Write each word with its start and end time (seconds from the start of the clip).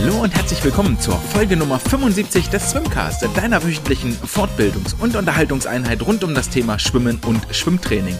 Hallo 0.00 0.22
und 0.22 0.32
herzlich 0.32 0.62
willkommen 0.62 0.98
zur 1.00 1.16
Folge 1.16 1.56
Nummer 1.56 1.80
75 1.80 2.50
des 2.50 2.70
Swimcast, 2.70 3.26
deiner 3.34 3.64
wöchentlichen 3.64 4.16
Fortbildungs- 4.16 4.94
und 5.00 5.16
Unterhaltungseinheit 5.16 6.06
rund 6.06 6.22
um 6.22 6.36
das 6.36 6.48
Thema 6.48 6.78
Schwimmen 6.78 7.20
und 7.26 7.44
Schwimmtraining. 7.50 8.16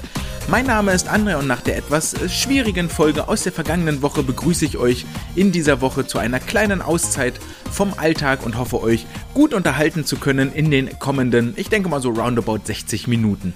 Mein 0.49 0.67
Name 0.67 0.93
ist 0.93 1.09
André 1.09 1.37
und 1.37 1.47
nach 1.47 1.61
der 1.61 1.77
etwas 1.77 2.17
schwierigen 2.33 2.91
Folge 2.91 3.29
aus 3.29 3.45
der 3.45 3.53
vergangenen 3.53 4.03
Woche 4.03 4.25
begrüße 4.25 4.65
ich 4.65 4.77
euch 4.77 5.07
in 5.37 5.53
dieser 5.53 5.81
Woche 5.81 6.05
zu 6.05 6.19
einer 6.19 6.41
kleinen 6.41 6.83
Auszeit 6.83 7.35
vom 7.71 7.95
Alltag 7.97 8.45
und 8.45 8.59
hoffe 8.59 8.83
euch 8.83 9.07
gut 9.33 9.55
unterhalten 9.55 10.05
zu 10.05 10.17
können 10.17 10.53
in 10.53 10.73
den 10.73 10.99
kommenden, 10.99 11.55
ich 11.57 11.69
denke 11.69 11.89
mal 11.89 12.03
so 12.03 12.11
roundabout 12.11 12.61
60 12.65 13.07
Minuten. 13.07 13.55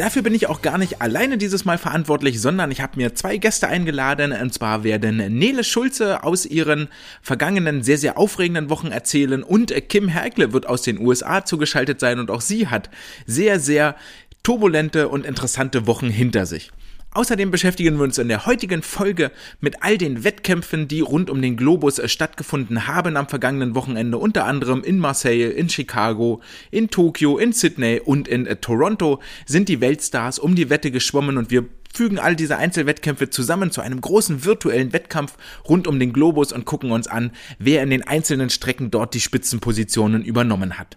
Dafür 0.00 0.22
bin 0.22 0.34
ich 0.34 0.46
auch 0.46 0.62
gar 0.62 0.78
nicht 0.78 1.02
alleine 1.02 1.36
dieses 1.36 1.66
Mal 1.66 1.76
verantwortlich, 1.76 2.40
sondern 2.40 2.70
ich 2.70 2.80
habe 2.80 2.96
mir 2.96 3.14
zwei 3.14 3.36
Gäste 3.36 3.68
eingeladen. 3.68 4.32
Und 4.32 4.54
zwar 4.54 4.82
werden 4.82 5.18
Nele 5.18 5.62
Schulze 5.62 6.24
aus 6.24 6.46
ihren 6.46 6.88
vergangenen 7.20 7.82
sehr, 7.82 7.98
sehr 7.98 8.16
aufregenden 8.16 8.70
Wochen 8.70 8.86
erzählen 8.86 9.42
und 9.42 9.74
Kim 9.90 10.08
Herkle 10.08 10.54
wird 10.54 10.66
aus 10.66 10.80
den 10.80 10.98
USA 11.00 11.44
zugeschaltet 11.44 12.00
sein 12.00 12.18
und 12.18 12.30
auch 12.30 12.40
sie 12.40 12.68
hat 12.68 12.88
sehr, 13.26 13.60
sehr 13.60 13.94
turbulente 14.42 15.10
und 15.10 15.26
interessante 15.26 15.86
Wochen 15.86 16.08
hinter 16.08 16.46
sich. 16.46 16.72
Außerdem 17.12 17.50
beschäftigen 17.50 17.96
wir 17.96 18.04
uns 18.04 18.18
in 18.18 18.28
der 18.28 18.46
heutigen 18.46 18.82
Folge 18.82 19.32
mit 19.60 19.82
all 19.82 19.98
den 19.98 20.22
Wettkämpfen, 20.22 20.86
die 20.86 21.00
rund 21.00 21.28
um 21.28 21.42
den 21.42 21.56
Globus 21.56 22.00
stattgefunden 22.08 22.86
haben 22.86 23.16
am 23.16 23.26
vergangenen 23.26 23.74
Wochenende, 23.74 24.16
unter 24.16 24.44
anderem 24.44 24.84
in 24.84 25.00
Marseille, 25.00 25.50
in 25.50 25.68
Chicago, 25.68 26.40
in 26.70 26.88
Tokio, 26.88 27.36
in 27.36 27.52
Sydney 27.52 28.00
und 28.04 28.28
in 28.28 28.46
äh, 28.46 28.56
Toronto 28.56 29.20
sind 29.44 29.68
die 29.68 29.80
Weltstars 29.80 30.38
um 30.38 30.54
die 30.54 30.70
Wette 30.70 30.92
geschwommen 30.92 31.36
und 31.36 31.50
wir 31.50 31.64
fügen 31.92 32.20
all 32.20 32.36
diese 32.36 32.56
Einzelwettkämpfe 32.56 33.28
zusammen 33.28 33.72
zu 33.72 33.80
einem 33.80 34.00
großen 34.00 34.44
virtuellen 34.44 34.92
Wettkampf 34.92 35.36
rund 35.68 35.88
um 35.88 35.98
den 35.98 36.12
Globus 36.12 36.52
und 36.52 36.64
gucken 36.64 36.92
uns 36.92 37.08
an, 37.08 37.32
wer 37.58 37.82
in 37.82 37.90
den 37.90 38.06
einzelnen 38.06 38.50
Strecken 38.50 38.92
dort 38.92 39.14
die 39.14 39.20
Spitzenpositionen 39.20 40.24
übernommen 40.24 40.78
hat. 40.78 40.96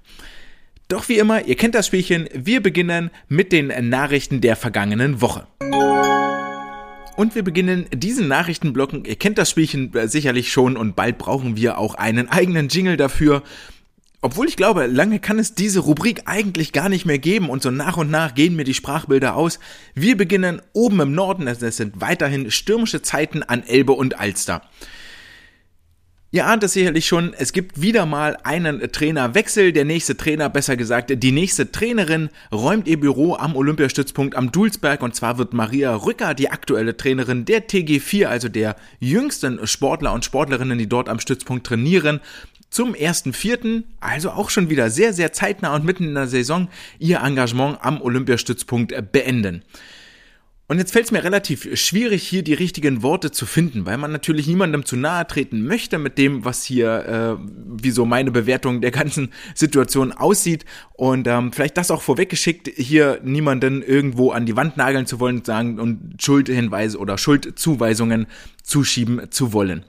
Doch 0.88 1.09
wie 1.09 1.17
immer, 1.17 1.45
ihr 1.45 1.56
kennt 1.56 1.76
das 1.76 1.88
Spielchen, 1.88 2.28
wir 2.34 2.62
beginnen 2.62 3.09
mit 3.28 3.52
den 3.52 3.72
Nachrichten 3.89 4.42
der 4.42 4.56
vergangenen 4.56 5.22
Woche. 5.22 5.48
Und 7.16 7.36
wir 7.36 7.44
beginnen 7.44 7.86
diesen 7.94 8.28
Nachrichtenblocken. 8.28 9.06
Ihr 9.06 9.16
kennt 9.16 9.38
das 9.38 9.50
Spielchen 9.50 9.94
äh, 9.94 10.08
sicherlich 10.08 10.52
schon 10.52 10.76
und 10.76 10.95
bald 10.95 11.17
brauchen 11.17 11.56
wir 11.56 11.78
auch 11.78 11.95
einen 11.95 12.28
eigenen 12.28 12.70
Jingle 12.70 12.98
dafür. 12.98 13.44
Obwohl 14.22 14.48
ich 14.48 14.56
glaube, 14.56 14.88
lange 14.88 15.20
kann 15.20 15.38
es 15.38 15.54
diese 15.54 15.81
Rubrik 15.81 16.22
eigentlich 16.26 16.72
gar 16.72 16.89
nicht 16.89 17.06
mehr 17.06 17.20
geben 17.20 17.50
und 17.50 17.61
so 17.61 17.72
nach 17.72 17.98
und 17.98 18.09
nach 18.09 18.34
gehen 18.36 18.56
mir 18.56 18.64
die 18.64 18.73
Sprachbilder 18.73 19.36
aus. 19.36 19.59
Wir 19.94 20.16
beginnen 20.16 20.61
oben 20.72 21.02
im 21.02 21.14
Norden, 21.14 21.45
es 21.45 21.59
sind 21.59 22.00
weiterhin 22.00 22.50
stürmische 22.50 23.02
Zeiten 23.02 23.44
an 23.44 23.64
Elbe 23.64 23.92
und 23.92 24.20
Alster. 24.20 24.61
Ihr 26.34 26.48
ahnt 26.48 26.64
es 26.64 26.73
sicherlich 26.73 27.06
schon, 27.06 27.36
es 27.38 27.53
gibt 27.53 27.80
wieder 27.80 28.08
mal 28.08 28.39
einen 28.44 28.92
Trainerwechsel. 28.92 29.72
Der 29.72 29.86
nächste 29.86 30.17
Trainer, 30.17 30.50
besser 30.50 30.76
gesagt, 30.76 31.14
die 31.16 31.31
nächste 31.31 31.72
Trainerin 31.72 32.30
räumt 32.52 32.88
ihr 32.88 33.00
Büro 33.00 33.36
am 33.36 33.56
Olympiastützpunkt 33.56 34.36
am 34.36 34.52
Dulsberg 34.52 35.04
und 35.04 35.14
zwar 35.14 35.38
wird 35.38 35.54
Maria 35.54 35.95
Rücker 35.95 36.34
die 36.34 36.50
aktuelle 36.50 36.98
Trainerin 36.98 37.45
der 37.45 37.67
TG4, 37.67 38.26
also 38.26 38.50
der 38.50 38.76
jüngsten 39.00 39.67
Sportler 39.67 40.11
und 40.11 40.26
Sportlerinnen, 40.26 40.80
die 40.80 40.89
dort 40.89 41.08
am 41.08 41.20
Stützpunkt 41.20 41.67
trainieren 41.67 42.20
zum 42.72 42.95
ersten 42.95 43.34
Vierten, 43.34 43.84
also 44.00 44.31
auch 44.31 44.50
schon 44.50 44.72
wieder 44.72 44.89
sehr, 44.89 45.14
sehr 45.14 45.34
zeitnah 45.34 45.76
und 45.76 45.86
mitten 45.86 46.06
in 46.06 46.16
der 46.16 46.26
Saison, 46.26 46.67
ihr 46.98 47.20
Engagement 47.20 47.78
am 47.81 48.02
Olympiastützpunkt 48.02 49.11
beenden. 49.11 49.61
Und 50.67 50.78
jetzt 50.78 50.94
fällt 50.94 51.06
es 51.06 51.11
mir 51.11 51.25
relativ 51.25 51.67
schwierig, 51.78 52.25
hier 52.25 52.42
die 52.42 52.53
richtigen 52.53 53.03
Worte 53.03 53.31
zu 53.31 53.45
finden, 53.45 53.86
weil 53.86 53.98
man 53.98 54.14
natürlich 54.14 54.48
niemandem 54.48 54.86
zu 54.86 54.95
nahe 54.95 55.27
treten 55.27 55.65
möchte 55.65 55.98
mit 55.98 56.17
dem, 56.17 56.45
was 56.45 56.64
hier, 56.64 57.37
äh, 57.39 57.45
wie 57.82 57.92
so 57.92 58.05
meine 58.05 58.32
Bewertung 58.32 58.80
der 58.80 58.92
ganzen 58.92 59.33
Situation 59.55 60.14
aussieht. 60.14 60.64
Und 60.93 61.27
ähm, 61.27 61.52
vielleicht 61.52 61.76
das 61.77 61.92
auch 61.92 62.02
vorweggeschickt, 62.02 62.70
hier 62.77 63.20
niemanden 63.23 63.82
irgendwo 63.82 64.32
an 64.32 64.45
die 64.45 64.55
Wand 64.55 64.77
nageln 64.77 65.05
zu 65.05 65.20
wollen 65.20 65.37
und 65.37 65.45
sagen 65.45 65.80
und 65.80 66.21
Schuldhinweise 66.21 66.98
oder 66.98 67.17
Schuldzuweisungen 67.17 68.27
zuschieben 68.64 69.32
zu 69.32 69.52
wollen. 69.52 69.83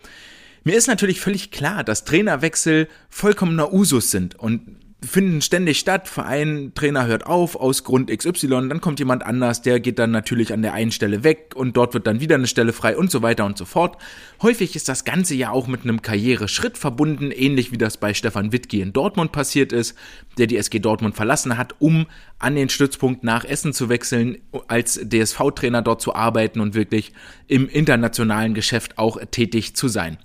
Mir 0.64 0.76
ist 0.76 0.88
natürlich 0.88 1.20
völlig 1.20 1.52
klar, 1.52 1.84
dass 1.84 2.04
Trainerwechsel 2.04 2.88
vollkommener 3.10 3.72
Usus 3.72 4.10
sind 4.10 4.34
und 4.34 4.62
finden 5.06 5.40
ständig 5.40 5.78
statt. 5.78 6.08
Verein, 6.08 6.72
Trainer 6.74 7.06
hört 7.06 7.26
auf 7.26 7.56
aus 7.56 7.84
Grund 7.84 8.10
XY, 8.10 8.68
dann 8.68 8.80
kommt 8.80 8.98
jemand 8.98 9.24
anders, 9.24 9.62
der 9.62 9.80
geht 9.80 9.98
dann 9.98 10.10
natürlich 10.10 10.52
an 10.52 10.62
der 10.62 10.72
einen 10.72 10.90
Stelle 10.90 11.24
weg 11.24 11.52
und 11.54 11.76
dort 11.76 11.94
wird 11.94 12.06
dann 12.06 12.20
wieder 12.20 12.34
eine 12.34 12.46
Stelle 12.46 12.72
frei 12.72 12.96
und 12.96 13.10
so 13.10 13.22
weiter 13.22 13.44
und 13.44 13.58
so 13.58 13.64
fort. 13.64 13.96
Häufig 14.42 14.76
ist 14.76 14.88
das 14.88 15.04
Ganze 15.04 15.34
ja 15.34 15.50
auch 15.50 15.66
mit 15.66 15.82
einem 15.82 16.02
Karriereschritt 16.02 16.78
verbunden, 16.78 17.30
ähnlich 17.30 17.72
wie 17.72 17.78
das 17.78 17.96
bei 17.96 18.14
Stefan 18.14 18.52
Wittke 18.52 18.80
in 18.80 18.92
Dortmund 18.92 19.32
passiert 19.32 19.72
ist, 19.72 19.96
der 20.38 20.46
die 20.46 20.56
SG 20.56 20.78
Dortmund 20.78 21.14
verlassen 21.14 21.56
hat, 21.56 21.74
um 21.78 22.06
an 22.38 22.54
den 22.54 22.68
Stützpunkt 22.68 23.24
nach 23.24 23.44
Essen 23.44 23.72
zu 23.72 23.88
wechseln, 23.88 24.38
als 24.68 25.00
DSV-Trainer 25.02 25.82
dort 25.82 26.02
zu 26.02 26.14
arbeiten 26.14 26.60
und 26.60 26.74
wirklich 26.74 27.12
im 27.46 27.68
internationalen 27.68 28.54
Geschäft 28.54 28.98
auch 28.98 29.18
tätig 29.30 29.76
zu 29.76 29.88
sein. 29.88 30.18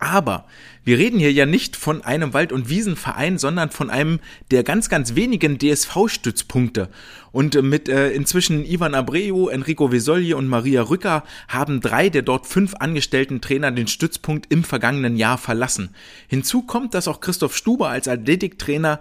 Aber 0.00 0.46
wir 0.82 0.96
reden 0.96 1.18
hier 1.18 1.30
ja 1.30 1.44
nicht 1.44 1.76
von 1.76 2.02
einem 2.02 2.32
Wald- 2.32 2.52
und 2.52 2.70
Wiesenverein, 2.70 3.36
sondern 3.36 3.68
von 3.70 3.90
einem 3.90 4.18
der 4.50 4.64
ganz, 4.64 4.88
ganz 4.88 5.14
wenigen 5.14 5.58
DSV-Stützpunkte. 5.58 6.88
Und 7.32 7.54
äh, 7.54 7.60
mit 7.60 7.90
äh, 7.90 8.10
inzwischen 8.10 8.64
Ivan 8.64 8.94
Abreu, 8.94 9.48
Enrico 9.48 9.92
Vesogli 9.92 10.32
und 10.32 10.48
Maria 10.48 10.82
Rücker 10.82 11.22
haben 11.48 11.82
drei 11.82 12.08
der 12.08 12.22
dort 12.22 12.46
fünf 12.46 12.74
angestellten 12.80 13.42
Trainer 13.42 13.70
den 13.72 13.88
Stützpunkt 13.88 14.50
im 14.50 14.64
vergangenen 14.64 15.16
Jahr 15.16 15.36
verlassen. 15.36 15.90
Hinzu 16.28 16.62
kommt, 16.62 16.94
dass 16.94 17.06
auch 17.06 17.20
Christoph 17.20 17.54
Stuber 17.54 17.90
als 17.90 18.08
Athletiktrainer 18.08 19.00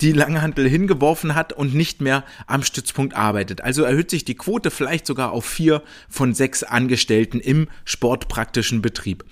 die 0.00 0.12
Langhantel 0.12 0.68
hingeworfen 0.68 1.34
hat 1.34 1.52
und 1.52 1.74
nicht 1.74 2.00
mehr 2.00 2.24
am 2.46 2.62
Stützpunkt 2.62 3.14
arbeitet. 3.14 3.60
Also 3.60 3.82
erhöht 3.82 4.10
sich 4.10 4.24
die 4.24 4.36
Quote 4.36 4.70
vielleicht 4.70 5.06
sogar 5.06 5.32
auf 5.32 5.44
vier 5.44 5.82
von 6.08 6.32
sechs 6.32 6.62
Angestellten 6.62 7.40
im 7.40 7.68
sportpraktischen 7.84 8.82
Betrieb. 8.82 9.24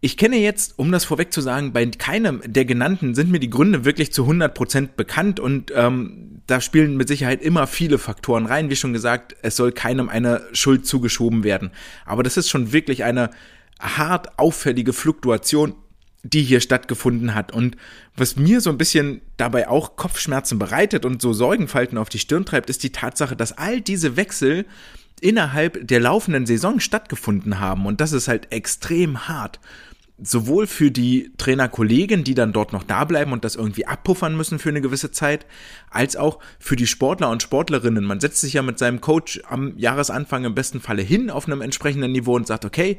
Ich 0.00 0.16
kenne 0.16 0.36
jetzt, 0.36 0.78
um 0.78 0.92
das 0.92 1.04
vorweg 1.04 1.32
zu 1.32 1.40
sagen, 1.40 1.72
bei 1.72 1.86
keinem 1.86 2.42
der 2.44 2.66
genannten 2.66 3.14
sind 3.14 3.30
mir 3.30 3.40
die 3.40 3.50
Gründe 3.50 3.84
wirklich 3.84 4.12
zu 4.12 4.24
100% 4.24 4.90
bekannt 4.96 5.40
und 5.40 5.72
ähm, 5.74 6.42
da 6.46 6.60
spielen 6.60 6.96
mit 6.96 7.08
Sicherheit 7.08 7.42
immer 7.42 7.66
viele 7.66 7.98
Faktoren 7.98 8.46
rein. 8.46 8.68
Wie 8.70 8.76
schon 8.76 8.92
gesagt, 8.92 9.34
es 9.42 9.56
soll 9.56 9.72
keinem 9.72 10.08
eine 10.08 10.42
Schuld 10.52 10.86
zugeschoben 10.86 11.44
werden. 11.44 11.70
Aber 12.04 12.22
das 12.22 12.36
ist 12.36 12.50
schon 12.50 12.72
wirklich 12.72 13.04
eine 13.04 13.30
hart 13.80 14.38
auffällige 14.38 14.92
Fluktuation, 14.92 15.74
die 16.22 16.42
hier 16.42 16.60
stattgefunden 16.60 17.34
hat. 17.34 17.52
Und 17.52 17.76
was 18.16 18.36
mir 18.36 18.60
so 18.60 18.70
ein 18.70 18.78
bisschen 18.78 19.22
dabei 19.36 19.68
auch 19.68 19.96
Kopfschmerzen 19.96 20.58
bereitet 20.58 21.04
und 21.04 21.22
so 21.22 21.32
Sorgenfalten 21.32 21.98
auf 21.98 22.08
die 22.08 22.18
Stirn 22.18 22.44
treibt, 22.44 22.68
ist 22.68 22.82
die 22.82 22.92
Tatsache, 22.92 23.36
dass 23.36 23.52
all 23.52 23.80
diese 23.80 24.16
Wechsel 24.16 24.66
innerhalb 25.20 25.86
der 25.86 26.00
laufenden 26.00 26.46
Saison 26.46 26.80
stattgefunden 26.80 27.60
haben. 27.60 27.86
Und 27.86 28.00
das 28.00 28.12
ist 28.12 28.28
halt 28.28 28.52
extrem 28.52 29.28
hart 29.28 29.60
sowohl 30.18 30.66
für 30.66 30.90
die 30.90 31.32
Trainerkollegen, 31.36 32.24
die 32.24 32.34
dann 32.34 32.52
dort 32.52 32.72
noch 32.72 32.82
da 32.82 33.04
bleiben 33.04 33.32
und 33.32 33.44
das 33.44 33.56
irgendwie 33.56 33.86
abpuffern 33.86 34.36
müssen 34.36 34.58
für 34.58 34.70
eine 34.70 34.80
gewisse 34.80 35.10
Zeit, 35.10 35.44
als 35.90 36.16
auch 36.16 36.38
für 36.58 36.76
die 36.76 36.86
Sportler 36.86 37.30
und 37.30 37.42
Sportlerinnen. 37.42 38.04
Man 38.04 38.20
setzt 38.20 38.40
sich 38.40 38.54
ja 38.54 38.62
mit 38.62 38.78
seinem 38.78 39.00
Coach 39.00 39.42
am 39.48 39.76
Jahresanfang 39.76 40.44
im 40.44 40.54
besten 40.54 40.80
Falle 40.80 41.02
hin 41.02 41.30
auf 41.30 41.46
einem 41.46 41.60
entsprechenden 41.60 42.12
Niveau 42.12 42.34
und 42.34 42.46
sagt, 42.46 42.64
okay, 42.64 42.98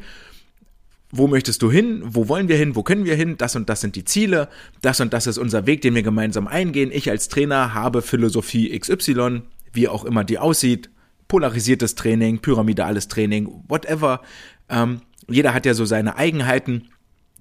wo 1.10 1.28
möchtest 1.28 1.62
du 1.62 1.72
hin? 1.72 2.04
Wo 2.06 2.28
wollen 2.28 2.50
wir 2.50 2.58
hin? 2.58 2.76
Wo 2.76 2.84
können 2.84 3.06
wir 3.06 3.16
hin? 3.16 3.38
Das 3.38 3.56
und 3.56 3.70
das 3.70 3.82
sind 3.82 3.96
die 3.96 4.04
Ziele. 4.04 4.50
Das 4.82 5.00
und 5.00 5.14
das 5.14 5.26
ist 5.26 5.38
unser 5.38 5.66
Weg, 5.66 5.82
den 5.82 5.96
wir 5.96 6.04
gemeinsam 6.04 6.48
eingehen. 6.48 6.92
Ich 6.92 7.10
als 7.10 7.30
Trainer 7.30 7.74
habe 7.74 8.02
Philosophie 8.02 8.78
XY, 8.78 9.42
wie 9.72 9.88
auch 9.88 10.04
immer 10.04 10.24
die 10.24 10.38
aussieht. 10.38 10.90
Polarisiertes 11.28 11.96
Training, 11.96 12.40
pyramidales 12.40 13.08
Training, 13.08 13.64
whatever. 13.68 14.22
Ähm, 14.70 15.02
jeder 15.28 15.54
hat 15.54 15.66
ja 15.66 15.74
so 15.74 15.86
seine 15.86 16.16
Eigenheiten 16.18 16.90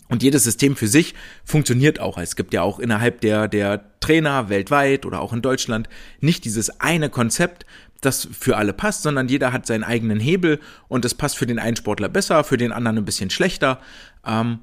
und 0.08 0.22
jedes 0.22 0.44
System 0.44 0.76
für 0.76 0.88
sich 0.88 1.14
funktioniert 1.44 2.00
auch. 2.00 2.18
Es 2.18 2.36
gibt 2.36 2.54
ja 2.54 2.62
auch 2.62 2.78
innerhalb 2.78 3.20
der, 3.20 3.48
der 3.48 3.98
Trainer 4.00 4.48
weltweit 4.48 5.04
oder 5.04 5.20
auch 5.20 5.32
in 5.32 5.42
Deutschland 5.42 5.88
nicht 6.20 6.44
dieses 6.44 6.80
eine 6.80 7.10
Konzept, 7.10 7.66
das 8.00 8.28
für 8.30 8.56
alle 8.56 8.72
passt, 8.72 9.02
sondern 9.02 9.28
jeder 9.28 9.52
hat 9.52 9.66
seinen 9.66 9.84
eigenen 9.84 10.20
Hebel 10.20 10.60
und 10.88 11.04
es 11.04 11.14
passt 11.14 11.36
für 11.36 11.46
den 11.46 11.58
einen 11.58 11.76
Sportler 11.76 12.08
besser, 12.08 12.44
für 12.44 12.56
den 12.56 12.72
anderen 12.72 12.98
ein 12.98 13.04
bisschen 13.04 13.30
schlechter. 13.30 13.80
Ähm, 14.24 14.60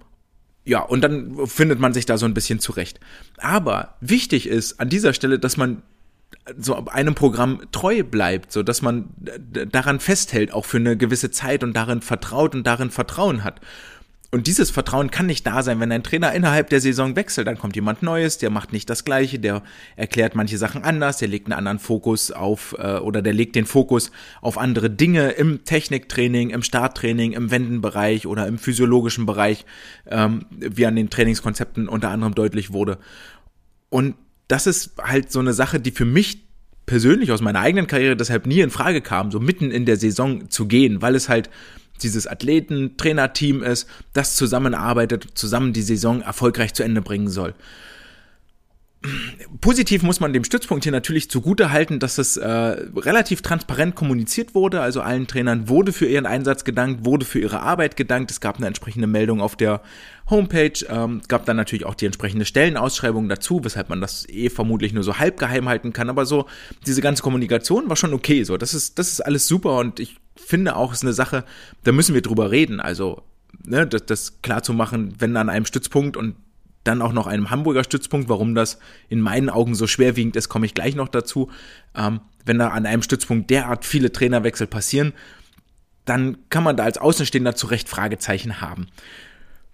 ja, 0.66 0.80
und 0.80 1.02
dann 1.02 1.46
findet 1.48 1.80
man 1.80 1.94
sich 1.94 2.06
da 2.06 2.18
so 2.18 2.25
ein 2.25 2.34
bisschen 2.34 2.60
zurecht. 2.60 3.00
Aber 3.38 3.96
wichtig 4.00 4.48
ist 4.48 4.80
an 4.80 4.90
dieser 4.90 5.14
Stelle, 5.14 5.40
dass 5.40 5.58
man 5.58 5.81
so 6.57 6.86
einem 6.88 7.16
Programm 7.16 7.62
treu 7.72 8.04
bleibt, 8.04 8.51
so 8.51 8.63
dass 8.63 8.81
man 8.81 9.10
daran 9.18 10.00
festhält, 10.00 10.51
auch 10.51 10.66
für 10.66 10.78
eine 10.78 10.98
gewisse 10.98 11.31
Zeit 11.31 11.63
und 11.63 11.74
darin 11.74 12.01
vertraut 12.01 12.54
und 12.54 12.68
darin 12.68 12.92
Vertrauen 12.92 13.44
hat. 13.44 13.62
und 14.31 14.48
dieses 14.48 14.72
Vertrauen 14.72 15.12
kann 15.12 15.28
nicht 15.28 15.45
da 15.45 15.62
sein, 15.62 15.80
wenn 15.80 15.92
ein 15.92 16.04
Trainer 16.04 16.34
innerhalb 16.34 16.69
der 16.69 16.81
Saison 16.81 17.16
wechselt. 17.16 17.45
Dann 17.45 17.60
kommt 17.60 17.75
jemand 17.75 18.01
Neues, 18.01 18.40
der 18.40 18.50
macht 18.50 18.74
nicht 18.74 18.90
das 18.90 19.06
Gleiche, 19.06 19.38
der 19.38 19.62
erklärt 19.95 20.34
manche 20.34 20.57
Sachen 20.57 20.84
anders, 20.84 21.18
der 21.19 21.28
legt 21.28 21.45
einen 21.45 21.54
anderen 21.54 21.78
Fokus 21.78 22.31
auf 22.31 22.75
äh, 22.80 22.98
oder 22.98 23.22
der 23.22 23.34
legt 23.34 23.56
den 23.56 23.68
Fokus 23.68 24.12
auf 24.42 24.57
andere 24.57 24.89
Dinge 24.89 25.30
im 25.30 25.63
Techniktraining, 25.66 26.50
im 26.50 26.63
Starttraining, 26.63 27.34
im 27.34 27.51
Wendenbereich 27.51 28.25
oder 28.25 28.48
im 28.48 28.57
physiologischen 28.57 29.28
Bereich, 29.28 29.66
ähm, 30.10 30.46
wie 30.50 30.88
an 30.88 30.96
den 30.96 31.12
Trainingskonzepten 31.12 31.88
unter 31.88 32.10
anderem 32.10 32.34
deutlich 32.34 32.74
wurde. 32.74 32.98
Und 33.89 34.16
das 34.53 34.67
ist 34.67 34.91
halt 35.01 35.31
so 35.31 35.39
eine 35.39 35.51
Sache, 35.51 35.79
die 35.79 35.89
für 35.89 36.05
mich 36.05 36.44
persönlich 36.85 37.31
aus 37.31 37.41
meiner 37.41 37.59
eigenen 37.59 37.88
Karriere 37.88 38.15
deshalb 38.15 38.45
nie 38.45 38.59
in 38.59 38.69
Frage 38.69 39.01
kam, 39.01 39.31
so 39.31 39.39
mitten 39.39 39.71
in 39.71 39.88
der 39.88 39.97
Saison 39.97 40.47
zu 40.51 40.67
gehen, 40.67 41.01
weil 41.01 41.15
es 41.15 41.27
halt 41.27 41.50
dieses 42.03 42.27
Athleten-Trainer-Team 42.27 43.63
ist, 43.63 43.88
das 44.13 44.35
zusammenarbeitet, 44.35 45.25
zusammen 45.33 45.73
die 45.73 45.81
Saison 45.81 46.21
erfolgreich 46.21 46.75
zu 46.75 46.83
Ende 46.83 47.01
bringen 47.01 47.29
soll. 47.29 47.55
Positiv 49.63 50.04
muss 50.04 50.19
man 50.19 50.33
dem 50.33 50.44
Stützpunkt 50.44 50.83
hier 50.83 50.92
natürlich 50.92 51.30
zugute 51.30 51.71
halten, 51.71 52.00
dass 52.00 52.18
es 52.18 52.36
äh, 52.36 52.45
relativ 52.50 53.42
transparent 53.42 53.95
kommuniziert 53.95 54.56
wurde. 54.56 54.81
Also 54.81 55.00
allen 55.00 55.25
Trainern 55.25 55.69
wurde 55.69 55.94
für 55.94 56.06
ihren 56.06 56.25
Einsatz 56.25 56.65
gedankt, 56.65 57.06
wurde 57.06 57.25
für 57.25 57.39
ihre 57.39 57.62
Arbeit 57.62 57.95
gedankt. 57.95 58.30
Es 58.30 58.42
gab 58.42 58.57
eine 58.57 58.68
entsprechende 58.68 59.07
Meldung 59.07 59.39
auf 59.39 59.56
der 59.56 59.81
Homepage, 60.30 60.74
ähm, 60.89 61.21
gab 61.30 61.45
dann 61.45 61.56
natürlich 61.56 61.86
auch 61.86 61.95
die 61.95 62.06
entsprechende 62.06 62.44
Stellenausschreibung 62.44 63.30
dazu, 63.30 63.63
weshalb 63.63 63.88
man 63.88 64.01
das 64.01 64.27
eh 64.27 64.50
vermutlich 64.50 64.92
nur 64.92 65.04
so 65.06 65.18
halb 65.18 65.39
geheim 65.39 65.69
halten 65.69 65.94
kann. 65.94 66.10
Aber 66.10 66.25
so 66.25 66.45
diese 66.86 67.01
ganze 67.01 67.24
Kommunikation 67.24 67.88
war 67.88 67.95
schon 67.95 68.13
okay. 68.13 68.44
So, 68.44 68.57
das 68.57 68.74
ist 68.74 69.00
das 69.00 69.13
ist 69.13 69.21
alles 69.21 69.48
super 69.48 69.77
und 69.77 70.01
ich 70.01 70.18
finde 70.36 70.75
auch, 70.75 70.92
ist 70.92 71.04
eine 71.04 71.13
Sache, 71.13 71.45
da 71.86 71.94
müssen 71.94 72.13
wir 72.13 72.21
drüber 72.21 72.51
reden. 72.51 72.81
Also, 72.81 73.21
ne, 73.63 73.88
das, 73.88 74.07
das 74.07 74.42
klar 74.42 74.62
zu 74.62 74.74
machen, 74.74 75.15
wenn 75.19 75.38
an 75.38 75.48
einem 75.48 75.65
Stützpunkt 75.65 76.18
und 76.18 76.36
dann 76.83 77.01
auch 77.01 77.13
noch 77.13 77.27
einem 77.27 77.50
Hamburger 77.50 77.83
Stützpunkt, 77.83 78.30
warum 78.30 78.56
das 78.56 78.80
in 79.09 79.21
meinen 79.21 79.50
Augen 79.50 79.75
so 79.75 79.88
schwerwiegend 79.88 80.35
ist, 80.35 80.50
komme 80.50 80.65
ich 80.65 80.74
gleich 80.74 80.95
noch 80.95 81.07
dazu. 81.07 81.50
Ähm, 81.95 82.21
wenn 82.45 82.59
da 82.59 82.69
an 82.69 82.85
einem 82.85 83.01
Stützpunkt 83.01 83.50
derart 83.50 83.85
viele 83.85 84.12
Trainerwechsel 84.12 84.68
passieren, 84.68 85.13
dann 86.06 86.38
kann 86.50 86.63
man 86.63 86.75
da 86.75 86.83
als 86.83 86.97
Außenstehender 86.97 87.56
zu 87.56 87.68
Recht 87.68 87.88
Fragezeichen 87.88 88.59
haben. 88.59 88.88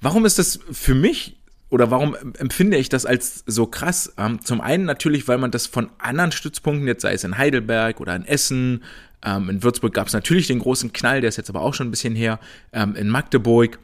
Warum 0.01 0.25
ist 0.25 0.39
das 0.39 0.59
für 0.71 0.95
mich 0.95 1.37
oder 1.69 1.91
warum 1.91 2.15
empfinde 2.37 2.77
ich 2.77 2.89
das 2.89 3.05
als 3.05 3.43
so 3.45 3.65
krass? 3.65 4.13
Ähm, 4.17 4.41
zum 4.41 4.61
einen 4.61 4.85
natürlich, 4.85 5.27
weil 5.27 5.37
man 5.37 5.51
das 5.51 5.67
von 5.67 5.89
anderen 5.97 6.31
Stützpunkten, 6.31 6.87
jetzt 6.87 7.01
sei 7.01 7.13
es 7.13 7.23
in 7.23 7.37
Heidelberg 7.37 7.99
oder 7.99 8.15
in 8.15 8.25
Essen, 8.25 8.83
ähm, 9.25 9.49
in 9.49 9.63
Würzburg 9.63 9.93
gab 9.93 10.07
es 10.07 10.13
natürlich 10.13 10.47
den 10.47 10.59
großen 10.59 10.93
Knall, 10.93 11.21
der 11.21 11.29
ist 11.29 11.37
jetzt 11.37 11.49
aber 11.49 11.61
auch 11.61 11.73
schon 11.73 11.87
ein 11.87 11.91
bisschen 11.91 12.15
her, 12.15 12.39
ähm, 12.71 12.95
in 12.95 13.09
Magdeburg, 13.09 13.79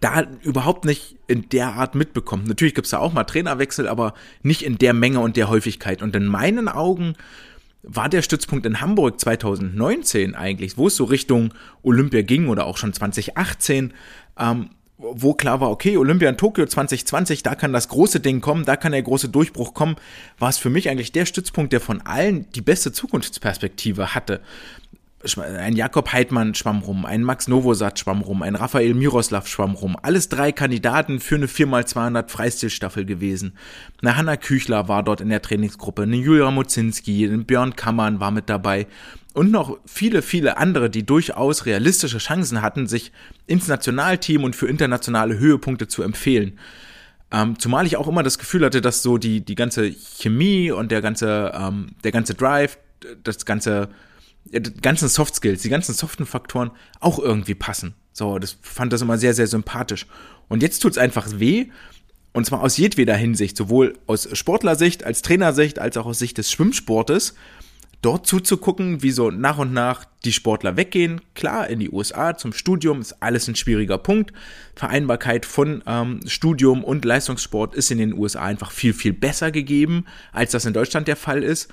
da 0.00 0.26
überhaupt 0.42 0.84
nicht 0.84 1.16
in 1.26 1.48
der 1.50 1.74
Art 1.74 1.94
mitbekommt. 1.94 2.48
Natürlich 2.48 2.74
gibt 2.74 2.86
es 2.86 2.92
da 2.92 2.98
auch 2.98 3.12
mal 3.12 3.24
Trainerwechsel, 3.24 3.88
aber 3.88 4.14
nicht 4.42 4.62
in 4.62 4.78
der 4.78 4.94
Menge 4.94 5.20
und 5.20 5.36
der 5.36 5.48
Häufigkeit. 5.48 6.02
Und 6.02 6.16
in 6.16 6.26
meinen 6.26 6.68
Augen 6.68 7.14
war 7.82 8.08
der 8.08 8.22
Stützpunkt 8.22 8.64
in 8.64 8.80
Hamburg 8.80 9.20
2019 9.20 10.34
eigentlich, 10.34 10.78
wo 10.78 10.86
es 10.86 10.96
so 10.96 11.04
Richtung 11.04 11.52
Olympia 11.82 12.22
ging 12.22 12.48
oder 12.48 12.66
auch 12.66 12.76
schon 12.76 12.92
2018, 12.92 13.92
ähm, 14.38 14.70
wo 14.98 15.34
klar 15.34 15.60
war, 15.60 15.70
okay, 15.70 15.96
Olympia 15.96 16.28
in 16.28 16.36
Tokio 16.36 16.64
2020, 16.64 17.42
da 17.42 17.56
kann 17.56 17.72
das 17.72 17.88
große 17.88 18.20
Ding 18.20 18.40
kommen, 18.40 18.64
da 18.64 18.76
kann 18.76 18.92
der 18.92 19.02
große 19.02 19.28
Durchbruch 19.28 19.74
kommen, 19.74 19.96
war 20.38 20.48
es 20.48 20.58
für 20.58 20.70
mich 20.70 20.88
eigentlich 20.88 21.10
der 21.10 21.26
Stützpunkt, 21.26 21.72
der 21.72 21.80
von 21.80 22.00
allen 22.02 22.48
die 22.52 22.60
beste 22.60 22.92
Zukunftsperspektive 22.92 24.14
hatte. 24.14 24.40
Ein 25.36 25.76
Jakob 25.76 26.12
Heidmann 26.12 26.54
schwamm 26.54 26.80
rum, 26.80 27.06
ein 27.06 27.22
Max 27.22 27.46
Novosat 27.46 27.98
schwamm 27.98 28.22
rum, 28.22 28.42
ein 28.42 28.56
Raphael 28.56 28.94
Miroslav 28.94 29.46
schwamm 29.46 29.74
rum. 29.74 29.96
Alles 30.02 30.28
drei 30.28 30.50
Kandidaten 30.50 31.20
für 31.20 31.36
eine 31.36 31.46
4x200 31.46 32.28
Freistilstaffel 32.28 33.04
gewesen. 33.04 33.56
Eine 34.00 34.16
Hanna 34.16 34.36
Küchler 34.36 34.88
war 34.88 35.04
dort 35.04 35.20
in 35.20 35.28
der 35.28 35.40
Trainingsgruppe, 35.40 36.02
eine 36.02 36.16
Julia 36.16 36.50
Mozinski, 36.50 37.24
ein 37.24 37.44
Björn 37.44 37.76
Kammern 37.76 38.18
war 38.18 38.32
mit 38.32 38.48
dabei 38.48 38.88
und 39.34 39.50
noch 39.50 39.78
viele, 39.86 40.22
viele 40.22 40.56
andere, 40.58 40.90
die 40.90 41.04
durchaus 41.04 41.66
realistische 41.66 42.18
Chancen 42.18 42.62
hatten, 42.62 42.86
sich 42.86 43.12
ins 43.46 43.68
Nationalteam 43.68 44.44
und 44.44 44.56
für 44.56 44.68
internationale 44.68 45.38
Höhepunkte 45.38 45.88
zu 45.88 46.02
empfehlen. 46.02 46.58
Ähm, 47.30 47.58
zumal 47.58 47.86
ich 47.86 47.96
auch 47.96 48.08
immer 48.08 48.22
das 48.22 48.38
Gefühl 48.38 48.64
hatte, 48.64 48.82
dass 48.82 49.02
so 49.02 49.16
die, 49.16 49.40
die 49.40 49.54
ganze 49.54 49.90
Chemie 49.90 50.70
und 50.70 50.92
der 50.92 51.00
ganze, 51.00 51.52
ähm, 51.54 51.92
der 52.04 52.12
ganze 52.12 52.34
Drive, 52.34 52.78
das 53.24 53.46
ganze, 53.46 53.88
die 54.52 54.80
ganzen 54.80 55.08
Soft 55.08 55.34
Skills, 55.34 55.62
die 55.62 55.68
ganzen 55.68 55.94
soften 55.94 56.26
Faktoren 56.26 56.70
auch 57.00 57.18
irgendwie 57.18 57.54
passen. 57.54 57.94
So, 58.12 58.38
das 58.38 58.58
fand 58.62 58.92
das 58.92 59.00
immer 59.00 59.18
sehr, 59.18 59.34
sehr 59.34 59.46
sympathisch. 59.46 60.06
Und 60.48 60.62
jetzt 60.62 60.80
tut's 60.80 60.98
einfach 60.98 61.26
weh. 61.34 61.66
Und 62.32 62.46
zwar 62.46 62.62
aus 62.62 62.76
jedweder 62.76 63.14
Hinsicht, 63.14 63.56
sowohl 63.56 63.98
aus 64.06 64.28
Sportlersicht, 64.32 65.04
als 65.04 65.22
Trainersicht, 65.22 65.78
als 65.78 65.96
auch 65.96 66.06
aus 66.06 66.18
Sicht 66.18 66.38
des 66.38 66.50
Schwimmsportes 66.50 67.34
dort 68.02 68.26
zuzugucken, 68.26 69.02
wie 69.02 69.12
so 69.12 69.30
nach 69.30 69.58
und 69.58 69.72
nach 69.72 70.04
die 70.24 70.32
Sportler 70.32 70.76
weggehen. 70.76 71.20
Klar, 71.34 71.68
in 71.68 71.78
die 71.78 71.90
USA 71.90 72.36
zum 72.36 72.52
Studium 72.52 73.00
ist 73.00 73.22
alles 73.22 73.48
ein 73.48 73.54
schwieriger 73.54 73.98
Punkt. 73.98 74.32
Vereinbarkeit 74.74 75.46
von 75.46 75.82
ähm, 75.86 76.20
Studium 76.26 76.82
und 76.82 77.04
Leistungssport 77.04 77.74
ist 77.74 77.90
in 77.90 77.98
den 77.98 78.12
USA 78.12 78.42
einfach 78.42 78.72
viel, 78.72 78.92
viel 78.92 79.12
besser 79.12 79.52
gegeben, 79.52 80.04
als 80.32 80.50
das 80.50 80.64
in 80.64 80.72
Deutschland 80.72 81.06
der 81.06 81.16
Fall 81.16 81.44
ist. 81.44 81.70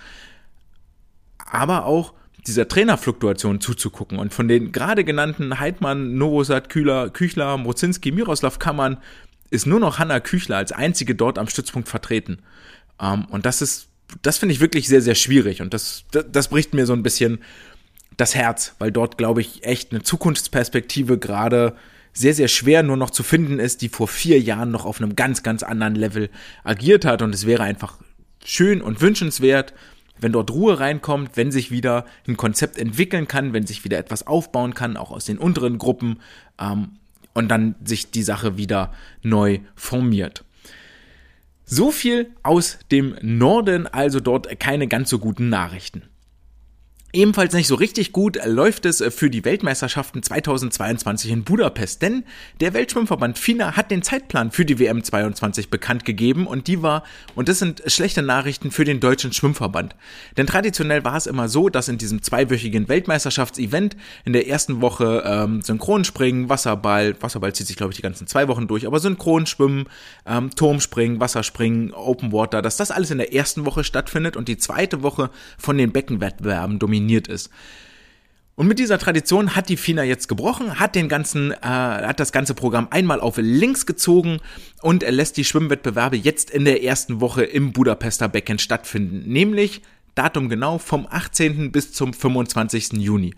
Aber 1.51 1.85
auch 1.85 2.13
dieser 2.49 2.67
Trainerfluktuation 2.67 3.61
zuzugucken. 3.61 4.19
Und 4.19 4.33
von 4.33 4.47
den 4.47 4.71
gerade 4.71 5.03
genannten 5.03 5.59
Heidmann, 5.59 6.17
Novosad, 6.17 6.69
Kühler, 6.69 7.09
Küchler, 7.09 7.57
Mozinski, 7.57 8.11
Miroslav 8.11 8.59
Kammern 8.59 8.97
ist 9.49 9.65
nur 9.65 9.79
noch 9.79 9.99
Hanna 9.99 10.19
Küchler 10.19 10.57
als 10.57 10.71
einzige 10.71 11.15
dort 11.15 11.39
am 11.39 11.47
Stützpunkt 11.47 11.87
vertreten. 11.87 12.39
Ähm, 13.01 13.25
und 13.29 13.45
das 13.45 13.61
ist 13.61 13.89
das 14.21 14.37
finde 14.37 14.53
ich 14.53 14.59
wirklich 14.59 14.87
sehr, 14.87 15.01
sehr 15.01 15.15
schwierig. 15.15 15.61
Und 15.61 15.73
das, 15.73 16.03
das, 16.11 16.25
das 16.31 16.47
bricht 16.49 16.73
mir 16.73 16.85
so 16.85 16.93
ein 16.93 17.03
bisschen 17.03 17.39
das 18.17 18.35
Herz, 18.35 18.75
weil 18.79 18.91
dort, 18.91 19.17
glaube 19.17 19.41
ich, 19.41 19.63
echt 19.63 19.91
eine 19.91 20.03
Zukunftsperspektive 20.03 21.17
gerade 21.17 21.75
sehr, 22.11 22.33
sehr 22.33 22.47
schwer 22.47 22.83
nur 22.83 22.97
noch 22.97 23.11
zu 23.11 23.23
finden 23.23 23.59
ist, 23.59 23.81
die 23.81 23.89
vor 23.89 24.07
vier 24.07 24.39
Jahren 24.39 24.71
noch 24.71 24.85
auf 24.85 24.99
einem 24.99 25.15
ganz, 25.15 25.43
ganz 25.43 25.63
anderen 25.63 25.95
Level 25.95 26.29
agiert 26.63 27.05
hat. 27.05 27.21
Und 27.21 27.33
es 27.33 27.45
wäre 27.45 27.63
einfach 27.63 27.97
schön 28.43 28.81
und 28.81 29.01
wünschenswert, 29.01 29.73
wenn 30.21 30.31
dort 30.31 30.51
Ruhe 30.51 30.79
reinkommt, 30.79 31.31
wenn 31.35 31.51
sich 31.51 31.71
wieder 31.71 32.05
ein 32.27 32.37
Konzept 32.37 32.77
entwickeln 32.77 33.27
kann, 33.27 33.53
wenn 33.53 33.65
sich 33.65 33.83
wieder 33.83 33.97
etwas 33.97 34.27
aufbauen 34.27 34.73
kann, 34.73 34.97
auch 34.97 35.11
aus 35.11 35.25
den 35.25 35.37
unteren 35.37 35.77
Gruppen 35.77 36.19
ähm, 36.59 36.97
und 37.33 37.49
dann 37.49 37.75
sich 37.83 38.11
die 38.11 38.23
Sache 38.23 38.57
wieder 38.57 38.93
neu 39.21 39.59
formiert. 39.75 40.43
So 41.65 41.91
viel 41.91 42.31
aus 42.41 42.79
dem 42.91 43.15
Norden, 43.21 43.85
also 43.85 44.19
dort 44.19 44.59
keine 44.59 44.87
ganz 44.87 45.09
so 45.09 45.19
guten 45.19 45.49
Nachrichten. 45.49 46.03
Ebenfalls 47.11 47.55
nicht 47.55 47.65
so 47.65 47.73
richtig 47.73 48.11
gut 48.11 48.37
läuft 48.45 48.85
es 48.85 49.03
für 49.09 49.31
die 49.31 49.43
Weltmeisterschaften 49.43 50.21
2022 50.21 51.31
in 51.31 51.43
Budapest, 51.43 52.03
denn 52.03 52.23
der 52.61 52.75
Weltschwimmverband 52.75 53.39
FINA 53.39 53.75
hat 53.75 53.89
den 53.89 54.03
Zeitplan 54.03 54.51
für 54.51 54.63
die 54.63 54.77
WM 54.77 55.03
22 55.03 55.71
bekannt 55.71 56.05
gegeben 56.05 56.45
und 56.45 56.67
die 56.67 56.83
war, 56.83 57.03
und 57.33 57.49
das 57.49 57.57
sind 57.57 57.81
schlechte 57.87 58.21
Nachrichten 58.21 58.69
für 58.69 58.83
den 58.83 58.99
deutschen 58.99 59.33
Schwimmverband. 59.33 59.95
Denn 60.37 60.45
traditionell 60.45 61.03
war 61.03 61.15
es 61.15 61.25
immer 61.25 61.49
so, 61.49 61.69
dass 61.69 61.87
in 61.87 61.97
diesem 61.97 62.21
zweiwöchigen 62.21 62.87
Weltmeisterschaftsevent 62.87 63.97
in 64.23 64.33
der 64.33 64.47
ersten 64.47 64.81
Woche 64.81 65.23
ähm, 65.25 65.63
Synchronspringen, 65.63 66.47
Wasserball, 66.47 67.19
Wasserball 67.23 67.53
zieht 67.53 67.65
sich 67.65 67.75
glaube 67.75 67.91
ich 67.91 67.97
die 67.97 68.03
ganzen 68.03 68.27
zwei 68.27 68.47
Wochen 68.47 68.67
durch, 68.67 68.85
aber 68.85 68.99
Synchronschwimmen, 68.99 69.85
ähm, 70.27 70.51
Turmspringen, 70.51 71.19
Wasserspringen, 71.19 71.91
Open 71.91 72.31
Water, 72.31 72.61
dass 72.61 72.77
das 72.77 72.91
alles 72.91 73.09
in 73.09 73.17
der 73.17 73.33
ersten 73.33 73.65
Woche 73.65 73.83
stattfindet 73.83 74.37
und 74.37 74.47
die 74.47 74.57
zweite 74.57 75.01
Woche 75.01 75.31
von 75.57 75.75
den 75.75 75.91
Beckenwettbewerben 75.91 76.77
dominiert 76.77 76.98
dominiert 76.99 77.27
ist. 77.27 77.49
Und 78.55 78.67
mit 78.67 78.77
dieser 78.77 78.99
Tradition 78.99 79.55
hat 79.55 79.69
die 79.69 79.77
FINA 79.77 80.03
jetzt 80.03 80.27
gebrochen, 80.27 80.81
hat 80.81 80.93
den 80.93 81.07
ganzen, 81.07 81.53
äh, 81.53 81.55
hat 81.61 82.19
das 82.19 82.33
ganze 82.33 82.53
Programm 82.53 82.89
einmal 82.91 83.21
auf 83.21 83.37
links 83.37 83.85
gezogen 83.85 84.39
und 84.81 85.01
er 85.01 85.13
lässt 85.13 85.37
die 85.37 85.45
Schwimmwettbewerbe 85.45 86.17
jetzt 86.17 86.49
in 86.49 86.65
der 86.65 86.83
ersten 86.83 87.21
Woche 87.21 87.43
im 87.43 87.71
Budapester 87.71 88.27
Becken 88.27 88.59
stattfinden, 88.59 89.31
nämlich 89.31 89.81
Datum 90.13 90.49
genau 90.49 90.77
vom 90.77 91.07
18. 91.09 91.71
bis 91.71 91.93
zum 91.93 92.13
25. 92.13 92.93
Juni. 92.93 93.33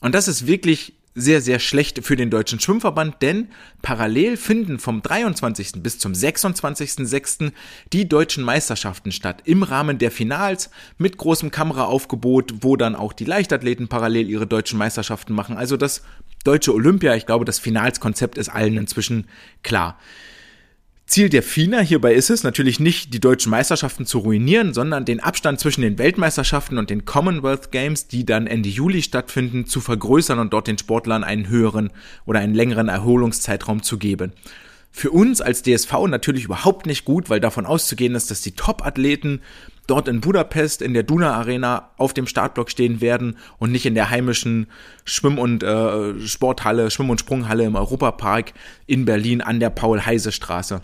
Und 0.00 0.14
das 0.14 0.28
ist 0.28 0.46
wirklich 0.46 0.92
sehr, 1.16 1.40
sehr 1.40 1.58
schlecht 1.58 2.04
für 2.04 2.14
den 2.14 2.30
Deutschen 2.30 2.60
Schwimmverband, 2.60 3.22
denn 3.22 3.48
parallel 3.80 4.36
finden 4.36 4.78
vom 4.78 5.00
23. 5.00 5.82
bis 5.82 5.98
zum 5.98 6.12
26.06. 6.12 7.52
die 7.92 8.06
deutschen 8.06 8.44
Meisterschaften 8.44 9.10
statt 9.10 9.42
im 9.46 9.62
Rahmen 9.62 9.98
der 9.98 10.10
Finals 10.10 10.70
mit 10.98 11.16
großem 11.16 11.50
Kameraaufgebot, 11.50 12.56
wo 12.60 12.76
dann 12.76 12.94
auch 12.94 13.14
die 13.14 13.24
Leichtathleten 13.24 13.88
parallel 13.88 14.28
ihre 14.28 14.46
deutschen 14.46 14.78
Meisterschaften 14.78 15.32
machen. 15.32 15.56
Also 15.56 15.78
das 15.78 16.02
deutsche 16.44 16.74
Olympia, 16.74 17.16
ich 17.16 17.24
glaube, 17.24 17.46
das 17.46 17.58
Finalskonzept 17.58 18.36
ist 18.36 18.50
allen 18.50 18.76
inzwischen 18.76 19.26
klar. 19.62 19.98
Ziel 21.06 21.28
der 21.28 21.44
FINA 21.44 21.78
hierbei 21.80 22.14
ist 22.14 22.30
es 22.30 22.42
natürlich 22.42 22.80
nicht, 22.80 23.14
die 23.14 23.20
deutschen 23.20 23.50
Meisterschaften 23.50 24.06
zu 24.06 24.18
ruinieren, 24.18 24.74
sondern 24.74 25.04
den 25.04 25.20
Abstand 25.20 25.60
zwischen 25.60 25.82
den 25.82 25.98
Weltmeisterschaften 25.98 26.78
und 26.78 26.90
den 26.90 27.04
Commonwealth 27.04 27.70
Games, 27.70 28.08
die 28.08 28.26
dann 28.26 28.48
Ende 28.48 28.68
Juli 28.68 29.02
stattfinden, 29.02 29.66
zu 29.66 29.80
vergrößern 29.80 30.40
und 30.40 30.52
dort 30.52 30.66
den 30.66 30.78
Sportlern 30.78 31.22
einen 31.22 31.48
höheren 31.48 31.90
oder 32.26 32.40
einen 32.40 32.54
längeren 32.54 32.88
Erholungszeitraum 32.88 33.84
zu 33.84 33.98
geben. 33.98 34.32
Für 34.90 35.10
uns 35.10 35.40
als 35.40 35.62
DSV 35.62 35.92
natürlich 36.08 36.44
überhaupt 36.44 36.86
nicht 36.86 37.04
gut, 37.04 37.30
weil 37.30 37.38
davon 37.38 37.66
auszugehen 37.66 38.14
ist, 38.14 38.30
dass 38.30 38.40
die 38.40 38.56
Top-Athleten 38.56 39.42
dort 39.86 40.08
in 40.08 40.20
Budapest 40.20 40.82
in 40.82 40.92
der 40.92 41.04
Duna 41.04 41.34
Arena 41.34 41.90
auf 41.98 42.14
dem 42.14 42.26
Startblock 42.26 42.70
stehen 42.70 43.00
werden 43.00 43.36
und 43.58 43.70
nicht 43.70 43.86
in 43.86 43.94
der 43.94 44.10
heimischen 44.10 44.66
Schwimm- 45.04 45.38
und 45.38 45.62
äh, 45.62 46.18
Sporthalle, 46.26 46.90
Schwimm- 46.90 47.10
und 47.10 47.20
Sprunghalle 47.20 47.64
im 47.64 47.76
Europapark 47.76 48.54
in 48.86 49.04
Berlin 49.04 49.40
an 49.40 49.60
der 49.60 49.70
Paul-Heise-Straße. 49.70 50.80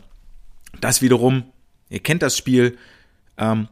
Das 0.83 1.01
wiederum, 1.01 1.45
ihr 1.91 2.01
kennt 2.01 2.23
das 2.23 2.37
Spiel, 2.37 2.77
ähm, 3.39 3.69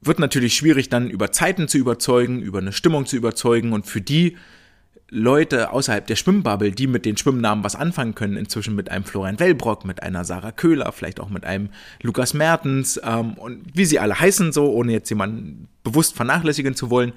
wird 0.00 0.20
natürlich 0.20 0.54
schwierig 0.54 0.88
dann 0.88 1.10
über 1.10 1.32
Zeiten 1.32 1.66
zu 1.66 1.78
überzeugen, 1.78 2.40
über 2.40 2.60
eine 2.60 2.72
Stimmung 2.72 3.06
zu 3.06 3.16
überzeugen 3.16 3.72
und 3.72 3.86
für 3.86 4.00
die 4.00 4.36
Leute 5.10 5.72
außerhalb 5.72 6.06
der 6.06 6.14
Schwimmbubble, 6.14 6.70
die 6.70 6.86
mit 6.86 7.04
den 7.06 7.16
Schwimmnamen 7.16 7.64
was 7.64 7.74
anfangen 7.74 8.14
können, 8.14 8.36
inzwischen 8.36 8.76
mit 8.76 8.88
einem 8.88 9.04
Florian 9.04 9.40
Wellbrock, 9.40 9.84
mit 9.84 10.02
einer 10.04 10.24
Sarah 10.24 10.52
Köhler, 10.52 10.92
vielleicht 10.92 11.18
auch 11.18 11.28
mit 11.28 11.44
einem 11.44 11.70
Lukas 12.02 12.34
Mertens 12.34 13.00
ähm, 13.02 13.34
und 13.34 13.64
wie 13.74 13.84
sie 13.84 13.98
alle 13.98 14.18
heißen 14.18 14.52
so, 14.52 14.72
ohne 14.72 14.92
jetzt 14.92 15.08
jemanden 15.10 15.66
bewusst 15.82 16.14
vernachlässigen 16.14 16.76
zu 16.76 16.88
wollen, 16.88 17.14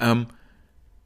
ähm, 0.00 0.26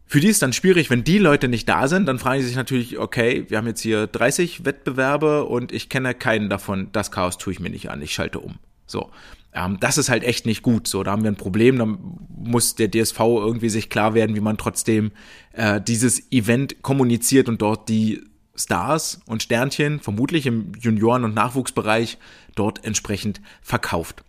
für 0.06 0.20
die 0.20 0.28
ist 0.28 0.42
dann 0.42 0.52
schwierig, 0.52 0.90
wenn 0.90 1.02
die 1.02 1.18
Leute 1.18 1.48
nicht 1.48 1.68
da 1.68 1.88
sind, 1.88 2.06
dann 2.06 2.18
fragen 2.18 2.40
sie 2.40 2.48
sich 2.48 2.56
natürlich, 2.56 2.98
okay, 2.98 3.46
wir 3.48 3.58
haben 3.58 3.66
jetzt 3.66 3.80
hier 3.80 4.06
30 4.06 4.64
Wettbewerbe 4.64 5.44
und 5.44 5.72
ich 5.72 5.88
kenne 5.88 6.14
keinen 6.14 6.50
davon, 6.50 6.88
das 6.92 7.10
Chaos 7.10 7.38
tue 7.38 7.52
ich 7.52 7.60
mir 7.60 7.70
nicht 7.70 7.90
an, 7.90 8.02
ich 8.02 8.12
schalte 8.12 8.40
um. 8.40 8.58
So. 8.86 9.10
Ähm, 9.54 9.78
das 9.80 9.98
ist 9.98 10.08
halt 10.08 10.24
echt 10.24 10.46
nicht 10.46 10.62
gut. 10.62 10.88
So, 10.88 11.02
da 11.02 11.12
haben 11.12 11.22
wir 11.22 11.30
ein 11.30 11.36
Problem. 11.36 11.78
Da 11.78 11.86
muss 11.86 12.74
der 12.74 12.90
DSV 12.90 13.18
irgendwie 13.20 13.70
sich 13.70 13.88
klar 13.88 14.14
werden, 14.14 14.34
wie 14.36 14.40
man 14.40 14.58
trotzdem 14.58 15.12
äh, 15.52 15.80
dieses 15.80 16.30
Event 16.32 16.82
kommuniziert 16.82 17.48
und 17.48 17.62
dort 17.62 17.88
die 17.88 18.22
Stars 18.56 19.20
und 19.26 19.42
Sternchen, 19.42 20.00
vermutlich 20.00 20.46
im 20.46 20.72
Junioren- 20.80 21.24
und 21.24 21.34
Nachwuchsbereich, 21.34 22.18
dort 22.54 22.84
entsprechend 22.84 23.40
verkauft. 23.62 24.24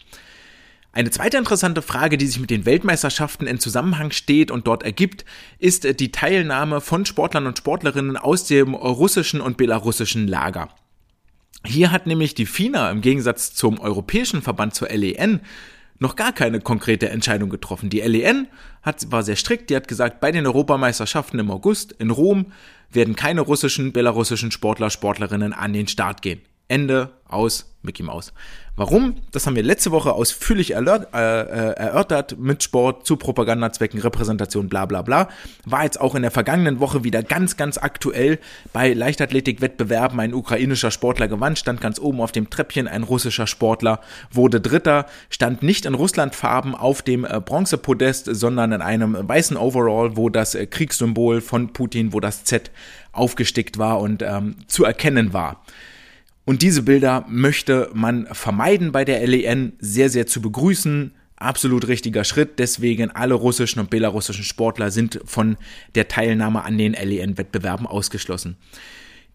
Eine 0.96 1.12
zweite 1.12 1.36
interessante 1.36 1.82
Frage, 1.82 2.18
die 2.18 2.26
sich 2.26 2.40
mit 2.40 2.50
den 2.50 2.66
Weltmeisterschaften 2.66 3.48
in 3.48 3.60
Zusammenhang 3.60 4.12
steht 4.12 4.50
und 4.50 4.66
dort 4.66 4.84
ergibt, 4.84 5.26
ist 5.60 6.00
die 6.00 6.12
Teilnahme 6.14 6.80
von 6.80 7.06
Sportlern 7.06 7.48
und 7.48 7.58
Sportlerinnen 7.58 8.16
aus 8.16 8.46
dem 8.46 8.74
russischen 8.74 9.42
und 9.42 9.58
belarussischen 9.58 10.26
Lager. 10.26 10.70
Hier 11.66 11.92
hat 11.92 12.08
nämlich 12.08 12.34
die 12.34 12.46
FINA 12.46 12.92
im 12.92 13.02
Gegensatz 13.02 13.54
zum 13.54 13.78
Europäischen 13.82 14.42
Verband 14.42 14.74
zur 14.74 14.88
LEN 14.88 15.42
noch 16.00 16.16
gar 16.16 16.32
keine 16.32 16.62
konkrete 16.62 17.10
Entscheidung 17.10 17.50
getroffen. 17.50 17.90
Die 17.90 18.00
LEN 18.00 18.48
hat, 18.82 19.12
war 19.12 19.24
sehr 19.24 19.36
strikt, 19.36 19.70
die 19.70 19.76
hat 19.76 19.90
gesagt, 19.90 20.22
bei 20.22 20.32
den 20.32 20.46
Europameisterschaften 20.46 21.40
im 21.40 21.52
August 21.52 21.92
in 21.92 22.10
Rom 22.10 22.54
werden 22.90 23.18
keine 23.18 23.42
russischen, 23.42 23.92
belarussischen 23.92 24.50
Sportler, 24.50 24.90
Sportlerinnen 24.90 25.52
an 25.52 25.74
den 25.74 25.90
Start 25.90 26.22
gehen. 26.22 26.40
Ende 26.68 27.12
aus 27.28 27.76
Mickey 27.82 28.04
Mouse. 28.04 28.34
Warum? 28.78 29.16
Das 29.32 29.48
haben 29.48 29.56
wir 29.56 29.64
letzte 29.64 29.92
Woche 29.92 30.12
ausführlich 30.12 30.72
erörtert, 30.72 31.14
äh, 31.14 31.42
äh, 31.44 31.74
erörtert 31.78 32.38
mit 32.38 32.62
Sport 32.62 33.08
zu 33.08 33.16
Propagandazwecken, 33.16 34.02
Repräsentation, 34.02 34.68
bla 34.68 34.86
bla 34.86 35.02
bla. 35.02 35.30
War 35.66 35.86
jetzt 35.86 36.02
auch 36.02 36.14
in 36.14 36.24
der 36.24 36.32
vergangenen 36.32 36.82
Woche 36.82 37.06
wieder 37.06 37.24
ganz, 37.24 37.56
ganz 37.56 37.78
aktuell 37.78 38.38
bei 38.74 38.92
Leichtathletikwettbewerben. 38.92 40.20
Ein 40.20 40.34
ukrainischer 40.34 40.92
Sportler 40.92 41.30
gewann, 41.30 41.56
stand 41.56 41.80
ganz 41.80 42.00
oben 42.00 42.20
auf 42.20 42.34
dem 42.34 42.50
Treppchen. 42.50 42.90
Ein 42.90 43.04
russischer 43.04 43.48
Sportler 43.48 44.02
wurde 44.30 44.60
Dritter, 44.60 45.06
stand 45.30 45.64
nicht 45.64 45.86
in 45.86 45.94
Russlandfarben 45.94 46.76
auf 46.76 47.02
dem 47.02 47.24
äh, 47.24 47.40
Bronzepodest, 47.40 48.28
sondern 48.30 48.74
in 48.74 48.82
einem 48.82 49.18
weißen 49.22 49.56
Overall, 49.56 50.18
wo 50.18 50.30
das 50.30 50.54
äh, 50.54 50.66
Kriegssymbol 50.66 51.40
von 51.40 51.72
Putin, 51.72 52.12
wo 52.12 52.20
das 52.20 52.44
Z 52.44 52.72
aufgestickt 53.14 53.78
war 53.78 54.02
und 54.02 54.22
ähm, 54.22 54.58
zu 54.68 54.84
erkennen 54.84 55.32
war. 55.32 55.64
Und 56.46 56.62
diese 56.62 56.84
Bilder 56.84 57.26
möchte 57.28 57.90
man 57.94 58.28
vermeiden 58.28 58.92
bei 58.92 59.04
der 59.04 59.26
LEN, 59.26 59.74
sehr, 59.80 60.10
sehr 60.10 60.28
zu 60.28 60.42
begrüßen. 60.42 61.12
Absolut 61.38 61.88
richtiger 61.88 62.24
Schritt. 62.24 62.60
Deswegen 62.60 63.12
alle 63.12 63.34
russischen 63.34 63.80
und 63.80 63.90
belarussischen 63.90 64.46
Sportler 64.46 64.92
sind 64.92 65.20
von 65.26 65.58
der 65.96 66.08
Teilnahme 66.08 66.64
an 66.64 66.78
den 66.78 66.94
LEN-Wettbewerben 66.94 67.88
ausgeschlossen. 67.88 68.58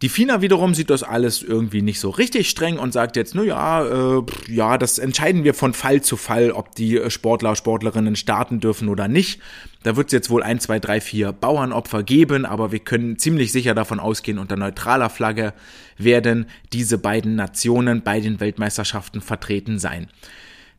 Die 0.02 0.08
FINA 0.08 0.40
wiederum 0.40 0.72
sieht 0.74 0.88
das 0.88 1.02
alles 1.02 1.42
irgendwie 1.42 1.82
nicht 1.82 2.00
so 2.00 2.08
richtig 2.08 2.48
streng 2.48 2.78
und 2.78 2.92
sagt 2.92 3.16
jetzt, 3.16 3.34
na 3.34 3.42
ja, 3.42 3.84
äh, 4.18 4.22
ja, 4.48 4.78
das 4.78 4.98
entscheiden 4.98 5.44
wir 5.44 5.52
von 5.52 5.74
Fall 5.74 6.00
zu 6.00 6.16
Fall, 6.16 6.52
ob 6.52 6.74
die 6.74 6.98
Sportler, 7.08 7.54
Sportlerinnen 7.54 8.16
starten 8.16 8.60
dürfen 8.60 8.88
oder 8.88 9.08
nicht. 9.08 9.40
Da 9.82 9.96
wird 9.96 10.06
es 10.06 10.12
jetzt 10.12 10.30
wohl 10.30 10.42
ein, 10.42 10.58
zwei, 10.58 10.78
drei, 10.78 11.02
vier 11.02 11.32
Bauernopfer 11.32 12.02
geben, 12.02 12.46
aber 12.46 12.72
wir 12.72 12.78
können 12.78 13.18
ziemlich 13.18 13.52
sicher 13.52 13.74
davon 13.74 14.00
ausgehen, 14.00 14.38
unter 14.38 14.56
neutraler 14.56 15.10
Flagge 15.10 15.52
werden 15.98 16.46
diese 16.72 16.96
beiden 16.96 17.34
Nationen 17.36 18.02
bei 18.02 18.20
den 18.20 18.40
Weltmeisterschaften 18.40 19.20
vertreten 19.20 19.78
sein. 19.78 20.08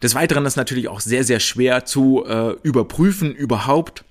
Des 0.01 0.15
Weiteren 0.15 0.47
ist 0.47 0.55
natürlich 0.55 0.87
auch 0.87 0.99
sehr, 0.99 1.23
sehr 1.23 1.39
schwer 1.39 1.85
zu 1.85 2.25
äh, 2.25 2.53
überprüfen 2.63 3.35
überhaupt, 3.35 4.03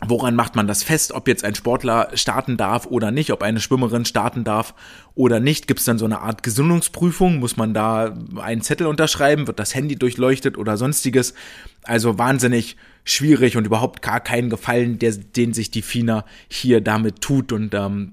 Woran 0.00 0.34
macht 0.34 0.56
man 0.56 0.66
das 0.66 0.82
fest, 0.82 1.12
ob 1.12 1.28
jetzt 1.28 1.44
ein 1.44 1.54
Sportler 1.54 2.08
starten 2.14 2.56
darf 2.56 2.86
oder 2.86 3.10
nicht, 3.10 3.32
ob 3.32 3.42
eine 3.42 3.60
Schwimmerin 3.60 4.04
starten 4.04 4.42
darf 4.42 4.74
oder 5.14 5.38
nicht? 5.38 5.68
Gibt 5.68 5.80
es 5.80 5.86
dann 5.86 5.98
so 5.98 6.04
eine 6.04 6.20
Art 6.20 6.42
Gesundungsprüfung? 6.42 7.38
Muss 7.38 7.56
man 7.56 7.74
da 7.74 8.14
einen 8.36 8.60
Zettel 8.60 8.88
unterschreiben? 8.88 9.46
Wird 9.46 9.60
das 9.60 9.74
Handy 9.74 9.94
durchleuchtet 9.94 10.58
oder 10.58 10.76
sonstiges? 10.76 11.34
Also 11.84 12.18
wahnsinnig 12.18 12.76
schwierig 13.04 13.56
und 13.56 13.66
überhaupt 13.66 14.02
gar 14.02 14.20
keinen 14.20 14.50
Gefallen, 14.50 14.98
der, 14.98 15.12
den 15.12 15.54
sich 15.54 15.70
die 15.70 15.82
FINA 15.82 16.24
hier 16.48 16.80
damit 16.80 17.20
tut. 17.20 17.52
Und 17.52 17.72
ähm, 17.72 18.12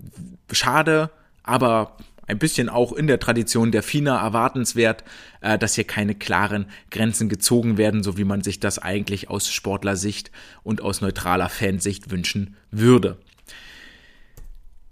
schade, 0.51 1.09
aber 1.43 1.97
ein 2.31 2.39
bisschen 2.39 2.69
auch 2.69 2.93
in 2.93 3.07
der 3.07 3.19
Tradition 3.19 3.71
der 3.71 3.83
FINA 3.83 4.19
erwartenswert, 4.19 5.03
äh, 5.41 5.57
dass 5.57 5.75
hier 5.75 5.83
keine 5.83 6.15
klaren 6.15 6.65
Grenzen 6.89 7.27
gezogen 7.27 7.77
werden, 7.77 8.03
so 8.03 8.17
wie 8.17 8.23
man 8.23 8.41
sich 8.41 8.59
das 8.59 8.79
eigentlich 8.79 9.29
aus 9.29 9.51
Sportlersicht 9.51 10.31
und 10.63 10.81
aus 10.81 11.01
neutraler 11.01 11.49
Fansicht 11.49 12.09
wünschen 12.09 12.55
würde. 12.71 13.17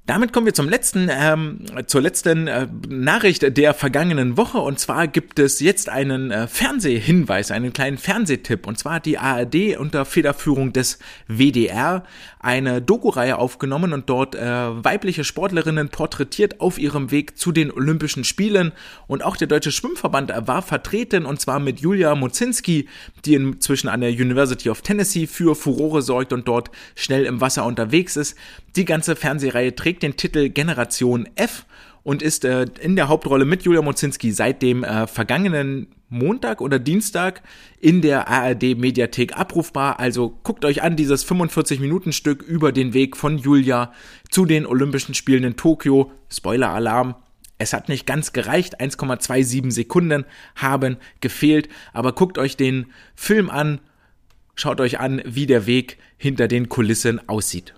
Damit 0.10 0.34
kommen 0.34 0.48
wir 0.48 0.56
zum 0.56 0.68
letzten, 0.68 1.08
ähm, 1.12 1.66
zur 1.86 2.02
letzten 2.02 2.48
äh, 2.48 2.66
Nachricht 2.88 3.56
der 3.56 3.76
vergangenen 3.76 4.38
Woche. 4.38 4.58
Und 4.58 4.80
zwar 4.80 5.08
gibt 5.08 5.38
es 5.38 5.60
jetzt 5.60 5.88
einen 5.88 6.32
äh, 6.32 6.48
Fernsehhinweis, 6.48 7.52
einen 7.52 7.74
kleinen 7.74 8.00
Fernsehtipp. 8.00 8.66
Und 8.66 8.80
zwar 8.80 8.94
hat 8.94 9.06
die 9.06 9.20
ARD 9.20 9.78
unter 9.78 10.06
Federführung 10.06 10.74
des 10.74 10.98
WDR 11.28 12.04
eine 12.40 12.82
Doku-Reihe 12.82 13.38
aufgenommen 13.38 13.94
und 13.94 14.10
dort 14.10 14.34
äh, 14.34 14.42
weibliche 14.42 15.24
Sportlerinnen 15.24 15.90
porträtiert 15.90 16.60
auf 16.60 16.80
ihrem 16.80 17.12
Weg 17.12 17.38
zu 17.38 17.52
den 17.52 17.70
Olympischen 17.72 18.24
Spielen. 18.24 18.72
Und 19.06 19.24
auch 19.24 19.38
der 19.38 19.48
Deutsche 19.48 19.72
Schwimmverband 19.72 20.34
war 20.48 20.64
vertreten 20.64 21.28
und 21.28 21.40
zwar 21.40 21.60
mit 21.60 21.82
Julia 21.82 22.16
Mozinski, 22.16 22.90
die 23.26 23.36
inzwischen 23.36 23.90
an 23.90 24.02
der 24.02 24.10
University 24.10 24.72
of 24.72 24.82
Tennessee 24.82 25.28
für 25.28 25.54
Furore 25.54 26.02
sorgt 26.02 26.34
und 26.34 26.48
dort 26.48 26.72
schnell 26.96 27.26
im 27.26 27.42
Wasser 27.42 27.64
unterwegs 27.64 28.16
ist. 28.16 28.36
Die 28.76 28.86
ganze 28.86 29.16
Fernsehreihe 29.16 29.76
trägt 29.76 30.04
den 30.04 30.16
Titel 30.16 30.50
Generation 30.50 31.28
F 31.36 31.66
und 32.04 32.22
ist 32.22 32.46
äh, 32.46 32.66
in 32.80 32.96
der 32.96 33.08
Hauptrolle 33.08 33.46
mit 33.46 33.64
Julia 33.64 33.82
Mozinski 33.82 34.32
seit 34.32 34.62
dem 34.62 34.84
äh, 34.84 35.08
vergangenen 35.08 35.88
Montag 36.10 36.62
oder 36.62 36.80
Dienstag 36.80 37.42
in 37.80 38.02
der 38.02 38.28
ARD 38.28 38.78
Mediathek 38.78 39.38
abrufbar. 39.38 40.00
Also 40.00 40.40
guckt 40.44 40.66
euch 40.66 40.82
an 40.82 40.96
dieses 40.96 41.24
45 41.24 41.80
Minuten 41.80 42.12
Stück 42.12 42.42
über 42.42 42.72
den 42.72 42.94
Weg 42.94 43.16
von 43.16 43.38
Julia 43.38 43.94
zu 44.30 44.46
den 44.46 44.66
Olympischen 44.66 45.14
Spielen 45.14 45.44
in 45.44 45.56
Tokio. 45.56 46.12
Spoiler 46.30 46.70
Alarm. 46.70 47.16
Es 47.58 47.74
hat 47.74 47.90
nicht 47.90 48.08
ganz 48.08 48.32
gereicht, 48.32 48.80
1,27 48.80 49.70
Sekunden 49.72 50.26
haben 50.56 50.96
gefehlt, 51.20 51.68
aber 51.92 52.14
guckt 52.14 52.38
euch 52.38 52.56
den 52.56 52.86
Film 53.16 53.50
an, 53.50 53.82
schaut 54.56 54.80
euch 54.80 55.00
an, 55.00 55.22
wie 55.26 55.46
der 55.46 55.68
Weg 55.68 55.98
hinter 56.18 56.48
den 56.48 56.70
Kulissen 56.70 57.28
aussieht. 57.28 57.74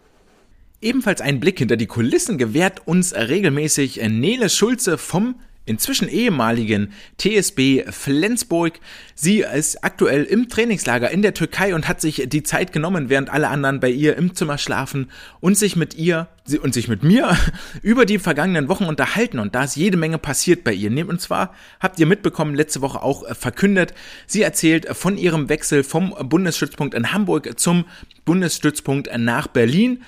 Ebenfalls 0.81 1.21
einen 1.21 1.39
Blick 1.39 1.59
hinter 1.59 1.77
die 1.77 1.85
Kulissen 1.85 2.39
gewährt 2.39 2.88
uns 2.88 3.13
regelmäßig 3.13 4.01
Nele 4.09 4.50
Schulze 4.50 4.97
vom 4.97 5.35
inzwischen 5.65 6.07
ehemaligen 6.07 6.91
TSB 7.19 7.83
Flensburg. 7.91 8.79
Sie 9.13 9.41
ist 9.41 9.83
aktuell 9.83 10.23
im 10.23 10.50
Trainingslager 10.50 11.11
in 11.11 11.21
der 11.21 11.35
Türkei 11.35 11.75
und 11.75 11.88
hat 11.88 12.01
sich 12.01 12.23
die 12.27 12.41
Zeit 12.41 12.73
genommen, 12.73 13.09
während 13.09 13.29
alle 13.29 13.50
anderen 13.50 13.79
bei 13.79 13.91
ihr 13.91 14.17
im 14.17 14.33
Zimmer 14.33 14.57
schlafen 14.57 15.11
und 15.39 15.55
sich 15.55 15.75
mit 15.75 15.93
ihr 15.93 16.27
und 16.63 16.73
sich 16.73 16.88
mit 16.88 17.03
mir 17.03 17.38
über 17.83 18.07
die 18.07 18.17
vergangenen 18.17 18.67
Wochen 18.67 18.85
unterhalten 18.85 19.38
und 19.38 19.53
da 19.53 19.65
ist 19.65 19.75
jede 19.75 19.97
Menge 19.97 20.17
passiert 20.17 20.63
bei 20.63 20.73
ihr. 20.73 20.91
Und 21.07 21.21
zwar 21.21 21.53
habt 21.79 22.00
ihr 22.00 22.07
mitbekommen, 22.07 22.55
letzte 22.55 22.81
Woche 22.81 23.03
auch 23.03 23.23
verkündet, 23.35 23.93
sie 24.25 24.41
erzählt 24.41 24.88
von 24.97 25.15
ihrem 25.15 25.47
Wechsel 25.47 25.83
vom 25.83 26.15
Bundesstützpunkt 26.23 26.95
in 26.95 27.13
Hamburg 27.13 27.59
zum 27.59 27.85
Bundesstützpunkt 28.25 29.11
nach 29.15 29.45
Berlin 29.45 30.01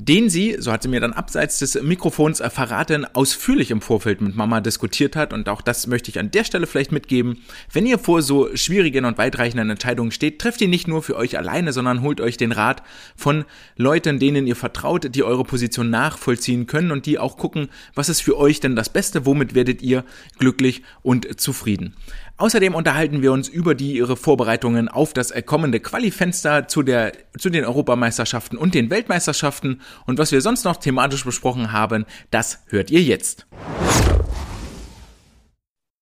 den 0.00 0.30
sie, 0.30 0.56
so 0.58 0.72
hat 0.72 0.82
sie 0.82 0.88
mir 0.88 1.00
dann 1.00 1.12
abseits 1.12 1.58
des 1.58 1.80
Mikrofons 1.82 2.42
verraten, 2.50 3.06
ausführlich 3.14 3.70
im 3.70 3.80
Vorfeld 3.80 4.20
mit 4.20 4.36
Mama 4.36 4.60
diskutiert 4.60 5.16
hat. 5.16 5.32
Und 5.32 5.48
auch 5.48 5.62
das 5.62 5.86
möchte 5.86 6.10
ich 6.10 6.18
an 6.18 6.30
der 6.30 6.44
Stelle 6.44 6.66
vielleicht 6.66 6.92
mitgeben. 6.92 7.42
Wenn 7.72 7.86
ihr 7.86 7.98
vor 7.98 8.22
so 8.22 8.54
schwierigen 8.54 9.04
und 9.04 9.18
weitreichenden 9.18 9.70
Entscheidungen 9.70 10.10
steht, 10.10 10.38
trefft 10.40 10.60
ihr 10.60 10.68
nicht 10.68 10.88
nur 10.88 11.02
für 11.02 11.16
euch 11.16 11.38
alleine, 11.38 11.72
sondern 11.72 12.02
holt 12.02 12.20
euch 12.20 12.36
den 12.36 12.52
Rat 12.52 12.82
von 13.16 13.44
Leuten, 13.76 14.18
denen 14.18 14.46
ihr 14.46 14.56
vertraut, 14.56 15.14
die 15.14 15.22
eure 15.22 15.44
Position 15.44 15.90
nachvollziehen 15.90 16.66
können 16.66 16.90
und 16.90 17.06
die 17.06 17.18
auch 17.18 17.36
gucken, 17.36 17.68
was 17.94 18.08
ist 18.08 18.20
für 18.20 18.36
euch 18.36 18.60
denn 18.60 18.76
das 18.76 18.88
Beste, 18.88 19.26
womit 19.26 19.54
werdet 19.54 19.82
ihr 19.82 20.04
glücklich 20.38 20.82
und 21.02 21.40
zufrieden. 21.40 21.94
Außerdem 22.40 22.76
unterhalten 22.76 23.20
wir 23.20 23.32
uns 23.32 23.48
über 23.48 23.74
die 23.74 23.96
ihre 23.96 24.16
Vorbereitungen 24.16 24.88
auf 24.88 25.12
das 25.12 25.34
kommende 25.44 25.80
Qualifenster 25.80 26.68
zu 26.68 26.84
der 26.84 27.12
zu 27.36 27.50
den 27.50 27.64
Europameisterschaften 27.64 28.56
und 28.56 28.76
den 28.76 28.90
Weltmeisterschaften 28.90 29.80
und 30.06 30.18
was 30.18 30.30
wir 30.30 30.40
sonst 30.40 30.62
noch 30.64 30.76
thematisch 30.76 31.24
besprochen 31.24 31.72
haben, 31.72 32.06
das 32.30 32.62
hört 32.68 32.92
ihr 32.92 33.02
jetzt. 33.02 33.48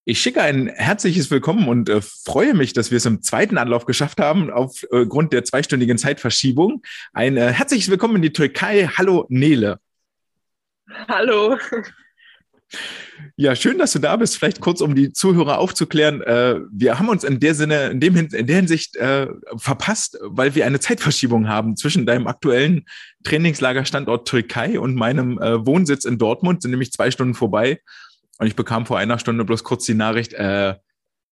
Ich 0.05 0.21
schicke 0.21 0.43
ein 0.43 0.69
herzliches 0.69 1.31
Willkommen 1.31 1.69
und 1.69 1.89
äh, 1.89 2.03
freue 2.03 2.53
mich, 2.53 2.75
dass 2.75 2.91
wir 2.91 2.99
es 2.99 3.07
im 3.07 3.23
zweiten 3.23 3.57
Anlauf 3.57 3.87
geschafft 3.87 4.21
haben, 4.21 4.51
aufgrund 4.51 5.33
äh, 5.33 5.37
der 5.37 5.45
zweistündigen 5.45 5.97
Zeitverschiebung. 5.97 6.83
Ein 7.15 7.39
äh, 7.39 7.51
herzliches 7.51 7.91
Willkommen 7.91 8.17
in 8.17 8.23
die 8.23 8.33
Türkei. 8.35 8.89
Hallo 8.95 9.25
Nele. 9.31 9.81
Hallo. 11.09 11.57
Ja, 13.37 13.55
schön, 13.55 13.79
dass 13.79 13.93
du 13.93 13.99
da 13.99 14.17
bist. 14.17 14.37
Vielleicht 14.37 14.61
kurz, 14.61 14.81
um 14.81 14.95
die 14.95 15.13
Zuhörer 15.13 15.59
aufzuklären. 15.59 16.23
Äh, 16.23 16.61
wir 16.71 16.99
haben 16.99 17.09
uns 17.09 17.25
in 17.25 17.39
der 17.41 17.55
Sinne, 17.55 17.89
in, 17.89 18.01
dem, 18.01 18.17
in 18.17 18.47
der 18.47 18.57
Hinsicht 18.57 18.97
äh, 18.97 19.29
verpasst, 19.57 20.19
weil 20.23 20.55
wir 20.55 20.67
eine 20.67 20.81
Zeitverschiebung 20.81 21.49
haben 21.49 21.77
zwischen 21.77 22.07
deinem 22.07 22.27
aktuellen 22.27 22.87
Trainingslagerstandort 23.25 24.27
Türkei 24.29 24.81
und 24.81 24.95
meinem 24.95 25.39
äh, 25.41 25.65
Wohnsitz 25.67 26.05
in 26.05 26.19
Dortmund, 26.19 26.63
sind 26.63 26.71
nämlich 26.71 26.93
zwei 26.93 27.11
Stunden 27.11 27.35
vorbei. 27.35 27.81
Und 28.39 28.47
ich 28.47 28.57
bekam 28.57 28.87
vor 28.87 28.99
einer 28.99 29.19
Stunde 29.19 29.45
bloß 29.45 29.65
kurz 29.65 29.87
die 29.87 29.95
Nachricht, 29.95 30.35
äh, 30.35 30.75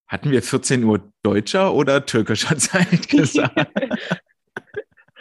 hatten 0.06 0.30
wir 0.30 0.42
14 0.42 0.84
Uhr 0.84 1.12
deutscher 1.22 1.74
oder 1.74 2.06
türkischer 2.06 2.56
Zeit 2.58 3.08
gesagt? 3.08 3.68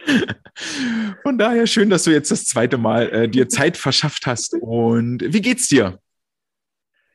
Von 1.24 1.38
daher 1.38 1.65
schön, 1.67 1.89
dass 1.89 2.03
du 2.03 2.12
jetzt 2.12 2.32
das 2.32 2.46
zweite 2.46 2.77
Mal 2.77 3.10
äh, 3.10 3.29
dir 3.29 3.50
Zeit 3.50 3.77
verschafft 3.77 4.27
hast. 4.27 4.53
Und 4.55 5.24
wie 5.25 5.41
geht's 5.41 5.67
dir? 5.67 6.00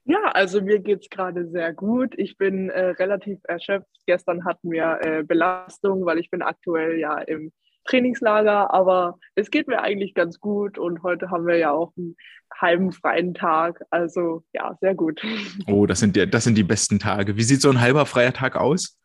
Ja, 0.08 0.30
also 0.32 0.62
mir 0.62 0.78
geht's 0.78 1.10
gerade 1.10 1.46
sehr 1.48 1.74
gut. 1.74 2.14
Ich 2.16 2.38
bin 2.38 2.70
äh, 2.70 2.86
relativ 2.92 3.40
erschöpft. 3.44 3.90
Gestern 4.06 4.46
hatten 4.46 4.70
wir 4.70 5.00
äh, 5.02 5.22
Belastung, 5.22 6.06
weil 6.06 6.18
ich 6.18 6.30
bin 6.30 6.40
aktuell 6.40 6.98
ja 6.98 7.18
im 7.18 7.52
Trainingslager, 7.84 8.72
aber 8.72 9.18
es 9.34 9.50
geht 9.50 9.68
mir 9.68 9.82
eigentlich 9.82 10.14
ganz 10.14 10.40
gut 10.40 10.78
und 10.78 11.02
heute 11.02 11.30
haben 11.30 11.46
wir 11.46 11.58
ja 11.58 11.72
auch 11.72 11.92
einen 11.98 12.16
halben 12.58 12.92
freien 12.92 13.34
Tag. 13.34 13.82
Also 13.90 14.44
ja, 14.54 14.78
sehr 14.80 14.94
gut. 14.94 15.20
Oh, 15.66 15.84
das 15.84 16.00
sind, 16.00 16.16
die, 16.16 16.28
das 16.28 16.44
sind 16.44 16.56
die 16.56 16.64
besten 16.64 16.98
Tage. 16.98 17.36
Wie 17.36 17.42
sieht 17.42 17.60
so 17.60 17.68
ein 17.68 17.80
halber 17.82 18.06
freier 18.06 18.32
Tag 18.32 18.56
aus? 18.56 18.98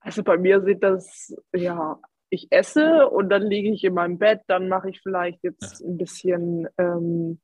Also 0.00 0.22
bei 0.22 0.38
mir 0.38 0.62
sieht 0.62 0.82
das 0.82 1.36
ja 1.54 2.00
ich 2.30 2.48
esse 2.50 3.10
und 3.10 3.28
dann 3.28 3.42
liege 3.42 3.70
ich 3.72 3.84
in 3.84 3.92
meinem 3.92 4.18
Bett, 4.18 4.40
dann 4.46 4.68
mache 4.68 4.88
ich 4.88 5.00
vielleicht 5.02 5.42
jetzt 5.42 5.82
ein 5.82 5.98
bisschen 5.98 6.66
ähm, 6.78 7.40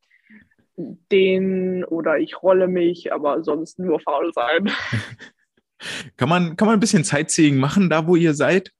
den 0.77 1.85
oder 1.85 2.19
ich 2.19 2.43
rolle 2.43 2.69
mich, 2.69 3.13
aber 3.13 3.43
sonst 3.43 3.79
nur 3.79 4.01
faul 4.01 4.33
sein. 4.33 4.71
kann, 6.17 6.29
man, 6.29 6.57
kann 6.57 6.67
man 6.67 6.77
ein 6.77 6.81
bisschen 6.81 7.05
Sightseeing 7.05 7.57
machen, 7.57 7.91
da 7.91 8.07
wo 8.07 8.17
ihr 8.17 8.35
seid? 8.35 8.73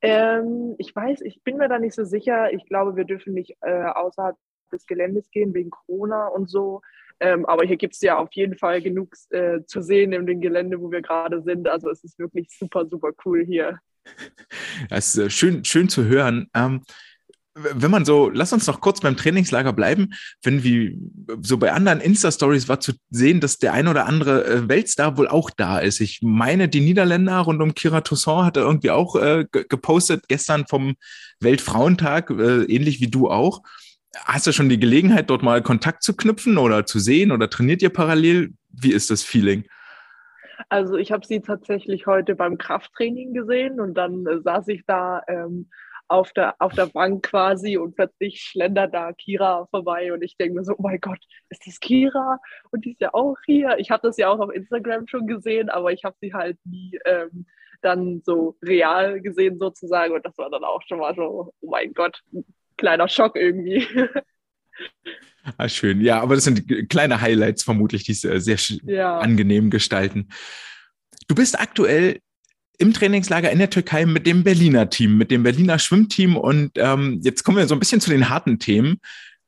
Ähm, 0.00 0.74
ich 0.78 0.94
weiß, 0.94 1.20
ich 1.22 1.42
bin 1.44 1.58
mir 1.58 1.68
da 1.68 1.78
nicht 1.78 1.94
so 1.94 2.04
sicher. 2.04 2.52
Ich 2.52 2.64
glaube, 2.66 2.96
wir 2.96 3.04
dürfen 3.04 3.34
nicht 3.34 3.56
äh, 3.60 3.84
außerhalb 3.84 4.36
des 4.72 4.86
Geländes 4.86 5.30
gehen 5.30 5.54
wegen 5.54 5.70
Corona 5.70 6.26
und 6.26 6.50
so. 6.50 6.82
Ähm, 7.20 7.46
aber 7.46 7.64
hier 7.64 7.76
gibt 7.76 7.94
es 7.94 8.00
ja 8.00 8.18
auf 8.18 8.32
jeden 8.32 8.58
Fall 8.58 8.82
genug 8.82 9.14
äh, 9.30 9.60
zu 9.64 9.80
sehen 9.80 10.12
in 10.12 10.26
dem 10.26 10.40
Gelände, 10.40 10.80
wo 10.80 10.90
wir 10.90 11.02
gerade 11.02 11.40
sind. 11.42 11.68
Also 11.68 11.88
es 11.88 12.02
ist 12.02 12.18
wirklich 12.18 12.48
super, 12.50 12.86
super 12.86 13.12
cool 13.24 13.44
hier. 13.44 13.78
Das 14.88 15.14
ist 15.14 15.18
äh, 15.18 15.30
schön, 15.30 15.64
schön 15.64 15.88
zu 15.88 16.04
hören. 16.06 16.48
Ähm, 16.54 16.82
wenn 17.54 17.90
man 17.90 18.04
so, 18.04 18.30
lass 18.30 18.52
uns 18.52 18.66
noch 18.66 18.80
kurz 18.80 19.00
beim 19.00 19.16
Trainingslager 19.16 19.72
bleiben, 19.72 20.14
wenn 20.42 20.64
wie 20.64 20.98
so 21.42 21.58
bei 21.58 21.72
anderen 21.72 22.00
Insta-Stories 22.00 22.68
war 22.68 22.80
zu 22.80 22.92
sehen, 23.10 23.40
dass 23.40 23.58
der 23.58 23.74
ein 23.74 23.88
oder 23.88 24.06
andere 24.06 24.44
äh, 24.46 24.68
Weltstar 24.68 25.18
wohl 25.18 25.28
auch 25.28 25.50
da 25.50 25.78
ist. 25.78 26.00
Ich 26.00 26.20
meine, 26.22 26.68
die 26.68 26.80
Niederländer 26.80 27.38
rund 27.38 27.60
um 27.60 27.74
Kira 27.74 28.00
Toussaint 28.00 28.46
hat 28.46 28.56
er 28.56 28.64
irgendwie 28.64 28.90
auch 28.90 29.16
äh, 29.16 29.44
gepostet 29.50 30.28
gestern 30.28 30.66
vom 30.66 30.94
Weltfrauentag, 31.40 32.30
äh, 32.30 32.62
ähnlich 32.64 33.00
wie 33.00 33.10
du 33.10 33.28
auch. 33.28 33.62
Hast 34.24 34.46
du 34.46 34.52
schon 34.52 34.68
die 34.68 34.80
Gelegenheit, 34.80 35.30
dort 35.30 35.42
mal 35.42 35.62
Kontakt 35.62 36.02
zu 36.02 36.14
knüpfen 36.16 36.58
oder 36.58 36.86
zu 36.86 36.98
sehen 36.98 37.32
oder 37.32 37.50
trainiert 37.50 37.82
ihr 37.82 37.90
parallel? 37.90 38.52
Wie 38.70 38.92
ist 38.92 39.10
das 39.10 39.22
Feeling? 39.22 39.64
Also 40.68 40.96
ich 40.96 41.12
habe 41.12 41.26
sie 41.26 41.40
tatsächlich 41.40 42.06
heute 42.06 42.34
beim 42.34 42.56
Krafttraining 42.56 43.34
gesehen 43.34 43.80
und 43.80 43.94
dann 43.94 44.26
äh, 44.26 44.40
saß 44.40 44.68
ich 44.68 44.84
da 44.86 45.22
ähm, 45.28 45.68
auf, 46.08 46.32
der, 46.32 46.54
auf 46.60 46.74
der 46.74 46.86
Bank 46.86 47.24
quasi 47.24 47.76
und 47.76 47.94
plötzlich 47.94 48.40
schlendert 48.40 48.92
da 48.94 49.12
Kira 49.12 49.66
vorbei 49.70 50.12
und 50.12 50.22
ich 50.22 50.36
denke 50.36 50.54
mir 50.54 50.64
so, 50.64 50.74
oh 50.76 50.82
mein 50.82 51.00
Gott, 51.00 51.18
ist 51.48 51.66
das 51.66 51.80
Kira? 51.80 52.38
Und 52.70 52.84
die 52.84 52.92
ist 52.92 53.00
ja 53.00 53.14
auch 53.14 53.36
hier. 53.46 53.76
Ich 53.78 53.90
habe 53.90 54.06
das 54.06 54.16
ja 54.16 54.28
auch 54.28 54.40
auf 54.40 54.52
Instagram 54.52 55.06
schon 55.08 55.26
gesehen, 55.26 55.70
aber 55.70 55.92
ich 55.92 56.04
habe 56.04 56.16
sie 56.20 56.34
halt 56.34 56.58
nie 56.64 56.98
ähm, 57.04 57.46
dann 57.80 58.22
so 58.24 58.56
real 58.62 59.20
gesehen 59.20 59.58
sozusagen 59.58 60.14
und 60.14 60.24
das 60.24 60.36
war 60.38 60.50
dann 60.50 60.64
auch 60.64 60.82
schon 60.86 60.98
mal 60.98 61.14
so, 61.14 61.52
oh 61.60 61.70
mein 61.70 61.92
Gott, 61.94 62.20
ein 62.32 62.44
kleiner 62.76 63.08
Schock 63.08 63.36
irgendwie. 63.36 63.86
Ah, 65.58 65.68
schön. 65.68 66.00
Ja, 66.00 66.20
aber 66.20 66.36
das 66.36 66.44
sind 66.44 66.88
kleine 66.88 67.20
Highlights 67.20 67.64
vermutlich, 67.64 68.04
die 68.04 68.12
es 68.12 68.24
äh, 68.24 68.38
sehr 68.38 68.58
ja. 68.84 69.18
angenehm 69.18 69.70
gestalten. 69.70 70.28
Du 71.26 71.34
bist 71.34 71.58
aktuell 71.60 72.20
im 72.82 72.92
Trainingslager 72.92 73.50
in 73.52 73.60
der 73.60 73.70
Türkei 73.70 74.04
mit 74.04 74.26
dem 74.26 74.42
Berliner 74.42 74.90
Team, 74.90 75.16
mit 75.16 75.30
dem 75.30 75.44
Berliner 75.44 75.78
Schwimmteam. 75.78 76.36
Und 76.36 76.72
ähm, 76.74 77.20
jetzt 77.22 77.44
kommen 77.44 77.56
wir 77.56 77.68
so 77.68 77.76
ein 77.76 77.78
bisschen 77.78 78.00
zu 78.00 78.10
den 78.10 78.28
harten 78.28 78.58
Themen. 78.58 78.98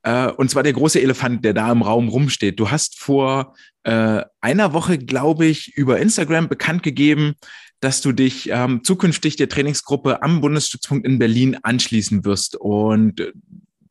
Äh, 0.05 0.29
und 0.29 0.51
zwar 0.51 0.63
der 0.63 0.73
große 0.73 1.03
Elefant, 1.03 1.45
der 1.45 1.53
da 1.53 1.73
im 1.73 1.83
Raum 1.83 2.09
rumsteht. 2.09 2.61
Du 2.61 2.71
hast 2.71 2.97
vor 2.99 3.57
äh, 3.83 4.23
einer 4.41 4.73
Woche, 4.73 4.99
glaube 4.99 5.47
ich, 5.47 5.77
über 5.77 5.99
Instagram 5.99 6.49
bekannt 6.49 6.85
gegeben, 6.85 7.35
dass 7.81 8.01
du 8.01 8.13
dich 8.13 8.49
ähm, 8.51 8.85
zukünftig 8.85 9.35
der 9.35 9.49
Trainingsgruppe 9.49 10.23
am 10.23 10.41
Bundesstützpunkt 10.41 11.05
in 11.05 11.19
Berlin 11.19 11.59
anschließen 11.61 12.25
wirst. 12.25 12.55
Und 12.55 13.21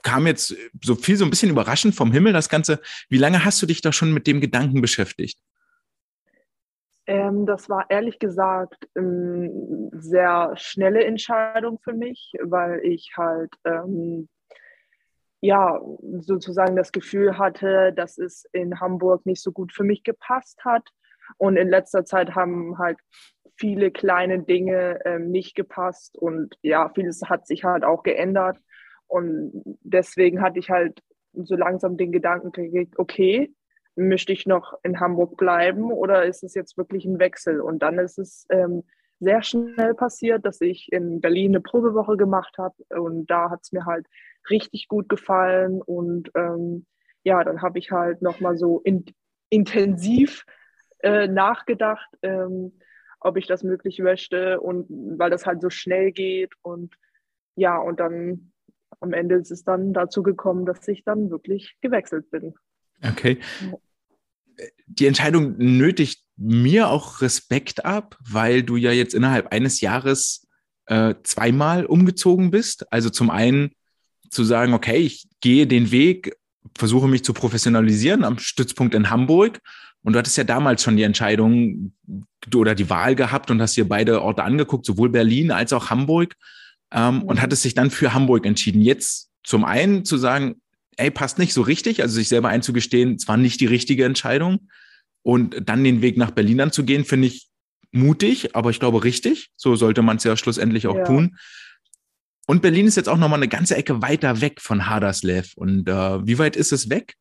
kam 0.03 0.25
jetzt 0.25 0.55
so 0.81 0.95
viel 0.95 1.17
so 1.17 1.25
ein 1.25 1.29
bisschen 1.29 1.49
überraschend 1.49 1.95
vom 1.95 2.13
Himmel 2.13 2.31
das 2.31 2.47
Ganze. 2.47 2.79
Wie 3.09 3.17
lange 3.17 3.43
hast 3.43 3.61
du 3.61 3.65
dich 3.65 3.81
da 3.81 3.91
schon 3.91 4.13
mit 4.13 4.25
dem 4.25 4.39
Gedanken 4.39 4.79
beschäftigt? 4.79 5.37
Ähm, 7.05 7.45
das 7.45 7.69
war 7.69 7.85
ehrlich 7.89 8.19
gesagt 8.19 8.87
eine 8.95 9.05
ähm, 9.05 9.89
sehr 9.93 10.53
schnelle 10.55 11.03
Entscheidung 11.03 11.79
für 11.79 11.93
mich, 11.93 12.33
weil 12.41 12.79
ich 12.83 13.11
halt 13.17 13.53
ähm, 13.65 14.29
ja 15.41 15.81
sozusagen 16.19 16.75
das 16.75 16.91
Gefühl 16.93 17.37
hatte, 17.37 17.91
dass 17.93 18.17
es 18.17 18.45
in 18.53 18.79
Hamburg 18.79 19.25
nicht 19.25 19.41
so 19.41 19.51
gut 19.51 19.73
für 19.73 19.83
mich 19.83 20.03
gepasst 20.03 20.63
hat. 20.63 20.87
Und 21.37 21.57
in 21.57 21.69
letzter 21.69 22.05
Zeit 22.05 22.35
haben 22.35 22.77
halt 22.77 22.97
viele 23.57 23.91
kleine 23.91 24.39
Dinge 24.39 24.99
ähm, 25.05 25.29
nicht 25.31 25.55
gepasst 25.55 26.17
und 26.17 26.55
ja, 26.61 26.89
vieles 26.89 27.21
hat 27.25 27.47
sich 27.47 27.63
halt 27.63 27.83
auch 27.83 28.03
geändert. 28.03 28.57
Und 29.07 29.61
deswegen 29.81 30.41
hatte 30.41 30.59
ich 30.59 30.69
halt 30.69 31.01
so 31.33 31.55
langsam 31.55 31.97
den 31.97 32.11
Gedanken 32.11 32.51
gekriegt, 32.51 32.97
okay, 32.97 33.53
möchte 33.95 34.33
ich 34.33 34.45
noch 34.45 34.73
in 34.83 34.99
Hamburg 34.99 35.37
bleiben 35.37 35.91
oder 35.91 36.25
ist 36.25 36.43
es 36.43 36.53
jetzt 36.55 36.77
wirklich 36.77 37.05
ein 37.05 37.19
Wechsel? 37.19 37.61
Und 37.61 37.79
dann 37.79 37.99
ist 37.99 38.17
es 38.17 38.45
ähm, 38.49 38.83
sehr 39.19 39.43
schnell 39.43 39.93
passiert, 39.93 40.45
dass 40.45 40.61
ich 40.61 40.91
in 40.91 41.21
Berlin 41.21 41.51
eine 41.51 41.61
Probewoche 41.61 42.17
gemacht 42.17 42.57
habe 42.57 42.75
und 42.89 43.27
da 43.27 43.49
hat 43.49 43.61
es 43.63 43.71
mir 43.71 43.85
halt 43.85 44.07
richtig 44.49 44.87
gut 44.87 45.09
gefallen 45.09 45.81
und 45.81 46.31
ähm, 46.35 46.85
ja, 47.23 47.43
dann 47.43 47.61
habe 47.61 47.79
ich 47.79 47.91
halt 47.91 48.21
nochmal 48.21 48.57
so 48.57 48.81
in, 48.81 49.05
intensiv 49.49 50.45
äh, 50.99 51.27
nachgedacht, 51.27 52.09
ähm, 52.21 52.79
ob 53.21 53.37
ich 53.37 53.47
das 53.47 53.63
möglich 53.63 53.99
möchte 53.99 54.59
und 54.59 54.87
weil 55.17 55.29
das 55.29 55.45
halt 55.45 55.61
so 55.61 55.69
schnell 55.69 56.11
geht 56.11 56.53
und 56.61 56.95
ja, 57.55 57.77
und 57.77 57.99
dann 57.99 58.51
am 58.99 59.13
Ende 59.13 59.35
ist 59.35 59.51
es 59.51 59.63
dann 59.63 59.93
dazu 59.93 60.23
gekommen, 60.23 60.65
dass 60.65 60.87
ich 60.87 61.03
dann 61.03 61.29
wirklich 61.29 61.77
gewechselt 61.81 62.29
bin. 62.29 62.55
Okay. 63.03 63.39
Die 64.87 65.05
Entscheidung 65.07 65.57
nötigt 65.57 66.23
mir 66.37 66.89
auch 66.89 67.21
Respekt 67.21 67.85
ab, 67.85 68.17
weil 68.27 68.63
du 68.63 68.75
ja 68.75 68.91
jetzt 68.91 69.13
innerhalb 69.13 69.51
eines 69.51 69.81
Jahres 69.81 70.47
äh, 70.87 71.15
zweimal 71.23 71.85
umgezogen 71.85 72.51
bist. 72.51 72.91
Also 72.91 73.09
zum 73.09 73.29
einen 73.29 73.71
zu 74.29 74.43
sagen, 74.43 74.73
okay, 74.73 74.97
ich 74.97 75.27
gehe 75.41 75.67
den 75.67 75.91
Weg, 75.91 76.35
versuche 76.77 77.07
mich 77.07 77.23
zu 77.23 77.33
professionalisieren 77.33 78.23
am 78.23 78.39
Stützpunkt 78.39 78.95
in 78.95 79.09
Hamburg. 79.09 79.59
Und 80.01 80.13
du 80.13 80.19
hattest 80.19 80.37
ja 80.37 80.43
damals 80.43 80.83
schon 80.83 80.97
die 80.97 81.03
Entscheidung 81.03 81.93
oder 82.53 82.75
die 82.75 82.89
Wahl 82.89 83.15
gehabt 83.15 83.51
und 83.51 83.61
hast 83.61 83.77
dir 83.77 83.87
beide 83.87 84.21
Orte 84.21 84.43
angeguckt, 84.43 84.85
sowohl 84.85 85.09
Berlin 85.09 85.51
als 85.51 85.71
auch 85.71 85.89
Hamburg. 85.89 86.35
ähm, 86.93 87.15
mhm. 87.15 87.21
und 87.23 87.41
hat 87.41 87.51
es 87.51 87.61
sich 87.61 87.73
dann 87.73 87.91
für 87.91 88.13
Hamburg 88.13 88.45
entschieden. 88.45 88.81
Jetzt 88.81 89.29
zum 89.43 89.65
einen 89.65 90.05
zu 90.05 90.17
sagen, 90.17 90.61
ey, 90.97 91.11
passt 91.11 91.39
nicht 91.39 91.53
so 91.53 91.61
richtig, 91.61 92.01
also 92.01 92.15
sich 92.15 92.29
selber 92.29 92.49
einzugestehen, 92.49 93.15
es 93.15 93.27
war 93.27 93.37
nicht 93.37 93.59
die 93.61 93.65
richtige 93.65 94.05
Entscheidung. 94.05 94.69
Und 95.21 95.69
dann 95.69 95.83
den 95.83 96.01
Weg 96.01 96.17
nach 96.17 96.31
Berlin 96.31 96.59
anzugehen, 96.59 97.05
finde 97.05 97.27
ich 97.27 97.47
mutig, 97.91 98.55
aber 98.55 98.71
ich 98.71 98.79
glaube 98.79 99.03
richtig. 99.03 99.51
So 99.55 99.75
sollte 99.75 100.01
man 100.01 100.17
es 100.17 100.23
ja 100.25 100.35
schlussendlich 100.35 100.87
auch 100.87 100.97
ja. 100.97 101.03
tun. 101.03 101.37
Und 102.45 102.61
Berlin 102.61 102.87
ist 102.87 102.97
jetzt 102.97 103.07
auch 103.07 103.17
nochmal 103.17 103.39
eine 103.39 103.47
ganze 103.47 103.77
Ecke 103.77 104.01
weiter 104.01 104.41
weg 104.41 104.59
von 104.59 104.89
Haderslev. 104.89 105.53
Und 105.55 105.87
äh, 105.87 106.27
wie 106.27 106.39
weit 106.39 106.57
ist 106.57 106.73
es 106.73 106.89
weg? 106.89 107.15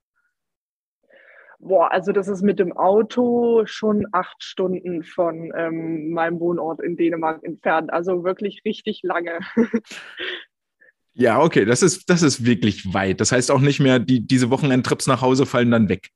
Boah, 1.61 1.93
also 1.93 2.11
das 2.11 2.27
ist 2.27 2.43
mit 2.43 2.59
dem 2.59 2.73
Auto 2.73 3.63
schon 3.67 4.05
acht 4.11 4.43
Stunden 4.43 5.05
von 5.05 5.53
ähm, 5.57 6.11
meinem 6.11 6.41
Wohnort 6.41 6.83
in 6.83 6.97
Dänemark 6.97 7.45
entfernt. 7.45 7.93
Also 7.93 8.25
wirklich 8.25 8.63
richtig 8.65 9.03
lange. 9.05 9.39
ja, 11.15 11.41
okay, 11.41 11.65
das 11.65 11.83
ist, 11.83 12.09
das 12.09 12.23
ist 12.23 12.45
wirklich 12.45 12.93
weit. 12.95 13.21
Das 13.21 13.33
heißt 13.33 13.51
auch 13.51 13.61
nicht 13.61 13.81
mehr, 13.81 13.99
die, 13.99 14.27
diese 14.27 14.51
Wochenendtrips 14.51 15.07
nach 15.07 15.21
Hause 15.21 15.47
fallen 15.47 15.71
dann 15.71 15.89
weg. 15.89 16.09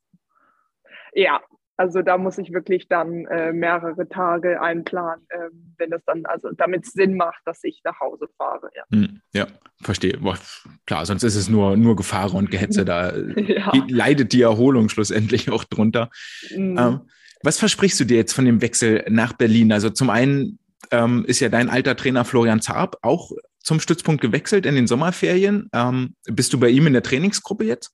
Ja, 1.12 1.40
also 1.78 2.00
da 2.00 2.16
muss 2.16 2.38
ich 2.38 2.52
wirklich 2.52 2.88
dann 2.88 3.26
äh, 3.26 3.52
mehrere 3.52 4.08
Tage 4.08 4.62
einplanen, 4.62 5.26
äh, 5.28 5.50
wenn 5.76 5.92
es 5.92 6.02
dann, 6.06 6.24
also 6.24 6.50
damit 6.52 6.86
es 6.86 6.92
Sinn 6.92 7.16
macht, 7.16 7.40
dass 7.44 7.62
ich 7.64 7.82
nach 7.84 8.00
Hause 8.00 8.28
fahre. 8.38 8.70
Ja, 8.74 8.84
hm, 8.90 9.20
ja 9.34 9.46
verstehe. 9.82 10.16
Boah, 10.18 10.38
klar, 10.86 11.04
sonst 11.04 11.22
ist 11.22 11.36
es 11.36 11.50
nur, 11.50 11.76
nur 11.76 11.94
Gefahr 11.94 12.32
und 12.32 12.50
Gehetze. 12.50 12.86
Da 12.86 13.14
ja. 13.36 13.72
leidet 13.88 14.32
die 14.32 14.40
Erholung 14.40 14.88
schlussendlich 14.88 15.50
auch 15.50 15.64
drunter. 15.64 16.10
Mhm. 16.54 16.78
Ähm, 16.78 17.00
was 17.42 17.58
versprichst 17.58 18.00
du 18.00 18.04
dir 18.04 18.16
jetzt 18.16 18.32
von 18.32 18.46
dem 18.46 18.62
Wechsel 18.62 19.04
nach 19.08 19.34
Berlin? 19.34 19.70
Also 19.70 19.90
zum 19.90 20.08
einen 20.08 20.58
ähm, 20.90 21.26
ist 21.26 21.40
ja 21.40 21.50
dein 21.50 21.68
alter 21.68 21.94
Trainer 21.94 22.24
Florian 22.24 22.62
Zarb 22.62 22.96
auch 23.02 23.32
zum 23.66 23.80
Stützpunkt 23.80 24.22
gewechselt 24.22 24.64
in 24.64 24.76
den 24.76 24.86
Sommerferien. 24.86 25.68
Ähm, 25.74 26.14
bist 26.24 26.52
du 26.52 26.60
bei 26.60 26.68
ihm 26.68 26.86
in 26.86 26.92
der 26.92 27.02
Trainingsgruppe 27.02 27.64
jetzt? 27.64 27.92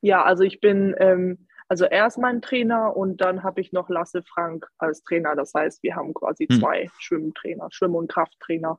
Ja, 0.00 0.22
also 0.22 0.44
ich 0.44 0.60
bin 0.60 0.94
ähm, 0.98 1.48
also 1.68 1.84
er 1.84 2.06
ist 2.06 2.18
mein 2.18 2.40
Trainer 2.40 2.96
und 2.96 3.20
dann 3.20 3.42
habe 3.42 3.60
ich 3.60 3.72
noch 3.72 3.90
Lasse 3.90 4.22
Frank 4.22 4.66
als 4.78 5.02
Trainer. 5.02 5.36
Das 5.36 5.52
heißt, 5.54 5.82
wir 5.82 5.96
haben 5.96 6.14
quasi 6.14 6.46
hm. 6.46 6.58
zwei 6.58 6.88
Schwimmtrainer, 6.98 7.68
Schwimm- 7.70 7.94
und 7.94 8.10
Krafttrainer. 8.10 8.78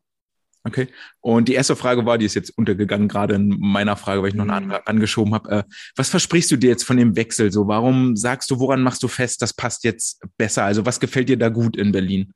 Okay. 0.66 0.88
Und 1.22 1.48
die 1.48 1.54
erste 1.54 1.76
Frage 1.76 2.06
war, 2.06 2.18
die 2.18 2.26
ist 2.26 2.34
jetzt 2.34 2.50
untergegangen, 2.58 3.08
gerade 3.08 3.36
in 3.36 3.56
meiner 3.60 3.96
Frage, 3.96 4.22
weil 4.22 4.30
ich 4.30 4.36
noch 4.36 4.44
eine 4.44 4.54
andere 4.54 4.80
hm. 4.80 4.88
angeschoben 4.88 5.34
habe. 5.34 5.50
Äh, 5.52 5.64
was 5.96 6.10
versprichst 6.10 6.52
du 6.52 6.58
dir 6.58 6.72
jetzt 6.72 6.84
von 6.84 6.98
dem 6.98 7.16
Wechsel? 7.16 7.52
So, 7.52 7.68
warum 7.68 8.16
sagst 8.16 8.50
du, 8.50 8.60
woran 8.60 8.82
machst 8.82 9.04
du 9.04 9.08
fest, 9.08 9.42
das 9.42 9.54
passt 9.54 9.84
jetzt 9.84 10.22
besser? 10.38 10.64
Also, 10.64 10.86
was 10.86 11.00
gefällt 11.00 11.30
dir 11.30 11.38
da 11.38 11.50
gut 11.50 11.78
in 11.78 11.92
Berlin? 11.92 12.34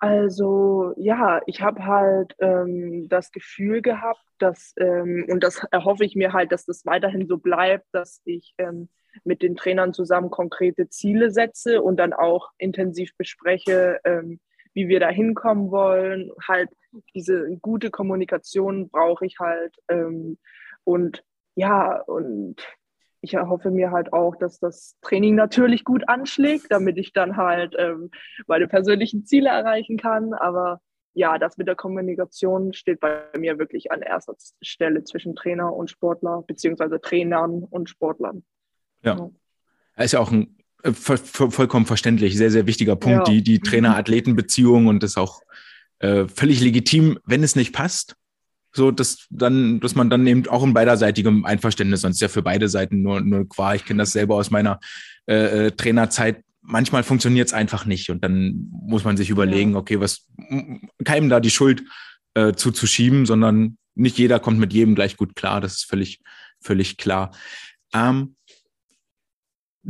Also 0.00 0.94
ja, 0.96 1.40
ich 1.46 1.60
habe 1.60 1.84
halt 1.84 2.34
ähm, 2.38 3.08
das 3.08 3.32
Gefühl 3.32 3.82
gehabt, 3.82 4.22
dass, 4.38 4.72
ähm, 4.78 5.26
und 5.28 5.42
das 5.42 5.64
erhoffe 5.72 6.04
ich 6.04 6.14
mir 6.14 6.32
halt, 6.32 6.52
dass 6.52 6.64
das 6.64 6.86
weiterhin 6.86 7.26
so 7.26 7.38
bleibt, 7.38 7.86
dass 7.92 8.22
ich 8.24 8.54
ähm, 8.58 8.88
mit 9.24 9.42
den 9.42 9.56
Trainern 9.56 9.92
zusammen 9.92 10.30
konkrete 10.30 10.88
Ziele 10.88 11.30
setze 11.32 11.82
und 11.82 11.96
dann 11.96 12.12
auch 12.12 12.50
intensiv 12.58 13.16
bespreche, 13.16 13.98
ähm, 14.04 14.38
wie 14.72 14.88
wir 14.88 15.00
da 15.00 15.08
hinkommen 15.08 15.72
wollen. 15.72 16.30
Halt 16.46 16.70
diese 17.14 17.56
gute 17.60 17.90
Kommunikation 17.90 18.90
brauche 18.90 19.26
ich 19.26 19.38
halt. 19.40 19.74
Ähm, 19.88 20.38
und 20.84 21.24
ja, 21.56 22.00
und 22.02 22.56
ich 23.20 23.34
erhoffe 23.34 23.70
mir 23.70 23.90
halt 23.90 24.12
auch, 24.12 24.36
dass 24.36 24.58
das 24.58 24.96
Training 25.02 25.34
natürlich 25.34 25.84
gut 25.84 26.08
anschlägt, 26.08 26.66
damit 26.70 26.98
ich 26.98 27.12
dann 27.12 27.36
halt 27.36 27.74
ähm, 27.78 28.10
meine 28.46 28.68
persönlichen 28.68 29.24
Ziele 29.24 29.48
erreichen 29.48 29.96
kann. 29.96 30.34
Aber 30.34 30.80
ja, 31.14 31.38
das 31.38 31.56
mit 31.56 31.66
der 31.66 31.74
Kommunikation 31.74 32.72
steht 32.72 33.00
bei 33.00 33.24
mir 33.36 33.58
wirklich 33.58 33.90
an 33.90 34.02
erster 34.02 34.34
Stelle 34.62 35.02
zwischen 35.04 35.34
Trainer 35.34 35.72
und 35.72 35.90
Sportler, 35.90 36.44
beziehungsweise 36.46 37.00
Trainern 37.00 37.64
und 37.64 37.88
Sportlern. 37.88 38.44
Ja. 39.02 39.16
ja. 39.96 40.04
Ist 40.04 40.12
ja 40.12 40.20
auch 40.20 40.30
ein 40.30 40.56
äh, 40.84 40.92
vollkommen 40.92 41.86
verständlich, 41.86 42.36
sehr, 42.36 42.52
sehr 42.52 42.66
wichtiger 42.66 42.94
Punkt, 42.94 43.26
ja. 43.26 43.34
die, 43.34 43.42
die 43.42 43.58
Trainer-Athleten-Beziehung 43.58 44.86
und 44.86 45.02
das 45.02 45.10
ist 45.10 45.18
auch 45.18 45.42
äh, 45.98 46.28
völlig 46.28 46.60
legitim, 46.60 47.18
wenn 47.24 47.42
es 47.42 47.56
nicht 47.56 47.74
passt 47.74 48.14
so 48.72 48.90
dass 48.90 49.26
dann, 49.30 49.80
dass 49.80 49.94
man 49.94 50.10
dann 50.10 50.26
eben 50.26 50.46
auch 50.48 50.62
in 50.62 50.74
beiderseitigem 50.74 51.44
Einverständnis, 51.44 52.02
sonst 52.02 52.20
ja 52.20 52.28
für 52.28 52.42
beide 52.42 52.68
Seiten 52.68 53.02
nur, 53.02 53.20
nur 53.20 53.48
qua. 53.48 53.74
Ich 53.74 53.84
kenne 53.84 54.02
das 54.02 54.12
selber 54.12 54.36
aus 54.36 54.50
meiner 54.50 54.78
äh, 55.26 55.66
äh 55.66 55.70
Trainerzeit. 55.70 56.42
Manchmal 56.60 57.02
funktioniert 57.02 57.48
es 57.48 57.54
einfach 57.54 57.86
nicht 57.86 58.10
und 58.10 58.22
dann 58.22 58.68
muss 58.70 59.04
man 59.04 59.16
sich 59.16 59.30
überlegen, 59.30 59.74
okay, 59.74 60.00
was 60.00 60.26
keinem 61.04 61.28
da 61.28 61.40
die 61.40 61.50
Schuld 61.50 61.82
äh, 62.34 62.52
zuzuschieben, 62.52 63.24
sondern 63.26 63.78
nicht 63.94 64.18
jeder 64.18 64.38
kommt 64.38 64.58
mit 64.58 64.72
jedem 64.72 64.94
gleich 64.94 65.16
gut 65.16 65.34
klar. 65.34 65.60
Das 65.60 65.76
ist 65.76 65.84
völlig, 65.84 66.20
völlig 66.60 66.98
klar. 66.98 67.30
Ähm, 67.94 68.34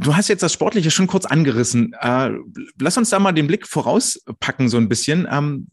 Du 0.00 0.14
hast 0.14 0.28
jetzt 0.28 0.44
das 0.44 0.52
Sportliche 0.52 0.92
schon 0.92 1.08
kurz 1.08 1.24
angerissen. 1.24 1.92
Äh, 2.00 2.30
lass 2.78 2.96
uns 2.96 3.10
da 3.10 3.18
mal 3.18 3.32
den 3.32 3.48
Blick 3.48 3.66
vorauspacken, 3.66 4.68
so 4.68 4.76
ein 4.76 4.88
bisschen. 4.88 5.26
Ähm, 5.28 5.66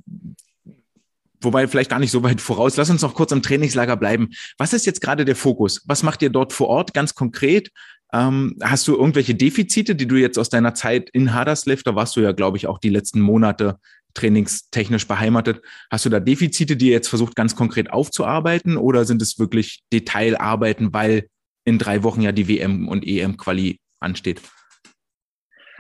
wobei 1.46 1.68
vielleicht 1.68 1.90
gar 1.90 2.00
nicht 2.00 2.12
so 2.12 2.24
weit 2.24 2.42
voraus. 2.42 2.76
Lass 2.76 2.90
uns 2.90 3.02
noch 3.02 3.14
kurz 3.14 3.32
im 3.32 3.42
Trainingslager 3.42 3.96
bleiben. 3.96 4.30
Was 4.58 4.74
ist 4.74 4.86
jetzt 4.86 5.02
gerade 5.02 5.24
der 5.24 5.36
Fokus? 5.36 5.82
Was 5.86 6.04
macht 6.04 6.22
ihr 6.22 6.30
dort 6.30 6.52
vor 6.52 6.68
Ort 6.68 6.94
ganz 6.94 7.16
konkret? 7.16 7.72
Ähm, 8.14 8.56
hast 8.62 8.88
du 8.88 8.96
irgendwelche 8.96 9.36
Defizite, 9.36 9.96
die 9.96 10.08
du 10.08 10.16
jetzt 10.16 10.38
aus 10.38 10.50
deiner 10.50 10.74
Zeit 10.74 11.10
in 11.12 11.34
Haderslev, 11.34 11.84
da 11.84 11.96
warst 11.96 12.16
du 12.16 12.22
ja, 12.22 12.32
glaube 12.32 12.58
ich, 12.58 12.68
auch 12.68 12.80
die 12.80 12.90
letzten 12.90 13.20
Monate 13.20 13.80
trainingstechnisch 14.14 15.08
beheimatet. 15.08 15.62
Hast 15.92 16.06
du 16.06 16.10
da 16.10 16.20
Defizite, 16.20 16.78
die 16.78 16.88
ihr 16.88 16.94
jetzt 16.94 17.10
versucht, 17.10 17.36
ganz 17.36 17.56
konkret 17.56 17.92
aufzuarbeiten 17.92 18.78
oder 18.78 19.06
sind 19.06 19.22
es 19.22 19.38
wirklich 19.38 19.84
Detailarbeiten, 19.92 20.94
weil 20.94 21.28
in 21.66 21.78
drei 21.78 22.04
Wochen 22.04 22.22
ja 22.22 22.32
die 22.32 22.48
WM 22.48 22.88
und 22.88 23.06
EM-Quali 23.06 23.80
ansteht? 24.00 24.42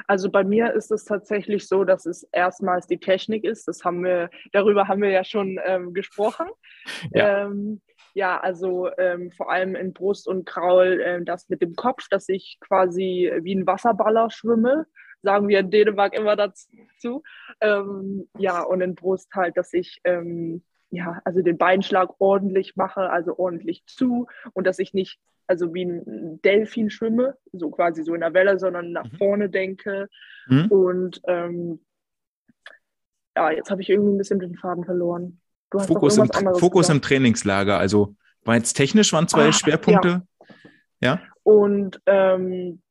Also 0.07 0.29
bei 0.29 0.43
mir 0.43 0.73
ist 0.73 0.91
es 0.91 1.05
tatsächlich 1.05 1.67
so, 1.67 1.83
dass 1.83 2.05
es 2.05 2.23
erstmals 2.31 2.87
die 2.87 2.99
Technik 2.99 3.43
ist. 3.43 3.67
Das 3.67 3.83
haben 3.83 4.03
wir, 4.03 4.29
darüber 4.51 4.87
haben 4.87 5.01
wir 5.01 5.09
ja 5.09 5.23
schon 5.23 5.59
ähm, 5.65 5.93
gesprochen. 5.93 6.47
Ja. 7.11 7.45
Ähm, 7.45 7.81
ja, 8.13 8.39
also 8.39 8.89
ähm, 8.97 9.31
vor 9.31 9.51
allem 9.51 9.75
in 9.75 9.91
Brust 9.91 10.27
und 10.27 10.45
Kraul 10.45 11.01
äh, 11.01 11.23
das 11.23 11.49
mit 11.49 11.61
dem 11.61 11.75
Kopf, 11.75 12.07
dass 12.09 12.29
ich 12.29 12.57
quasi 12.61 13.31
wie 13.41 13.53
ein 13.53 13.67
Wasserballer 13.67 14.29
schwimme, 14.29 14.85
sagen 15.21 15.47
wir 15.47 15.59
in 15.59 15.71
Dänemark 15.71 16.13
immer 16.13 16.35
dazu. 16.35 17.23
Ähm, 17.59 18.29
ja, 18.37 18.61
und 18.61 18.81
in 18.81 18.95
Brust 18.95 19.33
halt, 19.33 19.57
dass 19.57 19.73
ich 19.73 19.99
ähm, 20.05 20.63
ja, 20.91 21.21
also 21.25 21.41
den 21.41 21.57
Beinschlag 21.57 22.15
ordentlich 22.19 22.75
mache, 22.75 23.09
also 23.09 23.37
ordentlich 23.37 23.83
zu 23.85 24.27
und 24.53 24.65
dass 24.65 24.79
ich 24.79 24.93
nicht 24.93 25.19
also 25.47 25.73
wie 25.73 25.85
ein 25.85 26.41
Delfin 26.41 26.89
schwimme, 26.89 27.37
so 27.53 27.69
quasi 27.69 28.03
so 28.03 28.13
in 28.13 28.21
der 28.21 28.33
Welle, 28.33 28.59
sondern 28.59 28.91
nach 28.91 29.11
mhm. 29.11 29.17
vorne 29.17 29.49
denke. 29.49 30.07
Mhm. 30.47 30.65
Und 30.67 31.21
ähm, 31.27 31.85
ja, 33.35 33.51
jetzt 33.51 33.69
habe 33.69 33.81
ich 33.81 33.89
irgendwie 33.89 34.13
ein 34.13 34.17
bisschen 34.17 34.39
den 34.39 34.55
Faden 34.55 34.85
verloren. 34.85 35.41
Fokus, 35.71 36.17
im, 36.17 36.29
Fokus 36.57 36.89
im, 36.89 37.01
Trainingslager, 37.01 37.77
also 37.77 38.15
war 38.43 38.55
jetzt 38.55 38.73
technisch 38.73 39.11
waren 39.11 39.27
zwei 39.27 39.49
ah, 39.49 39.51
Schwerpunkte. 39.51 40.21
Ja. 41.01 41.15
ja? 41.15 41.21
Und 41.43 41.99
ähm, 42.05 42.81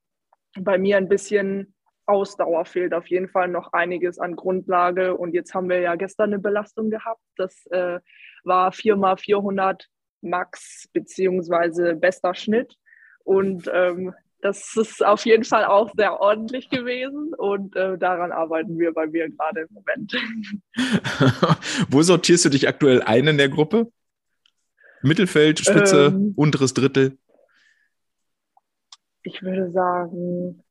bei 0.61 0.77
mir 0.79 0.99
ein 0.99 1.09
bisschen 1.09 1.75
Ausdauer 2.07 2.67
fehlt 2.67 2.93
auf 2.93 3.07
jeden 3.07 3.29
Fall 3.29 3.49
noch 3.49 3.73
einiges 3.73 4.19
an 4.19 4.37
Grundlage. 4.37 5.17
Und 5.17 5.33
jetzt 5.33 5.55
haben 5.55 5.69
wir 5.69 5.81
ja 5.81 5.95
gestern 5.95 6.33
eine 6.33 6.38
Belastung 6.38 6.90
gehabt. 6.90 7.23
Das 7.37 7.67
äh, 7.71 8.01
war 8.45 8.73
4 8.73 8.97
mal 8.97 9.17
400 9.17 9.88
Max 10.25 10.89
beziehungsweise 10.93 11.95
bester 11.95 12.35
Schnitt. 12.35 12.77
Und 13.25 13.71
ähm, 13.73 14.15
das 14.45 14.77
ist 14.77 15.05
auf 15.05 15.25
jeden 15.25 15.45
Fall 15.45 15.65
auch 15.65 15.91
sehr 15.97 16.21
ordentlich 16.21 16.69
gewesen 16.69 17.33
und 17.33 17.75
äh, 17.77 17.97
daran 17.97 18.31
arbeiten 18.31 18.79
wir 18.79 18.93
bei 18.93 19.07
mir 19.07 19.31
gerade 19.31 19.63
im 19.63 19.69
Moment. 19.71 20.13
Wo 21.89 22.03
sortierst 22.03 22.45
du 22.45 22.51
dich 22.51 22.69
aktuell 22.69 23.01
ein 23.01 23.27
in 23.27 23.39
der 23.39 23.49
Gruppe? 23.49 23.91
Mittelfeld, 25.01 25.61
Spitze, 25.61 26.07
ähm, 26.07 26.35
unteres 26.37 26.75
Drittel? 26.75 27.17
Ich 29.23 29.41
würde 29.41 29.71
sagen, 29.71 30.63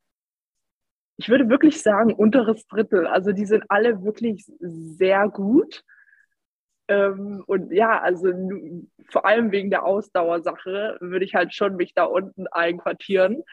ich 1.17 1.29
würde 1.29 1.49
wirklich 1.49 1.81
sagen, 1.81 2.13
unteres 2.13 2.67
Drittel. 2.67 3.07
Also 3.07 3.31
die 3.31 3.45
sind 3.47 3.63
alle 3.69 4.03
wirklich 4.03 4.45
sehr 4.59 5.29
gut. 5.29 5.83
Ähm, 6.93 7.43
und 7.47 7.71
ja, 7.73 7.99
also 7.99 8.31
vor 9.09 9.25
allem 9.25 9.51
wegen 9.51 9.69
der 9.69 9.83
Ausdauersache 9.83 10.97
würde 10.99 11.25
ich 11.25 11.33
halt 11.33 11.53
schon 11.53 11.75
mich 11.75 11.93
da 11.93 12.03
unten 12.03 12.45
einquartieren. 12.47 13.43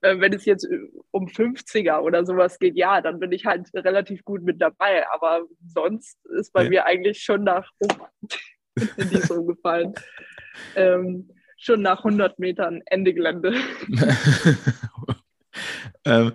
Äh, 0.00 0.18
wenn 0.18 0.32
es 0.32 0.44
jetzt 0.44 0.64
äh, 0.64 0.88
um 1.12 1.26
50er 1.26 2.00
oder 2.00 2.24
sowas 2.24 2.58
geht, 2.58 2.76
ja, 2.76 3.00
dann 3.00 3.20
bin 3.20 3.30
ich 3.30 3.46
halt 3.46 3.68
relativ 3.74 4.24
gut 4.24 4.42
mit 4.42 4.60
dabei. 4.60 5.04
Aber 5.12 5.42
sonst 5.66 6.18
ist 6.38 6.52
bei 6.52 6.64
ja. 6.64 6.70
mir 6.70 6.86
eigentlich 6.86 7.22
schon 7.22 7.44
nach, 7.44 7.70
oh, 7.78 7.88
in 8.96 9.10
die 9.10 9.20
so 9.20 9.44
gefallen, 9.44 9.94
ähm, 10.74 11.30
schon 11.56 11.82
nach 11.82 11.98
100 11.98 12.38
Metern 12.38 12.82
Ende 12.86 13.14
Gelände. 13.14 13.54
ähm, 16.04 16.32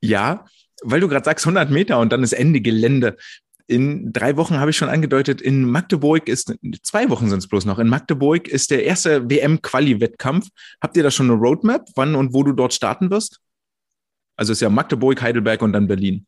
ja, 0.00 0.44
weil 0.82 1.00
du 1.00 1.08
gerade 1.08 1.24
sagst 1.24 1.44
100 1.44 1.70
Meter 1.70 1.98
und 1.98 2.12
dann 2.12 2.22
ist 2.22 2.32
Ende 2.32 2.60
Gelände. 2.60 3.16
In 3.68 4.14
drei 4.14 4.38
Wochen 4.38 4.58
habe 4.58 4.70
ich 4.70 4.78
schon 4.78 4.88
angedeutet, 4.88 5.42
in 5.42 5.70
Magdeburg 5.70 6.26
ist, 6.26 6.56
zwei 6.82 7.10
Wochen 7.10 7.28
sind 7.28 7.40
es 7.40 7.48
bloß 7.48 7.66
noch, 7.66 7.78
in 7.78 7.88
Magdeburg 7.88 8.48
ist 8.48 8.70
der 8.70 8.84
erste 8.84 9.28
WM-Quali-Wettkampf. 9.28 10.48
Habt 10.80 10.96
ihr 10.96 11.02
da 11.02 11.10
schon 11.10 11.30
eine 11.30 11.38
Roadmap, 11.38 11.86
wann 11.94 12.14
und 12.14 12.32
wo 12.32 12.42
du 12.42 12.52
dort 12.52 12.72
starten 12.72 13.10
wirst? 13.10 13.40
Also 14.36 14.52
ist 14.52 14.62
ja 14.62 14.70
Magdeburg, 14.70 15.20
Heidelberg 15.20 15.60
und 15.60 15.74
dann 15.74 15.86
Berlin. 15.86 16.26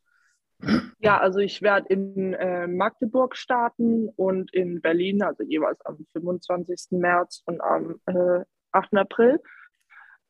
Ja, 0.99 1.19
also 1.19 1.39
ich 1.39 1.63
werde 1.63 1.87
in 1.89 2.35
äh, 2.35 2.67
Magdeburg 2.67 3.35
starten 3.35 4.11
und 4.17 4.53
in 4.53 4.83
Berlin, 4.83 5.23
also 5.23 5.43
jeweils 5.43 5.81
am 5.87 6.05
25. 6.13 6.89
März 6.99 7.43
und 7.47 7.63
am 7.63 8.01
äh, 8.05 8.45
8. 8.73 8.95
April. 8.99 9.41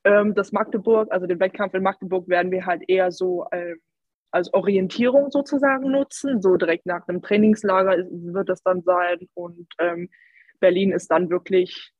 Ähm, 0.04 0.36
das 0.36 0.52
Magdeburg, 0.52 1.10
also 1.10 1.26
den 1.26 1.40
Wettkampf 1.40 1.74
in 1.74 1.82
Magdeburg 1.82 2.28
werden 2.28 2.52
wir 2.52 2.66
halt 2.66 2.88
eher 2.88 3.10
so 3.10 3.46
äh, 3.50 3.74
als 4.30 4.52
Orientierung 4.54 5.30
sozusagen 5.30 5.90
nutzen. 5.90 6.40
So 6.40 6.56
direkt 6.56 6.86
nach 6.86 7.06
einem 7.08 7.22
Trainingslager 7.22 7.96
wird 8.10 8.48
das 8.48 8.62
dann 8.62 8.82
sein. 8.82 9.28
Und 9.34 9.66
ähm, 9.78 10.08
Berlin 10.60 10.92
ist 10.92 11.08
dann 11.10 11.30
wirklich, 11.30 11.92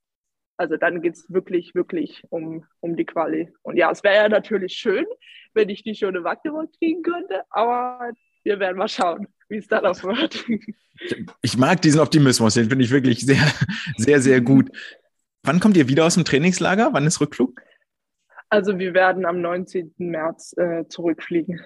also 0.57 0.77
dann 0.77 1.03
geht 1.03 1.15
es 1.15 1.31
wirklich, 1.31 1.75
wirklich 1.75 2.23
um, 2.31 2.65
um 2.81 2.97
die 2.97 3.07
Quali. 3.07 3.53
Und 3.63 3.77
ja, 3.77 3.91
es 3.91 4.05
wäre 4.05 4.17
ja 4.17 4.29
natürlich 4.29 4.75
schön, 4.75 5.07
wenn 5.55 5.69
ich 5.69 5.83
die 5.83 5.95
schon 5.95 6.15
in 6.15 6.23
Magdeburg 6.23 6.71
kriegen 6.79 7.03
könnte, 7.03 7.43
aber 7.51 8.13
wir 8.45 8.59
werden 8.59 8.79
mal 8.79 8.89
schauen, 8.89 9.27
wie 9.49 9.59
es 9.59 9.67
dann 9.67 9.87
auch 9.87 10.03
wird. 10.03 10.45
Ich 11.41 11.57
mag 11.57 11.81
diesen 11.81 11.99
Optimismus, 11.99 12.53
den 12.53 12.69
finde 12.69 12.85
ich 12.85 12.91
wirklich 12.91 13.25
sehr, 13.25 13.43
sehr, 13.97 14.21
sehr 14.21 14.43
gut. 14.43 14.69
Wann 15.43 15.59
kommt 15.59 15.79
ihr 15.79 15.89
wieder 15.89 16.05
aus 16.05 16.13
dem 16.13 16.27
Trainingslager? 16.27 16.91
Wann 16.93 17.07
ist 17.07 17.23
Rückflug? 17.23 17.59
Also 18.51 18.79
wir 18.79 18.93
werden 18.93 19.25
am 19.25 19.41
19. 19.41 19.95
März 19.97 20.55
äh, 20.59 20.85
zurückfliegen. 20.89 21.59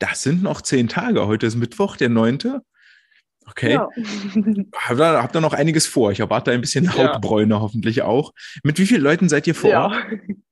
Das 0.00 0.22
sind 0.22 0.42
noch 0.42 0.62
zehn 0.62 0.88
Tage. 0.88 1.26
Heute 1.26 1.46
ist 1.46 1.56
Mittwoch, 1.56 1.96
der 1.96 2.08
9. 2.08 2.62
Okay. 3.46 3.74
Ja. 3.74 3.88
Habt 4.74 4.98
ihr, 4.98 5.22
habt 5.22 5.36
ihr 5.36 5.40
noch 5.40 5.52
einiges 5.52 5.86
vor? 5.86 6.10
Ich 6.10 6.20
erwarte 6.20 6.52
ein 6.52 6.62
bisschen 6.62 6.96
Hautbräune 6.96 7.54
ja. 7.54 7.60
hoffentlich 7.60 8.02
auch. 8.02 8.32
Mit 8.64 8.78
wie 8.78 8.86
vielen 8.86 9.02
Leuten 9.02 9.28
seid 9.28 9.46
ihr 9.46 9.54
vor 9.54 9.70
ja. 9.70 9.84
Ort? 9.84 9.96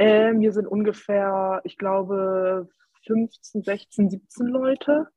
Ähm, 0.00 0.38
wir 0.38 0.52
sind 0.52 0.68
ungefähr, 0.68 1.60
ich 1.64 1.76
glaube, 1.76 2.68
15, 3.08 3.64
16, 3.64 4.10
17 4.10 4.46
Leute 4.46 5.08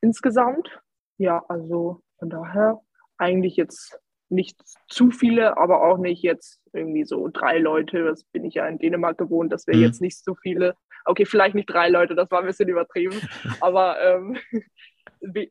insgesamt. 0.00 0.80
Ja, 1.18 1.44
also 1.48 2.00
von 2.18 2.30
daher 2.30 2.80
eigentlich 3.18 3.56
jetzt 3.56 4.00
nicht 4.30 4.58
zu 4.88 5.10
viele, 5.10 5.58
aber 5.58 5.82
auch 5.82 5.98
nicht 5.98 6.22
jetzt 6.22 6.62
irgendwie 6.72 7.04
so 7.04 7.28
drei 7.28 7.58
Leute. 7.58 8.04
Das 8.04 8.24
bin 8.24 8.46
ich 8.46 8.54
ja 8.54 8.66
in 8.66 8.78
Dänemark 8.78 9.18
gewohnt, 9.18 9.52
dass 9.52 9.66
wir 9.66 9.76
mhm. 9.76 9.82
jetzt 9.82 10.00
nicht 10.00 10.24
so 10.24 10.34
viele. 10.34 10.76
Okay, 11.04 11.24
vielleicht 11.24 11.54
nicht 11.54 11.68
drei 11.68 11.88
Leute, 11.88 12.14
das 12.14 12.30
war 12.30 12.40
ein 12.40 12.46
bisschen 12.46 12.68
übertrieben, 12.68 13.20
aber 13.60 13.96
ähm, 14.00 14.38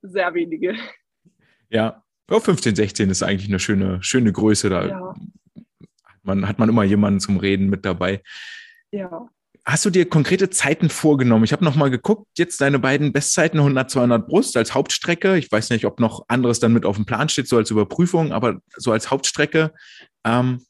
sehr 0.01 0.33
wenige. 0.33 0.75
Ja, 1.69 2.03
ja, 2.31 2.39
15, 2.39 2.75
16 2.75 3.09
ist 3.09 3.23
eigentlich 3.23 3.49
eine 3.49 3.59
schöne, 3.59 4.01
schöne 4.01 4.31
Größe. 4.31 4.69
Da 4.69 4.87
ja. 4.87 5.13
man, 6.23 6.47
hat 6.47 6.59
man 6.59 6.69
immer 6.69 6.83
jemanden 6.83 7.19
zum 7.19 7.37
Reden 7.37 7.69
mit 7.69 7.85
dabei. 7.85 8.21
Ja. 8.91 9.27
Hast 9.65 9.85
du 9.85 9.89
dir 9.89 10.09
konkrete 10.09 10.49
Zeiten 10.49 10.89
vorgenommen? 10.89 11.43
Ich 11.43 11.51
habe 11.51 11.63
noch 11.63 11.75
mal 11.75 11.91
geguckt, 11.91 12.27
jetzt 12.37 12.61
deine 12.61 12.79
beiden 12.79 13.11
Bestzeiten 13.11 13.59
100, 13.59 13.91
200 13.91 14.27
Brust 14.27 14.57
als 14.57 14.73
Hauptstrecke. 14.73 15.37
Ich 15.37 15.51
weiß 15.51 15.69
nicht, 15.69 15.85
ob 15.85 15.99
noch 15.99 16.25
anderes 16.29 16.59
dann 16.59 16.73
mit 16.73 16.85
auf 16.85 16.95
dem 16.95 17.05
Plan 17.05 17.29
steht, 17.29 17.47
so 17.47 17.57
als 17.57 17.69
Überprüfung, 17.69 18.31
aber 18.31 18.59
so 18.75 18.91
als 18.91 19.11
Hauptstrecke. 19.11 19.73
Ähm, 20.25 20.65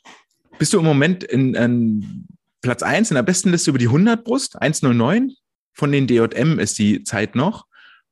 bist 0.57 0.73
du 0.73 0.79
im 0.79 0.85
Moment 0.85 1.23
in, 1.23 1.53
in 1.53 2.27
Platz 2.61 2.83
1 2.83 3.11
in 3.11 3.15
der 3.15 3.23
besten 3.23 3.51
Liste 3.51 3.71
über 3.71 3.79
die 3.79 3.87
100 3.87 4.23
Brust, 4.23 4.61
109? 4.61 5.33
Von 5.73 5.91
den 5.91 6.07
DJM 6.07 6.59
ist 6.59 6.77
die 6.77 7.03
Zeit 7.03 7.35
noch. 7.35 7.65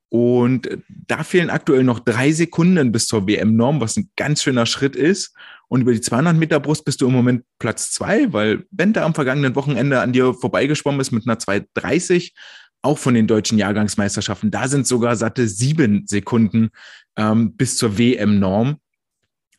Und 0.09 0.69
da 0.87 1.23
fehlen 1.23 1.51
aktuell 1.51 1.83
noch 1.83 1.99
drei 1.99 2.31
Sekunden 2.31 2.91
bis 2.91 3.05
zur 3.05 3.27
WM-Norm, 3.27 3.79
was 3.79 3.95
ein 3.95 4.09
ganz 4.15 4.41
schöner 4.41 4.65
Schritt 4.65 4.95
ist. 4.95 5.35
Und 5.67 5.81
über 5.81 5.93
die 5.93 6.01
200 6.01 6.35
Meter 6.35 6.59
Brust 6.59 6.83
bist 6.83 7.01
du 7.01 7.07
im 7.07 7.13
Moment 7.13 7.43
Platz 7.59 7.91
zwei, 7.91 8.33
weil 8.33 8.65
Bente 8.71 9.03
am 9.03 9.13
vergangenen 9.13 9.55
Wochenende 9.55 10.01
an 10.01 10.13
dir 10.13 10.33
vorbeigeschwommen 10.33 10.99
ist 10.99 11.11
mit 11.11 11.27
einer 11.27 11.37
230, 11.37 12.33
auch 12.81 12.97
von 12.97 13.13
den 13.13 13.27
deutschen 13.27 13.59
Jahrgangsmeisterschaften. 13.59 14.49
Da 14.49 14.67
sind 14.67 14.87
sogar 14.87 15.15
satte 15.15 15.47
sieben 15.47 16.07
Sekunden 16.07 16.69
ähm, 17.15 17.55
bis 17.55 17.77
zur 17.77 17.99
WM-Norm. 17.99 18.77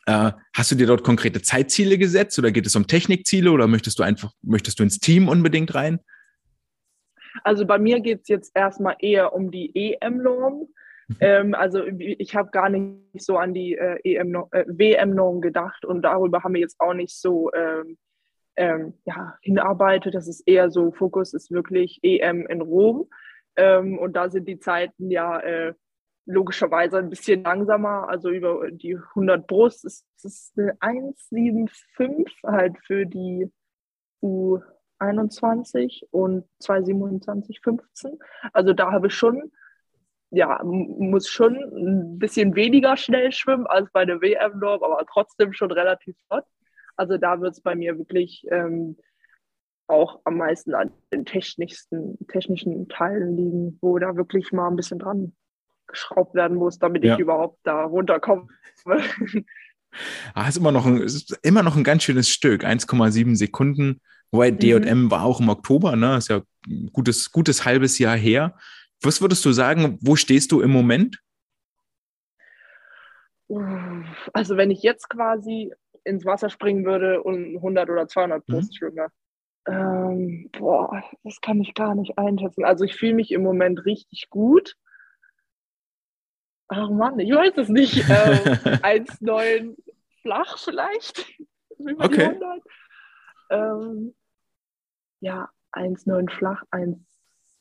Äh, 0.07 0.33
hast 0.55 0.71
du 0.71 0.77
dir 0.77 0.87
dort 0.87 1.05
konkrete 1.05 1.43
Zeitziele 1.43 1.99
gesetzt 1.99 2.39
oder 2.39 2.51
geht 2.51 2.67
es 2.67 2.77
um 2.77 2.87
Technikziele 2.87 3.51
oder 3.53 3.67
möchtest 3.67 3.99
du 3.99 4.03
einfach, 4.03 4.33
möchtest 4.43 4.79
du 4.79 4.83
ins 4.83 4.99
Team 4.99 5.29
unbedingt 5.29 5.75
rein? 5.75 6.01
Also 7.45 7.67
bei 7.67 7.79
mir 7.79 8.01
geht 8.01 8.23
es 8.23 8.29
jetzt 8.29 8.53
erstmal 8.55 8.97
eher 8.99 9.33
um 9.33 9.51
die 9.51 9.71
EM-Norm. 9.75 10.69
Mhm. 11.09 11.17
Ähm, 11.21 11.55
also 11.55 11.85
ich 11.99 12.35
habe 12.35 12.51
gar 12.51 12.69
nicht 12.69 13.23
so 13.23 13.37
an 13.37 13.55
die 13.55 13.77
äh, 13.77 13.99
EM 14.05 14.35
äh, 14.53 14.65
WM-Norm 14.67 15.41
gedacht 15.41 15.85
und 15.85 16.03
darüber 16.03 16.43
haben 16.43 16.55
wir 16.55 16.61
jetzt 16.61 16.81
auch 16.81 16.95
nicht 16.95 17.15
so 17.15 17.53
ähm, 17.53 17.99
ähm, 18.57 18.95
ja, 19.05 19.37
hinarbeitet. 19.43 20.15
Das 20.15 20.29
ist 20.29 20.43
eher 20.47 20.71
so, 20.71 20.93
Fokus 20.93 21.35
ist 21.35 21.51
wirklich 21.51 21.99
EM 22.03 22.47
in 22.47 22.61
Rom. 22.61 23.09
Ähm, 23.57 23.99
und 23.99 24.15
da 24.15 24.31
sind 24.31 24.49
die 24.49 24.59
Zeiten 24.59 25.11
ja 25.11 25.41
äh, 25.41 25.75
logischerweise 26.27 26.99
ein 26.99 27.11
bisschen 27.11 27.43
langsamer. 27.43 28.09
Also 28.09 28.31
über 28.31 28.71
die 28.71 28.97
100 28.97 29.47
Brust 29.47 29.85
ist 29.85 30.07
es 30.23 30.53
eine 30.57 30.75
1,75 30.81 32.27
halt 32.45 32.77
für 32.85 33.07
die 33.07 33.51
U21 34.23 36.05
und 36.11 36.45
2,27,15. 36.63 38.19
Also 38.53 38.73
da 38.73 38.93
habe 38.93 39.09
ich 39.09 39.15
schon 39.15 39.51
ja, 40.31 40.61
muss 40.63 41.29
schon 41.29 41.57
ein 41.57 42.19
bisschen 42.19 42.55
weniger 42.55 42.97
schnell 42.97 43.33
schwimmen 43.33 43.67
als 43.67 43.91
bei 43.91 44.05
der 44.05 44.21
WM-Norm, 44.21 44.83
aber 44.83 45.05
trotzdem 45.07 45.53
schon 45.53 45.73
relativ 45.73 46.17
flott. 46.27 46.45
Also 46.97 47.19
da 47.19 47.41
wird 47.41 47.55
es 47.55 47.61
bei 47.61 47.75
mir 47.75 47.99
wirklich 47.99 48.47
ähm, 48.51 48.97
auch 49.89 50.21
am 50.25 50.37
meisten 50.37 50.75
an 50.75 50.93
den 51.13 51.25
technischsten, 51.25 52.17
technischen 52.29 52.89
Teilen 52.89 53.37
liegen, 53.37 53.79
wo 53.81 53.99
da 53.99 54.15
wirklich 54.15 54.53
mal 54.53 54.69
ein 54.69 54.77
bisschen 54.77 55.01
dran 55.01 55.35
geschraubt 55.91 56.35
werden 56.35 56.57
muss, 56.57 56.79
damit 56.79 57.05
ja. 57.05 57.15
ich 57.15 57.21
überhaupt 57.21 57.59
da 57.65 57.85
runterkomme. 57.85 58.47
ah, 60.35 60.49
ist 60.49 60.57
immer 60.57 60.73
noch 60.73 60.87
ein, 60.87 60.99
ist 61.03 61.39
immer 61.43 61.63
noch 61.63 61.77
ein 61.77 61.85
ganz 61.85 62.03
schönes 62.03 62.29
Stück, 62.29 62.65
1,7 62.65 63.37
Sekunden. 63.37 64.01
Wobei 64.31 64.51
DJM 64.51 65.05
mhm. 65.05 65.11
war 65.11 65.25
auch 65.25 65.41
im 65.41 65.49
Oktober, 65.49 65.97
ne? 65.97 66.17
Ist 66.17 66.29
ja 66.29 66.43
ein 66.67 66.91
gutes, 66.93 67.33
gutes 67.33 67.65
halbes 67.65 67.99
Jahr 67.99 68.17
her. 68.17 68.57
Was 69.03 69.21
würdest 69.21 69.45
du 69.45 69.53
sagen, 69.53 69.99
wo 70.03 70.15
stehst 70.15 70.53
du 70.53 70.61
im 70.61 70.71
Moment? 70.71 71.21
Also 74.33 74.57
wenn 74.57 74.71
ich 74.71 74.83
jetzt 74.83 75.09
quasi 75.09 75.73
ins 76.05 76.25
Wasser 76.25 76.51
springen 76.51 76.85
würde 76.85 77.23
und 77.23 77.57
100 77.57 77.91
oder 77.91 78.07
200 78.07 78.47
Brust 78.47 78.73
mhm. 78.73 78.77
schwimme, 78.77 79.09
ähm, 79.67 80.51
boah, 80.57 81.03
das 81.25 81.41
kann 81.41 81.61
ich 81.61 81.75
gar 81.75 81.95
nicht 81.95 82.17
einschätzen. 82.19 82.65
Also 82.65 82.85
ich 82.85 82.95
fühle 82.95 83.15
mich 83.15 83.33
im 83.33 83.43
Moment 83.43 83.85
richtig 83.85 84.29
gut. 84.31 84.77
Ach 86.73 86.89
Mann, 86.89 87.19
ich 87.19 87.31
weiß 87.31 87.57
es 87.57 87.69
nicht. 87.69 87.97
Ähm, 87.97 88.05
1,9 88.07 89.77
flach 90.23 90.59
vielleicht. 90.59 91.27
okay. 91.99 92.39
Ähm, 93.51 94.15
ja, 95.21 95.51
1,9 95.73 96.31
flach, 96.31 96.63
1 96.71 96.97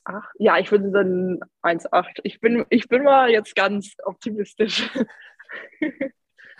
1,8? 0.09 0.23
Ja, 0.39 0.57
ich 0.57 0.71
würde 0.71 0.91
sagen 0.91 1.39
1,8. 1.61 2.19
Ich 2.23 2.39
bin, 2.39 2.65
ich 2.69 2.87
bin 2.87 3.03
mal 3.03 3.29
jetzt 3.29 3.55
ganz 3.55 3.95
optimistisch. 4.03 4.89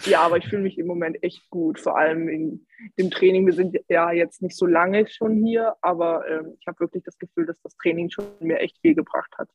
ja, 0.06 0.22
aber 0.22 0.38
ich 0.38 0.48
fühle 0.48 0.64
mich 0.64 0.78
im 0.78 0.88
Moment 0.88 1.22
echt 1.24 1.50
gut, 1.50 1.80
vor 1.80 1.98
allem 1.98 2.30
in 2.30 2.68
dem 2.98 3.12
Training. 3.12 3.46
Wir 3.46 3.54
sind 3.54 3.78
ja 3.88 4.12
jetzt 4.12 4.42
nicht 4.42 4.58
so 4.58 4.66
lange 4.66 5.08
schon 5.08 5.44
hier, 5.44 5.76
aber 5.82 6.28
ähm, 6.28 6.58
ich 6.60 6.68
habe 6.68 6.80
wirklich 6.80 7.04
das 7.04 7.18
Gefühl, 7.18 7.46
dass 7.46 7.62
das 7.62 7.76
Training 7.78 8.10
schon 8.10 8.26
mir 8.40 8.60
echt 8.60 8.78
viel 8.82 8.96
gebracht 8.96 9.34
hat. 9.38 9.50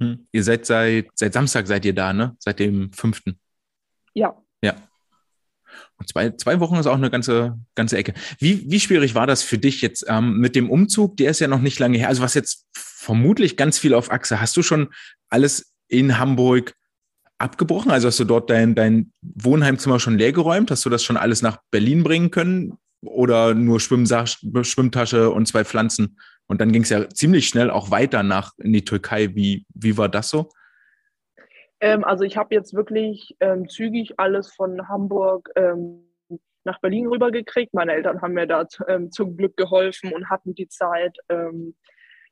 Hm. 0.00 0.26
Ihr 0.32 0.44
seid 0.44 0.66
seit, 0.66 1.06
seit 1.14 1.32
Samstag 1.32 1.66
seid 1.66 1.84
ihr 1.84 1.94
da, 1.94 2.12
ne? 2.12 2.36
Seit 2.38 2.58
dem 2.58 2.92
5. 2.92 3.22
Ja. 4.14 4.36
Ja. 4.62 4.74
Und 5.98 6.08
zwei, 6.08 6.30
zwei 6.30 6.60
Wochen 6.60 6.76
ist 6.76 6.86
auch 6.86 6.96
eine 6.96 7.10
ganze, 7.10 7.58
ganze 7.74 7.96
Ecke. 7.96 8.14
Wie, 8.38 8.70
wie 8.70 8.80
schwierig 8.80 9.14
war 9.14 9.26
das 9.26 9.42
für 9.42 9.58
dich 9.58 9.80
jetzt 9.80 10.04
ähm, 10.08 10.38
mit 10.38 10.54
dem 10.54 10.70
Umzug? 10.70 11.16
Der 11.16 11.30
ist 11.30 11.40
ja 11.40 11.48
noch 11.48 11.60
nicht 11.60 11.78
lange 11.78 11.98
her. 11.98 12.08
Also 12.08 12.22
was 12.22 12.34
jetzt 12.34 12.66
vermutlich 12.72 13.56
ganz 13.56 13.78
viel 13.78 13.94
auf 13.94 14.10
Achse. 14.10 14.40
Hast 14.40 14.56
du 14.56 14.62
schon 14.62 14.88
alles 15.30 15.72
in 15.88 16.18
Hamburg 16.18 16.74
abgebrochen? 17.38 17.90
Also 17.90 18.08
hast 18.08 18.20
du 18.20 18.24
dort 18.24 18.50
dein, 18.50 18.74
dein 18.74 19.12
Wohnheimzimmer 19.22 20.00
schon 20.00 20.18
leergeräumt? 20.18 20.70
Hast 20.70 20.84
du 20.84 20.90
das 20.90 21.02
schon 21.02 21.16
alles 21.16 21.40
nach 21.40 21.58
Berlin 21.70 22.02
bringen 22.02 22.30
können? 22.30 22.78
Oder 23.02 23.54
nur 23.54 23.78
Schwimmtasche 23.80 25.30
und 25.30 25.46
zwei 25.46 25.64
Pflanzen? 25.64 26.18
Und 26.46 26.60
dann 26.60 26.72
ging 26.72 26.82
es 26.82 26.90
ja 26.90 27.08
ziemlich 27.08 27.48
schnell 27.48 27.70
auch 27.70 27.90
weiter 27.90 28.22
nach 28.22 28.52
in 28.58 28.72
die 28.72 28.84
Türkei. 28.84 29.34
Wie, 29.34 29.66
wie 29.74 29.98
war 29.98 30.08
das 30.08 30.30
so? 30.30 30.48
Ähm, 31.80 32.04
also 32.04 32.24
ich 32.24 32.36
habe 32.36 32.54
jetzt 32.54 32.74
wirklich 32.74 33.36
ähm, 33.40 33.68
zügig 33.68 34.18
alles 34.18 34.52
von 34.52 34.88
Hamburg 34.88 35.50
ähm, 35.56 36.02
nach 36.64 36.80
Berlin 36.80 37.06
rübergekriegt. 37.06 37.74
Meine 37.74 37.92
Eltern 37.92 38.22
haben 38.22 38.34
mir 38.34 38.46
da 38.46 38.66
ähm, 38.88 39.10
zum 39.10 39.36
Glück 39.36 39.56
geholfen 39.56 40.12
und 40.12 40.30
hatten 40.30 40.54
die 40.54 40.68
Zeit. 40.68 41.16
Ähm, 41.28 41.74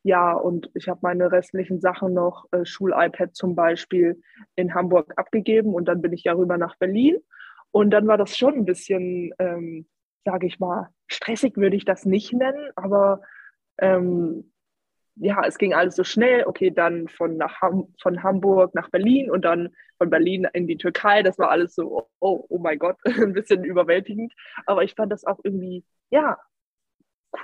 ja, 0.02 0.32
und 0.32 0.70
ich 0.74 0.88
habe 0.88 1.00
meine 1.02 1.32
restlichen 1.32 1.80
Sachen 1.80 2.12
noch, 2.12 2.44
äh, 2.52 2.66
Schul-iPad 2.66 3.34
zum 3.34 3.54
Beispiel, 3.54 4.20
in 4.54 4.74
Hamburg 4.74 5.14
abgegeben 5.16 5.72
und 5.72 5.86
dann 5.86 6.02
bin 6.02 6.12
ich 6.12 6.24
ja 6.24 6.34
rüber 6.34 6.58
nach 6.58 6.76
Berlin. 6.76 7.16
Und 7.70 7.90
dann 7.90 8.06
war 8.06 8.18
das 8.18 8.36
schon 8.36 8.54
ein 8.54 8.64
bisschen, 8.66 9.32
ähm, 9.38 9.86
sage 10.24 10.46
ich 10.46 10.60
mal, 10.60 10.90
stressig 11.06 11.56
würde 11.56 11.76
ich 11.76 11.84
das 11.84 12.04
nicht 12.04 12.32
nennen, 12.32 12.70
aber 12.76 13.22
ähm, 13.78 14.50
ja, 15.16 15.44
es 15.46 15.58
ging 15.58 15.74
alles 15.74 15.96
so 15.96 16.04
schnell. 16.04 16.44
Okay, 16.46 16.70
dann 16.70 17.08
von, 17.08 17.36
nach 17.36 17.60
Ham 17.60 17.94
von 18.00 18.22
Hamburg 18.22 18.74
nach 18.74 18.90
Berlin 18.90 19.30
und 19.30 19.42
dann 19.42 19.74
von 19.98 20.10
Berlin 20.10 20.46
in 20.52 20.66
die 20.66 20.76
Türkei. 20.76 21.22
Das 21.22 21.38
war 21.38 21.50
alles 21.50 21.74
so, 21.74 22.08
oh, 22.20 22.46
oh 22.48 22.58
mein 22.58 22.78
Gott, 22.78 22.96
ein 23.04 23.32
bisschen 23.32 23.64
überwältigend. 23.64 24.32
Aber 24.66 24.82
ich 24.82 24.94
fand 24.94 25.12
das 25.12 25.24
auch 25.24 25.38
irgendwie, 25.44 25.84
ja, 26.10 26.38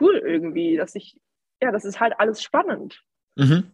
cool 0.00 0.16
irgendwie, 0.16 0.76
dass 0.76 0.94
ich, 0.94 1.18
ja, 1.62 1.70
das 1.70 1.84
ist 1.84 2.00
halt 2.00 2.14
alles 2.18 2.42
spannend. 2.42 3.02
Mhm. 3.36 3.72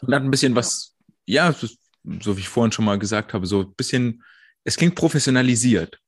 Und 0.00 0.14
hat 0.14 0.22
ein 0.22 0.30
bisschen 0.30 0.56
was, 0.56 0.96
ja, 1.26 1.52
so 1.52 2.36
wie 2.36 2.40
ich 2.40 2.48
vorhin 2.48 2.72
schon 2.72 2.84
mal 2.84 2.98
gesagt 2.98 3.32
habe, 3.34 3.46
so 3.46 3.60
ein 3.60 3.74
bisschen, 3.74 4.22
es 4.64 4.76
klingt 4.76 4.96
professionalisiert. 4.96 5.98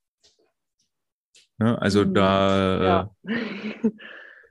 Ja, 1.58 1.76
also 1.76 2.04
mhm. 2.04 2.14
da. 2.14 2.84
Ja. 2.84 3.10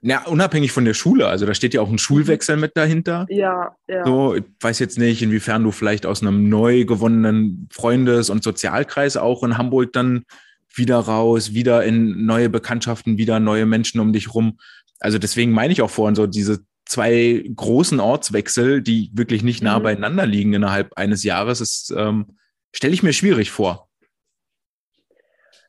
Ja, 0.08 0.24
unabhängig 0.24 0.70
von 0.70 0.84
der 0.84 0.94
Schule. 0.94 1.26
Also 1.26 1.46
da 1.46 1.54
steht 1.54 1.74
ja 1.74 1.80
auch 1.80 1.90
ein 1.90 1.98
Schulwechsel 1.98 2.56
mit 2.56 2.76
dahinter. 2.76 3.26
Ja, 3.28 3.74
ja. 3.88 4.04
So, 4.04 4.36
ich 4.36 4.44
weiß 4.60 4.78
jetzt 4.78 4.98
nicht, 4.98 5.20
inwiefern 5.20 5.64
du 5.64 5.72
vielleicht 5.72 6.06
aus 6.06 6.22
einem 6.22 6.48
neu 6.48 6.84
gewonnenen 6.84 7.68
Freundes- 7.72 8.30
und 8.30 8.44
Sozialkreis 8.44 9.16
auch 9.16 9.42
in 9.42 9.58
Hamburg 9.58 9.92
dann 9.92 10.24
wieder 10.72 10.98
raus, 10.98 11.54
wieder 11.54 11.84
in 11.84 12.24
neue 12.24 12.48
Bekanntschaften, 12.48 13.18
wieder 13.18 13.40
neue 13.40 13.66
Menschen 13.66 13.98
um 13.98 14.12
dich 14.12 14.32
rum. 14.32 14.58
Also 15.00 15.18
deswegen 15.18 15.50
meine 15.50 15.72
ich 15.72 15.82
auch 15.82 15.90
vorhin 15.90 16.14
so 16.14 16.28
diese 16.28 16.60
zwei 16.84 17.44
großen 17.56 17.98
Ortswechsel, 17.98 18.82
die 18.82 19.10
wirklich 19.12 19.42
nicht 19.42 19.60
nah 19.60 19.80
mhm. 19.80 19.82
beieinander 19.82 20.24
liegen 20.24 20.52
innerhalb 20.52 20.96
eines 20.96 21.24
Jahres, 21.24 21.60
ist, 21.60 21.92
ähm, 21.96 22.38
stelle 22.72 22.94
ich 22.94 23.02
mir 23.02 23.12
schwierig 23.12 23.50
vor. 23.50 23.88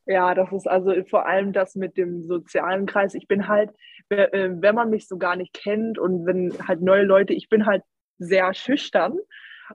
Ja, 0.06 0.34
das 0.34 0.50
ist 0.52 0.66
also 0.66 0.94
vor 1.10 1.26
allem 1.26 1.52
das 1.52 1.74
mit 1.74 1.98
dem 1.98 2.22
sozialen 2.22 2.86
Kreis. 2.86 3.14
Ich 3.14 3.28
bin 3.28 3.46
halt, 3.46 3.70
wenn 4.10 4.74
man 4.74 4.90
mich 4.90 5.06
so 5.06 5.18
gar 5.18 5.36
nicht 5.36 5.52
kennt 5.52 5.98
und 5.98 6.26
wenn 6.26 6.54
halt 6.66 6.80
neue 6.80 7.04
Leute, 7.04 7.32
ich 7.34 7.48
bin 7.48 7.66
halt 7.66 7.82
sehr 8.18 8.52
schüchtern. 8.54 9.18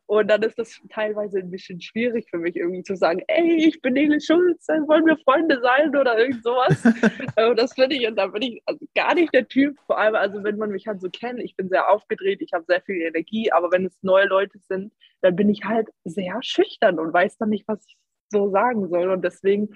Und 0.08 0.28
dann 0.28 0.42
ist 0.42 0.58
das 0.58 0.82
teilweise 0.90 1.40
ein 1.40 1.52
bisschen 1.52 1.80
schwierig 1.80 2.28
für 2.30 2.40
mich, 2.40 2.56
irgendwie 2.56 2.84
zu 2.84 2.96
sagen, 2.96 3.22
ey, 3.28 3.68
ich 3.68 3.82
bin 3.82 3.94
Nele 3.94 4.20
Schulz, 4.20 4.68
wollen 4.68 5.06
wir 5.06 5.18
Freunde 5.18 5.60
sein 5.62 5.96
oder 5.96 6.18
irgend 6.18 6.44
sowas. 6.44 6.84
Äh, 7.36 7.56
das 7.56 7.74
finde 7.74 7.96
ich, 7.96 8.08
und 8.08 8.16
da 8.16 8.28
bin 8.28 8.42
ich 8.44 8.62
also 8.66 8.86
gar 8.96 9.16
nicht 9.16 9.34
der 9.34 9.48
Typ. 9.48 9.80
Vor 9.88 9.98
allem, 9.98 10.16
also 10.16 10.44
wenn 10.44 10.58
man 10.58 10.70
mich 10.70 10.88
halt 10.88 11.02
so 11.02 11.10
kennt, 11.10 11.40
ich 11.40 11.56
bin 11.56 11.70
sehr 11.70 11.90
aufgedreht, 11.90 12.42
ich 12.42 12.54
habe 12.54 12.66
sehr 12.68 12.82
viel 12.82 13.02
Energie, 13.02 13.52
aber 13.52 13.72
wenn 13.72 13.86
es 13.86 13.98
neue 14.04 14.26
Leute 14.26 14.60
sind, 14.60 14.94
dann 15.22 15.36
bin 15.36 15.50
ich 15.50 15.64
halt 15.64 15.88
sehr 16.04 16.38
schüchtern 16.42 17.00
und 17.00 17.14
weiß 17.14 17.38
dann 17.38 17.50
nicht, 17.50 17.68
was 17.68 17.86
ich 17.88 17.98
so 18.30 18.50
sagen 18.50 18.88
soll. 18.90 19.10
Und 19.10 19.24
deswegen 19.24 19.70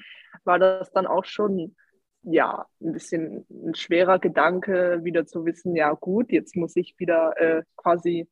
war 0.43 0.59
das 0.59 0.91
dann 0.91 1.07
auch 1.07 1.25
schon 1.25 1.75
ja 2.31 2.65
ein 2.81 2.93
bisschen 2.93 3.45
ein 3.49 3.75
schwerer 3.75 4.19
Gedanke, 4.19 4.99
wieder 5.03 5.25
zu 5.25 5.45
wissen, 5.45 5.75
ja 5.75 5.93
gut, 5.93 6.31
jetzt 6.31 6.55
muss 6.55 6.75
ich 6.75 6.95
wieder 6.97 7.33
äh, 7.37 7.63
quasi 7.75 8.27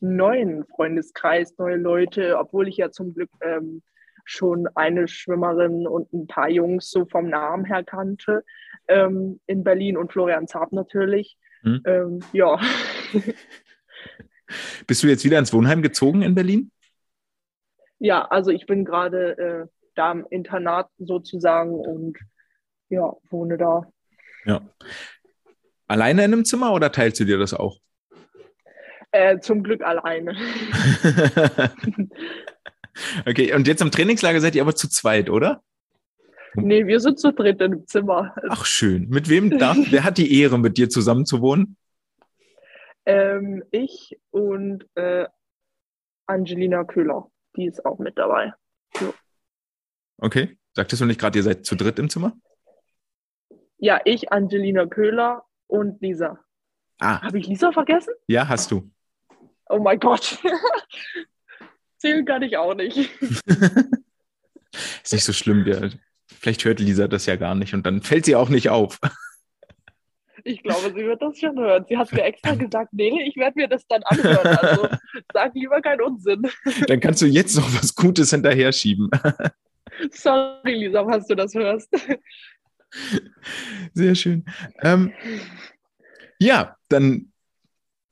einen 0.00 0.16
neuen 0.16 0.64
Freundeskreis, 0.66 1.56
neue 1.58 1.76
Leute, 1.76 2.38
obwohl 2.38 2.68
ich 2.68 2.76
ja 2.78 2.90
zum 2.90 3.14
Glück 3.14 3.30
ähm, 3.40 3.82
schon 4.24 4.66
eine 4.74 5.06
Schwimmerin 5.08 5.86
und 5.86 6.12
ein 6.12 6.26
paar 6.26 6.48
Jungs 6.48 6.90
so 6.90 7.04
vom 7.04 7.28
Namen 7.28 7.64
her 7.64 7.84
kannte, 7.84 8.44
ähm, 8.88 9.40
in 9.46 9.62
Berlin 9.64 9.96
und 9.96 10.12
Florian 10.12 10.48
Zaab 10.48 10.72
natürlich. 10.72 11.36
Hm. 11.62 11.82
Ähm, 11.86 12.20
ja. 12.32 12.58
Bist 14.86 15.02
du 15.02 15.06
jetzt 15.06 15.24
wieder 15.24 15.38
ins 15.38 15.52
Wohnheim 15.52 15.82
gezogen 15.82 16.22
in 16.22 16.34
Berlin? 16.34 16.70
Ja, 17.98 18.26
also 18.26 18.50
ich 18.50 18.66
bin 18.66 18.84
gerade 18.84 19.38
äh, 19.38 19.66
da 19.94 20.12
im 20.12 20.26
Internat 20.30 20.88
sozusagen 20.98 21.74
und 21.74 22.18
ja, 22.88 23.12
wohne 23.30 23.56
da. 23.58 23.86
Ja. 24.44 24.60
Alleine 25.86 26.24
in 26.24 26.32
einem 26.32 26.44
Zimmer 26.44 26.72
oder 26.72 26.92
teilst 26.92 27.20
du 27.20 27.24
dir 27.24 27.38
das 27.38 27.54
auch? 27.54 27.78
Äh, 29.12 29.38
zum 29.38 29.62
Glück 29.62 29.82
alleine. 29.82 30.34
okay, 33.26 33.54
und 33.54 33.68
jetzt 33.68 33.80
im 33.80 33.90
Trainingslager 33.90 34.40
seid 34.40 34.54
ihr 34.54 34.62
aber 34.62 34.74
zu 34.74 34.88
zweit, 34.88 35.30
oder? 35.30 35.62
Nee, 36.56 36.86
wir 36.86 37.00
sind 37.00 37.18
zu 37.18 37.32
dritt 37.32 37.60
im 37.60 37.86
Zimmer. 37.86 38.34
Ach, 38.48 38.64
schön. 38.64 39.08
Mit 39.08 39.28
wem 39.28 39.58
darf, 39.58 39.76
wer 39.90 40.04
hat 40.04 40.18
die 40.18 40.40
Ehre, 40.40 40.58
mit 40.58 40.78
dir 40.78 40.88
zusammen 40.88 41.26
zu 41.26 41.40
wohnen? 41.40 41.76
Ähm, 43.06 43.62
ich 43.70 44.18
und 44.30 44.86
äh, 44.94 45.26
Angelina 46.26 46.84
Köhler, 46.84 47.30
die 47.56 47.66
ist 47.66 47.84
auch 47.84 47.98
mit 47.98 48.16
dabei. 48.18 48.52
So. 48.98 49.12
Okay. 50.18 50.56
Sagtest 50.72 51.02
du 51.02 51.06
nicht 51.06 51.20
gerade, 51.20 51.38
ihr 51.38 51.42
seid 51.42 51.64
zu 51.64 51.76
dritt 51.76 51.98
im 51.98 52.08
Zimmer? 52.08 52.36
Ja, 53.78 54.00
ich, 54.04 54.32
Angelina 54.32 54.86
Köhler 54.86 55.44
und 55.66 56.00
Lisa. 56.00 56.38
Ah. 57.00 57.20
Habe 57.22 57.38
ich 57.38 57.46
Lisa 57.46 57.72
vergessen? 57.72 58.14
Ja, 58.28 58.48
hast 58.48 58.70
du. 58.70 58.90
Oh 59.68 59.78
mein 59.78 59.98
Gott. 59.98 60.38
Zählen 61.98 62.24
kann 62.24 62.42
ich 62.42 62.56
auch 62.56 62.74
nicht. 62.74 62.96
Ist 65.02 65.12
nicht 65.12 65.24
so 65.24 65.32
schlimm. 65.32 65.66
Ja. 65.66 65.88
Vielleicht 66.26 66.64
hört 66.64 66.80
Lisa 66.80 67.08
das 67.08 67.26
ja 67.26 67.36
gar 67.36 67.54
nicht 67.54 67.74
und 67.74 67.84
dann 67.86 68.02
fällt 68.02 68.24
sie 68.24 68.36
auch 68.36 68.48
nicht 68.48 68.68
auf. 68.68 68.98
Ich 70.46 70.62
glaube, 70.62 70.92
sie 70.94 71.06
wird 71.06 71.22
das 71.22 71.38
schon 71.38 71.58
hören. 71.58 71.86
Sie 71.88 71.96
hat 71.96 72.12
mir 72.12 72.22
extra 72.22 72.54
gesagt, 72.54 72.92
Nele, 72.92 73.22
ich 73.22 73.36
werde 73.36 73.58
mir 73.58 73.68
das 73.68 73.86
dann 73.86 74.02
anhören. 74.02 74.46
Also 74.46 74.88
sag 75.32 75.54
lieber 75.54 75.80
keinen 75.80 76.02
Unsinn. 76.02 76.42
Dann 76.86 77.00
kannst 77.00 77.22
du 77.22 77.26
jetzt 77.26 77.56
noch 77.56 77.72
was 77.74 77.94
Gutes 77.94 78.30
hinterher 78.30 78.70
schieben. 78.72 79.10
Sorry, 80.10 80.74
Lisa, 80.74 81.04
falls 81.04 81.26
du 81.28 81.34
das 81.34 81.54
hörst. 81.54 81.88
Sehr 83.94 84.14
schön. 84.14 84.44
Ähm, 84.82 85.12
ja, 86.38 86.76
dann 86.88 87.32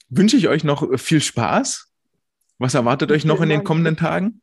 wünsche 0.09 0.37
ich 0.37 0.49
euch 0.49 0.65
noch 0.65 0.99
viel 0.99 1.21
Spaß. 1.21 1.93
Was 2.59 2.75
erwartet 2.75 3.11
euch 3.11 3.25
noch 3.25 3.41
in 3.41 3.49
den 3.49 3.65
kommenden 3.65 3.97
Tagen? 3.97 4.43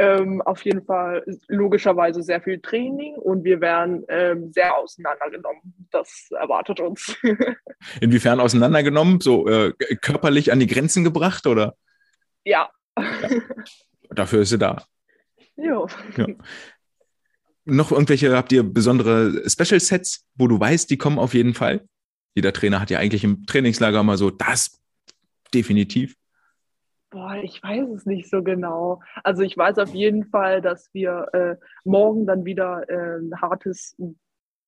Ähm, 0.00 0.40
auf 0.42 0.64
jeden 0.64 0.84
Fall 0.84 1.24
logischerweise 1.48 2.22
sehr 2.22 2.40
viel 2.40 2.60
Training 2.60 3.16
und 3.16 3.42
wir 3.42 3.60
werden 3.60 4.04
ähm, 4.08 4.52
sehr 4.52 4.76
auseinandergenommen. 4.76 5.88
Das 5.90 6.28
erwartet 6.30 6.78
uns. 6.78 7.16
Inwiefern 8.00 8.38
auseinandergenommen? 8.38 9.20
So 9.20 9.48
äh, 9.48 9.72
körperlich 10.00 10.52
an 10.52 10.60
die 10.60 10.68
Grenzen 10.68 11.02
gebracht 11.02 11.48
oder? 11.48 11.74
Ja. 12.44 12.70
ja. 12.96 13.28
Dafür 14.10 14.42
ist 14.42 14.50
sie 14.50 14.58
da. 14.58 14.84
Jo. 15.56 15.88
Ja. 16.16 16.26
Noch 17.70 17.92
irgendwelche, 17.92 18.34
habt 18.34 18.50
ihr 18.50 18.62
besondere 18.62 19.42
Special 19.46 19.78
Sets, 19.78 20.26
wo 20.36 20.48
du 20.48 20.58
weißt, 20.58 20.88
die 20.88 20.96
kommen 20.96 21.18
auf 21.18 21.34
jeden 21.34 21.52
Fall? 21.52 21.86
Jeder 22.34 22.54
Trainer 22.54 22.80
hat 22.80 22.88
ja 22.88 22.98
eigentlich 22.98 23.24
im 23.24 23.44
Trainingslager 23.44 24.02
mal 24.02 24.16
so, 24.16 24.30
das 24.30 24.80
definitiv. 25.52 26.16
Boah, 27.10 27.36
ich 27.36 27.62
weiß 27.62 27.90
es 27.90 28.06
nicht 28.06 28.30
so 28.30 28.42
genau. 28.42 29.02
Also 29.22 29.42
ich 29.42 29.54
weiß 29.54 29.78
auf 29.78 29.90
jeden 29.90 30.24
Fall, 30.24 30.62
dass 30.62 30.88
wir 30.94 31.26
äh, 31.34 31.56
morgen 31.84 32.26
dann 32.26 32.46
wieder 32.46 32.88
äh, 32.88 33.18
ein 33.18 33.38
hartes 33.38 33.96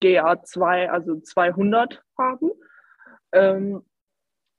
GA2, 0.02 0.88
also 0.88 1.20
200 1.20 2.02
haben. 2.18 2.50
Ähm, 3.32 3.82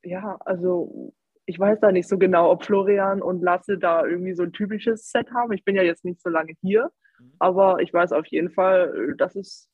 ja, 0.04 0.38
also 0.40 1.14
ich 1.46 1.60
weiß 1.60 1.80
da 1.80 1.92
nicht 1.92 2.08
so 2.08 2.18
genau, 2.18 2.50
ob 2.50 2.64
Florian 2.64 3.22
und 3.22 3.44
Lasse 3.44 3.78
da 3.78 4.04
irgendwie 4.04 4.34
so 4.34 4.44
ein 4.44 4.54
typisches 4.54 5.12
Set 5.12 5.32
haben. 5.32 5.54
Ich 5.54 5.64
bin 5.64 5.76
ja 5.76 5.84
jetzt 5.84 6.06
nicht 6.06 6.22
so 6.22 6.30
lange 6.30 6.54
hier. 6.62 6.92
Aber 7.40 7.80
ich 7.82 7.94
weiß 7.94 8.12
auf 8.12 8.26
jeden 8.28 8.52
Fall, 8.52 9.16
dass 9.18 9.36
es 9.36 9.70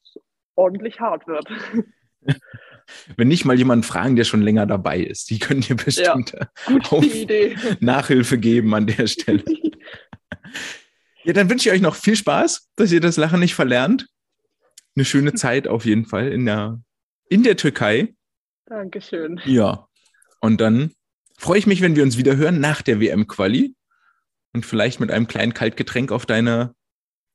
ordentlich 0.56 1.00
hart 1.00 1.28
wird. 1.28 1.48
Wenn 3.18 3.28
nicht 3.28 3.44
mal 3.44 3.58
jemanden 3.58 3.84
fragen, 3.84 4.16
der 4.16 4.24
schon 4.24 4.42
länger 4.42 4.66
dabei 4.66 5.00
ist, 5.00 5.30
die 5.30 5.40
können 5.40 5.62
dir 5.62 5.76
bestimmt 5.76 6.34
ja, 6.34 6.50
Nachhilfe 7.80 8.38
geben 8.38 8.74
an 8.74 8.88
der 8.88 9.08
Stelle. 9.08 9.44
ja, 11.24 11.34
dann 11.34 11.50
wünsche 11.50 11.70
ich 11.70 11.76
euch 11.76 11.82
noch 11.82 11.96
viel 11.96 12.16
Spaß, 12.16 12.70
dass 12.76 12.92
ihr 12.92 13.02
das 13.02 13.18
Lachen 13.18 13.42
nicht 13.42 13.56
verlernt. 13.56 14.08
Eine 14.96 15.06
schöne 15.06 15.34
Zeit 15.34 15.68
auf 15.68 15.86
jeden 15.86 16.06
Fall 16.06 16.32
in 16.32 16.46
der, 16.46 16.82
in 17.30 17.44
der 17.44 17.58
Türkei. 17.58 18.16
Dankeschön. 18.66 19.40
Ja. 19.46 19.88
Und 20.40 20.62
dann 20.62 20.94
freue 21.38 21.60
ich 21.60 21.68
mich, 21.68 21.82
wenn 21.82 21.96
wir 21.96 22.04
uns 22.04 22.18
wieder 22.18 22.38
hören 22.38 22.60
nach 22.60 22.82
der 22.82 23.00
WM-Quali 23.02 23.76
und 24.54 24.66
vielleicht 24.66 25.00
mit 25.00 25.12
einem 25.12 25.28
kleinen 25.28 25.54
Kaltgetränk 25.54 26.12
auf 26.12 26.26
deine 26.26 26.74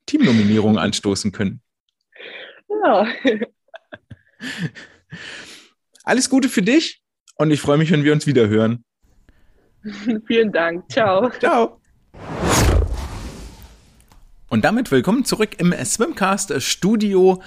Teamnominierung 0.06 0.78
anstoßen 0.78 1.32
können. 1.32 1.60
Ja. 2.68 3.06
Alles 6.04 6.28
Gute 6.28 6.48
für 6.48 6.62
dich 6.62 7.02
und 7.36 7.50
ich 7.50 7.60
freue 7.60 7.78
mich, 7.78 7.90
wenn 7.90 8.04
wir 8.04 8.12
uns 8.12 8.26
wieder 8.26 8.48
hören. 8.48 8.84
Vielen 10.26 10.52
Dank. 10.52 10.90
Ciao. 10.90 11.30
Ciao. 11.38 11.80
Und 14.48 14.64
damit 14.64 14.90
willkommen 14.90 15.24
zurück 15.24 15.58
im 15.58 15.72
Swimcast 15.72 16.60
Studio. 16.60 17.42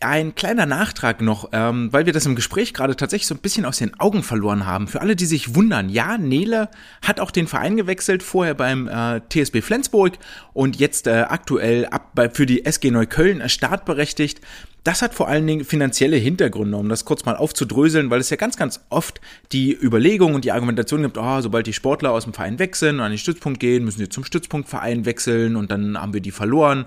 Ein 0.00 0.34
kleiner 0.34 0.66
Nachtrag 0.66 1.22
noch, 1.22 1.48
ähm, 1.52 1.90
weil 1.90 2.04
wir 2.04 2.12
das 2.12 2.26
im 2.26 2.36
Gespräch 2.36 2.74
gerade 2.74 2.96
tatsächlich 2.96 3.26
so 3.26 3.34
ein 3.34 3.40
bisschen 3.40 3.64
aus 3.64 3.78
den 3.78 3.98
Augen 3.98 4.22
verloren 4.22 4.66
haben. 4.66 4.88
Für 4.88 5.00
alle, 5.00 5.16
die 5.16 5.24
sich 5.24 5.54
wundern, 5.54 5.88
ja, 5.88 6.18
Nele 6.18 6.68
hat 7.00 7.18
auch 7.18 7.30
den 7.30 7.46
Verein 7.46 7.78
gewechselt, 7.78 8.22
vorher 8.22 8.52
beim 8.52 8.88
äh, 8.88 9.22
TSB 9.30 9.62
Flensburg 9.62 10.18
und 10.52 10.76
jetzt 10.76 11.06
äh, 11.06 11.24
aktuell 11.26 11.86
ab 11.86 12.10
bei, 12.14 12.28
für 12.28 12.44
die 12.44 12.66
SG 12.66 12.90
Neukölln 12.90 13.48
startberechtigt. 13.48 14.42
Das 14.84 15.00
hat 15.00 15.14
vor 15.14 15.28
allen 15.28 15.46
Dingen 15.46 15.64
finanzielle 15.64 16.16
Hintergründe, 16.16 16.76
um 16.76 16.90
das 16.90 17.06
kurz 17.06 17.24
mal 17.24 17.34
aufzudröseln, 17.34 18.10
weil 18.10 18.20
es 18.20 18.28
ja 18.28 18.36
ganz, 18.36 18.58
ganz 18.58 18.84
oft 18.90 19.22
die 19.50 19.74
Überlegung 19.74 20.34
und 20.34 20.44
die 20.44 20.52
Argumentation 20.52 21.02
gibt, 21.02 21.16
oh, 21.16 21.40
sobald 21.40 21.66
die 21.66 21.72
Sportler 21.72 22.12
aus 22.12 22.24
dem 22.24 22.34
Verein 22.34 22.58
wechseln 22.58 22.96
und 22.96 23.00
an 23.00 23.12
den 23.12 23.18
Stützpunkt 23.18 23.60
gehen, 23.60 23.84
müssen 23.84 23.98
sie 23.98 24.10
zum 24.10 24.24
Stützpunktverein 24.24 25.06
wechseln 25.06 25.56
und 25.56 25.70
dann 25.70 26.00
haben 26.00 26.12
wir 26.12 26.20
die 26.20 26.30
verloren. 26.30 26.84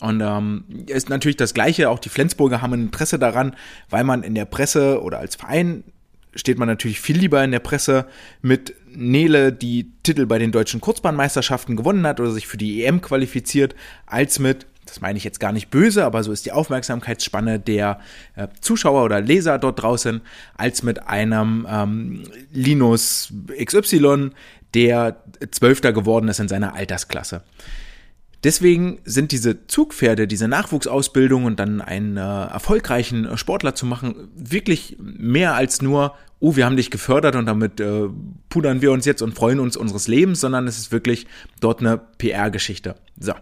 Und 0.00 0.20
ähm, 0.20 0.64
ist 0.86 1.08
natürlich 1.08 1.36
das 1.36 1.54
Gleiche, 1.54 1.88
auch 1.88 1.98
die 1.98 2.08
Flensburger 2.08 2.60
haben 2.60 2.74
ein 2.74 2.82
Interesse 2.82 3.18
daran, 3.18 3.56
weil 3.88 4.04
man 4.04 4.22
in 4.22 4.34
der 4.34 4.44
Presse 4.44 5.02
oder 5.02 5.18
als 5.18 5.36
Verein 5.36 5.84
steht 6.36 6.58
man 6.58 6.68
natürlich 6.68 7.00
viel 7.00 7.18
lieber 7.18 7.42
in 7.42 7.50
der 7.50 7.60
Presse 7.60 8.06
mit 8.42 8.74
Nele, 8.94 9.52
die 9.52 9.90
Titel 10.02 10.26
bei 10.26 10.38
den 10.38 10.52
deutschen 10.52 10.80
Kurzbahnmeisterschaften 10.80 11.76
gewonnen 11.76 12.06
hat 12.06 12.20
oder 12.20 12.30
sich 12.30 12.46
für 12.46 12.56
die 12.56 12.84
EM 12.84 13.00
qualifiziert, 13.00 13.74
als 14.06 14.38
mit, 14.38 14.66
das 14.84 15.00
meine 15.00 15.16
ich 15.16 15.24
jetzt 15.24 15.40
gar 15.40 15.52
nicht 15.52 15.70
böse, 15.70 16.04
aber 16.04 16.22
so 16.22 16.32
ist 16.32 16.46
die 16.46 16.52
Aufmerksamkeitsspanne 16.52 17.58
der 17.58 18.00
äh, 18.36 18.48
Zuschauer 18.60 19.04
oder 19.04 19.20
Leser 19.20 19.58
dort 19.58 19.82
draußen, 19.82 20.20
als 20.56 20.82
mit 20.82 21.08
einem 21.08 21.66
ähm, 21.68 22.24
Linus 22.52 23.32
XY, 23.62 24.30
der 24.74 25.16
Zwölfter 25.50 25.92
geworden 25.92 26.28
ist 26.28 26.38
in 26.38 26.48
seiner 26.48 26.74
Altersklasse. 26.74 27.42
Deswegen 28.46 29.00
sind 29.04 29.32
diese 29.32 29.66
Zugpferde, 29.66 30.28
diese 30.28 30.46
Nachwuchsausbildung 30.46 31.46
und 31.46 31.58
dann 31.58 31.80
einen 31.80 32.16
äh, 32.16 32.20
erfolgreichen 32.20 33.36
Sportler 33.36 33.74
zu 33.74 33.86
machen, 33.86 34.28
wirklich 34.36 34.96
mehr 35.00 35.56
als 35.56 35.82
nur, 35.82 36.14
oh, 36.38 36.54
wir 36.54 36.64
haben 36.64 36.76
dich 36.76 36.92
gefördert 36.92 37.34
und 37.34 37.46
damit 37.46 37.80
äh, 37.80 38.04
pudern 38.48 38.82
wir 38.82 38.92
uns 38.92 39.04
jetzt 39.04 39.20
und 39.20 39.34
freuen 39.34 39.58
uns 39.58 39.76
unseres 39.76 40.06
Lebens, 40.06 40.42
sondern 40.42 40.68
es 40.68 40.78
ist 40.78 40.92
wirklich 40.92 41.26
dort 41.58 41.80
eine 41.80 41.98
PR-Geschichte. 41.98 42.94
So. 43.18 43.32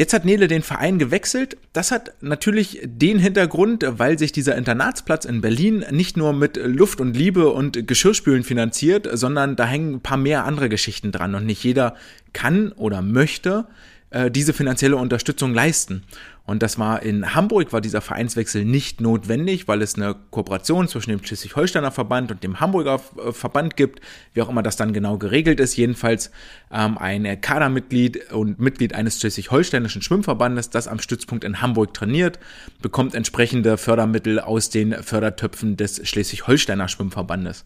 Jetzt 0.00 0.14
hat 0.14 0.24
Nele 0.24 0.48
den 0.48 0.62
Verein 0.62 0.98
gewechselt. 0.98 1.58
Das 1.74 1.90
hat 1.90 2.14
natürlich 2.22 2.80
den 2.82 3.18
Hintergrund, 3.18 3.84
weil 3.86 4.18
sich 4.18 4.32
dieser 4.32 4.56
Internatsplatz 4.56 5.26
in 5.26 5.42
Berlin 5.42 5.84
nicht 5.90 6.16
nur 6.16 6.32
mit 6.32 6.56
Luft 6.56 7.02
und 7.02 7.14
Liebe 7.14 7.50
und 7.50 7.86
Geschirrspülen 7.86 8.42
finanziert, 8.42 9.06
sondern 9.12 9.56
da 9.56 9.66
hängen 9.66 9.96
ein 9.96 10.00
paar 10.00 10.16
mehr 10.16 10.46
andere 10.46 10.70
Geschichten 10.70 11.12
dran 11.12 11.34
und 11.34 11.44
nicht 11.44 11.62
jeder 11.62 11.96
kann 12.32 12.72
oder 12.72 13.02
möchte 13.02 13.66
äh, 14.08 14.30
diese 14.30 14.54
finanzielle 14.54 14.96
Unterstützung 14.96 15.52
leisten. 15.52 16.04
Und 16.44 16.62
das 16.62 16.78
war 16.78 17.02
in 17.02 17.34
Hamburg, 17.34 17.72
war 17.72 17.80
dieser 17.80 18.00
Vereinswechsel 18.00 18.64
nicht 18.64 19.00
notwendig, 19.00 19.68
weil 19.68 19.82
es 19.82 19.94
eine 19.94 20.16
Kooperation 20.30 20.88
zwischen 20.88 21.10
dem 21.10 21.24
Schleswig-Holsteiner 21.24 21.92
Verband 21.92 22.30
und 22.32 22.42
dem 22.42 22.60
Hamburger 22.60 23.00
äh, 23.24 23.32
Verband 23.32 23.76
gibt, 23.76 24.00
wie 24.34 24.42
auch 24.42 24.48
immer 24.48 24.62
das 24.62 24.76
dann 24.76 24.92
genau 24.92 25.18
geregelt 25.18 25.60
ist. 25.60 25.76
Jedenfalls 25.76 26.30
ähm, 26.72 26.98
ein 26.98 27.40
Kadermitglied 27.40 28.32
und 28.32 28.58
Mitglied 28.58 28.94
eines 28.94 29.20
Schleswig-Holsteinischen 29.20 30.02
Schwimmverbandes, 30.02 30.70
das 30.70 30.88
am 30.88 30.98
Stützpunkt 30.98 31.44
in 31.44 31.60
Hamburg 31.60 31.94
trainiert, 31.94 32.38
bekommt 32.82 33.14
entsprechende 33.14 33.76
Fördermittel 33.76 34.40
aus 34.40 34.70
den 34.70 34.94
Fördertöpfen 35.02 35.76
des 35.76 36.08
Schleswig-Holsteiner 36.08 36.88
Schwimmverbandes. 36.88 37.64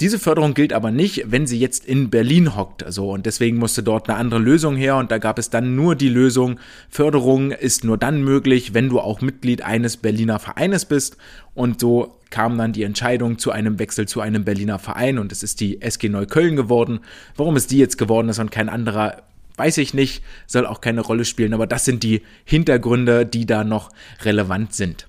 Diese 0.00 0.20
Förderung 0.20 0.54
gilt 0.54 0.72
aber 0.72 0.92
nicht, 0.92 1.24
wenn 1.32 1.48
sie 1.48 1.58
jetzt 1.58 1.84
in 1.84 2.08
Berlin 2.08 2.54
hockt. 2.54 2.84
Also, 2.84 3.10
und 3.10 3.26
deswegen 3.26 3.58
musste 3.58 3.82
dort 3.82 4.08
eine 4.08 4.16
andere 4.16 4.38
Lösung 4.38 4.76
her 4.76 4.96
und 4.96 5.10
da 5.10 5.18
gab 5.18 5.40
es 5.40 5.50
dann 5.50 5.74
nur 5.74 5.96
die 5.96 6.08
Lösung, 6.08 6.60
Förderung 6.88 7.50
ist 7.50 7.82
nur 7.82 7.98
dann 7.98 8.22
möglich, 8.22 8.74
wenn 8.74 8.88
du 8.88 9.00
auch 9.00 9.20
Mitglied 9.22 9.62
eines 9.62 9.96
Berliner 9.96 10.38
Vereines 10.38 10.84
bist. 10.84 11.16
Und 11.52 11.80
so 11.80 12.16
kam 12.30 12.56
dann 12.58 12.72
die 12.72 12.84
Entscheidung 12.84 13.38
zu 13.38 13.50
einem 13.50 13.80
Wechsel 13.80 14.06
zu 14.06 14.20
einem 14.20 14.44
Berliner 14.44 14.78
Verein 14.78 15.18
und 15.18 15.32
es 15.32 15.42
ist 15.42 15.58
die 15.58 15.82
SG 15.82 16.08
Neukölln 16.08 16.54
geworden. 16.54 17.00
Warum 17.34 17.56
es 17.56 17.66
die 17.66 17.78
jetzt 17.78 17.98
geworden 17.98 18.28
ist 18.28 18.38
und 18.38 18.52
kein 18.52 18.68
anderer, 18.68 19.22
weiß 19.56 19.78
ich 19.78 19.94
nicht, 19.94 20.22
soll 20.46 20.64
auch 20.64 20.80
keine 20.80 21.00
Rolle 21.00 21.24
spielen, 21.24 21.54
aber 21.54 21.66
das 21.66 21.84
sind 21.84 22.04
die 22.04 22.22
Hintergründe, 22.44 23.26
die 23.26 23.46
da 23.46 23.64
noch 23.64 23.90
relevant 24.22 24.74
sind. 24.74 25.07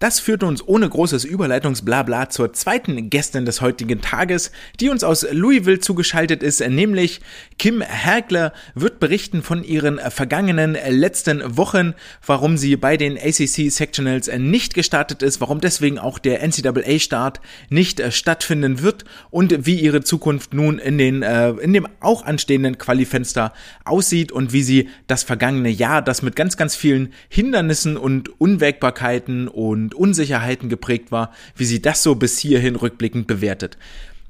Das 0.00 0.20
führt 0.20 0.44
uns 0.44 0.62
ohne 0.64 0.88
großes 0.88 1.24
Überleitungsblabla 1.24 2.30
zur 2.30 2.52
zweiten 2.52 3.10
Gästin 3.10 3.44
des 3.44 3.60
heutigen 3.60 4.00
Tages, 4.00 4.52
die 4.78 4.90
uns 4.90 5.02
aus 5.02 5.26
Louisville 5.32 5.80
zugeschaltet 5.80 6.40
ist, 6.44 6.60
nämlich 6.60 7.20
Kim 7.58 7.80
Hergler 7.80 8.52
wird 8.76 9.00
berichten 9.00 9.42
von 9.42 9.64
ihren 9.64 9.98
vergangenen 9.98 10.78
letzten 10.88 11.56
Wochen, 11.56 11.94
warum 12.24 12.56
sie 12.56 12.76
bei 12.76 12.96
den 12.96 13.18
ACC 13.18 13.72
Sectionals 13.72 14.30
nicht 14.38 14.74
gestartet 14.74 15.24
ist, 15.24 15.40
warum 15.40 15.60
deswegen 15.60 15.98
auch 15.98 16.20
der 16.20 16.46
NCAA-Start 16.46 17.40
nicht 17.68 18.00
stattfinden 18.12 18.80
wird 18.80 19.04
und 19.30 19.66
wie 19.66 19.80
ihre 19.80 20.02
Zukunft 20.02 20.54
nun 20.54 20.78
in 20.78 20.98
den 20.98 21.24
äh, 21.24 21.50
in 21.50 21.72
dem 21.72 21.88
auch 21.98 22.24
anstehenden 22.24 22.78
Qualifenster 22.78 23.52
aussieht 23.84 24.30
und 24.30 24.52
wie 24.52 24.62
sie 24.62 24.90
das 25.08 25.24
vergangene 25.24 25.70
Jahr, 25.70 26.02
das 26.02 26.22
mit 26.22 26.36
ganz 26.36 26.56
ganz 26.56 26.76
vielen 26.76 27.12
Hindernissen 27.28 27.96
und 27.96 28.40
Unwägbarkeiten 28.40 29.48
und 29.48 29.87
und 29.88 29.94
Unsicherheiten 29.94 30.68
geprägt 30.68 31.10
war, 31.10 31.32
wie 31.56 31.64
sie 31.64 31.80
das 31.80 32.02
so 32.02 32.14
bis 32.14 32.38
hierhin 32.38 32.76
rückblickend 32.76 33.26
bewertet. 33.26 33.78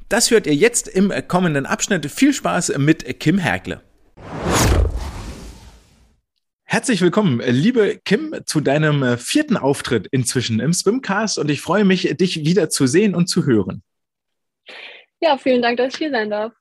Das 0.09 0.31
hört 0.31 0.47
ihr 0.47 0.55
jetzt 0.55 0.87
im 0.87 1.13
kommenden 1.27 1.67
Abschnitt. 1.67 2.09
Viel 2.11 2.33
Spaß 2.33 2.79
mit 2.79 3.19
Kim 3.19 3.39
Hergle. 3.39 3.83
Herzlich 6.63 7.01
willkommen, 7.01 7.41
liebe 7.45 7.99
Kim, 8.05 8.37
zu 8.47 8.61
deinem 8.61 9.19
vierten 9.19 9.57
Auftritt 9.57 10.07
inzwischen 10.13 10.61
im 10.61 10.73
Swimcast 10.73 11.39
und 11.39 11.51
ich 11.51 11.61
freue 11.61 11.85
mich, 11.85 12.03
dich 12.19 12.45
wieder 12.45 12.71
zu 12.71 12.87
sehen 12.87 13.17
und 13.17 13.27
zu 13.27 13.45
hören. 13.45 13.83
Ja, 15.21 15.39
vielen 15.39 15.63
Dank, 15.63 15.79
dass 15.79 15.95
ich 15.95 15.99
hier 15.99 16.11
sein 16.11 16.31
darf. 16.31 16.53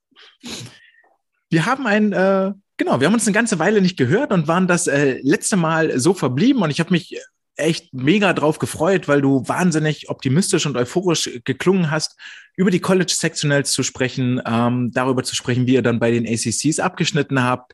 Wir 1.52 1.68
haben 1.68 1.86
ein, 1.86 2.14
äh, 2.14 2.52
genau, 2.78 3.00
wir 3.00 3.06
haben 3.06 3.14
uns 3.14 3.28
eine 3.28 3.34
ganze 3.34 3.60
Weile 3.60 3.82
nicht 3.82 3.98
gehört 3.98 4.32
und 4.32 4.48
waren 4.48 4.68
das 4.68 4.88
äh, 4.88 5.20
letzte 5.22 5.56
Mal 5.56 6.00
so 6.00 6.16
verblieben 6.16 6.64
und 6.64 6.72
ich 6.72 6.80
habe 6.80 6.92
mich 6.92 7.22
echt 7.58 7.94
mega 7.94 8.34
drauf 8.34 8.60
gefreut, 8.60 9.08
weil 9.08 9.22
du 9.22 9.44
wahnsinnig 9.48 10.10
optimistisch 10.10 10.66
und 10.66 10.78
euphorisch 10.78 11.30
geklungen 11.44 11.92
hast, 11.92 12.16
über 12.56 12.72
die 12.72 12.80
College 12.80 13.14
Sectionals 13.16 13.72
zu 13.72 13.84
sprechen, 13.84 14.42
ähm, 14.46 14.92
darüber 14.94 15.24
zu 15.24 15.36
sprechen, 15.36 15.68
wie 15.68 15.74
ihr 15.74 15.82
dann 15.82 16.00
bei 16.00 16.12
den 16.12 16.28
ACCs 16.28 16.80
abgeschnitten 16.80 17.44
habt. 17.44 17.74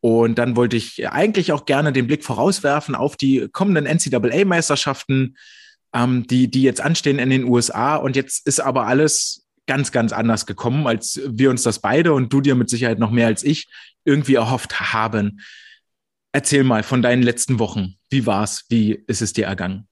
Und 0.00 0.36
dann 0.36 0.56
wollte 0.56 0.76
ich 0.76 1.08
eigentlich 1.08 1.52
auch 1.52 1.64
gerne 1.64 1.92
den 1.92 2.06
Blick 2.06 2.24
vorauswerfen 2.24 2.94
auf 2.94 3.16
die 3.16 3.48
kommenden 3.52 3.86
NCAA-Meisterschaften, 3.86 5.36
ähm, 5.94 6.26
die, 6.26 6.50
die 6.50 6.62
jetzt 6.62 6.82
anstehen 6.82 7.18
in 7.18 7.30
den 7.30 7.44
USA. 7.44 7.96
Und 7.96 8.16
jetzt 8.16 8.46
ist 8.46 8.60
aber 8.60 8.86
alles 8.86 9.46
ganz, 9.66 9.92
ganz 9.92 10.12
anders 10.12 10.44
gekommen, 10.44 10.86
als 10.86 11.20
wir 11.26 11.48
uns 11.48 11.62
das 11.62 11.78
beide 11.78 12.12
und 12.12 12.32
du 12.32 12.42
dir 12.42 12.54
mit 12.54 12.68
Sicherheit 12.68 12.98
noch 12.98 13.10
mehr 13.10 13.28
als 13.28 13.42
ich 13.42 13.68
irgendwie 14.04 14.34
erhofft 14.34 14.92
haben. 14.92 15.40
Erzähl 16.34 16.64
mal 16.64 16.82
von 16.82 17.00
deinen 17.00 17.22
letzten 17.22 17.60
Wochen. 17.60 17.94
Wie 18.10 18.26
war's? 18.26 18.64
Wie 18.68 19.04
ist 19.06 19.22
es 19.22 19.32
dir 19.32 19.46
ergangen? 19.46 19.86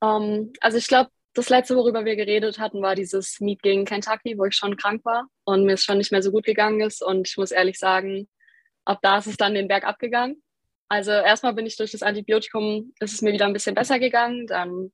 Um, 0.00 0.22
ähm, 0.22 0.52
also 0.62 0.78
ich 0.78 0.88
glaube, 0.88 1.10
das 1.34 1.50
letzte, 1.50 1.76
worüber 1.76 2.06
wir 2.06 2.16
geredet 2.16 2.58
hatten, 2.58 2.80
war 2.80 2.94
dieses 2.94 3.38
Meet 3.38 3.60
gegen 3.60 3.84
Kentucky, 3.84 4.38
wo 4.38 4.46
ich 4.46 4.56
schon 4.56 4.78
krank 4.78 5.04
war 5.04 5.26
und 5.44 5.66
mir 5.66 5.74
es 5.74 5.84
schon 5.84 5.98
nicht 5.98 6.12
mehr 6.12 6.22
so 6.22 6.32
gut 6.32 6.46
gegangen 6.46 6.80
ist. 6.80 7.02
Und 7.02 7.28
ich 7.28 7.36
muss 7.36 7.50
ehrlich 7.50 7.78
sagen, 7.78 8.26
ab 8.86 9.00
da 9.02 9.18
ist 9.18 9.26
es 9.26 9.36
dann 9.36 9.52
den 9.52 9.68
Berg 9.68 9.84
abgegangen. 9.84 10.42
Also 10.88 11.10
erstmal 11.10 11.52
bin 11.52 11.66
ich 11.66 11.76
durch 11.76 11.92
das 11.92 12.02
Antibiotikum, 12.02 12.94
ist 12.98 13.12
es 13.12 13.20
mir 13.20 13.34
wieder 13.34 13.44
ein 13.44 13.52
bisschen 13.52 13.74
besser 13.74 13.98
gegangen. 13.98 14.46
Dann 14.46 14.92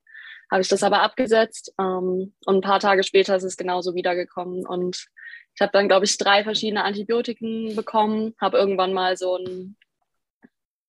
habe 0.51 0.63
ich 0.63 0.69
das 0.69 0.83
aber 0.83 1.03
abgesetzt 1.03 1.73
um, 1.77 1.85
ähm, 1.87 2.35
und 2.47 2.57
ein 2.57 2.61
paar 2.61 2.81
Tage 2.81 3.05
später 3.05 3.37
ist 3.37 3.45
es 3.45 3.57
genauso 3.57 3.95
wiedergekommen. 3.95 4.67
Und 4.67 5.07
ich 5.55 5.61
habe 5.61 5.71
dann, 5.73 5.87
glaube 5.87 6.07
ich, 6.07 6.19
drei 6.19 6.43
verschiedene 6.43 6.83
Antibiotiken 6.83 7.77
bekommen, 7.77 8.35
habe 8.41 8.59
irgendwann 8.59 8.93
mal 8.93 9.17
so 9.17 9.37
ein 9.37 9.77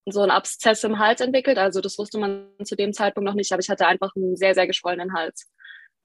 so 0.06 0.22
ein 0.22 0.32
Abszess 0.32 0.84
im 0.84 1.00
Hals 1.00 1.22
entwickelt. 1.22 1.58
Also 1.58 1.82
das 1.82 1.98
wusste 1.98 2.20
man 2.20 2.48
zu 2.64 2.76
dem 2.76 2.94
Zeitpunkt 2.94 3.26
noch 3.26 3.36
nicht, 3.36 3.52
aber 3.52 3.62
ich 3.62 3.70
hatte 3.70 3.88
einfach 3.88 4.16
einen 4.16 4.36
sehr, 4.36 4.54
sehr 4.54 4.68
geschwollenen 4.68 5.14
Hals. 5.14 5.52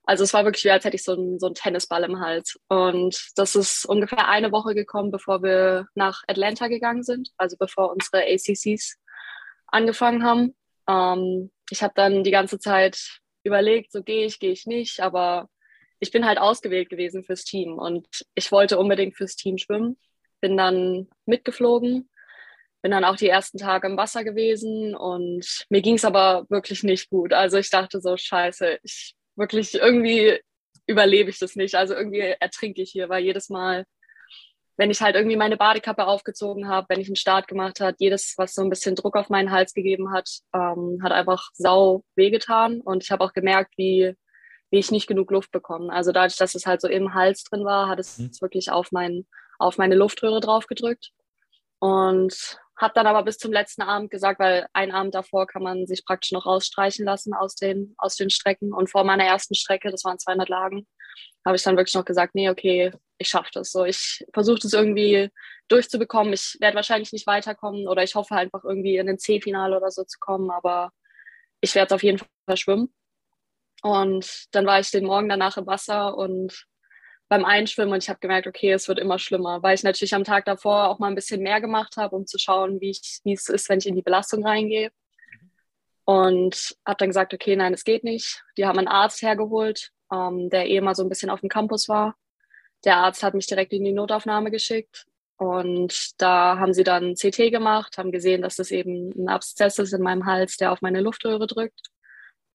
Also 0.05 0.24
es 0.24 0.32
war 0.32 0.44
wirklich 0.44 0.64
wie, 0.64 0.70
als 0.70 0.84
hätte 0.84 0.96
ich 0.96 1.05
so 1.05 1.12
einen, 1.12 1.38
so 1.38 1.46
einen 1.46 1.55
Tennisball 1.55 2.05
im 2.05 2.20
Hals. 2.20 2.59
Und 2.68 3.30
das 3.36 3.55
ist 3.55 3.84
ungefähr 3.84 4.28
eine 4.28 4.53
Woche 4.53 4.74
gekommen, 4.74 5.11
bevor 5.11 5.42
wir 5.42 5.88
nach 5.94 6.22
Atlanta 6.26 6.68
gegangen 6.68 7.03
sind, 7.03 7.30
also 7.36 7.57
bevor 7.59 7.92
unsere 7.92 8.22
ACCs 8.24 8.96
angefangen 9.66 10.22
haben. 10.22 10.57
Ähm, 10.88 11.51
ich 11.70 11.82
habe 11.82 11.92
dann 11.94 12.24
die 12.24 12.30
ganze 12.30 12.59
Zeit 12.59 13.20
überlegt, 13.42 13.92
so 13.92 14.03
gehe 14.03 14.24
ich, 14.24 14.38
gehe 14.38 14.53
ich 14.53 14.66
nicht, 14.66 15.01
aber 15.01 15.49
ich 16.01 16.11
bin 16.11 16.24
halt 16.24 16.38
ausgewählt 16.38 16.88
gewesen 16.88 17.24
fürs 17.24 17.44
Team 17.44 17.74
und 17.78 18.07
ich 18.34 18.51
wollte 18.53 18.78
unbedingt 18.78 19.16
fürs 19.16 19.36
Team 19.36 19.59
schwimmen. 19.59 19.99
Bin 20.40 20.57
dann 20.57 21.09
mitgeflogen 21.26 22.09
bin 22.83 22.93
dann 22.93 23.05
auch 23.05 23.16
die 23.16 23.29
ersten 23.29 23.59
Tage 23.59 23.89
im 23.89 23.97
Wasser 23.97 24.24
gewesen 24.24 24.95
und 24.95 25.66
mir 25.68 25.83
ging 25.83 25.95
es 25.95 26.05
aber 26.05 26.47
wirklich 26.49 26.83
nicht 26.83 27.11
gut. 27.11 27.33
Also 27.33 27.59
ich 27.59 27.70
dachte 27.70 28.01
so, 28.01 28.16
scheiße, 28.16 28.79
ich 28.83 29.14
wirklich 29.37 29.74
irgendwie 29.74 30.41
überlebe 30.87 31.31
ich 31.31 31.39
das 31.39 31.57
nicht. 31.57 31.74
Also 31.74 31.95
irgendwie 31.95 32.20
ertrinke 32.20 32.83
ich 32.83 32.91
hier, 32.91 33.09
weil 33.09 33.24
jedes 33.24 33.49
Mal 33.49 33.85
wenn 34.79 34.93
ich 34.93 35.03
halt 35.03 35.16
irgendwie 35.16 35.37
meine 35.37 35.57
Badekappe 35.57 36.07
aufgezogen 36.07 36.68
habe, 36.68 36.87
wenn 36.89 37.01
ich 37.01 37.09
einen 37.09 37.16
Start 37.16 37.49
gemacht 37.49 37.81
habe, 37.81 37.97
jedes, 37.99 38.35
was 38.39 38.55
so 38.55 38.62
ein 38.62 38.70
bisschen 38.70 38.95
Druck 38.95 39.16
auf 39.16 39.29
meinen 39.29 39.51
Hals 39.51 39.74
gegeben 39.74 40.12
hat, 40.12 40.31
ähm, 40.55 41.01
hat 41.03 41.11
einfach 41.11 41.51
sau 41.55 42.05
wehgetan. 42.14 42.81
Und 42.81 43.03
ich 43.03 43.11
habe 43.11 43.24
auch 43.24 43.33
gemerkt, 43.33 43.74
wie, 43.76 44.14
wie 44.70 44.79
ich 44.79 44.93
nicht 44.93 45.09
genug 45.09 45.33
Luft 45.33 45.51
bekomme. 45.51 45.93
Also 45.93 46.12
dadurch, 46.12 46.37
dass 46.37 46.55
es 46.55 46.64
halt 46.64 46.81
so 46.81 46.87
im 46.87 47.12
Hals 47.12 47.43
drin 47.43 47.64
war, 47.64 47.89
hat 47.89 47.99
es 47.99 48.18
mhm. 48.18 48.31
wirklich 48.41 48.70
auf, 48.70 48.93
mein, 48.93 49.26
auf 49.59 49.79
meine 49.79 49.97
Luftröhre 49.97 50.39
drauf 50.39 50.68
gedrückt. 50.68 51.11
Und 51.81 52.61
habe 52.79 52.95
dann 52.95 53.07
aber 53.07 53.24
bis 53.24 53.39
zum 53.39 53.53
letzten 53.53 53.83
Abend 53.83 54.11
gesagt, 54.11 54.39
weil 54.39 54.66
ein 54.72 54.93
Abend 54.93 55.14
davor 55.14 55.47
kann 55.47 55.62
man 55.62 55.87
sich 55.87 56.05
praktisch 56.05 56.33
noch 56.33 56.47
rausstreichen 56.47 57.05
lassen 57.05 57.35
aus 57.35 57.57
den, 57.57 57.95
aus 57.99 58.16
den 58.16 58.31
Strecken. 58.31 58.72
Und 58.72 58.89
vor 58.91 59.05
meiner 59.05 59.24
ersten 59.24 59.55
Strecke, 59.55 59.91
das 59.91 60.05
waren 60.05 60.18
200 60.18 60.49
Lagen, 60.49 60.87
habe 61.45 61.57
ich 61.57 61.62
dann 61.62 61.76
wirklich 61.76 61.95
noch 61.95 62.05
gesagt, 62.05 62.35
nee, 62.35 62.49
okay, 62.49 62.93
ich 63.18 63.29
schaffe 63.29 63.51
das. 63.53 63.72
So, 63.72 63.85
ich 63.85 64.24
versuche 64.33 64.61
das 64.61 64.72
irgendwie 64.72 65.31
durchzubekommen. 65.68 66.33
Ich 66.33 66.57
werde 66.61 66.76
wahrscheinlich 66.76 67.12
nicht 67.12 67.26
weiterkommen 67.26 67.89
oder 67.89 68.03
ich 68.03 68.14
hoffe 68.14 68.35
einfach 68.35 68.64
irgendwie 68.64 68.97
in 68.97 69.09
ein 69.09 69.18
C-Finale 69.18 69.76
oder 69.76 69.91
so 69.91 70.05
zu 70.05 70.18
kommen, 70.20 70.51
aber 70.51 70.93
ich 71.61 71.74
werde 71.74 71.87
es 71.87 71.93
auf 71.93 72.03
jeden 72.03 72.18
Fall 72.18 72.57
schwimmen. 72.57 72.95
Und 73.83 74.47
dann 74.53 74.66
war 74.66 74.81
ich 74.81 74.91
den 74.91 75.05
Morgen 75.05 75.29
danach 75.29 75.57
im 75.57 75.66
Wasser 75.66 76.16
und 76.16 76.66
beim 77.29 77.45
Einschwimmen 77.45 77.93
und 77.93 78.03
ich 78.03 78.09
habe 78.09 78.20
gemerkt, 78.20 78.47
okay, 78.47 78.72
es 78.72 78.89
wird 78.89 78.99
immer 78.99 79.18
schlimmer, 79.18 79.62
weil 79.62 79.74
ich 79.74 79.83
natürlich 79.83 80.14
am 80.14 80.24
Tag 80.24 80.47
davor 80.47 80.89
auch 80.89 80.99
mal 80.99 81.09
ein 81.09 81.14
bisschen 81.14 81.43
mehr 81.43 81.61
gemacht 81.61 81.97
habe, 81.97 82.16
um 82.16 82.26
zu 82.26 82.39
schauen, 82.39 82.81
wie, 82.81 82.91
es 82.91 83.49
ist, 83.49 83.68
wenn 83.68 83.79
ich 83.79 83.87
in 83.87 83.97
die 83.97 84.03
Belastung 84.03 84.47
reingehe. 84.47 84.91
Und 86.05 86.74
habe 86.87 86.97
dann 86.97 87.11
gesagt, 87.11 87.35
okay, 87.35 87.55
nein, 87.55 87.74
es 87.74 87.85
geht 87.85 88.03
nicht. 88.03 88.43
Die 88.57 88.64
haben 88.64 88.79
einen 88.79 88.89
Arzt 88.89 89.20
hergeholt, 89.20 89.91
ähm, 90.11 90.49
der 90.49 90.66
eh 90.66 90.81
mal 90.81 90.95
so 90.95 91.03
ein 91.03 91.11
bisschen 91.11 91.29
auf 91.29 91.41
dem 91.41 91.51
Campus 91.51 91.87
war. 91.87 92.16
Der 92.85 92.97
Arzt 92.97 93.22
hat 93.22 93.35
mich 93.35 93.47
direkt 93.47 93.74
in 93.74 93.85
die 93.85 93.93
Notaufnahme 93.93 94.51
geschickt 94.51 95.05
und 95.37 96.20
da 96.20 96.59
haben 96.59 96.72
sie 96.72 96.85
dann 96.85 97.14
CT 97.14 97.51
gemacht, 97.51 97.99
haben 97.99 98.11
gesehen, 98.11 98.41
dass 98.41 98.57
das 98.57 98.70
eben 98.70 99.11
ein 99.11 99.29
Abszess 99.29 99.79
ist 99.79 99.93
in 99.93 100.01
meinem 100.03 100.24
Hals, 100.24 100.57
der 100.57 100.72
auf 100.72 100.81
meine 100.81 101.01
Luftröhre 101.03 101.47
drückt 101.47 101.89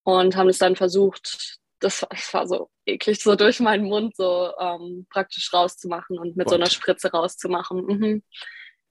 und 0.04 0.36
haben 0.36 0.50
es 0.50 0.58
dann 0.58 0.76
versucht, 0.76 1.60
das, 1.84 2.06
das 2.10 2.34
war 2.34 2.48
so 2.48 2.70
eklig, 2.86 3.22
so 3.22 3.36
durch 3.36 3.60
meinen 3.60 3.86
Mund 3.86 4.16
so 4.16 4.52
ähm, 4.60 5.06
praktisch 5.10 5.54
rauszumachen 5.54 6.18
und 6.18 6.36
mit 6.36 6.46
Gott. 6.46 6.50
so 6.50 6.56
einer 6.56 6.70
Spritze 6.70 7.12
rauszumachen. 7.12 7.86
Mhm. 7.86 8.24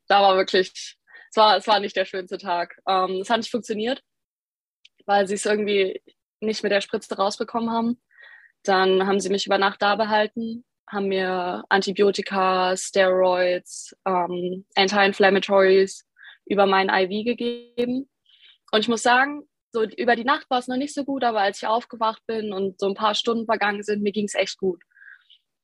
Da 0.08 0.22
war 0.22 0.36
wirklich, 0.36 0.70
es 1.30 1.36
war, 1.36 1.56
es 1.56 1.66
war 1.66 1.80
nicht 1.80 1.96
der 1.96 2.04
schönste 2.04 2.38
Tag. 2.38 2.76
Ähm, 2.86 3.20
es 3.22 3.30
hat 3.30 3.38
nicht 3.38 3.50
funktioniert, 3.50 4.02
weil 5.06 5.26
sie 5.26 5.34
es 5.34 5.46
irgendwie 5.46 6.02
nicht 6.40 6.62
mit 6.62 6.72
der 6.72 6.80
Spritze 6.80 7.16
rausbekommen 7.16 7.70
haben. 7.70 8.00
Dann 8.64 9.06
haben 9.06 9.20
sie 9.20 9.30
mich 9.30 9.46
über 9.46 9.58
Nacht 9.58 9.82
da 9.82 9.96
behalten, 9.96 10.64
haben 10.88 11.08
mir 11.08 11.64
Antibiotika, 11.68 12.76
Steroids, 12.76 13.96
ähm, 14.06 14.66
Anti-Inflammatories 14.74 16.06
über 16.44 16.66
mein 16.66 16.88
IV 16.88 17.24
gegeben. 17.24 18.08
Und 18.70 18.80
ich 18.80 18.88
muss 18.88 19.02
sagen, 19.02 19.48
so 19.72 19.84
über 19.84 20.16
die 20.16 20.24
Nacht 20.24 20.48
war 20.50 20.58
es 20.58 20.68
noch 20.68 20.76
nicht 20.76 20.94
so 20.94 21.04
gut, 21.04 21.24
aber 21.24 21.40
als 21.40 21.62
ich 21.62 21.66
aufgewacht 21.66 22.22
bin 22.26 22.52
und 22.52 22.78
so 22.78 22.86
ein 22.86 22.94
paar 22.94 23.14
Stunden 23.14 23.46
vergangen 23.46 23.82
sind, 23.82 24.02
mir 24.02 24.12
ging 24.12 24.26
es 24.26 24.34
echt 24.34 24.58
gut. 24.58 24.82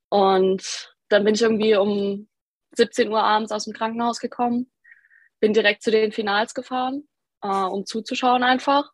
Und 0.08 0.94
dann 1.08 1.24
bin 1.24 1.34
ich 1.34 1.42
irgendwie 1.42 1.76
um 1.76 2.28
17 2.72 3.10
Uhr 3.10 3.22
abends 3.22 3.52
aus 3.52 3.64
dem 3.64 3.74
Krankenhaus 3.74 4.18
gekommen, 4.18 4.70
bin 5.40 5.52
direkt 5.52 5.82
zu 5.82 5.90
den 5.90 6.12
Finals 6.12 6.54
gefahren, 6.54 7.06
äh, 7.42 7.48
um 7.48 7.84
zuzuschauen 7.86 8.42
einfach. 8.42 8.90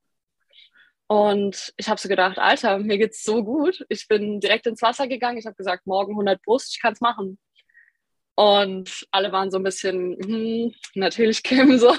Und 1.07 1.73
ich 1.77 1.89
habe 1.89 2.01
so 2.01 2.09
gedacht, 2.09 2.39
Alter, 2.39 2.79
mir 2.79 2.99
geht's 2.99 3.23
so 3.23 3.45
gut. 3.45 3.85
Ich 3.89 4.09
bin 4.09 4.41
direkt 4.41 4.67
ins 4.67 4.83
Wasser 4.83 5.07
gegangen. 5.07 5.39
Ich 5.39 5.47
habe 5.47 5.55
gesagt, 5.55 5.87
morgen 5.87 6.13
100 6.13 6.43
Brust, 6.43 6.75
ich 6.75 6.81
kann 6.81 6.95
es 6.95 7.01
machen. 7.01 7.39
Und 8.37 9.07
alle 9.13 9.31
waren 9.31 9.51
so 9.51 9.59
ein 9.59 9.63
bisschen, 9.63 10.17
hm, 10.21 10.75
natürlich 10.95 11.43
Kim, 11.43 11.79
so, 11.79 11.95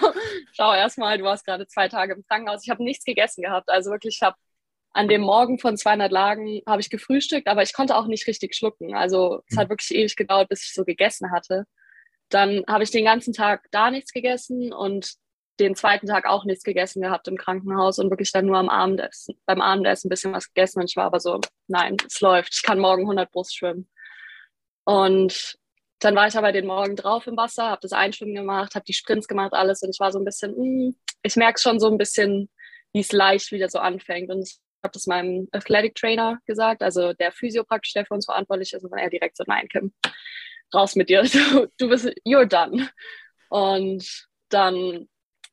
schau 0.54 0.74
erstmal, 0.74 1.18
du 1.18 1.24
warst 1.24 1.46
gerade 1.46 1.68
zwei 1.68 1.88
Tage 1.88 2.14
im 2.14 2.26
Krankenhaus. 2.28 2.64
Ich 2.64 2.70
habe 2.70 2.84
nichts 2.84 3.06
gegessen 3.06 3.44
gehabt. 3.44 3.70
Also 3.70 3.92
wirklich, 3.92 4.18
ich 4.18 4.22
habe 4.22 4.36
an 4.92 5.08
dem 5.08 5.22
Morgen 5.22 5.60
von 5.60 5.78
200 5.78 6.12
Lagen 6.12 6.62
habe 6.66 6.82
ich 6.82 6.90
gefrühstückt, 6.90 7.48
aber 7.48 7.64
ich 7.64 7.74
konnte 7.74 7.96
auch 7.96 8.08
nicht 8.08 8.28
richtig 8.28 8.56
schlucken. 8.56 8.96
Also 8.96 9.42
es 9.50 9.58
hat 9.58 9.68
mhm. 9.68 9.72
wirklich 9.72 9.94
ewig 9.94 10.16
gedauert, 10.16 10.50
bis 10.50 10.64
ich 10.64 10.74
so 10.74 10.86
gegessen 10.86 11.32
hatte. 11.32 11.66
Dann 12.30 12.64
habe 12.68 12.84
ich 12.84 12.92
den 12.92 13.06
ganzen 13.06 13.34
Tag 13.34 13.68
da 13.72 13.92
nichts 13.92 14.12
gegessen 14.12 14.74
und 14.74 15.16
den 15.60 15.76
zweiten 15.76 16.08
Tag 16.08 16.26
auch 16.26 16.46
nichts 16.46 16.64
gegessen 16.64 17.02
gehabt 17.02 17.28
im 17.28 17.38
Krankenhaus 17.38 18.00
und 18.00 18.10
wirklich 18.10 18.32
dann 18.32 18.46
nur 18.46 18.58
am 18.58 18.70
Abendessen, 18.70 19.36
beim 19.46 19.62
Abendessen 19.62 20.08
ein 20.08 20.10
bisschen 20.10 20.34
was 20.34 20.48
gegessen 20.54 20.80
und 20.80 20.90
ich 20.90 20.96
war 20.98 21.06
aber 21.06 21.20
so, 21.20 21.40
nein, 21.68 21.98
es 22.06 22.20
läuft, 22.22 22.54
ich 22.56 22.64
kann 22.64 22.80
morgen 22.80 23.04
100 23.04 23.32
Brust 23.32 23.56
schwimmen. 23.56 23.90
Und 24.86 25.58
dann 26.00 26.16
war 26.16 26.28
ich 26.28 26.38
aber 26.38 26.52
den 26.52 26.68
Morgen 26.68 26.96
drauf 26.96 27.28
im 27.28 27.38
Wasser, 27.38 27.70
habe 27.70 27.82
das 27.82 27.94
Einschwimmen 27.94 28.36
gemacht, 28.36 28.76
habe 28.76 28.86
die 28.86 28.94
Sprints 28.94 29.28
gemacht, 29.28 29.54
alles 29.54 29.82
und 29.82 29.90
ich 29.90 30.00
war 30.00 30.12
so 30.12 30.20
ein 30.20 30.26
bisschen, 30.26 30.52
mh, 30.52 30.90
mm, 30.90 30.96
ich 31.24 31.36
merke 31.36 31.60
schon 31.60 31.80
so 31.80 31.88
ein 31.90 31.98
bisschen, 31.98 32.50
wie 32.94 33.00
es 33.00 33.12
leicht 33.12 33.52
wieder 33.52 33.70
so 33.70 33.80
anfängt 33.80 34.30
und 34.30 34.44
ich 34.44 34.58
habe 34.84 34.94
das 34.94 35.08
meinem 35.08 35.48
Athletic 35.52 35.96
Trainer 35.96 36.40
gesagt, 36.46 36.84
also 36.84 37.14
der 37.14 37.32
Physio 37.32 37.64
praktisch, 37.64 37.94
der 37.94 38.06
für 38.06 38.14
uns 38.14 38.26
verantwortlich 38.26 38.74
ist 38.74 38.84
und 38.84 38.94
er 38.94 39.10
direkt 39.10 39.38
so, 39.38 39.44
nein, 39.48 39.68
Kim, 39.68 39.94
raus 40.74 40.96
mit 40.96 41.10
dir, 41.10 41.24
du, 41.24 41.68
du 41.78 41.90
bist, 41.90 42.08
you're 42.26 42.46
done. 42.46 42.90
Und 43.50 44.28
dann 44.50 45.08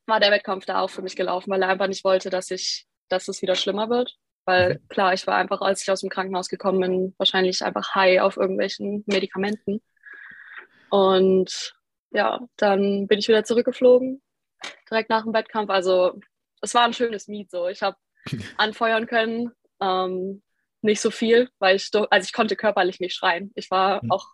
war 0.05 0.19
der 0.19 0.31
Wettkampf 0.31 0.65
da 0.65 0.81
auch 0.81 0.89
für 0.89 1.01
mich 1.01 1.15
gelaufen, 1.15 1.51
weil 1.51 1.61
er 1.61 1.69
einfach 1.69 1.87
nicht 1.87 2.03
wollte, 2.03 2.29
dass 2.29 2.51
ich, 2.51 2.85
dass 3.09 3.27
es 3.27 3.41
wieder 3.41 3.55
schlimmer 3.55 3.89
wird. 3.89 4.15
Weil 4.45 4.79
klar, 4.89 5.13
ich 5.13 5.25
war 5.25 5.37
einfach, 5.37 5.61
als 5.61 5.81
ich 5.81 5.91
aus 5.91 6.01
dem 6.01 6.09
Krankenhaus 6.09 6.49
gekommen 6.49 6.81
bin, 6.81 7.15
wahrscheinlich 7.17 7.63
einfach 7.63 7.95
high 7.95 8.21
auf 8.21 8.35
irgendwelchen 8.35 9.03
Medikamenten. 9.07 9.81
Und 10.93 11.73
ja, 12.11 12.39
dann 12.55 13.07
bin 13.07 13.17
ich 13.17 13.27
wieder 13.27 13.43
zurückgeflogen, 13.43 14.21
direkt 14.91 15.09
nach 15.09 15.23
dem 15.23 15.33
Wettkampf. 15.33 15.71
Also 15.71 16.19
es 16.61 16.75
war 16.75 16.83
ein 16.83 16.93
schönes 16.93 17.27
Meet 17.27 17.49
so. 17.49 17.67
Ich 17.67 17.81
habe 17.81 17.97
anfeuern 18.57 19.07
können, 19.07 19.49
ähm, 19.81 20.43
nicht 20.83 21.01
so 21.01 21.09
viel, 21.09 21.49
weil 21.57 21.77
ich, 21.77 21.89
also 22.11 22.23
ich 22.23 22.31
konnte 22.31 22.55
körperlich 22.55 22.99
nicht 22.99 23.15
schreien. 23.15 23.51
Ich 23.55 23.71
war 23.71 24.03
hm. 24.03 24.11
auch 24.11 24.27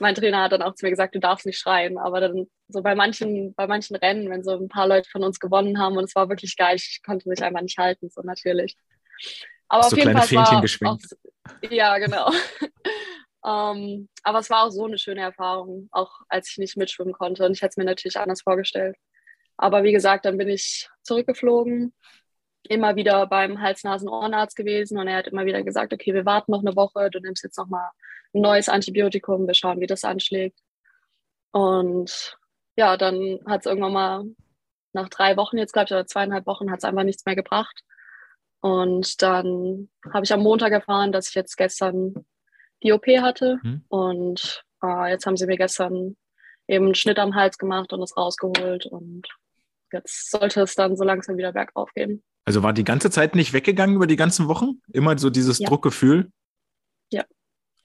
mein 0.00 0.14
Trainer 0.14 0.44
hat 0.44 0.52
dann 0.52 0.62
auch 0.62 0.74
zu 0.76 0.86
mir 0.86 0.92
gesagt, 0.92 1.14
du 1.14 1.20
darfst 1.20 1.44
nicht 1.44 1.58
schreien. 1.58 1.98
Aber 1.98 2.22
dann 2.22 2.46
so 2.68 2.80
bei 2.80 2.94
manchen, 2.94 3.52
bei 3.52 3.66
manchen 3.66 3.94
Rennen, 3.96 4.30
wenn 4.30 4.42
so 4.42 4.52
ein 4.52 4.68
paar 4.68 4.88
Leute 4.88 5.10
von 5.10 5.22
uns 5.22 5.38
gewonnen 5.38 5.78
haben 5.78 5.98
und 5.98 6.04
es 6.04 6.14
war 6.14 6.30
wirklich 6.30 6.56
geil, 6.56 6.76
ich 6.76 7.02
konnte 7.04 7.28
mich 7.28 7.42
einfach 7.42 7.60
nicht 7.60 7.76
halten, 7.76 8.08
so 8.08 8.22
natürlich. 8.22 8.78
Aber 9.68 9.82
Hast 9.82 9.92
auf 9.92 9.98
jeden 9.98 10.16
Fall 10.16 10.26
Fähnchen 10.26 10.80
war 10.80 10.92
auch, 10.92 11.70
ja, 11.70 11.98
genau. 11.98 12.32
ähm, 13.48 14.08
aber 14.24 14.40
es 14.40 14.50
war 14.50 14.64
auch 14.64 14.70
so 14.70 14.84
eine 14.84 14.98
schöne 14.98 15.22
Erfahrung, 15.22 15.88
auch 15.90 16.20
als 16.28 16.50
ich 16.50 16.58
nicht 16.58 16.76
mitschwimmen 16.76 17.14
konnte. 17.14 17.46
Und 17.46 17.52
ich 17.52 17.62
hätte 17.62 17.70
es 17.70 17.76
mir 17.78 17.84
natürlich 17.84 18.18
anders 18.18 18.42
vorgestellt. 18.42 18.96
Aber 19.56 19.82
wie 19.84 19.92
gesagt, 19.92 20.26
dann 20.26 20.36
bin 20.36 20.48
ich 20.48 20.88
zurückgeflogen, 21.02 21.94
immer 22.64 22.96
wieder 22.96 23.26
beim 23.26 23.60
Hals-Nasen-Ohrenarzt 23.60 24.54
gewesen 24.54 24.98
und 24.98 25.08
er 25.08 25.16
hat 25.16 25.28
immer 25.28 25.46
wieder 25.46 25.62
gesagt, 25.62 25.92
okay, 25.94 26.12
wir 26.12 26.26
warten 26.26 26.52
noch 26.52 26.60
eine 26.60 26.76
Woche, 26.76 27.10
du 27.10 27.20
nimmst 27.20 27.42
jetzt 27.42 27.56
noch 27.56 27.68
mal 27.68 27.90
ein 28.34 28.42
neues 28.42 28.68
Antibiotikum, 28.68 29.46
wir 29.46 29.54
schauen, 29.54 29.80
wie 29.80 29.86
das 29.86 30.04
anschlägt. 30.04 30.58
Und 31.52 32.38
ja, 32.76 32.96
dann 32.98 33.40
hat 33.46 33.60
es 33.60 33.66
irgendwann 33.66 33.92
mal 33.92 34.24
nach 34.92 35.08
drei 35.08 35.36
Wochen, 35.36 35.56
jetzt 35.58 35.72
glaube 35.72 35.86
ich, 35.86 35.92
oder 35.92 36.06
zweieinhalb 36.06 36.46
Wochen, 36.46 36.70
hat 36.70 36.78
es 36.78 36.84
einfach 36.84 37.04
nichts 37.04 37.24
mehr 37.24 37.36
gebracht. 37.36 37.82
Und 38.60 39.22
dann 39.22 39.88
habe 40.12 40.24
ich 40.24 40.32
am 40.32 40.42
Montag 40.42 40.72
erfahren, 40.72 41.12
dass 41.12 41.30
ich 41.30 41.34
jetzt 41.34 41.56
gestern 41.56 42.26
die 42.82 42.92
OP 42.92 43.06
hatte. 43.06 43.58
Mhm. 43.62 43.84
Und 43.88 44.64
äh, 44.82 45.10
jetzt 45.10 45.26
haben 45.26 45.36
sie 45.36 45.46
mir 45.46 45.56
gestern 45.56 46.16
eben 46.66 46.86
einen 46.86 46.94
Schnitt 46.94 47.18
am 47.18 47.34
Hals 47.34 47.58
gemacht 47.58 47.92
und 47.92 48.02
es 48.02 48.16
rausgeholt. 48.16 48.86
Und 48.86 49.26
jetzt 49.92 50.30
sollte 50.30 50.62
es 50.62 50.74
dann 50.74 50.96
so 50.96 51.04
langsam 51.04 51.36
wieder 51.36 51.52
bergauf 51.52 51.92
gehen. 51.94 52.22
Also 52.44 52.62
war 52.62 52.72
die 52.72 52.84
ganze 52.84 53.10
Zeit 53.10 53.34
nicht 53.34 53.52
weggegangen 53.52 53.96
über 53.96 54.06
die 54.06 54.16
ganzen 54.16 54.48
Wochen? 54.48 54.80
Immer 54.92 55.18
so 55.18 55.30
dieses 55.30 55.58
ja. 55.58 55.68
Druckgefühl? 55.68 56.30
Ja. 57.10 57.24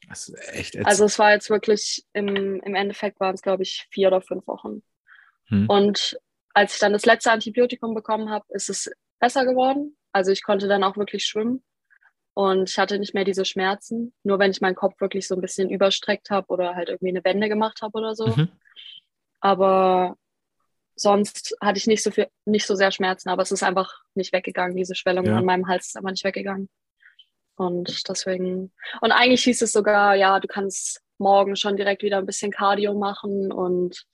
Das 0.08 0.30
ist 0.30 0.54
echt 0.54 0.86
also 0.86 1.06
es 1.06 1.18
war 1.20 1.32
jetzt 1.32 1.50
wirklich, 1.50 2.06
im, 2.14 2.62
im 2.62 2.76
Endeffekt 2.76 3.20
waren 3.20 3.36
es, 3.36 3.42
glaube 3.42 3.64
ich, 3.64 3.88
vier 3.90 4.08
oder 4.08 4.22
fünf 4.22 4.46
Wochen. 4.48 4.84
Hm. 5.48 5.66
Und 5.68 6.18
als 6.54 6.76
ich 6.76 6.80
dann 6.80 6.94
das 6.94 7.06
letzte 7.06 7.32
Antibiotikum 7.32 7.94
bekommen 7.94 8.30
habe, 8.30 8.46
ist 8.50 8.70
es 8.70 8.92
besser 9.20 9.46
geworden. 9.46 9.98
Also 10.12 10.32
ich 10.32 10.44
konnte 10.44 10.68
dann 10.68 10.84
auch 10.84 10.98
wirklich 10.98 11.26
schwimmen 11.26 11.64
und 12.34 12.70
ich 12.70 12.80
hatte 12.80 12.98
nicht 13.00 13.14
mehr 13.14 13.26
diese 13.26 13.46
Schmerzen. 13.46 14.14
Nur 14.24 14.40
wenn 14.40 14.52
ich 14.52 14.62
meinen 14.62 14.76
Kopf 14.76 15.00
wirklich 15.00 15.28
so 15.28 15.36
ein 15.36 15.42
bisschen 15.42 15.70
überstreckt 15.70 16.30
habe 16.30 16.48
oder 16.48 16.76
halt 16.76 16.90
irgendwie 16.90 17.10
eine 17.10 17.24
Wende 17.24 17.48
gemacht 17.48 17.82
habe 17.82 17.98
oder 17.98 18.16
so. 18.16 18.28
Mhm. 18.28 18.50
Aber 19.40 20.18
sonst 20.96 21.56
hatte 21.62 21.78
ich 21.78 21.88
nicht 21.88 22.04
so 22.04 22.12
viel, 22.12 22.28
nicht 22.46 22.66
so 22.66 22.76
sehr 22.76 22.92
Schmerzen, 22.92 23.30
aber 23.30 23.44
es 23.44 23.52
ist 23.52 23.64
einfach 23.64 24.02
nicht 24.16 24.34
weggegangen. 24.34 24.76
Diese 24.76 24.96
Schwellung 24.96 25.26
ja. 25.26 25.38
an 25.38 25.46
meinem 25.46 25.68
Hals 25.68 25.88
ist 25.88 25.98
einfach 25.98 26.12
nicht 26.12 26.24
weggegangen. 26.24 26.70
Und 27.56 28.10
deswegen, 28.10 28.72
und 29.02 29.12
eigentlich 29.12 29.44
hieß 29.44 29.62
es 29.62 29.72
sogar, 29.72 30.16
ja, 30.16 30.40
du 30.40 30.48
kannst 30.48 31.04
morgen 31.20 31.56
schon 31.56 31.78
direkt 31.78 32.02
wieder 32.02 32.18
ein 32.18 32.26
bisschen 32.26 32.52
Cardio 32.52 32.96
machen 32.96 33.52
und 33.52 34.06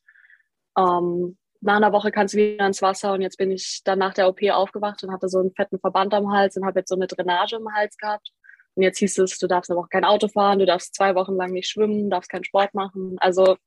ähm, 0.78 1.38
nach 1.62 1.76
einer 1.76 1.92
Woche 1.92 2.12
kannst 2.12 2.34
du 2.34 2.38
wieder 2.38 2.66
ins 2.66 2.82
Wasser 2.82 3.14
und 3.14 3.22
jetzt 3.22 3.38
bin 3.38 3.52
ich 3.52 3.82
dann 3.84 4.00
nach 4.00 4.14
der 4.14 4.30
OP 4.30 4.42
aufgewacht 4.52 5.04
und 5.04 5.12
hatte 5.12 5.28
so 5.28 5.40
einen 5.40 5.54
fetten 5.54 5.80
Verband 5.80 6.14
am 6.14 6.32
Hals 6.32 6.56
und 6.56 6.66
habe 6.66 6.80
jetzt 6.80 6.90
so 6.90 6.96
eine 6.96 7.08
Drainage 7.08 7.58
im 7.58 7.74
Hals 7.74 7.98
gehabt. 7.98 8.32
Und 8.76 8.84
jetzt 8.84 9.00
hieß 9.00 9.18
es, 9.20 9.38
du 9.38 9.48
darfst 9.48 9.70
aber 9.70 9.82
auch 9.82 9.90
kein 9.90 10.06
Auto 10.06 10.28
fahren, 10.28 10.60
du 10.60 10.66
darfst 10.66 10.96
zwei 10.96 11.16
Wochen 11.16 11.36
lang 11.36 11.52
nicht 11.52 11.70
schwimmen, 11.70 12.10
darfst 12.10 12.30
keinen 12.30 12.46
Sport 12.46 12.74
machen. 12.74 13.18
Also 13.20 13.58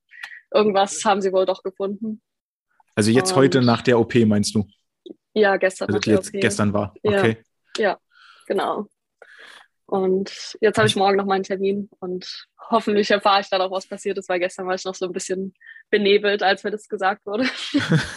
irgendwas 0.53 1.05
haben 1.05 1.21
sie 1.21 1.33
wohl 1.33 1.45
doch 1.45 1.63
gefunden. 1.63 2.23
Also 2.95 3.11
jetzt 3.11 3.33
und, 3.33 3.37
heute 3.37 3.61
nach 3.61 3.83
der 3.83 3.99
OP 3.99 4.15
meinst 4.27 4.55
du? 4.55 4.67
Ja, 5.35 5.57
gestern. 5.57 5.93
Also 5.93 6.11
jetzt 6.11 6.33
gestern 6.33 6.73
war. 6.73 6.95
Okay. 7.03 7.43
Ja, 7.77 7.83
ja 7.83 7.99
genau. 8.47 8.87
Und 9.93 10.57
jetzt 10.63 10.79
habe 10.79 10.89
ich 10.89 10.97
morgen 10.97 11.19
noch 11.19 11.27
meinen 11.27 11.43
Termin 11.43 11.91
und 12.01 12.47
hoffentlich 12.71 13.11
erfahre 13.11 13.43
ich 13.43 13.51
dann 13.51 13.61
auch, 13.61 13.71
was 13.71 13.87
passiert 13.87 14.17
ist, 14.17 14.27
weil 14.27 14.39
gestern 14.39 14.67
war 14.67 14.75
ich 14.75 14.87
noch 14.87 14.95
so 14.95 15.05
ein 15.05 15.13
bisschen 15.13 15.53
benebelt, 15.91 16.43
als 16.43 16.65
mir 16.65 16.71
das 16.71 16.89
gesagt 16.89 17.27
wurde. 17.27 17.45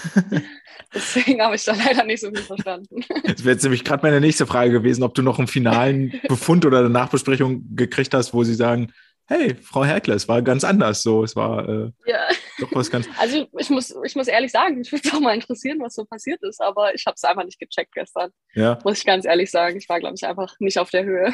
Deswegen 0.93 1.41
habe 1.41 1.57
ich 1.57 1.65
da 1.65 1.73
leider 1.73 2.05
nicht 2.05 2.21
so 2.21 2.29
viel 2.29 2.43
verstanden. 2.43 3.03
Das 3.25 3.43
wäre 3.43 3.55
jetzt 3.55 3.63
nämlich 3.63 3.83
gerade 3.83 4.03
meine 4.03 4.21
nächste 4.21 4.47
Frage 4.47 4.71
gewesen, 4.71 5.03
ob 5.03 5.15
du 5.15 5.21
noch 5.21 5.37
einen 5.37 5.49
finalen 5.49 6.17
Befund 6.29 6.65
oder 6.65 6.79
eine 6.79 6.89
Nachbesprechung 6.89 7.75
gekriegt 7.75 8.13
hast, 8.13 8.33
wo 8.33 8.45
sie 8.45 8.55
sagen, 8.55 8.93
hey, 9.27 9.55
Frau 9.55 9.83
Herkle, 9.83 10.13
es 10.13 10.29
war 10.29 10.41
ganz 10.41 10.63
anders. 10.63 11.03
So, 11.03 11.23
es 11.25 11.35
war 11.35 11.67
äh, 11.67 11.91
ja. 12.05 12.21
doch 12.59 12.73
was 12.73 12.89
ganz. 12.89 13.07
Also 13.17 13.47
ich 13.57 13.69
muss, 13.69 13.93
ich 14.05 14.15
muss 14.15 14.27
ehrlich 14.27 14.51
sagen, 14.51 14.79
ich 14.79 14.91
würde 14.93 15.05
es 15.05 15.13
auch 15.13 15.19
mal 15.19 15.35
interessieren, 15.35 15.79
was 15.81 15.95
so 15.95 16.05
passiert 16.05 16.41
ist, 16.43 16.61
aber 16.61 16.93
ich 16.95 17.05
habe 17.05 17.15
es 17.15 17.23
einfach 17.25 17.43
nicht 17.43 17.59
gecheckt 17.59 17.93
gestern. 17.93 18.31
Ja. 18.53 18.79
Muss 18.85 18.99
ich 18.99 19.05
ganz 19.05 19.25
ehrlich 19.25 19.51
sagen. 19.51 19.77
Ich 19.77 19.89
war, 19.89 19.99
glaube 19.99 20.15
ich, 20.17 20.25
einfach 20.25 20.55
nicht 20.59 20.79
auf 20.79 20.89
der 20.89 21.03
Höhe. 21.03 21.33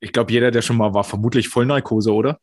Ich 0.00 0.12
glaube, 0.12 0.32
jeder, 0.32 0.50
der 0.50 0.62
schon 0.62 0.76
mal 0.76 0.94
war, 0.94 1.04
vermutlich 1.04 1.48
Vollnarkose, 1.48 2.12
oder? 2.12 2.38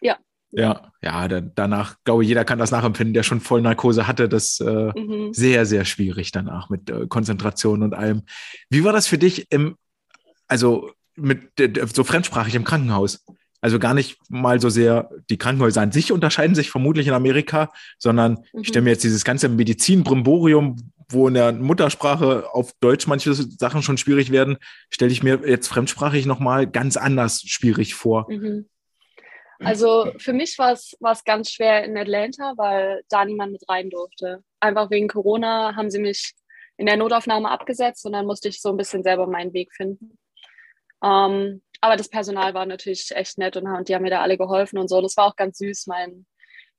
Ja. 0.00 0.18
Ja, 0.52 0.92
ja, 1.00 1.28
da, 1.28 1.40
danach, 1.40 1.96
glaube 2.02 2.22
ich, 2.22 2.28
jeder 2.28 2.44
kann 2.44 2.58
das 2.58 2.72
nachempfinden, 2.72 3.14
der 3.14 3.22
schon 3.22 3.40
Vollnarkose 3.40 4.06
hatte. 4.06 4.28
Das 4.28 4.58
äh, 4.60 4.92
mhm. 4.98 5.32
sehr, 5.32 5.64
sehr 5.64 5.84
schwierig 5.84 6.32
danach 6.32 6.70
mit 6.70 6.90
äh, 6.90 7.06
Konzentration 7.06 7.82
und 7.82 7.94
allem. 7.94 8.22
Wie 8.68 8.82
war 8.82 8.92
das 8.92 9.06
für 9.06 9.18
dich 9.18 9.46
im, 9.50 9.76
also 10.48 10.90
mit 11.14 11.52
so 11.94 12.02
fremdsprachig 12.02 12.54
im 12.56 12.64
Krankenhaus? 12.64 13.24
Also 13.60 13.78
gar 13.78 13.94
nicht 13.94 14.18
mal 14.28 14.60
so 14.60 14.70
sehr, 14.70 15.10
die 15.28 15.36
Krankenhäuser 15.36 15.82
an 15.82 15.92
sich 15.92 16.12
unterscheiden 16.12 16.54
sich 16.54 16.70
vermutlich 16.70 17.06
in 17.06 17.12
Amerika, 17.12 17.70
sondern 17.98 18.38
mhm. 18.52 18.62
ich 18.62 18.68
stelle 18.68 18.84
mir 18.84 18.90
jetzt 18.90 19.04
dieses 19.04 19.24
ganze 19.24 19.48
Medizin-Brimborium, 19.48 20.76
wo 21.12 21.28
in 21.28 21.34
der 21.34 21.52
Muttersprache 21.52 22.48
auf 22.52 22.72
Deutsch 22.80 23.06
manche 23.06 23.34
Sachen 23.34 23.82
schon 23.82 23.98
schwierig 23.98 24.30
werden, 24.30 24.58
stelle 24.90 25.12
ich 25.12 25.22
mir 25.22 25.40
jetzt 25.44 25.68
fremdsprachig 25.68 26.26
nochmal 26.26 26.66
ganz 26.66 26.96
anders 26.96 27.42
schwierig 27.42 27.94
vor. 27.94 28.26
Mhm. 28.30 28.68
Also 29.62 30.12
für 30.16 30.32
mich 30.32 30.58
war 30.58 30.72
es 30.72 31.24
ganz 31.24 31.50
schwer 31.50 31.84
in 31.84 31.96
Atlanta, 31.96 32.54
weil 32.56 33.02
da 33.10 33.24
niemand 33.24 33.52
mit 33.52 33.68
rein 33.68 33.90
durfte. 33.90 34.42
Einfach 34.58 34.90
wegen 34.90 35.08
Corona 35.08 35.76
haben 35.76 35.90
sie 35.90 35.98
mich 35.98 36.32
in 36.78 36.86
der 36.86 36.96
Notaufnahme 36.96 37.50
abgesetzt 37.50 38.06
und 38.06 38.12
dann 38.12 38.24
musste 38.24 38.48
ich 38.48 38.62
so 38.62 38.70
ein 38.70 38.78
bisschen 38.78 39.02
selber 39.02 39.26
meinen 39.26 39.52
Weg 39.52 39.74
finden. 39.74 40.18
Ähm, 41.04 41.62
aber 41.82 41.96
das 41.96 42.08
Personal 42.08 42.54
war 42.54 42.64
natürlich 42.64 43.10
echt 43.14 43.36
nett 43.36 43.56
und, 43.56 43.66
und 43.66 43.88
die 43.88 43.94
haben 43.94 44.02
mir 44.02 44.10
da 44.10 44.22
alle 44.22 44.38
geholfen 44.38 44.78
und 44.78 44.88
so. 44.88 45.00
Das 45.02 45.16
war 45.16 45.26
auch 45.26 45.36
ganz 45.36 45.58
süß. 45.58 45.86
Mein, 45.86 46.24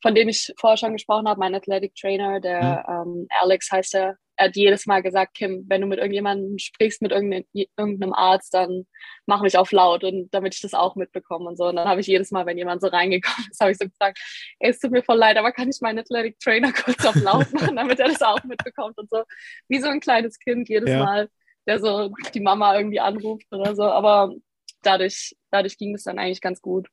von 0.02 0.16
dem 0.16 0.30
ich 0.30 0.54
vorher 0.60 0.78
schon 0.78 0.94
gesprochen 0.94 1.28
habe, 1.28 1.40
mein 1.40 1.56
Athletic 1.56 1.96
Trainer, 1.96 2.40
der 2.40 2.86
mhm. 2.88 3.22
ähm, 3.22 3.28
Alex 3.42 3.72
heißt 3.72 3.96
er, 3.96 4.18
er 4.42 4.48
hat 4.48 4.56
jedes 4.56 4.88
Mal 4.88 5.04
gesagt, 5.04 5.36
Kim, 5.36 5.66
wenn 5.68 5.82
du 5.82 5.88
mit 5.88 6.00
irgendjemandem 6.00 6.58
sprichst, 6.58 7.02
mit 7.04 7.12
irgendeinem, 7.12 7.46
irgendeinem 7.54 8.14
Arzt, 8.14 8.54
dann 8.54 8.88
mach 9.28 9.42
mich 9.42 9.56
auf 9.56 9.72
laut 9.72 10.04
und 10.04 10.34
damit 10.34 10.56
ich 10.56 10.62
das 10.62 10.74
auch 10.74 10.96
mitbekomme 10.96 11.48
und 11.48 11.58
so. 11.58 11.66
Und 11.66 11.76
dann 11.76 11.88
habe 11.88 12.02
ich 12.02 12.08
jedes 12.08 12.32
Mal, 12.32 12.48
wenn 12.48 12.58
jemand 12.58 12.82
so 12.82 12.88
reingekommen 12.88 13.48
ist, 13.52 13.60
habe 13.62 13.72
ich 13.72 13.78
so 13.78 13.86
gesagt, 13.88 14.20
ey, 14.60 14.72
es 14.72 14.80
tut 14.80 14.92
mir 14.92 15.04
voll 15.04 15.18
leid, 15.18 15.38
aber 15.38 15.52
kann 15.52 15.70
ich 15.70 15.80
meinen 15.82 16.00
Athletic 16.00 16.40
Trainer 16.40 16.74
kurz 16.74 17.06
auf 17.06 17.16
laut 17.16 17.54
machen, 17.54 17.76
damit 17.76 18.00
er 18.00 18.08
das 18.08 18.22
auch 18.24 18.44
mitbekommt 18.44 18.98
und 18.98 19.10
so. 19.12 19.24
Wie 19.68 19.80
so 19.80 19.90
ein 19.90 20.00
kleines 20.00 20.40
Kind 20.40 20.70
jedes 20.70 20.90
ja. 20.90 21.04
Mal, 21.04 21.30
der 21.68 21.80
so 21.80 22.12
die 22.34 22.42
Mama 22.42 22.76
irgendwie 22.76 23.00
anruft 23.00 23.46
oder 23.52 23.76
so. 23.76 23.84
Aber 23.84 24.34
dadurch, 24.82 25.36
dadurch 25.52 25.78
ging 25.78 25.94
es 25.94 26.04
dann 26.04 26.18
eigentlich 26.18 26.42
ganz 26.42 26.62
gut. 26.62 26.88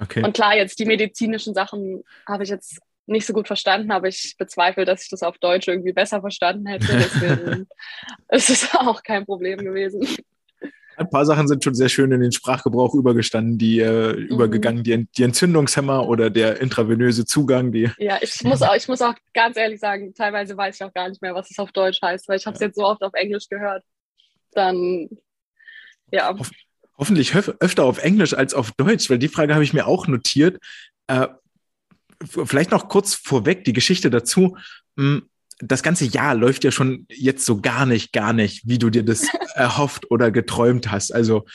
Okay. 0.00 0.22
Und 0.24 0.34
klar, 0.34 0.56
jetzt 0.56 0.78
die 0.78 0.86
medizinischen 0.86 1.54
Sachen 1.54 2.02
habe 2.26 2.44
ich 2.44 2.48
jetzt 2.50 2.80
nicht 3.06 3.26
so 3.26 3.32
gut 3.32 3.46
verstanden, 3.46 3.90
aber 3.90 4.08
ich 4.08 4.36
bezweifle, 4.38 4.84
dass 4.84 5.02
ich 5.02 5.10
das 5.10 5.22
auf 5.22 5.38
Deutsch 5.38 5.68
irgendwie 5.68 5.92
besser 5.92 6.20
verstanden 6.20 6.66
hätte. 6.66 6.86
Deswegen 6.86 7.66
ist 8.30 8.50
es 8.50 8.68
auch 8.74 9.02
kein 9.02 9.26
Problem 9.26 9.58
gewesen. 9.58 10.06
Ein 10.96 11.08
paar 11.08 11.24
Sachen 11.24 11.48
sind 11.48 11.64
schon 11.64 11.74
sehr 11.74 11.88
schön 11.88 12.12
in 12.12 12.20
den 12.20 12.30
Sprachgebrauch 12.30 12.94
übergestanden, 12.94 13.56
die 13.56 13.80
äh, 13.80 14.12
mhm. 14.12 14.26
übergegangen, 14.26 14.84
die, 14.84 15.06
die, 15.16 15.22
Entzündungshemmer 15.22 16.06
oder 16.06 16.28
der 16.28 16.60
intravenöse 16.60 17.24
Zugang. 17.24 17.72
Die 17.72 17.90
ja, 17.96 18.18
ich 18.20 18.44
muss, 18.44 18.60
auch, 18.60 18.76
ich 18.76 18.86
muss 18.86 19.00
auch 19.00 19.14
ganz 19.32 19.56
ehrlich 19.56 19.80
sagen, 19.80 20.12
teilweise 20.14 20.56
weiß 20.56 20.74
ich 20.74 20.84
auch 20.84 20.92
gar 20.92 21.08
nicht 21.08 21.22
mehr, 21.22 21.34
was 21.34 21.50
es 21.50 21.58
auf 21.58 21.72
Deutsch 21.72 22.00
heißt, 22.02 22.28
weil 22.28 22.36
ich 22.36 22.46
habe 22.46 22.54
es 22.54 22.60
ja. 22.60 22.66
jetzt 22.66 22.76
so 22.76 22.84
oft 22.84 23.02
auf 23.02 23.14
Englisch 23.14 23.48
gehört. 23.48 23.82
Dann, 24.52 25.08
ja. 26.10 26.36
Hoff, 26.38 26.50
hoffentlich 27.00 27.34
öfter 27.34 27.84
auf 27.84 27.98
Englisch 27.98 28.34
als 28.34 28.52
auf 28.54 28.72
Deutsch, 28.72 29.08
weil 29.08 29.18
die 29.18 29.28
Frage 29.28 29.54
habe 29.54 29.64
ich 29.64 29.72
mir 29.72 29.86
auch 29.86 30.06
notiert. 30.06 30.62
Äh, 31.06 31.28
vielleicht 32.22 32.70
noch 32.70 32.88
kurz 32.88 33.14
vorweg 33.14 33.64
die 33.64 33.72
Geschichte 33.72 34.10
dazu. 34.10 34.58
Hm, 34.98 35.22
das 35.58 35.82
ganze 35.82 36.04
Jahr 36.04 36.34
läuft 36.34 36.62
ja 36.62 36.70
schon 36.70 37.06
jetzt 37.08 37.46
so 37.46 37.60
gar 37.60 37.86
nicht, 37.86 38.12
gar 38.12 38.34
nicht, 38.34 38.68
wie 38.68 38.78
du 38.78 38.90
dir 38.90 39.02
das 39.02 39.26
erhofft 39.54 40.10
oder 40.10 40.30
geträumt 40.30 40.90
hast. 40.90 41.12
Also 41.12 41.46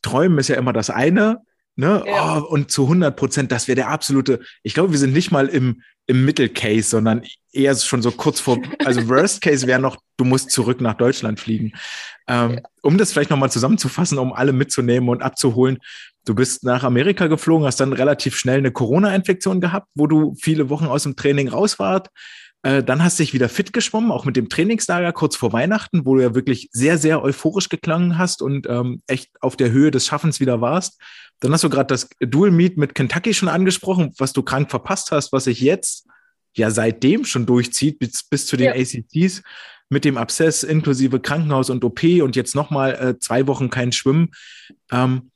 träumen 0.00 0.38
ist 0.38 0.48
ja 0.48 0.56
immer 0.56 0.72
das 0.72 0.90
eine, 0.90 1.42
ne? 1.74 2.04
Ja. 2.06 2.38
Oh, 2.38 2.46
und 2.46 2.70
zu 2.70 2.84
100 2.84 3.16
Prozent, 3.16 3.50
das 3.50 3.66
wäre 3.66 3.76
der 3.76 3.88
absolute. 3.88 4.40
Ich 4.62 4.74
glaube, 4.74 4.92
wir 4.92 4.98
sind 4.98 5.12
nicht 5.12 5.32
mal 5.32 5.48
im 5.48 5.82
im 6.08 6.24
Mittelcase, 6.24 6.88
sondern 6.88 7.22
eher 7.52 7.74
schon 7.76 8.02
so 8.02 8.10
kurz 8.10 8.40
vor. 8.40 8.58
Also 8.84 9.08
Worst 9.08 9.40
Case 9.40 9.66
wäre 9.66 9.80
noch, 9.80 9.96
du 10.16 10.24
musst 10.24 10.50
zurück 10.50 10.80
nach 10.80 10.94
Deutschland 10.94 11.40
fliegen. 11.40 11.72
Ähm, 12.26 12.54
ja. 12.54 12.60
Um 12.82 12.98
das 12.98 13.12
vielleicht 13.12 13.30
nochmal 13.30 13.50
zusammenzufassen, 13.50 14.18
um 14.18 14.32
alle 14.32 14.52
mitzunehmen 14.52 15.08
und 15.08 15.22
abzuholen. 15.22 15.78
Du 16.24 16.34
bist 16.34 16.64
nach 16.64 16.84
Amerika 16.84 17.26
geflogen, 17.26 17.66
hast 17.66 17.80
dann 17.80 17.92
relativ 17.92 18.36
schnell 18.36 18.58
eine 18.58 18.70
Corona-Infektion 18.70 19.60
gehabt, 19.60 19.88
wo 19.94 20.06
du 20.06 20.34
viele 20.40 20.68
Wochen 20.68 20.86
aus 20.86 21.04
dem 21.04 21.16
Training 21.16 21.48
raus 21.48 21.78
warst. 21.78 22.08
Äh, 22.62 22.82
dann 22.82 23.02
hast 23.02 23.18
du 23.18 23.22
dich 23.22 23.32
wieder 23.32 23.48
fit 23.48 23.72
geschwommen, 23.72 24.10
auch 24.10 24.24
mit 24.24 24.36
dem 24.36 24.48
Trainingslager 24.48 25.12
kurz 25.12 25.36
vor 25.36 25.52
Weihnachten, 25.52 26.04
wo 26.04 26.16
du 26.16 26.22
ja 26.22 26.34
wirklich 26.34 26.68
sehr, 26.72 26.98
sehr 26.98 27.22
euphorisch 27.22 27.68
geklangen 27.68 28.18
hast 28.18 28.42
und 28.42 28.66
ähm, 28.68 29.00
echt 29.06 29.30
auf 29.40 29.56
der 29.56 29.70
Höhe 29.70 29.90
des 29.90 30.06
Schaffens 30.06 30.40
wieder 30.40 30.60
warst. 30.60 31.00
Dann 31.40 31.52
hast 31.52 31.62
du 31.62 31.70
gerade 31.70 31.86
das 31.86 32.08
Dual 32.20 32.50
Meet 32.50 32.76
mit 32.76 32.94
Kentucky 32.94 33.32
schon 33.32 33.48
angesprochen, 33.48 34.12
was 34.18 34.32
du 34.32 34.42
krank 34.42 34.70
verpasst 34.70 35.12
hast, 35.12 35.32
was 35.32 35.44
sich 35.44 35.60
jetzt 35.60 36.08
ja 36.54 36.70
seitdem 36.70 37.24
schon 37.24 37.46
durchzieht 37.46 37.98
bis, 37.98 38.24
bis 38.24 38.46
zu 38.46 38.56
den 38.56 38.66
ja. 38.66 38.72
ACTs 38.74 39.42
mit 39.88 40.04
dem 40.04 40.18
Abszess 40.18 40.62
inklusive 40.62 41.20
Krankenhaus 41.20 41.70
und 41.70 41.84
OP 41.84 42.02
und 42.02 42.36
jetzt 42.36 42.54
nochmal 42.54 42.94
äh, 42.94 43.18
zwei 43.18 43.46
Wochen 43.46 43.70
kein 43.70 43.92
Schwimmen. 43.92 44.32
Ähm, 44.90 45.30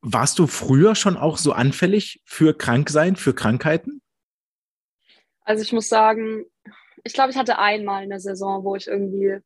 warst 0.00 0.38
du 0.38 0.46
früher 0.46 0.94
schon 0.94 1.16
auch 1.16 1.38
so 1.38 1.52
anfällig 1.52 2.20
für 2.24 2.56
Kranksein, 2.56 3.16
für 3.16 3.34
Krankheiten? 3.34 4.00
Also 5.42 5.62
ich 5.62 5.72
muss 5.72 5.88
sagen, 5.88 6.44
ich 7.04 7.12
glaube, 7.12 7.30
ich 7.30 7.36
hatte 7.36 7.58
einmal 7.58 8.02
eine 8.02 8.20
Saison, 8.20 8.64
wo 8.64 8.76
ich 8.76 8.86
irgendwie 8.86 9.38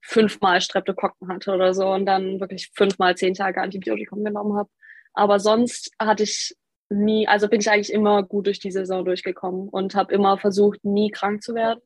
fünfmal 0.00 0.60
Streptokokken 0.60 1.28
hatte 1.28 1.52
oder 1.52 1.74
so 1.74 1.88
und 1.88 2.06
dann 2.06 2.40
wirklich 2.40 2.70
fünfmal 2.74 3.16
zehn 3.16 3.34
Tage 3.34 3.60
Antibiotikum 3.60 4.24
genommen 4.24 4.56
habe. 4.56 4.70
Aber 5.14 5.40
sonst 5.40 5.90
hatte 5.98 6.22
ich 6.22 6.54
nie, 6.90 7.28
also 7.28 7.48
bin 7.48 7.60
ich 7.60 7.70
eigentlich 7.70 7.92
immer 7.92 8.22
gut 8.22 8.46
durch 8.46 8.60
die 8.60 8.70
Saison 8.70 9.04
durchgekommen 9.04 9.68
und 9.68 9.94
habe 9.94 10.14
immer 10.14 10.38
versucht, 10.38 10.84
nie 10.84 11.10
krank 11.10 11.42
zu 11.42 11.54
werden. 11.54 11.80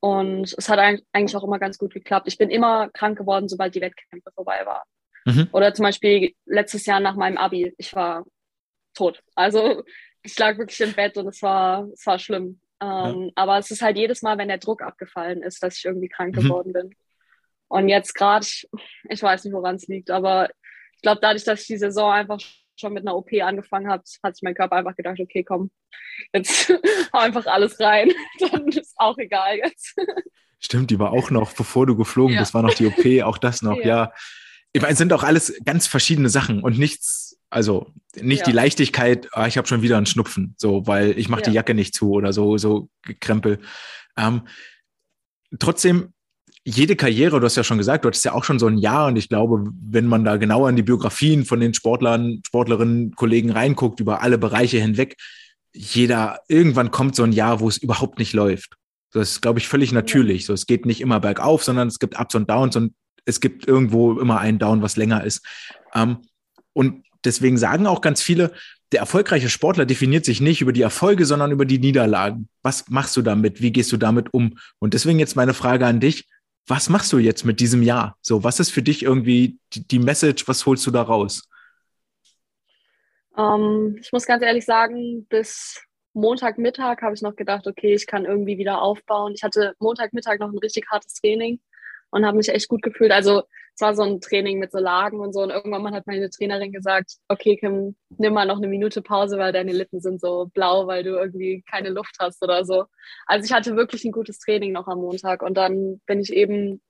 Und 0.00 0.54
es 0.56 0.68
hat 0.68 0.78
eigentlich 0.78 1.36
auch 1.36 1.44
immer 1.44 1.58
ganz 1.58 1.76
gut 1.76 1.92
geklappt. 1.92 2.28
Ich 2.28 2.38
bin 2.38 2.50
immer 2.50 2.88
krank 2.90 3.18
geworden, 3.18 3.48
sobald 3.48 3.74
die 3.74 3.80
Wettkämpfe 3.80 4.30
vorbei 4.32 4.64
waren. 4.64 4.86
Mhm. 5.24 5.48
Oder 5.52 5.74
zum 5.74 5.82
Beispiel 5.84 6.34
letztes 6.46 6.86
Jahr 6.86 7.00
nach 7.00 7.16
meinem 7.16 7.36
Abi, 7.36 7.74
ich 7.76 7.94
war 7.94 8.24
tot. 8.94 9.22
Also 9.34 9.82
ich 10.22 10.38
lag 10.38 10.56
wirklich 10.56 10.80
im 10.80 10.92
Bett 10.92 11.16
und 11.16 11.26
es 11.26 11.42
war, 11.42 11.88
es 11.92 12.06
war 12.06 12.18
schlimm. 12.18 12.60
Ähm, 12.80 13.24
ja. 13.24 13.30
Aber 13.34 13.58
es 13.58 13.70
ist 13.70 13.82
halt 13.82 13.96
jedes 13.96 14.22
Mal, 14.22 14.38
wenn 14.38 14.48
der 14.48 14.58
Druck 14.58 14.82
abgefallen 14.82 15.42
ist, 15.42 15.62
dass 15.62 15.76
ich 15.76 15.84
irgendwie 15.84 16.08
krank 16.08 16.36
mhm. 16.36 16.40
geworden 16.42 16.72
bin. 16.72 16.94
Und 17.66 17.88
jetzt 17.88 18.14
gerade, 18.14 18.46
ich 19.08 19.22
weiß 19.22 19.44
nicht, 19.44 19.52
woran 19.52 19.76
es 19.76 19.88
liegt, 19.88 20.10
aber 20.10 20.48
ich 20.94 21.02
glaube, 21.02 21.20
dadurch, 21.20 21.44
dass 21.44 21.60
ich 21.62 21.66
die 21.66 21.76
Saison 21.76 22.10
einfach 22.10 22.40
schon 22.78 22.92
mit 22.92 23.02
einer 23.02 23.16
OP 23.16 23.32
angefangen 23.42 23.88
habe, 23.88 24.02
hat 24.22 24.36
sich 24.36 24.42
mein 24.42 24.54
Körper 24.54 24.76
einfach 24.76 24.96
gedacht, 24.96 25.18
okay, 25.20 25.44
komm, 25.44 25.70
jetzt 26.32 26.68
hau 27.12 27.18
einfach 27.18 27.46
alles 27.46 27.78
rein. 27.80 28.10
Dann 28.40 28.68
ist 28.68 28.94
auch 28.96 29.18
egal 29.18 29.58
jetzt. 29.58 29.96
Stimmt, 30.60 30.90
die 30.90 30.98
war 30.98 31.12
auch 31.12 31.30
noch, 31.30 31.52
bevor 31.52 31.86
du 31.86 31.96
geflogen 31.96 32.34
ja. 32.34 32.40
bist, 32.40 32.54
war 32.54 32.62
noch 32.62 32.74
die 32.74 32.86
OP, 32.86 33.24
auch 33.24 33.38
das 33.38 33.62
noch, 33.62 33.76
ja. 33.78 33.86
ja. 33.86 34.12
Ich 34.72 34.82
meine, 34.82 34.92
es 34.92 34.98
sind 34.98 35.12
auch 35.12 35.22
alles 35.22 35.58
ganz 35.64 35.86
verschiedene 35.86 36.28
Sachen 36.28 36.62
und 36.62 36.78
nichts, 36.78 37.40
also 37.48 37.92
nicht 38.14 38.40
ja. 38.40 38.46
die 38.46 38.52
Leichtigkeit, 38.52 39.28
ah, 39.32 39.46
ich 39.46 39.56
habe 39.56 39.66
schon 39.66 39.82
wieder 39.82 39.96
einen 39.96 40.06
Schnupfen, 40.06 40.54
so, 40.58 40.86
weil 40.86 41.18
ich 41.18 41.28
mache 41.28 41.42
die 41.42 41.52
Jacke 41.52 41.74
nicht 41.74 41.94
zu 41.94 42.12
oder 42.12 42.32
so, 42.32 42.58
so 42.58 42.90
Krempel. 43.20 43.60
Ähm, 44.16 44.46
trotzdem, 45.58 46.12
jede 46.68 46.96
Karriere, 46.96 47.40
du 47.40 47.46
hast 47.46 47.56
ja 47.56 47.64
schon 47.64 47.78
gesagt, 47.78 48.04
du 48.04 48.08
hattest 48.08 48.26
ja 48.26 48.34
auch 48.34 48.44
schon 48.44 48.58
so 48.58 48.66
ein 48.66 48.76
Jahr 48.76 49.06
und 49.06 49.16
ich 49.16 49.30
glaube, 49.30 49.64
wenn 49.80 50.06
man 50.06 50.22
da 50.22 50.36
genauer 50.36 50.68
in 50.68 50.76
die 50.76 50.82
Biografien 50.82 51.46
von 51.46 51.60
den 51.60 51.72
Sportlern, 51.72 52.42
Sportlerinnen, 52.46 53.14
Kollegen 53.14 53.50
reinguckt, 53.50 54.00
über 54.00 54.20
alle 54.20 54.36
Bereiche 54.36 54.78
hinweg, 54.78 55.16
jeder, 55.72 56.40
irgendwann 56.46 56.90
kommt 56.90 57.16
so 57.16 57.22
ein 57.22 57.32
Jahr, 57.32 57.60
wo 57.60 57.68
es 57.68 57.78
überhaupt 57.78 58.18
nicht 58.18 58.34
läuft. 58.34 58.74
Das 59.12 59.30
ist, 59.30 59.40
glaube 59.40 59.58
ich, 59.58 59.68
völlig 59.68 59.92
natürlich. 59.92 60.44
So, 60.44 60.52
es 60.52 60.66
geht 60.66 60.84
nicht 60.84 61.00
immer 61.00 61.20
bergauf, 61.20 61.64
sondern 61.64 61.88
es 61.88 61.98
gibt 61.98 62.20
Ups 62.20 62.34
und 62.34 62.50
Downs 62.50 62.76
und 62.76 62.92
es 63.24 63.40
gibt 63.40 63.66
irgendwo 63.66 64.20
immer 64.20 64.38
einen 64.38 64.58
Down, 64.58 64.82
was 64.82 64.96
länger 64.96 65.24
ist. 65.24 65.46
Ähm, 65.94 66.18
und 66.74 67.02
deswegen 67.24 67.56
sagen 67.56 67.86
auch 67.86 68.02
ganz 68.02 68.20
viele, 68.20 68.52
der 68.92 69.00
erfolgreiche 69.00 69.48
Sportler 69.48 69.86
definiert 69.86 70.26
sich 70.26 70.42
nicht 70.42 70.60
über 70.60 70.72
die 70.72 70.82
Erfolge, 70.82 71.24
sondern 71.24 71.50
über 71.50 71.64
die 71.64 71.78
Niederlagen. 71.78 72.48
Was 72.62 72.88
machst 72.88 73.16
du 73.16 73.22
damit? 73.22 73.62
Wie 73.62 73.72
gehst 73.72 73.90
du 73.92 73.96
damit 73.96 74.34
um? 74.34 74.58
Und 74.78 74.92
deswegen 74.92 75.18
jetzt 75.18 75.36
meine 75.36 75.54
Frage 75.54 75.86
an 75.86 76.00
dich. 76.00 76.26
Was 76.68 76.90
machst 76.90 77.12
du 77.14 77.18
jetzt 77.18 77.44
mit 77.44 77.60
diesem 77.60 77.82
Jahr? 77.82 78.18
So, 78.20 78.44
was 78.44 78.60
ist 78.60 78.70
für 78.70 78.82
dich 78.82 79.02
irgendwie 79.02 79.58
die, 79.72 79.98
Message? 79.98 80.46
Was 80.46 80.66
holst 80.66 80.86
du 80.86 80.90
da 80.90 81.00
raus? 81.00 81.48
Um, 83.34 83.94
ähm, 83.94 83.96
ich 84.00 84.12
muss 84.12 84.26
ganz 84.26 84.42
ehrlich 84.42 84.66
sagen, 84.66 85.26
bis 85.30 85.80
Montagmittag 86.12 87.00
habe 87.00 87.14
ich 87.14 87.22
noch 87.22 87.36
gedacht, 87.36 87.66
okay, 87.66 87.94
ich 87.94 88.06
kann 88.06 88.26
irgendwie 88.26 88.58
wieder 88.58 88.82
aufbauen. 88.82 89.32
Ich 89.34 89.42
hatte 89.42 89.74
Montagmittag 89.78 90.40
noch 90.40 90.52
ein 90.52 90.58
richtig 90.58 90.86
hartes 90.90 91.14
Training 91.14 91.58
und 92.10 92.26
habe 92.26 92.36
mich 92.36 92.50
echt 92.50 92.68
gut 92.68 92.82
gefühlt. 92.82 93.12
Also 93.12 93.44
es 93.78 93.82
war 93.82 93.94
so 93.94 94.02
ein 94.02 94.20
Training 94.20 94.58
mit 94.58 94.72
so 94.72 94.80
Lagen 94.80 95.20
und 95.20 95.32
so. 95.32 95.40
Und 95.40 95.50
irgendwann 95.50 95.94
hat 95.94 96.08
meine 96.08 96.28
Trainerin 96.30 96.72
gesagt, 96.72 97.12
okay, 97.28 97.56
Kim, 97.56 97.94
nimm 98.08 98.34
mal 98.34 98.44
noch 98.44 98.56
eine 98.56 98.66
Minute 98.66 99.02
Pause, 99.02 99.38
weil 99.38 99.52
deine 99.52 99.72
Lippen 99.72 100.00
sind 100.00 100.20
so 100.20 100.50
blau, 100.52 100.88
weil 100.88 101.04
du 101.04 101.10
irgendwie 101.10 101.62
keine 101.62 101.90
Luft 101.90 102.16
hast 102.18 102.42
oder 102.42 102.64
so. 102.64 102.86
Also 103.26 103.44
ich 103.44 103.52
hatte 103.52 103.76
wirklich 103.76 104.04
ein 104.04 104.10
gutes 104.10 104.40
Training 104.40 104.72
noch 104.72 104.88
am 104.88 104.98
Montag. 104.98 105.42
Und 105.42 105.54
dann 105.54 106.00
bin 106.06 106.18
ich 106.18 106.32
eben 106.32 106.82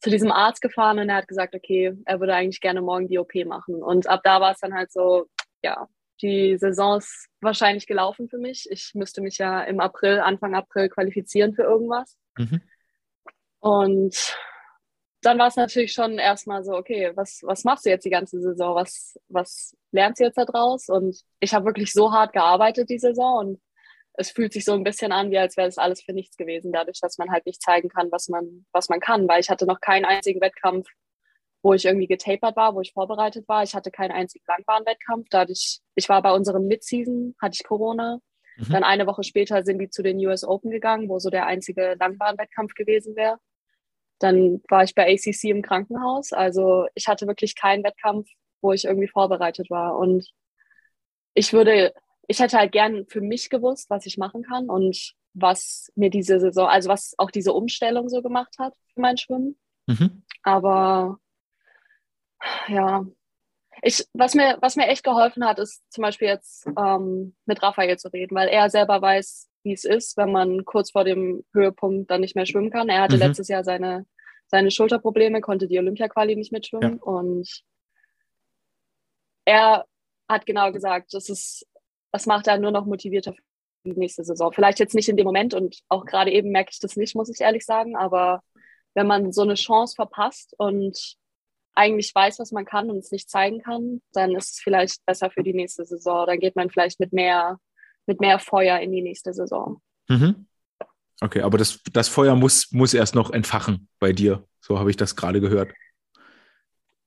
zu 0.00 0.10
diesem 0.10 0.32
Arzt 0.32 0.60
gefahren 0.60 0.98
und 0.98 1.08
er 1.08 1.18
hat 1.18 1.28
gesagt, 1.28 1.54
okay, 1.54 1.94
er 2.04 2.18
würde 2.18 2.34
eigentlich 2.34 2.60
gerne 2.60 2.82
morgen 2.82 3.06
die 3.06 3.20
OP 3.20 3.32
machen. 3.46 3.80
Und 3.80 4.08
ab 4.08 4.22
da 4.24 4.40
war 4.40 4.50
es 4.50 4.58
dann 4.58 4.74
halt 4.74 4.90
so, 4.90 5.26
ja, 5.62 5.86
die 6.20 6.58
Saison 6.58 6.98
ist 6.98 7.28
wahrscheinlich 7.42 7.86
gelaufen 7.86 8.28
für 8.28 8.38
mich. 8.38 8.66
Ich 8.72 8.90
müsste 8.94 9.20
mich 9.20 9.38
ja 9.38 9.62
im 9.62 9.78
April, 9.78 10.18
Anfang 10.18 10.56
April 10.56 10.88
qualifizieren 10.88 11.54
für 11.54 11.62
irgendwas. 11.62 12.16
Mhm. 12.36 12.60
Und 13.60 14.36
dann 15.24 15.38
war 15.38 15.48
es 15.48 15.56
natürlich 15.56 15.92
schon 15.92 16.18
erstmal 16.18 16.64
so, 16.64 16.72
okay, 16.72 17.12
was, 17.14 17.40
was 17.42 17.64
machst 17.64 17.86
du 17.86 17.90
jetzt 17.90 18.04
die 18.04 18.10
ganze 18.10 18.40
Saison? 18.40 18.74
Was, 18.74 19.18
was 19.28 19.76
lernst 19.92 20.20
du 20.20 20.24
jetzt 20.24 20.38
da 20.38 20.44
draus? 20.44 20.88
Und 20.88 21.20
ich 21.40 21.54
habe 21.54 21.66
wirklich 21.66 21.92
so 21.92 22.12
hart 22.12 22.32
gearbeitet 22.32 22.90
die 22.90 22.98
Saison 22.98 23.38
und 23.38 23.60
es 24.16 24.30
fühlt 24.30 24.52
sich 24.52 24.64
so 24.64 24.72
ein 24.72 24.84
bisschen 24.84 25.12
an, 25.12 25.30
wie 25.30 25.38
als 25.38 25.56
wäre 25.56 25.68
das 25.68 25.78
alles 25.78 26.02
für 26.02 26.12
nichts 26.12 26.36
gewesen, 26.36 26.72
dadurch, 26.72 27.00
dass 27.00 27.18
man 27.18 27.30
halt 27.30 27.46
nicht 27.46 27.60
zeigen 27.60 27.88
kann, 27.88 28.12
was 28.12 28.28
man, 28.28 28.64
was 28.72 28.88
man 28.88 29.00
kann, 29.00 29.26
weil 29.26 29.40
ich 29.40 29.50
hatte 29.50 29.66
noch 29.66 29.80
keinen 29.80 30.04
einzigen 30.04 30.40
Wettkampf, 30.40 30.88
wo 31.62 31.74
ich 31.74 31.84
irgendwie 31.84 32.06
getapert 32.06 32.56
war, 32.56 32.74
wo 32.74 32.80
ich 32.80 32.92
vorbereitet 32.92 33.48
war. 33.48 33.62
Ich 33.62 33.74
hatte 33.74 33.90
keinen 33.90 34.12
einzigen 34.12 34.44
Langbahnwettkampf. 34.46 35.26
Dadurch, 35.30 35.80
ich 35.94 36.08
war 36.08 36.22
bei 36.22 36.32
unserem 36.32 36.66
Midseason, 36.66 37.34
hatte 37.40 37.56
ich 37.58 37.66
Corona. 37.66 38.20
Mhm. 38.56 38.72
Dann 38.72 38.84
eine 38.84 39.06
Woche 39.06 39.24
später 39.24 39.64
sind 39.64 39.78
die 39.78 39.88
zu 39.88 40.02
den 40.02 40.18
US 40.26 40.44
Open 40.44 40.70
gegangen, 40.70 41.08
wo 41.08 41.18
so 41.18 41.30
der 41.30 41.46
einzige 41.46 41.96
Langbahnwettkampf 41.98 42.74
gewesen 42.74 43.16
wäre. 43.16 43.38
Dann 44.18 44.62
war 44.68 44.84
ich 44.84 44.94
bei 44.94 45.12
ACC 45.12 45.44
im 45.44 45.62
Krankenhaus. 45.62 46.32
Also 46.32 46.86
ich 46.94 47.08
hatte 47.08 47.26
wirklich 47.26 47.56
keinen 47.56 47.84
Wettkampf, 47.84 48.28
wo 48.60 48.72
ich 48.72 48.84
irgendwie 48.84 49.08
vorbereitet 49.08 49.70
war. 49.70 49.96
Und 49.96 50.28
ich 51.34 51.52
würde, 51.52 51.92
ich 52.28 52.38
hätte 52.38 52.58
halt 52.58 52.72
gern 52.72 53.06
für 53.08 53.20
mich 53.20 53.50
gewusst, 53.50 53.90
was 53.90 54.06
ich 54.06 54.18
machen 54.18 54.42
kann 54.42 54.68
und 54.68 55.14
was 55.34 55.90
mir 55.96 56.10
diese 56.10 56.38
Saison, 56.38 56.68
also 56.68 56.88
was 56.88 57.14
auch 57.18 57.30
diese 57.30 57.52
Umstellung 57.52 58.08
so 58.08 58.22
gemacht 58.22 58.54
hat 58.58 58.74
für 58.94 59.00
mein 59.00 59.18
Schwimmen. 59.18 59.58
Mhm. 59.86 60.22
Aber 60.42 61.18
ja, 62.68 63.04
ich, 63.82 64.06
was 64.12 64.34
mir, 64.34 64.58
was 64.60 64.76
mir 64.76 64.86
echt 64.86 65.04
geholfen 65.04 65.44
hat, 65.44 65.58
ist 65.58 65.82
zum 65.92 66.02
Beispiel 66.02 66.28
jetzt 66.28 66.66
ähm, 66.78 67.34
mit 67.44 67.62
Raphael 67.62 67.98
zu 67.98 68.08
reden, 68.08 68.34
weil 68.34 68.48
er 68.48 68.70
selber 68.70 69.02
weiß, 69.02 69.48
wie 69.64 69.72
es 69.72 69.84
ist, 69.84 70.16
wenn 70.16 70.30
man 70.30 70.64
kurz 70.64 70.92
vor 70.92 71.04
dem 71.04 71.44
Höhepunkt 71.52 72.10
dann 72.10 72.20
nicht 72.20 72.36
mehr 72.36 72.46
schwimmen 72.46 72.70
kann. 72.70 72.88
Er 72.88 73.02
hatte 73.02 73.16
mhm. 73.16 73.22
letztes 73.22 73.48
Jahr 73.48 73.64
seine, 73.64 74.06
seine 74.46 74.70
Schulterprobleme, 74.70 75.40
konnte 75.40 75.66
die 75.66 75.78
Olympia-Quali 75.78 76.36
nicht 76.36 76.52
mitschwimmen. 76.52 76.98
Ja. 76.98 77.02
Und 77.02 77.62
er 79.46 79.86
hat 80.28 80.46
genau 80.46 80.70
gesagt, 80.70 81.14
das 81.14 81.28
ist, 81.28 81.66
das 82.12 82.26
macht 82.26 82.46
er 82.46 82.58
nur 82.58 82.70
noch 82.70 82.86
motivierter 82.86 83.32
für 83.32 83.42
die 83.84 83.98
nächste 83.98 84.24
Saison. 84.24 84.52
Vielleicht 84.52 84.78
jetzt 84.78 84.94
nicht 84.94 85.08
in 85.08 85.16
dem 85.16 85.26
Moment 85.26 85.54
und 85.54 85.80
auch 85.88 86.04
gerade 86.04 86.30
eben 86.30 86.50
merke 86.50 86.70
ich 86.72 86.80
das 86.80 86.96
nicht, 86.96 87.14
muss 87.16 87.28
ich 87.28 87.40
ehrlich 87.40 87.64
sagen, 87.64 87.96
aber 87.96 88.42
wenn 88.94 89.06
man 89.06 89.32
so 89.32 89.42
eine 89.42 89.54
Chance 89.54 89.94
verpasst 89.96 90.54
und 90.56 91.16
eigentlich 91.74 92.14
weiß, 92.14 92.38
was 92.38 92.52
man 92.52 92.64
kann 92.64 92.90
und 92.90 92.98
es 92.98 93.10
nicht 93.10 93.28
zeigen 93.28 93.60
kann, 93.60 94.00
dann 94.12 94.34
ist 94.36 94.52
es 94.52 94.60
vielleicht 94.60 95.04
besser 95.06 95.30
für 95.30 95.42
die 95.42 95.54
nächste 95.54 95.84
Saison. 95.84 96.26
Dann 96.26 96.38
geht 96.38 96.54
man 96.54 96.70
vielleicht 96.70 97.00
mit 97.00 97.12
mehr 97.12 97.58
mit 98.06 98.20
mehr 98.20 98.38
Feuer 98.38 98.78
in 98.80 98.92
die 98.92 99.02
nächste 99.02 99.32
Saison. 99.32 99.80
Mhm. 100.08 100.46
Okay, 101.20 101.40
aber 101.42 101.58
das, 101.58 101.80
das 101.92 102.08
Feuer 102.08 102.34
muss, 102.34 102.70
muss 102.72 102.92
erst 102.92 103.14
noch 103.14 103.30
entfachen 103.30 103.88
bei 103.98 104.12
dir. 104.12 104.46
So 104.60 104.78
habe 104.78 104.90
ich 104.90 104.96
das 104.96 105.16
gerade 105.16 105.40
gehört. 105.40 105.72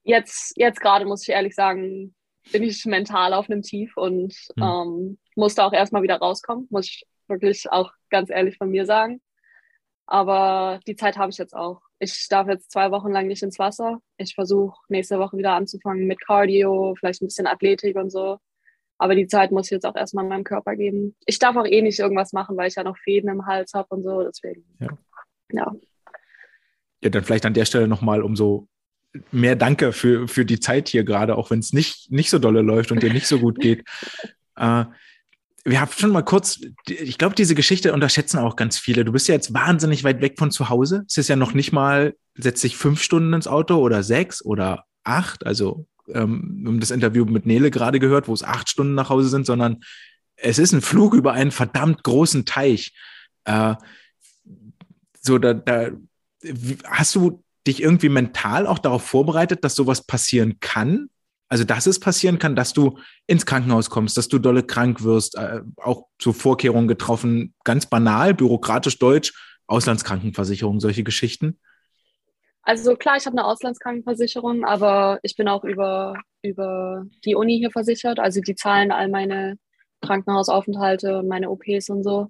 Jetzt, 0.03 0.53
jetzt 0.55 0.79
gerade 0.79 1.05
muss 1.05 1.23
ich 1.23 1.29
ehrlich 1.29 1.53
sagen, 1.53 2.15
bin 2.51 2.63
ich 2.63 2.85
mental 2.85 3.33
auf 3.33 3.49
einem 3.49 3.61
Tief 3.61 3.97
und 3.97 4.33
mhm. 4.55 4.63
ähm, 4.63 5.17
musste 5.35 5.63
auch 5.63 5.73
erstmal 5.73 6.03
wieder 6.03 6.17
rauskommen, 6.17 6.67
muss 6.69 6.87
ich 6.87 7.05
wirklich 7.27 7.69
auch 7.69 7.91
ganz 8.09 8.29
ehrlich 8.29 8.57
von 8.57 8.69
mir 8.69 8.85
sagen. 8.85 9.21
Aber 10.05 10.79
die 10.87 10.95
Zeit 10.95 11.17
habe 11.17 11.31
ich 11.31 11.37
jetzt 11.37 11.53
auch. 11.53 11.81
Ich 11.99 12.27
darf 12.29 12.47
jetzt 12.47 12.71
zwei 12.71 12.91
Wochen 12.91 13.11
lang 13.11 13.27
nicht 13.27 13.43
ins 13.43 13.59
Wasser. 13.59 13.99
Ich 14.17 14.35
versuche 14.35 14.79
nächste 14.87 15.19
Woche 15.19 15.37
wieder 15.37 15.51
anzufangen 15.53 16.07
mit 16.07 16.21
Cardio, 16.25 16.95
vielleicht 16.97 17.21
ein 17.21 17.27
bisschen 17.27 17.47
Athletik 17.47 17.97
und 17.97 18.09
so. 18.09 18.37
Aber 18.97 19.15
die 19.15 19.27
Zeit 19.27 19.51
muss 19.51 19.67
ich 19.67 19.71
jetzt 19.71 19.85
auch 19.85 19.95
erstmal 19.95 20.25
meinem 20.25 20.43
Körper 20.43 20.75
geben. 20.75 21.15
Ich 21.25 21.39
darf 21.39 21.55
auch 21.55 21.65
eh 21.65 21.81
nicht 21.81 21.99
irgendwas 21.99 22.33
machen, 22.33 22.57
weil 22.57 22.67
ich 22.67 22.75
ja 22.75 22.83
noch 22.83 22.97
Fäden 22.97 23.29
im 23.29 23.45
Hals 23.45 23.73
habe 23.73 23.87
und 23.89 24.03
so. 24.03 24.23
Deswegen. 24.23 24.63
Ja. 24.79 24.97
ja. 25.51 25.75
Ja, 27.03 27.09
dann 27.09 27.23
vielleicht 27.23 27.45
an 27.45 27.53
der 27.53 27.65
Stelle 27.65 27.87
nochmal 27.87 28.23
umso 28.23 28.67
mehr 29.31 29.55
Danke 29.55 29.93
für, 29.93 30.27
für 30.27 30.45
die 30.45 30.59
Zeit 30.59 30.89
hier 30.89 31.03
gerade, 31.03 31.35
auch 31.35 31.51
wenn 31.51 31.59
es 31.59 31.73
nicht, 31.73 32.11
nicht 32.11 32.29
so 32.29 32.39
dolle 32.39 32.61
läuft 32.61 32.91
und 32.91 33.03
dir 33.03 33.13
nicht 33.13 33.27
so 33.27 33.39
gut 33.39 33.59
geht. 33.59 33.83
äh, 34.55 34.85
wir 35.67 35.81
haben 35.81 35.91
schon 35.91 36.11
mal 36.11 36.23
kurz, 36.23 36.61
ich 36.87 37.17
glaube, 37.17 37.35
diese 37.35 37.53
Geschichte 37.53 37.91
unterschätzen 37.91 38.39
auch 38.39 38.55
ganz 38.55 38.79
viele. 38.79 39.03
Du 39.03 39.11
bist 39.11 39.27
ja 39.27 39.35
jetzt 39.35 39.53
wahnsinnig 39.53 40.05
weit 40.05 40.21
weg 40.21 40.35
von 40.39 40.49
zu 40.49 40.69
Hause. 40.69 41.03
Es 41.09 41.17
ist 41.17 41.27
ja 41.27 41.35
noch 41.35 41.53
nicht 41.53 41.73
mal, 41.73 42.15
setzt 42.35 42.61
sich 42.61 42.77
fünf 42.77 43.01
Stunden 43.01 43.33
ins 43.33 43.47
Auto 43.47 43.75
oder 43.75 44.01
sechs 44.01 44.43
oder 44.43 44.85
acht. 45.03 45.45
Also 45.45 45.85
ähm, 46.13 46.77
das 46.79 46.91
Interview 46.91 47.25
mit 47.25 47.45
Nele 47.45 47.71
gerade 47.71 47.99
gehört, 47.99 48.27
wo 48.27 48.33
es 48.33 48.43
acht 48.43 48.69
Stunden 48.69 48.95
nach 48.95 49.09
Hause 49.09 49.29
sind, 49.29 49.45
sondern 49.45 49.81
es 50.35 50.59
ist 50.59 50.71
ein 50.71 50.81
Flug 50.81 51.13
über 51.13 51.33
einen 51.33 51.51
verdammt 51.51 52.03
großen 52.03 52.45
Teich. 52.45 52.93
Äh, 53.45 53.75
so, 55.19 55.37
da, 55.37 55.53
da 55.53 55.89
hast 56.85 57.15
du 57.15 57.43
dich 57.65 57.81
irgendwie 57.81 58.09
mental 58.09 58.65
auch 58.65 58.79
darauf 58.79 59.03
vorbereitet, 59.03 59.63
dass 59.63 59.75
sowas 59.75 60.05
passieren 60.05 60.59
kann? 60.59 61.09
Also, 61.49 61.63
dass 61.63 61.85
es 61.85 61.99
passieren 61.99 62.39
kann, 62.39 62.55
dass 62.55 62.73
du 62.73 62.99
ins 63.25 63.45
Krankenhaus 63.45 63.89
kommst, 63.89 64.17
dass 64.17 64.27
du 64.27 64.37
dolle 64.37 64.63
krank 64.63 65.03
wirst, 65.03 65.35
äh, 65.35 65.61
auch 65.77 66.07
zu 66.19 66.33
Vorkehrungen 66.33 66.87
getroffen, 66.87 67.53
ganz 67.63 67.85
banal, 67.85 68.33
bürokratisch 68.33 68.99
deutsch, 68.99 69.33
Auslandskrankenversicherung, 69.67 70.79
solche 70.79 71.03
Geschichten? 71.03 71.59
Also 72.67 72.97
klar, 72.97 73.15
ich 73.15 73.25
habe 73.25 73.37
eine 73.37 73.45
Auslandskrankenversicherung, 73.45 74.65
aber 74.65 75.19
ich 75.23 75.37
bin 75.37 75.47
auch 75.47 75.63
über, 75.63 76.15
über 76.41 77.05
die 77.23 77.33
Uni 77.35 77.57
hier 77.59 77.71
versichert. 77.71 78.19
Also 78.19 78.41
die 78.41 78.55
zahlen 78.55 78.91
all 78.91 79.07
meine 79.07 79.57
Krankenhausaufenthalte 80.01 81.19
und 81.19 81.29
meine 81.29 81.49
OPs 81.49 81.89
und 81.89 82.03
so. 82.03 82.27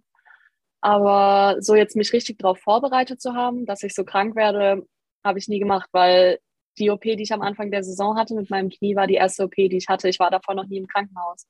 Aber 0.80 1.58
so 1.60 1.74
jetzt 1.76 1.96
mich 1.96 2.14
richtig 2.14 2.38
darauf 2.38 2.60
vorbereitet 2.60 3.20
zu 3.20 3.34
haben, 3.34 3.66
dass 3.66 3.82
ich 3.82 3.96
so 3.96 4.06
krank 4.06 4.36
werde, 4.36 4.86
habe 5.24 5.40
ich 5.40 5.48
nie 5.48 5.58
gemacht, 5.58 5.90
weil 5.92 6.38
die 6.78 6.92
OP, 6.92 7.02
die 7.02 7.24
ich 7.24 7.34
am 7.34 7.42
Anfang 7.42 7.72
der 7.72 7.84
Saison 7.84 8.16
hatte 8.16 8.36
mit 8.36 8.52
meinem 8.52 8.70
Knie, 8.70 8.96
war 8.96 9.08
die 9.08 9.16
erste 9.16 9.46
OP, 9.46 9.56
die 9.56 9.78
ich 9.78 9.88
hatte. 9.88 10.08
Ich 10.08 10.20
war 10.20 10.30
davor 10.30 10.54
noch 10.54 10.68
nie 10.68 10.78
im 10.78 10.88
Krankenhaus, 10.88 11.48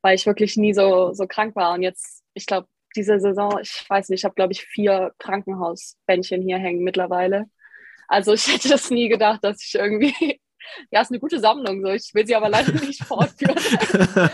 weil 0.00 0.14
ich 0.14 0.24
wirklich 0.24 0.56
nie 0.56 0.72
so, 0.72 1.12
so 1.12 1.26
krank 1.26 1.54
war. 1.56 1.74
Und 1.74 1.82
jetzt, 1.82 2.24
ich 2.32 2.46
glaube, 2.46 2.68
diese 2.96 3.20
Saison, 3.20 3.58
ich 3.60 3.84
weiß 3.86 4.08
nicht, 4.08 4.20
ich 4.20 4.24
habe, 4.24 4.34
glaube 4.34 4.54
ich, 4.54 4.62
vier 4.64 5.12
Krankenhausbändchen 5.18 6.40
hier 6.40 6.56
hängen 6.56 6.82
mittlerweile. 6.84 7.50
Also 8.10 8.32
ich 8.32 8.52
hätte 8.52 8.68
das 8.68 8.90
nie 8.90 9.08
gedacht, 9.08 9.44
dass 9.44 9.62
ich 9.64 9.76
irgendwie, 9.76 10.12
ja, 10.90 11.00
ist 11.00 11.12
eine 11.12 11.20
gute 11.20 11.38
Sammlung, 11.38 11.80
so. 11.80 11.92
ich 11.92 12.10
will 12.12 12.26
sie 12.26 12.34
aber 12.34 12.48
leider 12.48 12.72
nicht 12.72 13.04
fortführen. 13.04 13.56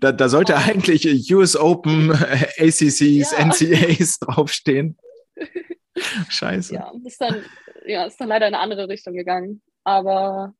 da, 0.00 0.10
da, 0.10 0.28
sollte 0.28 0.56
eigentlich 0.56 1.32
US 1.32 1.54
Open, 1.54 2.10
ACCs, 2.10 3.00
ja. 3.30 3.44
NCAs 3.44 4.18
draufstehen. 4.18 4.98
Scheiße. 6.28 6.74
Ja 6.74 6.92
ist, 7.04 7.20
dann, 7.20 7.44
ja, 7.86 8.04
ist 8.06 8.20
dann 8.20 8.28
leider 8.28 8.48
in 8.48 8.54
eine 8.54 8.62
andere 8.62 8.88
Richtung 8.88 9.14
gegangen. 9.14 9.62
Aber 9.84 10.52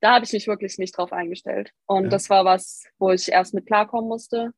da 0.00 0.16
habe 0.16 0.26
ich 0.26 0.32
mich 0.34 0.48
wirklich 0.48 0.76
nicht 0.76 0.96
drauf 0.96 1.14
eingestellt. 1.14 1.72
Und 1.86 2.04
ja. 2.04 2.10
das 2.10 2.28
war 2.28 2.44
was, 2.44 2.84
wo 2.98 3.10
ich 3.10 3.32
erst 3.32 3.54
mit 3.54 3.64
klarkommen 3.66 4.08
musste. 4.08 4.52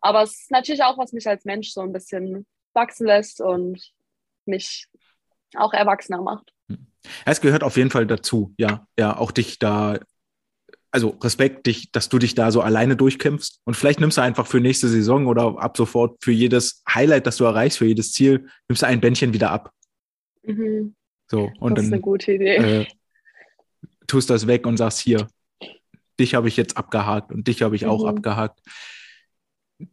Aber 0.00 0.22
es 0.22 0.42
ist 0.42 0.50
natürlich 0.52 0.84
auch, 0.84 0.96
was 0.96 1.12
mich 1.12 1.26
als 1.26 1.44
Mensch 1.44 1.72
so 1.72 1.80
ein 1.80 1.92
bisschen 1.92 2.46
wachsen 2.72 3.06
lässt 3.08 3.40
und 3.40 3.80
mich 4.46 4.86
auch 5.56 5.72
erwachsener 5.72 6.22
macht. 6.22 6.52
Hm. 6.68 6.86
Es 7.24 7.40
gehört 7.40 7.62
auf 7.62 7.76
jeden 7.76 7.90
Fall 7.90 8.06
dazu, 8.06 8.54
ja, 8.56 8.86
ja, 8.98 9.16
auch 9.16 9.30
dich 9.30 9.58
da, 9.58 9.98
also 10.90 11.10
Respekt, 11.22 11.66
dich, 11.66 11.92
dass 11.92 12.08
du 12.08 12.18
dich 12.18 12.34
da 12.34 12.50
so 12.50 12.60
alleine 12.60 12.96
durchkämpfst 12.96 13.60
und 13.64 13.74
vielleicht 13.74 14.00
nimmst 14.00 14.16
du 14.16 14.22
einfach 14.22 14.46
für 14.46 14.60
nächste 14.60 14.88
Saison 14.88 15.26
oder 15.26 15.58
ab 15.58 15.76
sofort 15.76 16.22
für 16.22 16.32
jedes 16.32 16.82
Highlight, 16.88 17.26
das 17.26 17.36
du 17.36 17.44
erreichst, 17.44 17.78
für 17.78 17.86
jedes 17.86 18.12
Ziel, 18.12 18.48
nimmst 18.68 18.82
du 18.82 18.86
ein 18.86 19.00
Bändchen 19.00 19.32
wieder 19.32 19.50
ab. 19.50 19.70
Mhm. 20.42 20.94
So, 21.30 21.50
und 21.58 21.76
das 21.76 21.84
ist 21.84 21.90
dann, 21.90 21.94
eine 21.94 22.02
gute 22.02 22.32
Idee. 22.32 22.56
Äh, 22.56 22.86
tust 24.06 24.30
das 24.30 24.46
weg 24.46 24.66
und 24.66 24.76
sagst 24.76 25.00
hier, 25.00 25.26
dich 26.20 26.34
habe 26.34 26.48
ich 26.48 26.56
jetzt 26.56 26.76
abgehakt 26.76 27.32
und 27.32 27.48
dich 27.48 27.62
habe 27.62 27.76
ich 27.76 27.82
mhm. 27.82 27.88
auch 27.90 28.04
abgehakt. 28.04 28.60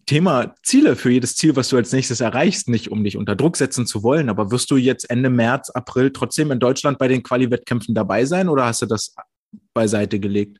Thema 0.06 0.56
Ziele 0.64 0.96
für 0.96 1.10
jedes 1.10 1.36
Ziel, 1.36 1.56
was 1.56 1.70
du 1.70 1.78
als 1.78 1.92
nächstes 1.92 2.22
erreichst, 2.22 2.70
nicht 2.70 2.92
um 2.92 3.04
dich 3.04 3.18
unter 3.18 3.36
Druck 3.36 3.58
setzen 3.58 3.88
zu 3.88 4.04
wollen, 4.04 4.30
aber 4.30 4.52
wirst 4.52 4.70
du 4.70 4.78
jetzt 4.78 5.10
Ende 5.10 5.30
März, 5.30 5.70
April 5.72 6.12
trotzdem 6.12 6.52
in 6.52 6.60
Deutschland 6.60 7.00
bei 7.00 7.08
den 7.08 7.24
Quali-Wettkämpfen 7.24 7.96
dabei 7.96 8.26
sein 8.26 8.48
oder 8.48 8.66
hast 8.66 8.84
du 8.84 8.86
das 8.86 9.16
beiseite 9.74 10.20
gelegt? 10.20 10.60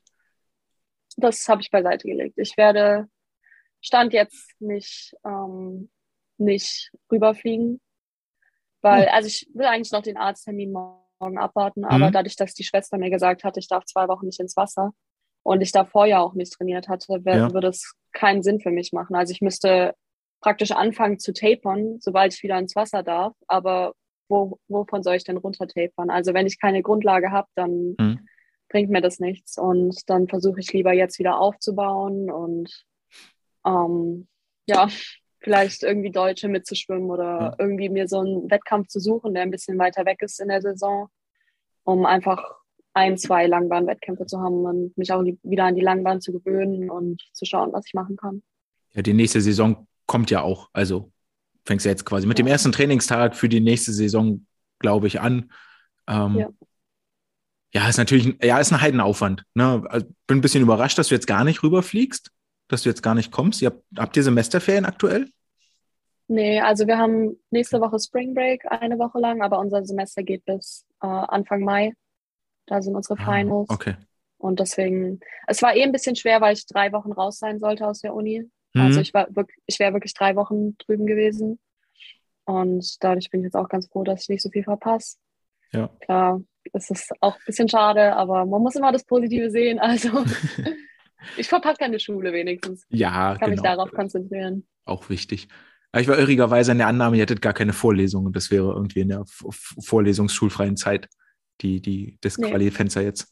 Das 1.16 1.46
habe 1.48 1.62
ich 1.62 1.70
beiseite 1.70 2.08
gelegt. 2.08 2.34
Ich 2.36 2.56
werde 2.56 3.08
Stand 3.80 4.12
jetzt 4.12 4.50
nicht, 4.60 5.14
ähm, 5.24 5.90
nicht 6.38 6.90
rüberfliegen, 7.10 7.80
weil, 8.80 9.06
hm. 9.06 9.14
also 9.14 9.28
ich 9.28 9.48
will 9.54 9.66
eigentlich 9.66 9.92
noch 9.92 10.02
den 10.02 10.16
Arzttermin 10.16 10.72
morgen 10.72 11.38
abwarten, 11.38 11.84
aber 11.84 12.08
mhm. 12.08 12.12
dadurch, 12.12 12.34
dass 12.34 12.54
die 12.54 12.64
Schwester 12.64 12.98
mir 12.98 13.10
gesagt 13.10 13.44
hat, 13.44 13.56
ich 13.56 13.68
darf 13.68 13.84
zwei 13.84 14.08
Wochen 14.08 14.26
nicht 14.26 14.40
ins 14.40 14.56
Wasser 14.56 14.92
und 15.42 15.60
ich 15.60 15.72
davor 15.72 16.06
ja 16.06 16.20
auch 16.20 16.34
nicht 16.34 16.52
trainiert 16.52 16.88
hatte, 16.88 17.20
ja. 17.24 17.52
würde 17.52 17.68
es 17.68 17.94
keinen 18.12 18.42
Sinn 18.42 18.60
für 18.60 18.70
mich 18.70 18.92
machen. 18.92 19.16
Also 19.16 19.32
ich 19.32 19.40
müsste 19.40 19.94
praktisch 20.40 20.72
anfangen 20.72 21.18
zu 21.18 21.32
tapern, 21.32 21.98
sobald 22.00 22.34
ich 22.34 22.42
wieder 22.42 22.58
ins 22.58 22.76
Wasser 22.76 23.02
darf, 23.02 23.34
aber 23.46 23.94
wo, 24.28 24.58
wovon 24.68 25.02
soll 25.02 25.16
ich 25.16 25.24
denn 25.24 25.36
runter 25.36 25.66
tapern? 25.66 26.10
Also 26.10 26.34
wenn 26.34 26.46
ich 26.46 26.60
keine 26.60 26.82
Grundlage 26.82 27.30
habe, 27.30 27.48
dann 27.54 27.94
mhm. 27.98 28.28
bringt 28.68 28.90
mir 28.90 29.00
das 29.00 29.18
nichts 29.18 29.58
und 29.58 30.08
dann 30.08 30.28
versuche 30.28 30.60
ich 30.60 30.72
lieber 30.72 30.92
jetzt 30.92 31.18
wieder 31.18 31.38
aufzubauen 31.38 32.30
und 32.30 32.84
ähm, 33.66 34.26
ja, 34.66 34.88
vielleicht 35.40 35.82
irgendwie 35.82 36.10
Deutsche 36.10 36.48
mitzuschwimmen 36.48 37.10
oder 37.10 37.24
ja. 37.24 37.56
irgendwie 37.58 37.88
mir 37.88 38.08
so 38.08 38.20
einen 38.20 38.50
Wettkampf 38.50 38.88
zu 38.88 39.00
suchen, 39.00 39.34
der 39.34 39.42
ein 39.42 39.50
bisschen 39.50 39.78
weiter 39.78 40.04
weg 40.06 40.22
ist 40.22 40.40
in 40.40 40.48
der 40.48 40.62
Saison, 40.62 41.08
um 41.84 42.06
einfach 42.06 42.61
ein, 42.94 43.16
zwei 43.16 43.46
Langbahnwettkämpfe 43.46 44.26
zu 44.26 44.40
haben 44.40 44.64
und 44.64 44.96
mich 44.98 45.12
auch 45.12 45.22
wieder 45.42 45.64
an 45.64 45.74
die 45.74 45.82
Langbahn 45.82 46.20
zu 46.20 46.32
gewöhnen 46.32 46.90
und 46.90 47.22
zu 47.32 47.44
schauen, 47.44 47.72
was 47.72 47.86
ich 47.86 47.94
machen 47.94 48.16
kann. 48.16 48.42
Ja, 48.94 49.02
die 49.02 49.14
nächste 49.14 49.40
Saison 49.40 49.86
kommt 50.06 50.30
ja 50.30 50.42
auch. 50.42 50.68
Also 50.72 51.10
fängst 51.64 51.86
du 51.86 51.90
jetzt 51.90 52.04
quasi 52.04 52.26
mit 52.26 52.38
ja. 52.38 52.44
dem 52.44 52.50
ersten 52.50 52.72
Trainingstag 52.72 53.34
für 53.34 53.48
die 53.48 53.60
nächste 53.60 53.92
Saison, 53.92 54.46
glaube 54.78 55.06
ich, 55.06 55.20
an. 55.20 55.50
Ähm, 56.08 56.36
ja. 56.36 56.48
ja, 57.72 57.88
ist 57.88 57.96
natürlich, 57.96 58.36
ja, 58.42 58.58
ist 58.58 58.72
ein 58.72 58.80
Heidenaufwand. 58.80 59.44
Ne? 59.54 59.82
Also, 59.88 60.06
bin 60.26 60.38
ein 60.38 60.42
bisschen 60.42 60.62
überrascht, 60.62 60.98
dass 60.98 61.08
du 61.08 61.14
jetzt 61.14 61.26
gar 61.26 61.44
nicht 61.44 61.62
rüberfliegst 61.62 62.30
dass 62.72 62.82
du 62.82 62.88
jetzt 62.88 63.02
gar 63.02 63.14
nicht 63.14 63.30
kommst? 63.30 63.60
Ihr 63.62 63.66
habt, 63.66 63.84
habt 63.96 64.16
ihr 64.16 64.22
Semesterferien 64.22 64.86
aktuell? 64.86 65.28
Nee, 66.28 66.60
also 66.60 66.86
wir 66.86 66.96
haben 66.96 67.36
nächste 67.50 67.80
Woche 67.80 67.98
Spring 68.00 68.34
Break 68.34 68.64
eine 68.70 68.98
Woche 68.98 69.18
lang, 69.18 69.42
aber 69.42 69.58
unser 69.58 69.84
Semester 69.84 70.22
geht 70.22 70.44
bis 70.46 70.86
äh, 71.02 71.06
Anfang 71.06 71.60
Mai. 71.60 71.92
Da 72.66 72.82
sind 72.82 72.94
unsere 72.94 73.18
ah, 73.20 73.24
Finals. 73.24 73.70
Ah, 73.70 73.74
okay. 73.74 73.94
Und 74.38 74.60
deswegen, 74.60 75.20
es 75.46 75.62
war 75.62 75.74
eh 75.76 75.82
ein 75.82 75.92
bisschen 75.92 76.16
schwer, 76.16 76.40
weil 76.40 76.54
ich 76.54 76.66
drei 76.66 76.92
Wochen 76.92 77.12
raus 77.12 77.38
sein 77.38 77.60
sollte 77.60 77.86
aus 77.86 78.00
der 78.00 78.14
Uni. 78.14 78.50
Mhm. 78.74 78.80
Also 78.80 79.00
ich 79.00 79.14
war 79.14 79.28
wirklich, 79.34 79.58
ich 79.66 79.78
wäre 79.78 79.92
wirklich 79.92 80.14
drei 80.14 80.34
Wochen 80.36 80.76
drüben 80.78 81.06
gewesen. 81.06 81.58
Und 82.44 82.96
dadurch 83.00 83.30
bin 83.30 83.40
ich 83.40 83.44
jetzt 83.44 83.56
auch 83.56 83.68
ganz 83.68 83.86
froh, 83.86 84.02
dass 84.02 84.22
ich 84.22 84.28
nicht 84.28 84.42
so 84.42 84.50
viel 84.50 84.64
verpasse. 84.64 85.16
Ja. 85.72 85.88
Klar, 86.00 86.42
es 86.72 86.90
ist 86.90 87.12
auch 87.20 87.36
ein 87.36 87.42
bisschen 87.46 87.68
schade, 87.68 88.14
aber 88.16 88.44
man 88.44 88.62
muss 88.62 88.74
immer 88.74 88.90
das 88.90 89.04
Positive 89.04 89.50
sehen. 89.50 89.78
Also 89.78 90.24
Ich 91.36 91.48
verpasse 91.48 91.76
keine 91.78 92.00
Schule 92.00 92.32
wenigstens. 92.32 92.84
Ja, 92.88 93.34
ich 93.34 93.40
kann 93.40 93.50
genau. 93.50 93.62
mich 93.62 93.70
darauf 93.70 93.90
konzentrieren. 93.92 94.66
Auch 94.84 95.08
wichtig. 95.08 95.48
Ich 95.96 96.08
war 96.08 96.18
irrigerweise 96.18 96.72
in 96.72 96.78
der 96.78 96.86
Annahme, 96.86 97.16
ihr 97.16 97.22
hättet 97.22 97.42
gar 97.42 97.52
keine 97.52 97.74
Vorlesungen. 97.74 98.32
Das 98.32 98.50
wäre 98.50 98.72
irgendwie 98.72 99.00
in 99.00 99.08
der 99.08 99.24
vorlesungsschulfreien 99.26 100.76
Zeit, 100.76 101.08
die, 101.62 101.80
die, 101.80 102.18
das 102.20 102.38
nee. 102.38 102.50
Quali-Fenster 102.50 103.02
jetzt. 103.02 103.30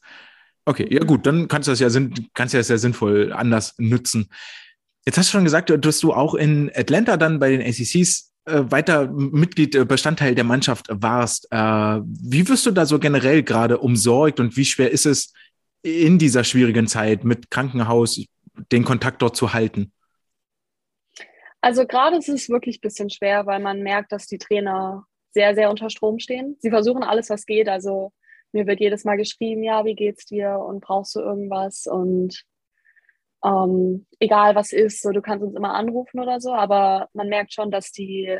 Okay, 0.65 0.87
ja 0.89 1.03
gut, 1.03 1.25
dann 1.25 1.47
kannst 1.47 1.67
du 1.67 1.71
das 1.71 1.79
ja, 1.79 1.89
kannst 2.33 2.53
du 2.53 2.57
das 2.57 2.69
ja 2.69 2.77
sinnvoll 2.77 3.33
anders 3.33 3.75
nutzen. 3.77 4.29
Jetzt 5.05 5.17
hast 5.17 5.29
du 5.29 5.31
schon 5.31 5.43
gesagt, 5.43 5.73
dass 5.83 5.99
du 5.99 6.13
auch 6.13 6.35
in 6.35 6.71
Atlanta 6.75 7.17
dann 7.17 7.39
bei 7.39 7.49
den 7.49 7.61
ACCs 7.61 8.31
äh, 8.45 8.63
weiter 8.71 9.07
Mitglied, 9.07 9.75
äh, 9.75 9.85
Bestandteil 9.85 10.35
der 10.35 10.43
Mannschaft 10.43 10.87
warst. 10.89 11.47
Äh, 11.51 11.57
wie 11.57 12.47
wirst 12.47 12.65
du 12.65 12.71
da 12.71 12.85
so 12.85 12.99
generell 12.99 13.43
gerade 13.43 13.79
umsorgt 13.79 14.39
und 14.39 14.55
wie 14.57 14.65
schwer 14.65 14.91
ist 14.91 15.05
es, 15.05 15.33
in 15.83 16.19
dieser 16.19 16.43
schwierigen 16.43 16.87
Zeit 16.87 17.23
mit 17.23 17.49
Krankenhaus 17.49 18.23
den 18.71 18.85
Kontakt 18.85 19.21
dort 19.21 19.35
zu 19.35 19.53
halten? 19.53 19.91
Also 21.61 21.85
gerade 21.85 22.17
ist 22.17 22.29
es 22.29 22.49
wirklich 22.49 22.77
ein 22.77 22.81
bisschen 22.81 23.09
schwer, 23.09 23.45
weil 23.45 23.59
man 23.59 23.81
merkt, 23.81 24.11
dass 24.11 24.27
die 24.27 24.37
Trainer 24.37 25.05
sehr, 25.33 25.55
sehr 25.55 25.69
unter 25.69 25.89
Strom 25.89 26.19
stehen. 26.19 26.57
Sie 26.59 26.69
versuchen 26.69 27.03
alles, 27.03 27.29
was 27.29 27.45
geht. 27.45 27.69
Also 27.69 28.11
mir 28.53 28.67
wird 28.67 28.79
jedes 28.79 29.03
Mal 29.05 29.17
geschrieben, 29.17 29.63
ja, 29.63 29.85
wie 29.85 29.95
geht's 29.95 30.25
dir 30.25 30.59
und 30.59 30.81
brauchst 30.81 31.15
du 31.15 31.19
irgendwas? 31.19 31.87
Und 31.87 32.43
ähm, 33.43 34.05
egal 34.19 34.55
was 34.55 34.71
ist, 34.71 35.01
so 35.01 35.11
du 35.11 35.21
kannst 35.21 35.43
uns 35.43 35.55
immer 35.55 35.73
anrufen 35.73 36.19
oder 36.19 36.39
so, 36.39 36.53
aber 36.53 37.09
man 37.13 37.27
merkt 37.27 37.53
schon, 37.53 37.71
dass 37.71 37.91
die, 37.91 38.37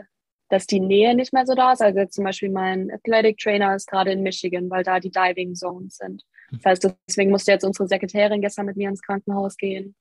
dass 0.49 0.67
die 0.67 0.79
Nähe 0.79 1.15
nicht 1.15 1.33
mehr 1.33 1.45
so 1.45 1.55
da 1.55 1.73
ist. 1.73 1.81
Also 1.81 2.05
zum 2.05 2.23
Beispiel 2.25 2.49
mein 2.49 2.91
Athletic 2.91 3.37
Trainer 3.37 3.75
ist 3.75 3.87
gerade 3.87 4.11
in 4.11 4.21
Michigan, 4.21 4.69
weil 4.69 4.83
da 4.83 4.99
die 4.99 5.11
Diving 5.11 5.55
Zones 5.55 5.97
sind. 5.97 6.23
Das 6.51 6.65
heißt, 6.65 6.95
deswegen 7.07 7.31
musste 7.31 7.51
jetzt 7.51 7.63
unsere 7.63 7.87
Sekretärin 7.87 8.41
gestern 8.41 8.65
mit 8.65 8.75
mir 8.75 8.89
ins 8.89 9.01
Krankenhaus 9.01 9.55
gehen. 9.57 9.95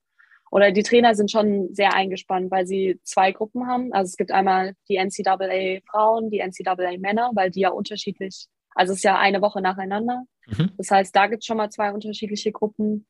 Oder 0.50 0.72
die 0.72 0.82
Trainer 0.82 1.14
sind 1.14 1.30
schon 1.30 1.72
sehr 1.72 1.94
eingespannt, 1.94 2.50
weil 2.50 2.66
sie 2.66 3.00
zwei 3.04 3.30
Gruppen 3.30 3.68
haben. 3.68 3.92
Also 3.92 4.08
es 4.08 4.16
gibt 4.16 4.32
einmal 4.32 4.74
die 4.88 4.96
NCAA 4.96 5.80
Frauen, 5.88 6.28
die 6.28 6.40
NCAA 6.40 6.98
Männer, 6.98 7.30
weil 7.34 7.50
die 7.50 7.60
ja 7.60 7.70
unterschiedlich, 7.70 8.46
also 8.74 8.92
es 8.92 8.98
ist 8.98 9.04
ja 9.04 9.18
eine 9.18 9.40
Woche 9.42 9.60
nacheinander. 9.60 10.24
Mhm. 10.46 10.70
Das 10.76 10.90
heißt, 10.90 11.14
da 11.14 11.26
gibt 11.26 11.42
es 11.42 11.46
schon 11.46 11.56
mal 11.56 11.70
zwei 11.70 11.92
unterschiedliche 11.92 12.52
Gruppen, 12.52 13.06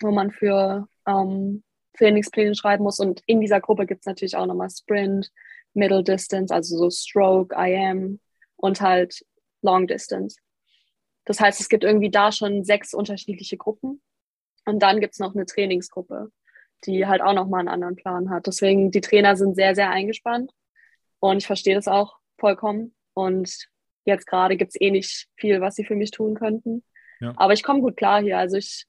wo 0.00 0.10
man 0.10 0.30
für 0.30 0.88
ähm, 1.06 1.62
Trainingspläne 1.96 2.54
schreiben 2.54 2.84
muss. 2.84 2.98
Und 2.98 3.22
in 3.26 3.40
dieser 3.40 3.60
Gruppe 3.60 3.86
gibt 3.86 4.00
es 4.00 4.06
natürlich 4.06 4.36
auch 4.36 4.46
nochmal 4.46 4.70
Sprint, 4.70 5.30
Middle 5.74 6.02
Distance, 6.02 6.52
also 6.54 6.76
so 6.76 6.90
Stroke, 6.90 7.54
IM 7.56 8.20
und 8.56 8.80
halt 8.80 9.24
Long 9.62 9.86
Distance. 9.86 10.36
Das 11.24 11.40
heißt, 11.40 11.60
es 11.60 11.68
gibt 11.68 11.84
irgendwie 11.84 12.10
da 12.10 12.32
schon 12.32 12.64
sechs 12.64 12.94
unterschiedliche 12.94 13.56
Gruppen. 13.56 14.02
Und 14.64 14.80
dann 14.80 15.00
gibt 15.00 15.14
es 15.14 15.18
noch 15.18 15.34
eine 15.34 15.46
Trainingsgruppe, 15.46 16.30
die 16.84 17.06
halt 17.06 17.22
auch 17.22 17.32
nochmal 17.32 17.60
einen 17.60 17.68
anderen 17.68 17.96
Plan 17.96 18.30
hat. 18.30 18.46
Deswegen, 18.46 18.90
die 18.90 19.00
Trainer 19.00 19.36
sind 19.36 19.54
sehr, 19.54 19.74
sehr 19.74 19.90
eingespannt. 19.90 20.52
Und 21.20 21.38
ich 21.38 21.46
verstehe 21.46 21.74
das 21.74 21.88
auch 21.88 22.16
vollkommen. 22.38 22.94
Und 23.14 23.68
jetzt 24.04 24.26
gerade 24.26 24.56
gibt 24.56 24.72
es 24.74 24.80
eh 24.80 24.90
nicht 24.90 25.28
viel, 25.36 25.60
was 25.60 25.74
sie 25.74 25.84
für 25.84 25.96
mich 25.96 26.10
tun 26.10 26.34
könnten. 26.34 26.82
Ja. 27.20 27.32
Aber 27.36 27.52
ich 27.52 27.62
komme 27.62 27.80
gut 27.80 27.96
klar 27.96 28.20
hier. 28.20 28.38
Also 28.38 28.56
ich, 28.56 28.84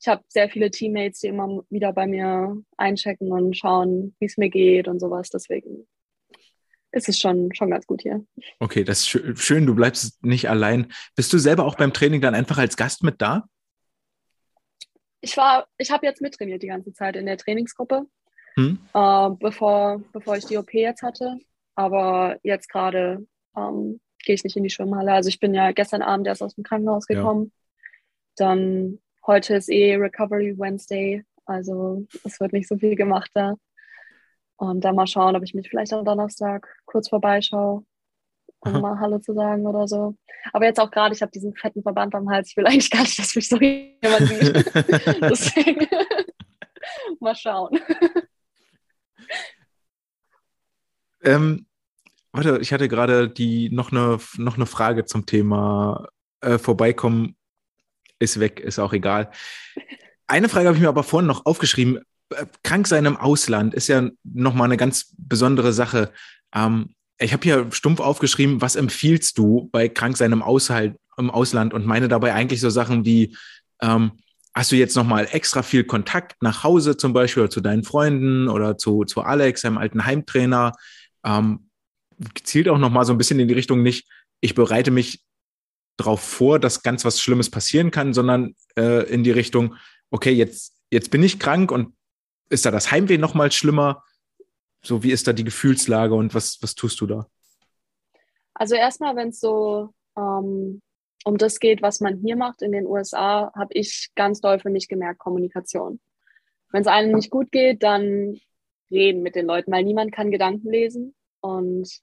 ich 0.00 0.08
habe 0.08 0.22
sehr 0.28 0.48
viele 0.48 0.70
Teammates, 0.70 1.20
die 1.20 1.28
immer 1.28 1.62
wieder 1.70 1.92
bei 1.92 2.06
mir 2.06 2.56
einchecken 2.76 3.30
und 3.32 3.56
schauen, 3.56 4.14
wie 4.18 4.26
es 4.26 4.36
mir 4.36 4.48
geht 4.48 4.88
und 4.88 5.00
sowas. 5.00 5.28
Deswegen 5.30 5.86
ist 6.92 7.08
es 7.08 7.18
schon, 7.18 7.54
schon 7.54 7.70
ganz 7.70 7.86
gut 7.86 8.02
hier. 8.02 8.24
Okay, 8.60 8.84
das 8.84 9.14
ist 9.14 9.40
schön, 9.40 9.66
du 9.66 9.74
bleibst 9.74 10.24
nicht 10.24 10.48
allein. 10.48 10.92
Bist 11.16 11.32
du 11.32 11.38
selber 11.38 11.64
auch 11.64 11.76
beim 11.76 11.92
Training 11.92 12.20
dann 12.20 12.34
einfach 12.34 12.58
als 12.58 12.76
Gast 12.76 13.02
mit 13.02 13.20
da? 13.20 13.44
Ich 15.20 15.36
war, 15.36 15.66
ich 15.78 15.90
habe 15.90 16.06
jetzt 16.06 16.20
mittrainiert 16.20 16.62
die 16.62 16.68
ganze 16.68 16.92
Zeit 16.92 17.16
in 17.16 17.26
der 17.26 17.38
Trainingsgruppe, 17.38 18.06
hm? 18.56 18.78
äh, 18.92 19.30
bevor, 19.40 20.02
bevor 20.12 20.36
ich 20.36 20.44
die 20.44 20.58
OP 20.58 20.72
jetzt 20.72 21.02
hatte. 21.02 21.38
Aber 21.74 22.38
jetzt 22.42 22.68
gerade 22.68 23.26
ähm, 23.56 24.00
gehe 24.24 24.34
ich 24.34 24.44
nicht 24.44 24.56
in 24.56 24.62
die 24.62 24.70
Schwimmhalle. 24.70 25.12
Also 25.12 25.28
ich 25.28 25.40
bin 25.40 25.54
ja 25.54 25.72
gestern 25.72 26.02
Abend 26.02 26.26
erst 26.26 26.42
aus 26.42 26.54
dem 26.54 26.64
Krankenhaus 26.64 27.06
gekommen. 27.06 27.52
Ja. 27.52 28.46
Dann 28.46 28.98
heute 29.26 29.54
ist 29.56 29.68
eh 29.68 29.96
Recovery 29.96 30.58
Wednesday. 30.58 31.24
Also 31.46 32.06
es 32.24 32.40
wird 32.40 32.52
nicht 32.52 32.68
so 32.68 32.76
viel 32.76 32.96
gemacht 32.96 33.30
da. 33.34 33.54
Und 34.56 34.84
dann 34.84 34.94
mal 34.94 35.06
schauen, 35.06 35.36
ob 35.36 35.42
ich 35.42 35.54
mich 35.54 35.68
vielleicht 35.68 35.92
am 35.92 36.04
Donnerstag 36.04 36.68
kurz 36.84 37.08
vorbeischaue, 37.08 37.84
um 38.60 38.72
Aha. 38.72 38.80
mal 38.80 39.00
Hallo 39.00 39.18
zu 39.18 39.34
sagen 39.34 39.66
oder 39.66 39.88
so. 39.88 40.14
Aber 40.52 40.66
jetzt 40.66 40.78
auch 40.78 40.90
gerade, 40.90 41.14
ich 41.14 41.22
habe 41.22 41.32
diesen 41.32 41.54
fetten 41.54 41.82
Verband 41.82 42.14
am 42.14 42.30
Hals. 42.30 42.50
Ich 42.50 42.56
will 42.56 42.66
eigentlich 42.66 42.90
gar 42.90 43.02
nicht, 43.02 43.18
dass 43.18 43.34
mich 43.34 43.48
so 43.48 43.58
jemand 43.58 44.28
sieht. 44.28 44.74
Deswegen 45.22 45.86
mal 47.20 47.34
schauen. 47.34 47.78
Ähm, 51.22 51.66
warte, 52.34 52.58
ich 52.60 52.72
hatte 52.72 52.88
gerade 52.88 53.28
die 53.28 53.70
noch 53.70 53.92
eine, 53.92 54.18
noch 54.36 54.56
eine 54.56 54.66
Frage 54.66 55.06
zum 55.06 55.24
Thema 55.24 56.08
äh, 56.40 56.58
Vorbeikommen 56.58 57.36
ist 58.18 58.40
weg, 58.40 58.60
ist 58.60 58.78
auch 58.78 58.92
egal. 58.92 59.30
Eine 60.26 60.48
Frage 60.48 60.68
habe 60.68 60.76
ich 60.76 60.82
mir 60.82 60.88
aber 60.88 61.02
vorhin 61.02 61.26
noch 61.26 61.46
aufgeschrieben 61.46 62.00
krank 62.62 62.86
sein 62.86 63.04
im 63.04 63.16
Ausland 63.16 63.74
ist 63.74 63.88
ja 63.88 64.08
nochmal 64.22 64.66
eine 64.66 64.76
ganz 64.76 65.14
besondere 65.16 65.72
Sache. 65.72 66.12
Ähm, 66.54 66.94
ich 67.18 67.32
habe 67.32 67.42
hier 67.42 67.66
stumpf 67.70 68.00
aufgeschrieben, 68.00 68.60
was 68.60 68.76
empfiehlst 68.76 69.38
du 69.38 69.68
bei 69.72 69.88
krank 69.88 70.16
sein 70.16 70.32
im, 70.32 70.42
Aushalt, 70.42 70.96
im 71.16 71.30
Ausland 71.30 71.74
und 71.74 71.86
meine 71.86 72.08
dabei 72.08 72.34
eigentlich 72.34 72.60
so 72.60 72.70
Sachen 72.70 73.04
wie, 73.04 73.36
ähm, 73.80 74.12
hast 74.54 74.72
du 74.72 74.76
jetzt 74.76 74.96
nochmal 74.96 75.28
extra 75.30 75.62
viel 75.62 75.84
Kontakt 75.84 76.42
nach 76.42 76.64
Hause 76.64 76.96
zum 76.96 77.12
Beispiel 77.12 77.44
oder 77.44 77.50
zu 77.50 77.60
deinen 77.60 77.84
Freunden 77.84 78.48
oder 78.48 78.78
zu, 78.78 79.04
zu 79.04 79.22
Alex, 79.22 79.60
seinem 79.60 79.78
alten 79.78 80.04
Heimtrainer? 80.04 80.72
Ähm, 81.24 81.63
zielt 82.42 82.68
auch 82.68 82.78
nochmal 82.78 83.04
so 83.04 83.12
ein 83.12 83.18
bisschen 83.18 83.40
in 83.40 83.48
die 83.48 83.54
Richtung 83.54 83.82
nicht, 83.82 84.08
ich 84.40 84.54
bereite 84.54 84.90
mich 84.90 85.24
darauf 85.96 86.20
vor, 86.20 86.58
dass 86.58 86.82
ganz 86.82 87.04
was 87.04 87.20
Schlimmes 87.20 87.50
passieren 87.50 87.90
kann, 87.90 88.14
sondern 88.14 88.54
äh, 88.76 89.08
in 89.08 89.24
die 89.24 89.30
Richtung, 89.30 89.76
okay, 90.10 90.32
jetzt 90.32 90.74
jetzt 90.94 91.10
bin 91.10 91.22
ich 91.22 91.38
krank 91.38 91.70
und 91.70 91.94
ist 92.48 92.64
da 92.64 92.70
das 92.70 92.90
Heimweh 92.90 93.18
noch 93.18 93.34
mal 93.34 93.50
schlimmer? 93.52 94.02
So, 94.82 95.02
wie 95.02 95.12
ist 95.12 95.26
da 95.26 95.32
die 95.32 95.44
Gefühlslage 95.44 96.14
und 96.14 96.34
was, 96.34 96.58
was 96.62 96.74
tust 96.74 97.00
du 97.00 97.06
da? 97.06 97.26
Also 98.54 98.76
erstmal, 98.76 99.16
wenn 99.16 99.28
es 99.28 99.40
so 99.40 99.92
ähm, 100.16 100.80
um 101.24 101.38
das 101.38 101.58
geht, 101.58 101.82
was 101.82 102.00
man 102.00 102.18
hier 102.18 102.36
macht 102.36 102.62
in 102.62 102.70
den 102.70 102.86
USA, 102.86 103.52
habe 103.56 103.74
ich 103.74 104.10
ganz 104.14 104.40
doll 104.40 104.58
für 104.58 104.70
mich 104.70 104.88
gemerkt, 104.88 105.18
Kommunikation. 105.18 106.00
Wenn 106.70 106.82
es 106.82 106.86
einem 106.86 107.12
nicht 107.12 107.30
gut 107.30 107.50
geht, 107.50 107.82
dann 107.82 108.38
reden 108.90 109.22
mit 109.22 109.34
den 109.34 109.46
Leuten, 109.46 109.72
weil 109.72 109.84
niemand 109.84 110.12
kann 110.12 110.30
Gedanken 110.30 110.70
lesen. 110.70 111.14
Und 111.44 112.00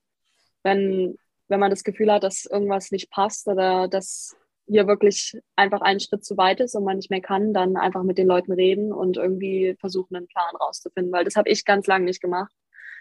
wenn, 0.62 1.18
wenn 1.48 1.60
man 1.60 1.72
das 1.72 1.84
Gefühl 1.84 2.12
hat, 2.12 2.24
dass 2.24 2.46
irgendwas 2.46 2.92
nicht 2.92 3.10
passt 3.10 3.48
oder 3.48 3.88
dass 3.88 4.36
hier 4.68 4.86
wirklich 4.86 5.36
einfach 5.56 5.82
einen 5.82 6.00
Schritt 6.00 6.24
zu 6.24 6.38
weit 6.38 6.60
ist 6.60 6.76
und 6.76 6.84
man 6.84 6.98
nicht 6.98 7.10
mehr 7.10 7.22
kann, 7.22 7.52
dann 7.52 7.76
einfach 7.76 8.04
mit 8.04 8.20
den 8.20 8.28
Leuten 8.28 8.54
reden 8.54 8.94
und 8.94 9.18
irgendwie 9.18 9.76
versuchen, 9.80 10.16
einen 10.16 10.28
Plan 10.28 10.56
rauszufinden. 10.56 11.12
Weil 11.12 11.26
das 11.26 11.36
habe 11.36 11.50
ich 11.50 11.66
ganz 11.66 11.88
lange 11.88 12.06
nicht 12.06 12.22
gemacht, 12.22 12.54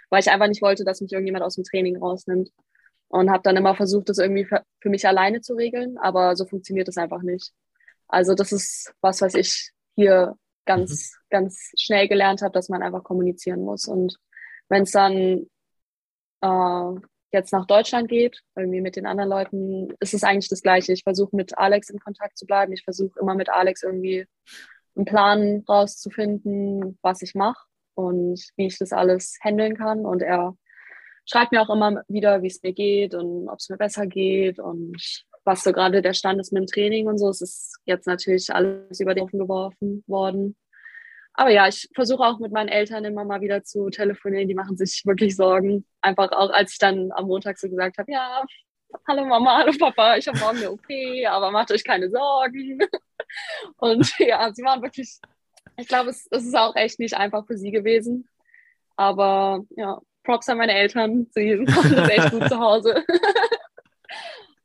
weil 0.09 0.20
ich 0.20 0.30
einfach 0.30 0.49
nicht 0.49 0.62
wollte, 0.62 0.84
dass 0.84 1.03
mich 1.03 1.12
irgendjemand 1.12 1.45
aus 1.45 1.57
dem 1.57 1.64
Training 1.64 1.99
rausnimmt. 1.99 2.51
Und 3.09 3.30
habe 3.30 3.43
dann 3.43 3.57
immer 3.57 3.74
versucht, 3.74 4.09
das 4.09 4.18
irgendwie 4.18 4.45
für, 4.45 4.88
mich 4.88 5.07
alleine 5.07 5.41
zu 5.41 5.55
regeln, 5.55 5.99
aber 5.99 6.36
so 6.36 6.47
funktioniert 6.47 6.88
es 6.88 6.97
einfach 6.97 7.22
nicht. 7.22 7.53
Also 8.07 8.34
das 8.34 8.53
ist 8.53 8.95
was, 9.01 9.20
was 9.20 9.34
ich 9.34 9.72
hier 9.97 10.36
ganz, 10.64 10.91
mhm. 11.12 11.26
ganz 11.28 11.72
schnell 11.76 12.07
gelernt 12.07 12.41
habe, 12.41 12.53
dass 12.53 12.68
man 12.68 12.82
einfach 12.82 13.03
kommunizieren 13.03 13.62
muss. 13.62 13.86
Und 13.86 14.16
wenn 14.68 14.84
es 14.84 14.93
dann 14.93 15.47
äh, 16.41 17.01
jetzt 17.32 17.53
nach 17.53 17.66
Deutschland 17.66 18.09
geht, 18.09 18.41
irgendwie 18.57 18.80
mit 18.80 18.97
den 18.97 19.07
anderen 19.07 19.30
Leuten, 19.30 19.95
ist 20.01 20.14
es 20.14 20.24
eigentlich 20.24 20.49
das 20.49 20.62
Gleiche. 20.62 20.93
Ich 20.93 21.05
versuche 21.05 21.36
mit 21.36 21.57
Alex 21.57 21.91
in 21.91 22.01
Kontakt 22.01 22.36
zu 22.38 22.47
bleiben. 22.47 22.72
Ich 22.72 22.82
versuche 22.82 23.18
immer 23.20 23.34
mit 23.34 23.49
Alex 23.49 23.82
irgendwie 23.82 24.26
einen 24.97 25.05
Plan 25.05 25.64
rauszufinden, 25.68 26.99
was 27.03 27.22
ich 27.22 27.34
mache 27.34 27.66
und 27.95 28.41
wie 28.57 28.66
ich 28.66 28.78
das 28.78 28.93
alles 28.93 29.38
handeln 29.43 29.76
kann. 29.76 30.05
Und 30.05 30.22
er 30.22 30.57
schreibt 31.24 31.53
mir 31.53 31.62
auch 31.62 31.70
immer 31.70 32.03
wieder, 32.09 32.43
wie 32.43 32.49
es 32.49 32.62
mir 32.62 32.72
geht 32.72 33.14
und 33.14 33.49
ob 33.49 33.59
es 33.59 33.68
mir 33.68 33.76
besser 33.76 34.07
geht 34.07 34.59
und 34.59 34.97
was 35.45 35.62
so 35.62 35.72
gerade 35.72 36.03
der 36.03 36.12
Stand 36.12 36.41
ist 36.41 36.53
mit 36.53 36.62
dem 36.62 36.66
Training 36.66 37.07
und 37.07 37.18
so. 37.18 37.28
Es 37.28 37.41
ist 37.41 37.78
jetzt 37.84 38.07
natürlich 38.07 38.53
alles 38.53 39.01
über 39.01 39.14
den 39.14 39.24
Ofen 39.24 39.38
geworfen 39.38 40.05
worden. 40.07 40.57
Aber 41.35 41.51
ja, 41.51 41.68
ich 41.68 41.89
versuche 41.95 42.22
auch 42.22 42.39
mit 42.39 42.53
meinen 42.53 42.68
Eltern 42.68 43.05
immer 43.05 43.24
mal 43.24 43.41
wieder 43.41 43.62
zu 43.62 43.89
telefonieren. 43.91 44.49
Die 44.49 44.55
machen 44.55 44.76
sich 44.76 45.03
wirklich 45.07 45.37
Sorgen. 45.37 45.87
Einfach 46.01 46.33
auch, 46.33 46.51
als 46.51 46.72
ich 46.72 46.78
dann 46.78 47.11
am 47.12 47.26
Montag 47.26 47.59
so 47.59 47.68
gesagt 47.68 47.99
habe, 47.99 48.11
ja, 48.12 48.45
hallo 49.07 49.24
Mama, 49.24 49.59
hallo 49.59 49.72
Papa, 49.78 50.16
ich 50.16 50.26
habe 50.28 50.39
morgen 50.39 50.59
eine 50.59 50.70
OP, 50.70 50.87
aber 51.28 51.51
macht 51.51 51.70
euch 51.70 51.85
keine 51.85 52.11
Sorgen. 52.11 52.81
Und 53.78 54.12
ja, 54.18 54.53
sie 54.53 54.62
waren 54.62 54.83
wirklich, 54.83 55.18
ich 55.76 55.89
glaube, 55.89 56.11
es, 56.11 56.26
es 56.31 56.45
ist 56.45 56.57
auch 56.57 56.74
echt 56.76 56.99
nicht 56.99 57.16
einfach 57.16 57.47
für 57.47 57.57
sie 57.57 57.70
gewesen. 57.70 58.28
Aber 58.97 59.64
ja, 59.76 60.01
Props 60.24 60.49
an 60.49 60.59
meine 60.59 60.74
Eltern, 60.74 61.26
sie 61.31 61.57
machen 61.57 61.95
das 61.97 62.09
echt 62.09 62.31
gut 62.31 62.49
zu 62.49 62.59
Hause. 62.59 63.05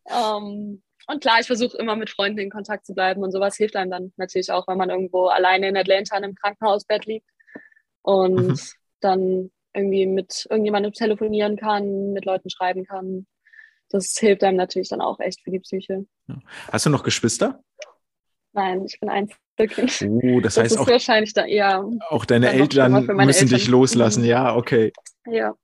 um, 0.04 0.12
ähm, 0.14 0.84
und 1.08 1.22
klar, 1.22 1.40
ich 1.40 1.48
versuche 1.48 1.78
immer 1.78 1.96
mit 1.96 2.10
Freunden 2.10 2.40
in 2.40 2.50
Kontakt 2.50 2.86
zu 2.86 2.94
bleiben 2.94 3.24
und 3.24 3.32
sowas 3.32 3.56
hilft 3.56 3.76
einem 3.76 3.92
dann 3.92 4.14
natürlich 4.18 4.52
auch, 4.52 4.68
wenn 4.68 4.78
man 4.78 4.90
irgendwo 4.90 5.28
alleine 5.28 5.70
in 5.70 5.78
Atlanta 5.78 6.18
in 6.18 6.24
einem 6.24 6.36
Krankenhausbett 6.36 7.06
liegt 7.06 7.30
und 8.02 8.36
mhm. 8.36 8.60
dann 9.02 9.52
irgendwie 9.74 10.08
mit 10.08 10.48
irgendjemandem 10.50 10.94
telefonieren 10.94 11.58
kann, 11.58 12.14
mit 12.14 12.26
Leuten 12.26 12.50
schreiben 12.50 12.86
kann. 12.86 13.28
Das 13.90 14.16
hilft 14.18 14.44
einem 14.44 14.58
natürlich 14.58 14.90
dann 14.90 15.02
auch 15.02 15.20
echt 15.20 15.42
für 15.44 15.52
die 15.52 15.60
Psyche. 15.60 16.06
Hast 16.72 16.86
du 16.86 16.90
noch 16.90 17.04
Geschwister? 17.04 17.62
Nein, 18.54 18.86
ich 18.86 19.00
bin 19.00 19.10
Einzelkind. 19.10 20.02
Oh, 20.10 20.40
das, 20.40 20.56
das 20.56 20.64
heißt 20.64 20.80
auch 20.80 20.88
wahrscheinlich 20.88 21.34
da 21.34 21.46
eher. 21.46 21.86
Auch 22.10 22.26
deine 22.26 22.52
Eltern 22.52 23.06
müssen 23.06 23.20
Eltern. 23.20 23.48
dich 23.50 23.68
loslassen. 23.68 24.24
Ja, 24.24 24.56
okay. 24.56 24.94
Ja. 25.26 25.56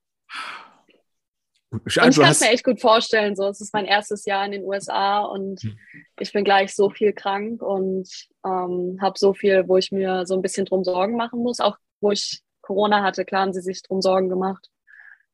Und 1.72 1.84
ich 1.88 1.96
kann 1.96 2.10
es 2.10 2.42
mir 2.42 2.50
echt 2.50 2.66
gut 2.66 2.82
vorstellen. 2.82 3.36
So, 3.36 3.48
es 3.48 3.62
ist 3.62 3.74
mein 3.74 3.86
erstes 3.86 4.26
Jahr 4.26 4.46
in 4.46 4.52
den 4.52 4.64
USA 4.64 5.22
und 5.22 5.62
hm. 5.62 5.78
ich 6.20 6.34
bin 6.34 6.44
gleich 6.44 6.76
so 6.76 6.90
viel 6.90 7.14
krank 7.14 7.62
und 7.62 8.10
ähm, 8.46 8.98
habe 9.02 9.18
so 9.18 9.34
viel, 9.34 9.68
wo 9.68 9.78
ich 9.78 9.92
mir 9.92 10.26
so 10.26 10.36
ein 10.36 10.42
bisschen 10.42 10.66
drum 10.66 10.84
Sorgen 10.84 11.16
machen 11.16 11.42
muss. 11.42 11.62
Auch 11.62 11.78
wo 12.02 12.12
ich 12.12 12.42
Corona 12.62 13.04
hatte, 13.04 13.24
klar 13.26 13.44
haben 13.44 13.54
sie 13.54 13.62
sich 13.62 13.82
drum 13.84 14.02
Sorgen 14.02 14.30
gemacht. 14.30 14.68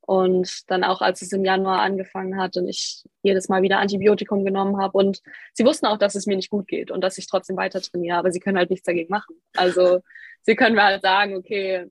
Und 0.02 0.70
dann 0.70 0.86
auch, 0.86 1.02
als 1.02 1.22
es 1.22 1.34
im 1.34 1.44
Januar 1.44 1.82
angefangen 1.82 2.40
hat 2.40 2.56
und 2.56 2.70
ich 2.70 3.04
jedes 3.24 3.50
Mal 3.50 3.62
wieder 3.62 3.80
Antibiotikum 3.80 4.46
genommen 4.46 4.78
habe. 4.80 4.98
Und 4.98 5.22
sie 5.54 5.66
wussten 5.66 5.86
auch, 5.86 5.98
dass 5.98 6.16
es 6.16 6.28
mir 6.28 6.38
nicht 6.38 6.50
gut 6.50 6.68
geht 6.68 6.92
und 6.92 7.02
dass 7.02 7.18
ich 7.18 7.28
trotzdem 7.28 7.58
weiter 7.58 7.82
trainiere, 7.82 8.18
aber 8.18 8.32
sie 8.32 8.40
können 8.40 8.58
halt 8.58 8.70
nichts 8.70 8.86
dagegen 8.86 9.12
machen. 9.12 9.36
Also 9.54 10.00
sie 10.44 10.56
können 10.56 10.76
mir 10.76 10.84
halt 10.84 11.02
sagen, 11.02 11.36
okay, 11.36 11.88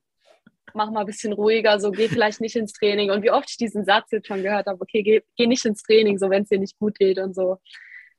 mach 0.74 0.90
mal 0.90 1.00
ein 1.00 1.06
bisschen 1.06 1.32
ruhiger, 1.32 1.78
so 1.80 1.90
geh 1.90 2.08
vielleicht 2.08 2.40
nicht 2.40 2.56
ins 2.56 2.72
Training. 2.72 3.10
Und 3.10 3.22
wie 3.22 3.30
oft 3.30 3.50
ich 3.50 3.56
diesen 3.56 3.84
Satz 3.84 4.10
jetzt 4.10 4.26
schon 4.26 4.42
gehört 4.42 4.66
habe, 4.66 4.80
okay, 4.80 5.02
geh, 5.02 5.22
geh 5.36 5.46
nicht 5.46 5.64
ins 5.64 5.82
Training, 5.82 6.18
so 6.18 6.30
wenn 6.30 6.42
es 6.42 6.48
dir 6.48 6.58
nicht 6.58 6.78
gut 6.78 6.98
geht 6.98 7.18
und 7.18 7.34
so. 7.34 7.58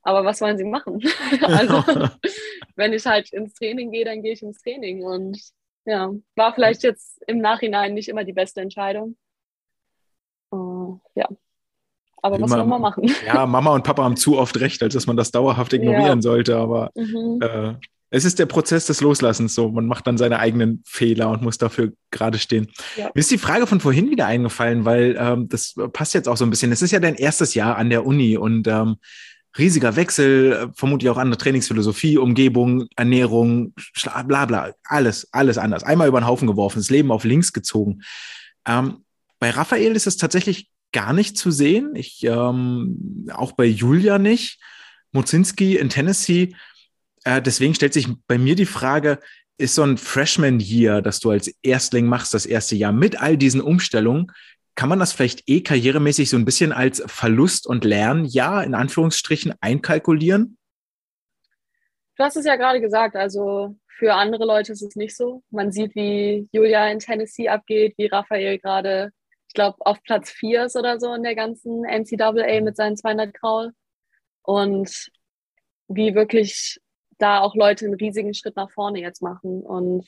Aber 0.02 0.24
was 0.24 0.40
wollen 0.40 0.56
sie 0.56 0.64
machen? 0.64 1.00
also, 1.42 1.82
wenn 2.76 2.92
ich 2.92 3.04
halt 3.04 3.32
ins 3.32 3.54
Training 3.54 3.90
gehe, 3.90 4.04
dann 4.04 4.22
gehe 4.22 4.32
ich 4.32 4.42
ins 4.42 4.62
Training. 4.62 5.04
Und 5.04 5.38
ja, 5.84 6.10
war 6.36 6.54
vielleicht 6.54 6.82
jetzt 6.82 7.22
im 7.26 7.38
Nachhinein 7.38 7.94
nicht 7.94 8.08
immer 8.08 8.24
die 8.24 8.32
beste 8.32 8.60
Entscheidung. 8.60 9.16
Uh, 10.52 10.98
ja. 11.14 11.28
Aber 12.22 12.36
Immer, 12.36 12.44
was 12.44 12.50
soll 12.52 12.64
man 12.64 12.80
machen? 12.80 13.10
Ja, 13.26 13.46
Mama 13.46 13.74
und 13.74 13.84
Papa 13.84 14.02
haben 14.02 14.16
zu 14.16 14.38
oft 14.38 14.58
recht, 14.60 14.82
als 14.82 14.94
dass 14.94 15.06
man 15.06 15.16
das 15.16 15.30
dauerhaft 15.30 15.72
ignorieren 15.72 16.18
ja. 16.18 16.22
sollte. 16.22 16.56
Aber 16.56 16.90
mhm. 16.94 17.40
äh, 17.42 17.74
es 18.10 18.24
ist 18.24 18.38
der 18.38 18.46
Prozess 18.46 18.86
des 18.86 19.00
Loslassens 19.00 19.54
so. 19.54 19.70
Man 19.70 19.86
macht 19.86 20.06
dann 20.06 20.16
seine 20.16 20.38
eigenen 20.38 20.82
Fehler 20.86 21.30
und 21.30 21.42
muss 21.42 21.58
dafür 21.58 21.92
gerade 22.10 22.38
stehen. 22.38 22.68
Ja. 22.96 23.10
Mir 23.14 23.20
ist 23.20 23.30
die 23.30 23.38
Frage 23.38 23.66
von 23.66 23.80
vorhin 23.80 24.10
wieder 24.10 24.26
eingefallen, 24.26 24.84
weil 24.84 25.16
ähm, 25.18 25.48
das 25.48 25.74
passt 25.92 26.14
jetzt 26.14 26.28
auch 26.28 26.36
so 26.36 26.44
ein 26.44 26.50
bisschen. 26.50 26.72
Es 26.72 26.82
ist 26.82 26.90
ja 26.90 27.00
dein 27.00 27.16
erstes 27.16 27.54
Jahr 27.54 27.76
an 27.76 27.90
der 27.90 28.06
Uni 28.06 28.36
und 28.36 28.66
ähm, 28.66 28.96
riesiger 29.58 29.96
Wechsel, 29.96 30.70
vermutlich 30.74 31.10
auch 31.10 31.18
andere 31.18 31.38
Trainingsphilosophie, 31.38 32.16
Umgebung, 32.16 32.86
Ernährung, 32.96 33.74
bla 34.26 34.46
bla, 34.46 34.72
alles, 34.84 35.28
alles 35.32 35.58
anders. 35.58 35.82
Einmal 35.82 36.08
über 36.08 36.20
den 36.20 36.26
Haufen 36.26 36.46
geworfen, 36.46 36.78
das 36.78 36.90
Leben 36.90 37.10
auf 37.10 37.24
links 37.24 37.52
gezogen. 37.52 38.02
Ähm, 38.66 39.04
bei 39.38 39.50
Raphael 39.50 39.94
ist 39.94 40.06
es 40.06 40.16
tatsächlich 40.16 40.70
gar 40.92 41.12
nicht 41.12 41.36
zu 41.36 41.50
sehen. 41.50 41.94
Ich 41.94 42.24
ähm, 42.24 43.26
auch 43.32 43.52
bei 43.52 43.66
Julia 43.66 44.18
nicht. 44.18 44.60
Mozinski 45.12 45.76
in 45.76 45.88
Tennessee 45.88 46.54
äh, 47.28 47.42
deswegen 47.42 47.74
stellt 47.74 47.92
sich 47.92 48.08
bei 48.26 48.38
mir 48.38 48.54
die 48.54 48.64
Frage, 48.64 49.18
ist 49.58 49.74
so 49.74 49.82
ein 49.82 49.98
Freshman-Year, 49.98 51.02
das 51.02 51.20
du 51.20 51.30
als 51.30 51.52
Erstling 51.62 52.06
machst, 52.06 52.32
das 52.32 52.46
erste 52.46 52.74
Jahr 52.74 52.92
mit 52.92 53.20
all 53.20 53.36
diesen 53.36 53.60
Umstellungen, 53.60 54.32
kann 54.74 54.88
man 54.88 54.98
das 54.98 55.12
vielleicht 55.12 55.46
eh 55.48 55.60
karrieremäßig 55.60 56.30
so 56.30 56.36
ein 56.38 56.46
bisschen 56.46 56.72
als 56.72 57.02
Verlust 57.06 57.66
und 57.66 57.84
Lernjahr 57.84 58.64
in 58.64 58.74
Anführungsstrichen 58.74 59.52
einkalkulieren? 59.60 60.56
Du 62.16 62.24
hast 62.24 62.36
es 62.36 62.46
ja 62.46 62.56
gerade 62.56 62.80
gesagt, 62.80 63.14
also 63.14 63.76
für 63.98 64.14
andere 64.14 64.46
Leute 64.46 64.72
ist 64.72 64.82
es 64.82 64.96
nicht 64.96 65.16
so. 65.16 65.42
Man 65.50 65.70
sieht, 65.70 65.94
wie 65.96 66.48
Julia 66.52 66.88
in 66.90 67.00
Tennessee 67.00 67.48
abgeht, 67.48 67.94
wie 67.98 68.06
Raphael 68.06 68.58
gerade, 68.58 69.10
ich 69.48 69.54
glaube, 69.54 69.76
auf 69.80 70.02
Platz 70.02 70.30
4 70.30 70.66
ist 70.66 70.76
oder 70.76 70.98
so 70.98 71.12
in 71.12 71.24
der 71.24 71.34
ganzen 71.34 71.82
NCAA 71.82 72.60
mit 72.62 72.76
seinen 72.76 72.96
200 72.96 73.34
Kraul. 73.34 73.72
Und 74.42 75.10
wie 75.88 76.14
wirklich 76.14 76.80
da 77.18 77.40
auch 77.40 77.54
Leute 77.54 77.84
einen 77.84 77.94
riesigen 77.94 78.34
Schritt 78.34 78.56
nach 78.56 78.70
vorne 78.70 79.00
jetzt 79.00 79.22
machen. 79.22 79.62
Und 79.62 80.06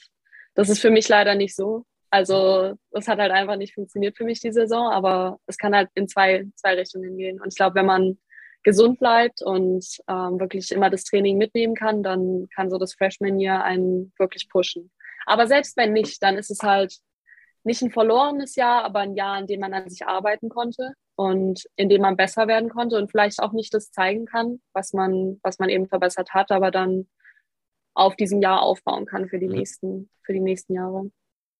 das 0.54 0.68
ist 0.68 0.80
für 0.80 0.90
mich 0.90 1.08
leider 1.08 1.34
nicht 1.34 1.54
so. 1.54 1.84
Also 2.10 2.74
das 2.90 3.06
hat 3.06 3.18
halt 3.18 3.30
einfach 3.30 3.56
nicht 3.56 3.74
funktioniert 3.74 4.16
für 4.16 4.24
mich 4.24 4.40
die 4.40 4.52
Saison, 4.52 4.90
aber 4.90 5.38
es 5.46 5.56
kann 5.56 5.74
halt 5.74 5.90
in 5.94 6.08
zwei, 6.08 6.46
zwei 6.56 6.74
Richtungen 6.74 7.16
gehen. 7.16 7.40
Und 7.40 7.48
ich 7.48 7.56
glaube, 7.56 7.76
wenn 7.76 7.86
man 7.86 8.18
gesund 8.62 8.98
bleibt 8.98 9.42
und 9.42 9.86
ähm, 10.08 10.40
wirklich 10.40 10.70
immer 10.72 10.90
das 10.90 11.04
Training 11.04 11.38
mitnehmen 11.38 11.74
kann, 11.74 12.02
dann 12.02 12.48
kann 12.54 12.68
so 12.68 12.78
das 12.78 12.94
Freshman 12.94 13.38
Year 13.38 13.62
einen 13.62 14.12
wirklich 14.18 14.48
pushen. 14.48 14.90
Aber 15.24 15.46
selbst 15.46 15.76
wenn 15.76 15.92
nicht, 15.92 16.22
dann 16.22 16.36
ist 16.36 16.50
es 16.50 16.62
halt 16.62 16.96
nicht 17.64 17.82
ein 17.82 17.90
verlorenes 17.90 18.56
Jahr, 18.56 18.84
aber 18.84 19.00
ein 19.00 19.14
Jahr, 19.14 19.38
in 19.38 19.46
dem 19.46 19.60
man 19.60 19.74
an 19.74 19.88
sich 19.88 20.06
arbeiten 20.06 20.48
konnte 20.48 20.94
und 21.16 21.64
in 21.76 21.88
dem 21.88 22.02
man 22.02 22.16
besser 22.16 22.48
werden 22.48 22.70
konnte 22.70 22.96
und 22.96 23.10
vielleicht 23.10 23.40
auch 23.40 23.52
nicht 23.52 23.74
das 23.74 23.90
zeigen 23.90 24.26
kann, 24.26 24.60
was 24.72 24.92
man, 24.92 25.38
was 25.42 25.58
man 25.58 25.68
eben 25.68 25.88
verbessert 25.88 26.30
hat, 26.30 26.50
aber 26.50 26.70
dann 26.70 27.08
auf 27.94 28.16
diesem 28.16 28.40
Jahr 28.40 28.62
aufbauen 28.62 29.04
kann 29.04 29.28
für 29.28 29.38
die 29.38 29.48
nächsten, 29.48 30.08
für 30.22 30.32
die 30.32 30.40
nächsten 30.40 30.74
Jahre. 30.74 31.10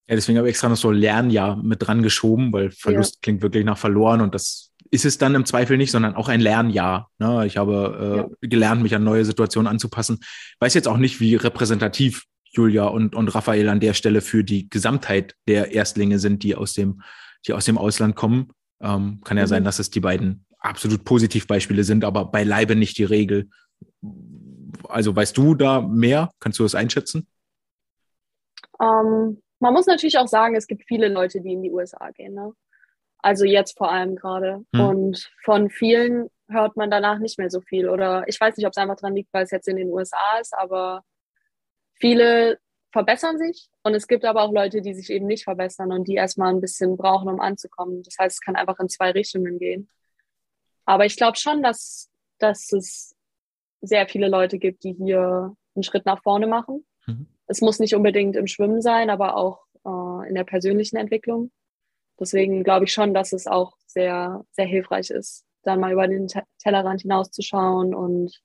Ja, 0.09 0.16
deswegen 0.16 0.38
habe 0.38 0.48
ich 0.48 0.53
extra 0.53 0.68
noch 0.68 0.76
so 0.76 0.90
Lernjahr 0.90 1.57
mit 1.62 1.86
dran 1.86 2.03
geschoben, 2.03 2.53
weil 2.53 2.70
Verlust 2.70 3.16
ja. 3.16 3.18
klingt 3.22 3.42
wirklich 3.42 3.64
nach 3.64 3.78
verloren 3.78 4.20
und 4.20 4.34
das 4.34 4.72
ist 4.90 5.05
es 5.05 5.18
dann 5.18 5.34
im 5.34 5.46
Zweifel 5.46 5.76
nicht, 5.76 5.92
sondern 5.92 6.16
auch 6.16 6.28
ein 6.28 6.40
Lernjahr. 6.40 7.11
Ne? 7.18 7.46
Ich 7.46 7.57
habe 7.57 8.28
äh, 8.40 8.46
ja. 8.46 8.48
gelernt, 8.48 8.82
mich 8.82 8.94
an 8.94 9.05
neue 9.05 9.24
Situationen 9.24 9.68
anzupassen. 9.68 10.18
Weiß 10.59 10.74
jetzt 10.74 10.88
auch 10.88 10.96
nicht, 10.96 11.20
wie 11.20 11.36
repräsentativ 11.36 12.24
Julia 12.51 12.86
und, 12.86 13.14
und 13.14 13.28
Raphael 13.34 13.68
an 13.68 13.80
der 13.80 13.94
Stelle 13.94 14.20
für 14.20 14.44
die 14.44 14.68
Gesamtheit 14.68 15.36
der 15.46 15.72
Erstlinge 15.72 16.18
sind, 16.18 16.42
die 16.42 16.57
aus 16.57 16.74
dem, 16.74 17.03
die 17.46 17.53
aus 17.53 17.64
dem 17.64 17.78
Ausland 17.78 18.16
kommen. 18.16 18.53
Ähm, 18.80 19.20
kann 19.24 19.36
ja 19.36 19.44
mhm. 19.44 19.48
sein, 19.48 19.64
dass 19.64 19.78
es 19.78 19.90
die 19.90 20.01
beiden 20.01 20.44
absolut 20.59 21.05
Positivbeispiele 21.05 21.84
sind, 21.84 22.05
aber 22.05 22.26
beileibe 22.26 22.76
nicht 22.76 22.98
die 22.98 23.05
Regel. 23.05 23.51
Also 24.88 25.14
weißt 25.14 25.36
du 25.36 25.55
da 25.55 25.80
mehr? 25.80 26.30
Kannst 26.40 26.59
du 26.59 26.64
das 26.64 26.74
einschätzen? 26.74 27.26
Ähm, 28.80 29.42
man 29.61 29.72
muss 29.72 29.86
natürlich 29.86 30.18
auch 30.18 30.28
sagen, 30.28 30.57
es 30.57 30.66
gibt 30.66 30.84
viele 30.86 31.09
Leute, 31.09 31.40
die 31.40 31.53
in 31.53 31.62
die 31.62 31.70
USA 31.70 32.11
gehen. 32.11 32.34
Ne? 32.34 32.53
Also 33.18 33.44
jetzt 33.44 33.76
vor 33.78 33.90
allem 33.90 34.16
gerade. 34.16 34.64
Hm. 34.74 34.80
Und 34.80 35.30
von 35.44 35.70
vielen 35.70 36.28
hört 36.48 36.76
man 36.76 36.90
danach 36.90 37.18
nicht 37.18 37.38
mehr 37.38 37.51
so 37.51 37.61
viel. 37.61 37.88
Oder 37.88 38.24
ich 38.26 38.40
weiß 38.40 38.57
nicht, 38.57 38.66
ob 38.66 38.72
es 38.72 38.78
einfach 38.78 38.96
dran 38.96 39.14
liegt, 39.14 39.32
weil 39.32 39.44
es 39.44 39.51
jetzt 39.51 39.68
in 39.68 39.76
den 39.76 39.90
USA 39.90 40.38
ist, 40.40 40.55
aber 40.57 41.05
viele 42.01 42.59
verbessern 42.92 43.38
sich 43.38 43.68
und 43.82 43.94
es 43.94 44.09
gibt 44.09 44.24
aber 44.24 44.42
auch 44.42 44.53
Leute, 44.53 44.82
die 44.82 44.94
sich 44.94 45.11
eben 45.11 45.26
nicht 45.26 45.44
verbessern 45.44 45.92
und 45.92 46.09
die 46.09 46.14
erstmal 46.14 46.53
ein 46.53 46.61
bisschen 46.61 46.96
brauchen, 46.96 47.28
um 47.28 47.40
anzukommen. 47.40 48.03
Das 48.03 48.16
heißt, 48.18 48.36
es 48.36 48.40
kann 48.40 48.57
einfach 48.57 48.80
in 48.80 48.88
zwei 48.88 49.12
Richtungen 49.12 49.59
gehen. 49.59 49.88
Aber 50.84 51.07
ich 51.07 51.16
glaube 51.16 51.36
schon, 51.36 51.62
dass, 51.62 52.11
dass 52.38 52.72
es 52.72 53.14
sehr 53.80 54.09
viele 54.09 54.28
Leute 54.28 54.59
gibt, 54.59 54.82
die 54.82 54.92
hier 54.92 55.55
einen 55.74 55.82
Schritt 55.82 56.05
nach 56.05 56.22
vorne 56.22 56.46
machen. 56.46 56.84
Mhm. 57.07 57.26
Es 57.46 57.61
muss 57.61 57.78
nicht 57.78 57.94
unbedingt 57.94 58.36
im 58.36 58.46
Schwimmen 58.46 58.82
sein, 58.82 59.09
aber 59.09 59.36
auch 59.36 59.64
äh, 59.84 60.28
in 60.28 60.34
der 60.34 60.44
persönlichen 60.44 60.96
Entwicklung. 60.96 61.53
Deswegen 62.18 62.64
glaube 62.64 62.84
ich 62.84 62.92
schon, 62.92 63.14
dass 63.14 63.32
es 63.32 63.46
auch 63.46 63.76
sehr, 63.86 64.44
sehr 64.51 64.66
hilfreich 64.66 65.11
ist, 65.11 65.46
dann 65.62 65.80
mal 65.80 65.92
über 65.92 66.07
den 66.07 66.28
Tellerrand 66.59 67.03
hinauszuschauen 67.03 67.94
und 67.94 68.40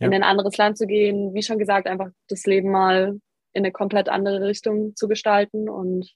ja. 0.00 0.06
in 0.06 0.14
ein 0.14 0.22
anderes 0.22 0.56
Land 0.56 0.78
zu 0.78 0.86
gehen. 0.86 1.34
Wie 1.34 1.42
schon 1.42 1.58
gesagt, 1.58 1.86
einfach 1.86 2.08
das 2.28 2.44
Leben 2.46 2.70
mal 2.70 3.20
in 3.52 3.64
eine 3.64 3.72
komplett 3.72 4.08
andere 4.08 4.42
Richtung 4.42 4.94
zu 4.96 5.08
gestalten 5.08 5.68
und 5.68 6.10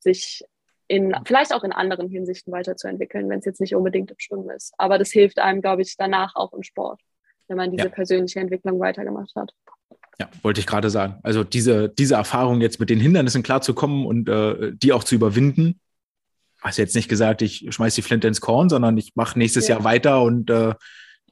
sich 0.00 0.42
in, 0.88 1.14
vielleicht 1.24 1.54
auch 1.54 1.64
in 1.64 1.72
anderen 1.72 2.08
Hinsichten 2.08 2.52
weiterzuentwickeln, 2.52 3.28
wenn 3.30 3.38
es 3.38 3.44
jetzt 3.44 3.60
nicht 3.60 3.74
unbedingt 3.74 4.10
im 4.10 4.18
Schwimmen 4.18 4.50
ist. 4.50 4.74
Aber 4.76 4.98
das 4.98 5.10
hilft 5.10 5.38
einem, 5.38 5.62
glaube 5.62 5.82
ich, 5.82 5.96
danach 5.96 6.34
auch 6.34 6.52
im 6.52 6.62
Sport, 6.62 7.00
wenn 7.48 7.56
man 7.56 7.70
diese 7.70 7.84
ja. 7.84 7.90
persönliche 7.90 8.40
Entwicklung 8.40 8.78
weitergemacht 8.80 9.32
hat. 9.34 9.52
Ja, 10.18 10.28
wollte 10.42 10.60
ich 10.60 10.66
gerade 10.66 10.90
sagen. 10.90 11.18
Also 11.22 11.44
diese, 11.44 11.88
diese 11.88 12.16
Erfahrung 12.16 12.60
jetzt 12.60 12.78
mit 12.78 12.90
den 12.90 13.00
Hindernissen 13.00 13.42
klarzukommen 13.42 14.04
und 14.04 14.28
äh, 14.28 14.72
die 14.74 14.92
auch 14.92 15.04
zu 15.04 15.14
überwinden. 15.14 15.80
Hast 16.60 16.78
jetzt 16.78 16.94
nicht 16.94 17.08
gesagt, 17.08 17.42
ich 17.42 17.66
schmeiß 17.70 17.94
die 17.94 18.02
Flinte 18.02 18.28
ins 18.28 18.40
Korn, 18.40 18.68
sondern 18.68 18.96
ich 18.98 19.12
mache 19.14 19.38
nächstes 19.38 19.68
ja. 19.68 19.76
Jahr 19.76 19.84
weiter 19.84 20.22
und 20.22 20.50
äh, 20.50 20.74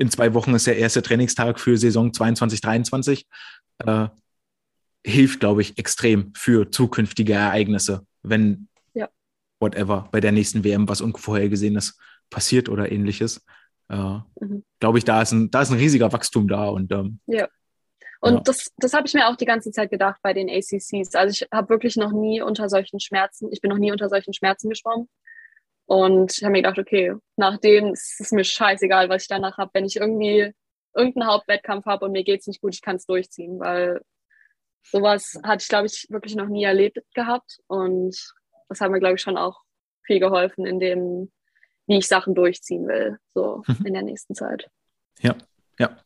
in 0.01 0.11
zwei 0.11 0.33
Wochen 0.33 0.55
ist 0.55 0.67
der 0.67 0.79
erste 0.79 1.03
Trainingstag 1.03 1.61
für 1.61 1.77
Saison 1.77 2.13
22, 2.13 2.63
23. 2.63 3.27
Äh, 3.85 4.09
hilft, 5.05 5.41
glaube 5.41 5.61
ich, 5.61 5.79
extrem 5.79 6.33
für 6.35 6.71
zukünftige 6.71 7.35
Ereignisse, 7.35 8.07
wenn 8.23 8.69
ja. 8.95 9.11
whatever 9.61 10.09
bei 10.11 10.21
der 10.21 10.33
nächsten 10.33 10.65
WM 10.65 10.89
was 10.89 11.03
Unvorhergesehenes 11.03 11.99
passiert 12.31 12.71
oder 12.71 12.91
ähnliches. 12.91 13.45
Äh, 13.91 14.21
mhm. 14.41 14.65
Glaube 14.81 14.97
ich, 14.97 15.05
da 15.05 15.21
ist, 15.21 15.33
ein, 15.33 15.51
da 15.51 15.61
ist 15.61 15.71
ein 15.71 15.79
riesiger 15.79 16.11
Wachstum 16.13 16.49
da 16.49 16.69
und 16.69 16.91
ähm, 16.93 17.21
ja. 17.27 17.47
Und 18.23 18.35
ja. 18.35 18.41
das, 18.41 18.71
das 18.79 18.95
habe 18.95 19.07
ich 19.07 19.15
mir 19.15 19.29
auch 19.29 19.37
die 19.37 19.47
ganze 19.47 19.71
Zeit 19.71 19.91
gedacht 19.91 20.21
bei 20.23 20.33
den 20.33 20.49
ACCs. 20.49 21.15
Also 21.15 21.33
ich 21.33 21.49
habe 21.53 21.71
wirklich 21.71 21.97
noch 21.97 22.13
nie 22.13 22.41
unter 22.41 22.71
solchen 22.71 23.01
Schmerzen, 23.01 23.51
ich 23.53 23.61
bin 23.61 23.71
noch 23.71 23.79
nie 23.79 23.93
unter 23.93 24.09
solchen 24.09 24.33
Schmerzen 24.33 24.71
geschwommen. 24.71 25.09
Und 25.91 26.37
ich 26.37 26.45
habe 26.45 26.53
mir 26.53 26.63
gedacht, 26.63 26.79
okay, 26.79 27.17
nachdem 27.35 27.95
ist 27.95 28.21
es 28.21 28.31
mir 28.31 28.45
scheißegal, 28.45 29.09
was 29.09 29.23
ich 29.23 29.29
danach 29.29 29.59
habe. 29.59 29.73
Wenn 29.75 29.87
ich 29.87 29.97
irgendwie 29.97 30.53
irgendeinen 30.95 31.27
Hauptwettkampf 31.27 31.85
habe 31.85 32.05
und 32.05 32.13
mir 32.13 32.23
geht 32.23 32.43
es 32.43 32.47
nicht 32.47 32.61
gut, 32.61 32.77
ich 32.77 32.81
kann 32.81 32.95
es 32.95 33.07
durchziehen, 33.07 33.59
weil 33.59 34.01
sowas 34.85 35.37
hatte 35.43 35.63
ich, 35.63 35.69
glaube 35.69 35.87
ich, 35.87 36.07
wirklich 36.09 36.37
noch 36.37 36.47
nie 36.47 36.63
erlebt 36.63 36.99
gehabt. 37.13 37.59
Und 37.67 38.17
das 38.69 38.81
hat 38.81 38.93
mir, 38.93 39.01
glaube 39.01 39.17
ich, 39.17 39.21
schon 39.21 39.37
auch 39.37 39.63
viel 40.05 40.21
geholfen 40.21 40.65
in 40.65 40.79
dem, 40.79 41.33
wie 41.89 41.99
ich 41.99 42.07
Sachen 42.07 42.37
durchziehen 42.37 42.87
will, 42.87 43.19
so 43.35 43.65
mhm. 43.67 43.87
in 43.87 43.95
der 43.95 44.03
nächsten 44.03 44.37
Zeit. 44.37 44.71
Ja, 45.19 45.35
ja. 45.81 45.99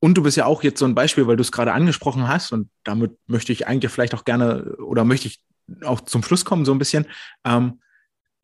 Und 0.00 0.18
du 0.18 0.22
bist 0.22 0.36
ja 0.36 0.44
auch 0.44 0.62
jetzt 0.62 0.80
so 0.80 0.84
ein 0.84 0.94
Beispiel, 0.94 1.26
weil 1.26 1.36
du 1.36 1.42
es 1.42 1.50
gerade 1.50 1.72
angesprochen 1.72 2.28
hast, 2.28 2.52
und 2.52 2.68
damit 2.84 3.16
möchte 3.26 3.52
ich 3.52 3.66
eigentlich 3.66 3.90
vielleicht 3.90 4.14
auch 4.14 4.26
gerne 4.26 4.76
oder 4.76 5.06
möchte 5.06 5.28
ich 5.28 5.40
auch 5.82 6.02
zum 6.02 6.22
Schluss 6.22 6.44
kommen, 6.44 6.66
so 6.66 6.72
ein 6.72 6.78
bisschen. 6.78 7.06
Ähm, 7.46 7.80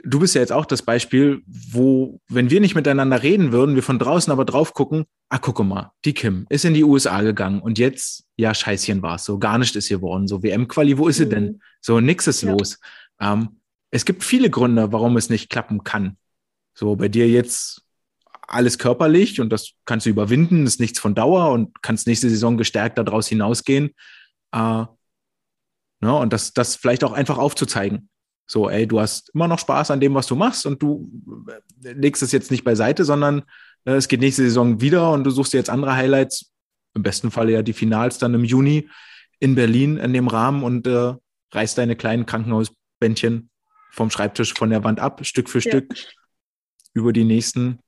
du 0.05 0.19
bist 0.19 0.35
ja 0.35 0.41
jetzt 0.41 0.53
auch 0.53 0.67
das 0.67 0.83
Beispiel, 0.83 1.43
wo, 1.47 2.21
wenn 2.29 2.51
wir 2.51 2.61
nicht 2.61 2.75
miteinander 2.75 3.23
reden 3.23 3.53
würden, 3.53 3.75
wir 3.75 3.83
von 3.83 3.99
draußen 3.99 4.33
aber 4.33 4.45
drauf 4.45 4.75
gucken, 4.75 5.05
ah, 5.29 5.39
guck 5.39 5.59
mal, 5.65 5.93
die 6.05 6.13
Kim 6.13 6.47
ist 6.51 6.65
in 6.65 6.75
die 6.75 6.85
USA 6.85 7.23
gegangen 7.23 7.61
und 7.61 7.79
jetzt, 7.79 8.25
ja, 8.37 8.55
Scheißchen 8.55 9.03
war 9.03 9.17
es, 9.17 9.25
so 9.25 9.39
gar 9.39 9.59
nicht 9.59 9.75
ist 9.77 9.89
geworden, 9.89 10.29
so 10.29 10.43
WM-Quali, 10.43 10.99
wo 10.99 11.09
ist 11.09 11.19
mhm. 11.19 11.23
sie 11.23 11.29
denn? 11.29 11.45
Mhm. 11.45 11.61
So, 11.81 12.01
nix 12.01 12.27
ist 12.27 12.43
ja. 12.43 12.53
los. 12.53 12.79
Ähm, 13.21 13.61
es 13.91 14.05
gibt 14.05 14.25
viele 14.25 14.51
Gründe, 14.51 14.93
warum 14.93 15.17
es 15.17 15.31
nicht 15.31 15.51
klappen 15.51 15.85
kann. 15.85 16.17
So, 16.75 16.97
bei 16.97 17.09
dir 17.09 17.29
jetzt 17.29 17.83
alles 18.47 18.79
körperlich 18.79 19.41
und 19.41 19.51
das 19.51 19.73
kannst 19.85 20.07
du 20.07 20.11
überwinden, 20.11 20.67
ist 20.67 20.81
nichts 20.81 20.99
von 20.99 21.15
Dauer 21.15 21.53
und 21.53 21.83
kannst 21.83 22.07
nächste 22.07 22.29
Saison 22.29 22.57
gestärkt 22.59 22.99
daraus 22.99 23.29
hinausgehen. 23.29 23.91
Äh, 24.53 24.85
ne, 26.01 26.15
und 26.15 26.33
das, 26.33 26.53
das 26.53 26.77
vielleicht 26.77 27.05
auch 27.05 27.13
einfach 27.13 27.39
aufzuzeigen. 27.39 28.11
So, 28.47 28.69
ey, 28.69 28.87
du 28.87 29.01
hast 29.01 29.31
immer 29.35 29.49
noch 29.49 29.59
Spaß 29.59 29.91
an 29.91 30.01
dem, 30.01 30.15
was 30.15 30.27
du 30.27 30.37
machst 30.37 30.67
und 30.67 30.83
du 30.83 31.11
äh, 31.83 31.93
legst 31.93 32.23
es 32.23 32.33
jetzt 32.33 32.51
nicht 32.51 32.65
beiseite, 32.65 33.05
sondern 33.05 33.43
äh, 33.85 33.93
es 33.93 34.09
geht 34.09 34.21
nächste 34.21 34.43
Saison 34.43 34.81
wieder 34.81 35.13
und 35.13 35.25
du 35.25 35.31
suchst 35.31 35.53
dir 35.53 35.59
jetzt 35.59 35.71
andere 35.71 35.97
Highlights, 35.97 36.53
im 36.95 37.03
besten 37.03 37.31
Falle 37.31 37.53
ja 37.53 37.63
die 37.63 37.73
Finals 37.73 38.19
dann 38.19 38.35
im 38.35 38.45
Juni 38.45 38.89
in 39.41 39.55
Berlin 39.55 39.97
in 39.97 40.13
dem 40.13 40.29
Rahmen 40.29 40.63
und 40.63 40.87
äh, 40.87 41.15
reißt 41.53 41.79
deine 41.79 41.97
kleinen 41.97 42.27
Krankenhausbändchen 42.27 43.51
vom 43.91 44.11
Schreibtisch 44.11 44.55
von 44.55 44.71
der 44.71 44.85
Wand 44.85 45.01
ab, 45.01 45.25
Stück 45.25 45.49
für 45.49 45.61
ja. 45.61 45.71
Stück, 45.71 45.95
über 46.93 47.13
die 47.13 47.25
nächsten 47.25 47.79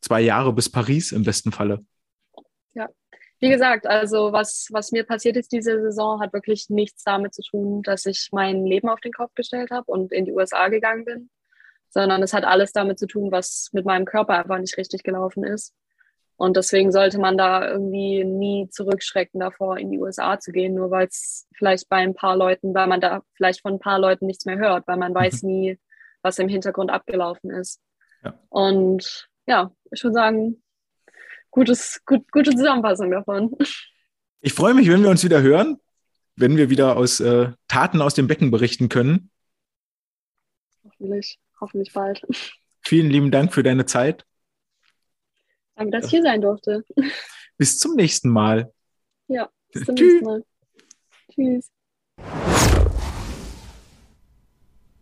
zwei 0.00 0.20
Jahre 0.20 0.52
bis 0.52 0.68
Paris 0.68 1.12
im 1.12 1.24
besten 1.24 1.52
Falle. 1.52 1.84
Wie 3.38 3.50
gesagt, 3.50 3.86
also 3.86 4.32
was, 4.32 4.68
was 4.70 4.92
mir 4.92 5.04
passiert 5.04 5.36
ist 5.36 5.52
diese 5.52 5.80
Saison, 5.82 6.20
hat 6.20 6.32
wirklich 6.32 6.70
nichts 6.70 7.04
damit 7.04 7.34
zu 7.34 7.42
tun, 7.42 7.82
dass 7.82 8.06
ich 8.06 8.28
mein 8.32 8.64
Leben 8.64 8.88
auf 8.88 9.00
den 9.00 9.12
Kopf 9.12 9.34
gestellt 9.34 9.70
habe 9.70 9.90
und 9.90 10.12
in 10.12 10.24
die 10.24 10.32
USA 10.32 10.68
gegangen 10.68 11.04
bin, 11.04 11.30
sondern 11.90 12.22
es 12.22 12.32
hat 12.32 12.44
alles 12.44 12.72
damit 12.72 12.98
zu 12.98 13.06
tun, 13.06 13.30
was 13.30 13.68
mit 13.72 13.84
meinem 13.84 14.06
Körper 14.06 14.38
einfach 14.38 14.58
nicht 14.58 14.78
richtig 14.78 15.02
gelaufen 15.02 15.44
ist. 15.44 15.74
Und 16.38 16.56
deswegen 16.56 16.92
sollte 16.92 17.18
man 17.18 17.38
da 17.38 17.66
irgendwie 17.68 18.22
nie 18.22 18.68
zurückschrecken 18.68 19.40
davor, 19.40 19.78
in 19.78 19.90
die 19.90 19.98
USA 19.98 20.38
zu 20.38 20.52
gehen, 20.52 20.74
nur 20.74 20.90
weil 20.90 21.06
es 21.06 21.46
vielleicht 21.54 21.88
bei 21.88 21.96
ein 21.96 22.14
paar 22.14 22.36
Leuten, 22.36 22.74
weil 22.74 22.86
man 22.86 23.00
da 23.00 23.22
vielleicht 23.34 23.62
von 23.62 23.74
ein 23.74 23.80
paar 23.80 23.98
Leuten 23.98 24.26
nichts 24.26 24.44
mehr 24.44 24.58
hört, 24.58 24.86
weil 24.86 24.98
man 24.98 25.14
weiß 25.14 25.42
mhm. 25.42 25.48
nie, 25.48 25.78
was 26.22 26.38
im 26.38 26.48
Hintergrund 26.48 26.90
abgelaufen 26.90 27.50
ist. 27.50 27.80
Ja. 28.22 28.38
Und 28.50 29.30
ja, 29.46 29.72
ich 29.90 30.02
würde 30.02 30.14
sagen, 30.14 30.62
gutes, 31.56 32.02
gut, 32.04 32.30
gute 32.30 32.50
Zusammenfassung 32.50 33.10
davon. 33.10 33.56
Ich 34.40 34.52
freue 34.52 34.74
mich, 34.74 34.88
wenn 34.88 35.02
wir 35.02 35.08
uns 35.08 35.24
wieder 35.24 35.40
hören, 35.40 35.78
wenn 36.36 36.56
wir 36.56 36.68
wieder 36.68 36.96
aus 36.96 37.18
äh, 37.18 37.52
Taten 37.66 38.02
aus 38.02 38.14
dem 38.14 38.26
Becken 38.26 38.50
berichten 38.50 38.88
können. 38.88 39.30
Hoffentlich, 40.84 41.40
hoffentlich 41.58 41.92
bald. 41.92 42.22
Vielen 42.82 43.10
lieben 43.10 43.30
Dank 43.30 43.54
für 43.54 43.62
deine 43.62 43.86
Zeit. 43.86 44.24
Danke, 45.74 45.92
dass 45.92 46.04
ich 46.04 46.10
hier 46.10 46.22
sein 46.22 46.42
durfte. 46.42 46.84
Bis 47.56 47.78
zum 47.78 47.94
nächsten 47.96 48.28
Mal. 48.28 48.72
Ja, 49.28 49.48
bis 49.72 49.84
zum 49.86 49.94
nächsten 49.94 50.24
Mal. 50.24 50.44
Tschüss. 51.32 52.75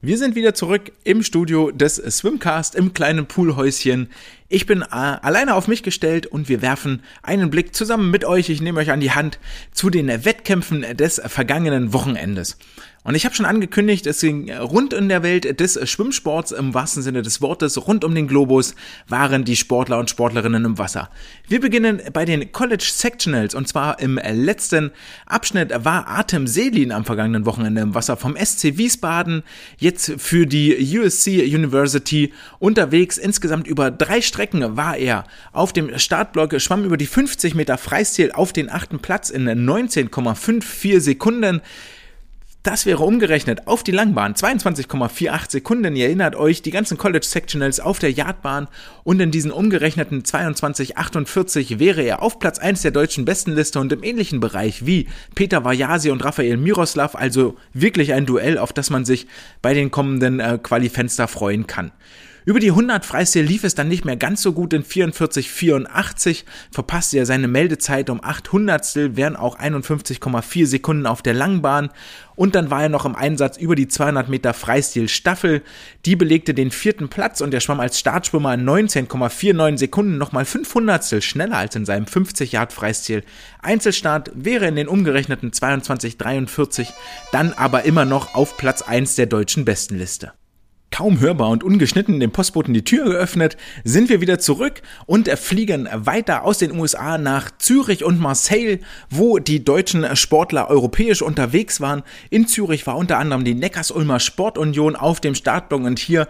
Wir 0.07 0.19
sind 0.19 0.35
wieder 0.35 0.53
zurück 0.53 0.93
im 1.05 1.23
Studio 1.23 1.71
des 1.71 1.95
Swimcast 1.97 2.75
im 2.75 2.93
kleinen 2.93 3.25
Poolhäuschen. 3.25 4.11
Ich 4.51 4.67
bin 4.67 4.83
äh, 4.83 4.85
alleine 4.91 5.55
auf 5.55 5.67
mich 5.67 5.83
gestellt 5.83 6.27
und 6.27 6.51
wir 6.51 6.61
werfen 6.61 7.03
einen 7.23 7.49
Blick 7.49 7.75
zusammen 7.75 8.11
mit 8.11 8.23
euch, 8.27 8.51
ich 8.51 8.61
nehme 8.61 8.81
euch 8.81 8.91
an 8.91 9.01
die 9.01 9.13
Hand, 9.13 9.39
zu 9.73 9.89
den 9.89 10.09
Wettkämpfen 10.27 10.85
des 10.95 11.23
vergangenen 11.25 11.95
Wochenendes. 11.95 12.59
Und 13.07 13.15
ich 13.15 13.27
habe 13.27 13.35
schon 13.35 13.45
angekündigt, 13.45 14.07
es 14.07 14.21
ging 14.23 14.51
rund 14.51 14.95
in 14.95 15.11
der 15.11 15.23
Welt 15.23 15.61
des 15.61 15.79
Schwimmsports 15.91 16.53
im 16.53 16.73
wahrsten 16.73 17.03
Sinne 17.03 17.21
des 17.21 17.43
Wortes, 17.43 17.87
rund 17.87 18.03
um 18.03 18.15
den 18.15 18.29
Globus 18.29 18.75
waren 19.09 19.45
die 19.45 19.57
Sportler 19.57 19.99
und 19.99 20.09
Sportlerinnen 20.09 20.65
im 20.65 20.79
Wasser. 20.79 21.11
Wir 21.47 21.61
beginnen 21.61 22.01
bei 22.15 22.25
den 22.25 22.51
College 22.53 22.91
Sectionals 22.91 23.55
und 23.55 23.69
zwar 23.69 24.01
im 24.01 24.19
letzten 24.19 24.91
Abschnitt 25.27 25.85
war 25.85 26.07
Artem 26.07 26.47
Selin 26.47 26.93
am 26.93 27.05
vergangenen 27.05 27.45
Wochenende 27.45 27.83
im 27.83 27.95
Wasser 27.95 28.17
vom 28.17 28.39
SC 28.43 28.79
Wiesbaden, 28.79 29.43
jetzt 29.77 30.15
für 30.17 30.47
die 30.47 30.99
USC 30.99 31.43
University 31.43 32.33
unterwegs. 32.59 33.19
Insgesamt 33.19 33.67
über 33.67 33.91
drei 33.91 34.23
Strecken 34.23 34.79
war 34.79 34.97
er 34.97 35.25
auf 35.53 35.75
dem 35.75 35.99
Startblock, 35.99 36.59
schwamm 36.59 36.85
über 36.85 36.97
die 36.97 37.07
50 37.07 37.55
Meter 37.55 37.77
Freistil 37.77 38.33
auf 38.33 38.55
den 38.55 38.71
achten 38.71 39.01
Platz 39.01 39.29
in 39.29 39.47
19,54 39.47 41.01
Sekunden. 41.01 41.61
Das 42.65 42.87
wäre 42.87 43.05
umgerechnet 43.05 43.67
auf 43.67 43.85
die 43.85 43.91
Langbahn 43.91 44.33
22,48 44.33 45.51
Sekunden. 45.51 45.97
Ihr 45.97 46.07
erinnert 46.07 46.35
euch, 46.35 46.63
die 46.63 46.71
ganzen 46.71 46.97
College 46.97 47.27
Sectionals 47.27 47.79
auf 47.79 47.99
der 47.99 48.11
Yardbahn 48.11 48.69
und 49.03 49.21
in 49.21 49.31
diesen 49.31 49.51
umgerechneten 49.51 50.23
22,48 50.23 51.79
wäre 51.79 52.01
er 52.01 52.23
auf 52.23 52.39
Platz 52.39 52.59
1 52.59 52.81
der 52.81 52.91
deutschen 52.91 53.27
Bestenliste 53.27 53.79
und 53.81 53.93
im 53.93 54.03
ähnlichen 54.03 54.41
Bereich 54.41 54.87
wie 54.87 55.09
Peter 55.35 55.63
Vajasi 55.63 56.11
und 56.11 56.25
Rafael 56.25 56.57
Miroslav, 56.57 57.15
also 57.15 57.59
wirklich 57.75 58.15
ein 58.15 58.25
Duell, 58.25 58.57
auf 58.57 58.73
das 58.73 58.89
man 58.89 59.05
sich 59.05 59.27
bei 59.61 59.75
den 59.75 59.91
kommenden 59.91 60.41
äh, 60.41 60.59
Qualifenster 60.63 61.29
freuen 61.29 61.67
kann. 61.67 61.93
Über 62.47 62.61
die 62.61 62.69
100 62.69 63.07
Freistil 63.07 63.43
lief 63.43 63.65
es 63.65 63.75
dann 63.75 63.89
nicht 63.89 64.05
mehr 64.05 64.17
ganz 64.17 64.43
so 64.43 64.53
gut 64.53 64.75
in 64.75 64.85
44,84, 64.85 66.45
verpasste 66.71 67.17
er 67.17 67.25
seine 67.25 67.49
Meldezeit 67.49 68.11
um 68.11 68.23
800 68.23 69.17
wären 69.17 69.35
auch 69.35 69.59
51,4 69.59 70.67
Sekunden 70.67 71.07
auf 71.07 71.23
der 71.23 71.33
Langbahn 71.33 71.89
und 72.37 72.55
dann 72.55 72.71
war 72.71 72.83
er 72.83 72.89
noch 72.89 73.05
im 73.05 73.15
Einsatz 73.15 73.57
über 73.57 73.75
die 73.75 73.89
200 73.89 74.29
Meter 74.29 74.55
Freistil 74.55 75.09
Staffel. 75.09 75.63
Die 76.05 76.17
belegte 76.17 76.55
den 76.55 76.71
vierten 76.71 77.09
Platz 77.09 77.41
und 77.41 77.55
er 77.55 77.61
schwamm 77.61 77.81
als 77.81 77.99
Startschwimmer 77.99 78.55
19,49 78.55 79.79
Sekunden 79.79 80.19
nochmal 80.19 80.45
500 80.45 81.23
schneller 81.23 81.59
als 81.59 81.77
in 81.77 81.85
seinem 81.85 82.07
50 82.07 82.53
Yard 82.53 82.73
Freistil. 82.73 83.23
Einzelstart 83.63 84.31
wäre 84.35 84.67
in 84.67 84.77
den 84.77 84.89
umgerechneten 84.89 85.51
22,43 85.51 86.89
dann 87.33 87.53
aber 87.53 87.85
immer 87.85 88.05
noch 88.05 88.35
auf 88.35 88.57
Platz 88.57 88.83
1 88.83 89.17
der 89.17 89.27
deutschen 89.27 89.65
Bestenliste 89.65 90.33
kaum 90.95 91.19
hörbar 91.19 91.51
und 91.51 91.65
ungeschnitten 91.65 92.21
dem 92.21 92.31
Postboten 92.31 92.73
die 92.73 92.85
Tür 92.85 93.07
geöffnet, 93.07 93.57
sind 93.83 94.09
wir 94.09 94.21
wieder 94.21 94.39
zurück 94.39 94.81
und 95.07 95.29
fliegen 95.29 95.89
weiter 95.93 96.45
aus 96.45 96.59
den 96.59 96.79
USA 96.79 97.19
nach 97.19 97.51
Zürich 97.59 98.05
und 98.05 98.21
Marseille, 98.21 98.79
wo 99.11 99.41
die 99.41 99.65
deutschen 99.65 100.15
Sportler 100.15 100.71
europäisch 100.71 101.21
unterwegs 101.21 101.81
waren. 101.81 102.05
In 102.31 102.47
Zürich 102.47 102.87
war 102.87 102.97
unter 102.97 103.19
anderem 103.19 103.43
die 103.43 103.57
Neckars-Ulmer 103.57 104.21
Sportunion 104.21 104.95
auf 104.95 105.21
dem 105.21 105.35
Startblock 105.35 105.83
und 105.83 105.99
hier 105.99 106.29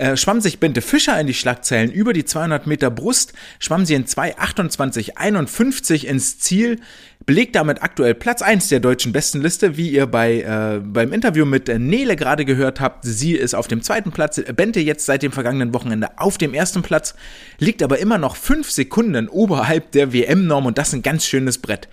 äh, 0.00 0.16
schwamm 0.16 0.40
sich 0.40 0.58
Bente 0.60 0.80
Fischer 0.80 1.20
in 1.20 1.26
die 1.26 1.34
Schlagzeilen 1.34 1.92
über 1.92 2.12
die 2.14 2.24
200 2.24 2.66
Meter 2.66 2.90
Brust, 2.90 3.34
schwamm 3.58 3.84
sie 3.84 3.94
in 3.94 4.06
2,28,51 4.06 6.04
ins 6.04 6.38
Ziel, 6.38 6.80
belegt 7.26 7.54
damit 7.54 7.82
aktuell 7.82 8.14
Platz 8.14 8.40
1 8.40 8.68
der 8.68 8.80
deutschen 8.80 9.12
Bestenliste, 9.12 9.76
wie 9.76 9.90
ihr 9.90 10.06
bei, 10.06 10.40
äh, 10.40 10.80
beim 10.82 11.12
Interview 11.12 11.44
mit 11.44 11.68
Nele 11.68 12.16
gerade 12.16 12.46
gehört 12.46 12.80
habt. 12.80 13.04
Sie 13.04 13.34
ist 13.34 13.54
auf 13.54 13.68
dem 13.68 13.82
zweiten 13.82 14.10
Platz, 14.10 14.40
Bente 14.56 14.80
jetzt 14.80 15.04
seit 15.04 15.22
dem 15.22 15.32
vergangenen 15.32 15.74
Wochenende 15.74 16.18
auf 16.18 16.38
dem 16.38 16.54
ersten 16.54 16.80
Platz, 16.80 17.14
liegt 17.58 17.82
aber 17.82 17.98
immer 17.98 18.16
noch 18.16 18.36
5 18.36 18.70
Sekunden 18.70 19.28
oberhalb 19.28 19.92
der 19.92 20.14
WM-Norm 20.14 20.64
und 20.64 20.78
das 20.78 20.88
ist 20.88 20.94
ein 20.94 21.02
ganz 21.02 21.26
schönes 21.26 21.58
Brett. 21.58 21.88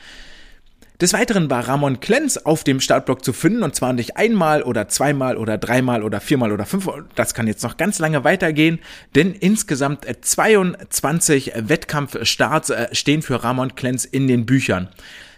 Des 1.00 1.14
Weiteren 1.14 1.48
war 1.52 1.68
Ramon 1.68 2.00
Klenz 2.00 2.38
auf 2.38 2.64
dem 2.64 2.80
Startblock 2.80 3.24
zu 3.24 3.32
finden 3.32 3.62
und 3.62 3.76
zwar 3.76 3.94
nicht 3.94 4.18
einmal 4.18 4.64
oder 4.64 4.88
zweimal 4.88 5.38
oder 5.38 5.60
dreimal 5.60 6.02
oder 6.02 6.20
viermal 6.20 6.52
oder 6.52 6.66
fünfmal. 6.66 7.06
Das 7.14 7.36
kann 7.36 7.46
jetzt 7.46 7.62
noch 7.62 7.78
ganz 7.78 8.00
lange 8.00 8.24
weitergehen, 8.24 8.80
denn 9.14 9.34
insgesamt 9.34 10.08
22 10.20 11.52
Wettkampfstarts 11.56 12.72
äh, 12.72 12.96
stehen 12.96 13.22
für 13.22 13.44
Ramon 13.44 13.76
Klenz 13.76 14.06
in 14.06 14.28
den 14.28 14.48
Büchern. 14.48 14.90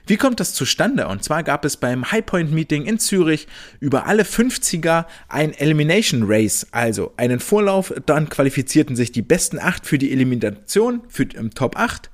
Wie 0.07 0.15
kommt 0.15 0.39
das 0.39 0.53
zustande? 0.53 1.09
Und 1.09 1.25
zwar 1.25 1.43
gab 1.43 1.65
es 1.65 1.75
beim 1.75 2.09
Highpoint 2.09 2.53
Meeting 2.53 2.85
in 2.85 2.97
Zürich 2.97 3.45
über 3.81 4.07
alle 4.07 4.23
50er 4.23 5.05
ein 5.27 5.53
Elimination 5.53 6.23
Race, 6.25 6.67
also 6.71 7.11
einen 7.17 7.41
Vorlauf, 7.41 7.93
dann 8.05 8.29
qualifizierten 8.29 8.95
sich 8.95 9.11
die 9.11 9.21
besten 9.21 9.59
acht 9.59 9.85
für 9.85 9.97
die 9.97 10.13
Elimination, 10.13 11.01
für 11.09 11.23
im 11.23 11.53
Top 11.53 11.77
8 11.77 12.09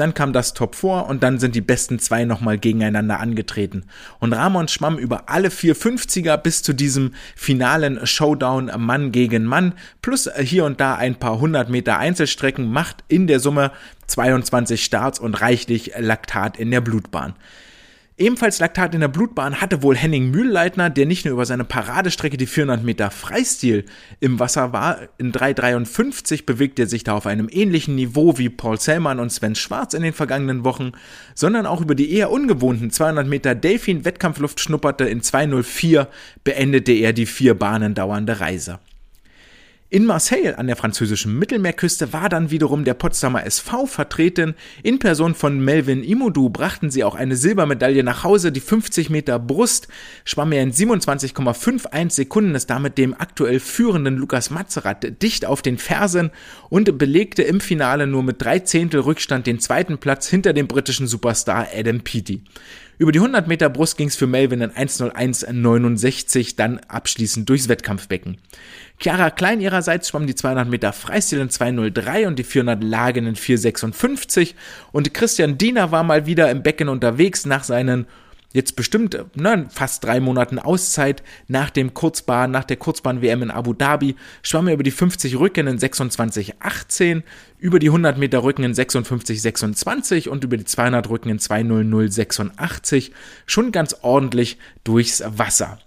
dann 0.00 0.14
kam 0.14 0.32
das 0.32 0.54
Top 0.54 0.74
4 0.74 1.06
und 1.08 1.22
dann 1.22 1.38
sind 1.38 1.54
die 1.54 1.60
besten 1.60 1.98
zwei 1.98 2.24
nochmal 2.24 2.58
gegeneinander 2.58 3.20
angetreten. 3.20 3.84
Und 4.18 4.32
Ramon 4.32 4.68
schwamm 4.68 4.98
über 4.98 5.28
alle 5.28 5.50
vier 5.50 5.76
50er 5.76 6.36
bis 6.36 6.62
zu 6.62 6.72
diesem 6.72 7.12
finalen 7.36 8.06
Showdown 8.06 8.70
Mann 8.78 9.12
gegen 9.12 9.44
Mann, 9.44 9.74
plus 10.02 10.30
hier 10.38 10.64
und 10.64 10.80
da 10.80 10.94
ein 10.94 11.16
paar 11.16 11.40
hundert 11.40 11.68
Meter 11.68 11.98
Einzelstrecken, 11.98 12.70
macht 12.70 13.04
in 13.08 13.26
der 13.26 13.40
Summe 13.40 13.72
22 14.06 14.84
Starts 14.84 15.18
und 15.18 15.40
reichlich 15.40 15.92
Laktat 15.98 16.56
in 16.56 16.70
der 16.70 16.80
Blutbahn. 16.80 17.34
Ebenfalls 18.20 18.58
Laktat 18.58 18.96
in 18.96 19.00
der 19.00 19.06
Blutbahn 19.06 19.60
hatte 19.60 19.84
wohl 19.84 19.96
Henning 19.96 20.32
Mühlleitner, 20.32 20.90
der 20.90 21.06
nicht 21.06 21.24
nur 21.24 21.34
über 21.34 21.46
seine 21.46 21.62
Paradestrecke 21.62 22.36
die 22.36 22.48
400 22.48 22.82
Meter 22.82 23.12
Freistil 23.12 23.84
im 24.18 24.40
Wasser 24.40 24.72
war. 24.72 24.98
In 25.18 25.30
3,53 25.30 26.44
bewegt 26.44 26.80
er 26.80 26.88
sich 26.88 27.04
da 27.04 27.12
auf 27.12 27.26
einem 27.26 27.48
ähnlichen 27.48 27.94
Niveau 27.94 28.36
wie 28.36 28.48
Paul 28.48 28.80
Sellmann 28.80 29.20
und 29.20 29.30
Sven 29.30 29.54
Schwarz 29.54 29.94
in 29.94 30.02
den 30.02 30.12
vergangenen 30.12 30.64
Wochen, 30.64 30.92
sondern 31.36 31.64
auch 31.64 31.80
über 31.80 31.94
die 31.94 32.12
eher 32.12 32.32
ungewohnten 32.32 32.90
200 32.90 33.28
Meter 33.28 33.54
Delfin-Wettkampfluft 33.54 34.58
schnupperte. 34.58 35.04
In 35.04 35.20
2,04 35.20 36.08
beendete 36.42 36.90
er 36.90 37.12
die 37.12 37.26
vier 37.26 37.54
Bahnen 37.54 37.94
dauernde 37.94 38.40
Reise. 38.40 38.80
In 39.90 40.04
Marseille 40.04 40.58
an 40.58 40.66
der 40.66 40.76
französischen 40.76 41.38
Mittelmeerküste 41.38 42.12
war 42.12 42.28
dann 42.28 42.50
wiederum 42.50 42.84
der 42.84 42.92
Potsdamer 42.92 43.46
SV 43.46 43.86
vertreten. 43.86 44.54
In 44.82 44.98
Person 44.98 45.34
von 45.34 45.60
Melvin 45.60 46.04
Imodu 46.04 46.50
brachten 46.50 46.90
sie 46.90 47.04
auch 47.04 47.14
eine 47.14 47.36
Silbermedaille 47.36 48.04
nach 48.04 48.22
Hause. 48.22 48.52
Die 48.52 48.60
50 48.60 49.08
Meter 49.08 49.38
Brust 49.38 49.88
schwamm 50.26 50.52
er 50.52 50.62
in 50.62 50.74
27,51 50.74 52.10
Sekunden, 52.10 52.54
ist 52.54 52.68
damit 52.68 52.98
dem 52.98 53.14
aktuell 53.14 53.60
führenden 53.60 54.18
Lukas 54.18 54.50
Mazerat 54.50 55.22
dicht 55.22 55.46
auf 55.46 55.62
den 55.62 55.78
Fersen 55.78 56.32
und 56.68 56.98
belegte 56.98 57.42
im 57.42 57.58
Finale 57.58 58.06
nur 58.06 58.22
mit 58.22 58.42
drei 58.42 58.58
Zehntel 58.58 59.00
Rückstand 59.00 59.46
den 59.46 59.58
zweiten 59.58 59.96
Platz 59.96 60.28
hinter 60.28 60.52
dem 60.52 60.68
britischen 60.68 61.06
Superstar 61.06 61.66
Adam 61.74 62.00
Peaty. 62.00 62.42
Über 62.98 63.12
die 63.12 63.20
100 63.20 63.46
Meter 63.46 63.68
Brust 63.70 63.96
ging 63.96 64.08
es 64.08 64.16
für 64.16 64.26
Melvin 64.26 64.60
in 64.60 64.72
1.01.69 64.72 66.56
dann 66.56 66.80
abschließend 66.88 67.48
durchs 67.48 67.68
Wettkampfbecken. 67.68 68.38
Chiara 68.98 69.30
Klein 69.30 69.60
ihrerseits 69.60 70.08
schwamm 70.08 70.26
die 70.26 70.34
200 70.34 70.68
Meter 70.68 70.92
Freistil 70.92 71.38
in 71.38 71.48
2.03 71.48 72.26
und 72.26 72.40
die 72.40 72.44
400 72.44 72.82
Lagen 72.82 73.26
in 73.26 73.36
4.56 73.36 74.54
und 74.90 75.14
Christian 75.14 75.58
Diener 75.58 75.92
war 75.92 76.02
mal 76.02 76.26
wieder 76.26 76.50
im 76.50 76.64
Becken 76.64 76.88
unterwegs 76.88 77.46
nach 77.46 77.62
seinen 77.62 78.06
jetzt 78.52 78.76
bestimmt 78.76 79.18
ne, 79.34 79.66
fast 79.70 80.04
drei 80.04 80.20
Monaten 80.20 80.58
Auszeit 80.58 81.22
nach 81.48 81.70
dem 81.70 81.94
Kurzbahn, 81.94 82.50
nach 82.50 82.64
der 82.64 82.76
Kurzbahn-WM 82.76 83.42
in 83.42 83.50
Abu 83.50 83.74
Dhabi, 83.74 84.16
schwamm 84.42 84.68
er 84.68 84.74
über 84.74 84.82
die 84.82 84.90
50 84.90 85.38
Rücken 85.38 85.66
in 85.66 85.78
26,18, 85.78 87.22
über 87.58 87.78
die 87.78 87.88
100 87.88 88.18
Meter 88.18 88.42
Rücken 88.42 88.64
in 88.64 88.72
56,26 88.72 90.28
und 90.28 90.44
über 90.44 90.56
die 90.56 90.64
200 90.64 91.08
Rücken 91.10 91.28
in 91.28 91.38
2,0086 91.38 93.12
schon 93.46 93.72
ganz 93.72 93.96
ordentlich 94.02 94.58
durchs 94.84 95.22
Wasser. 95.26 95.78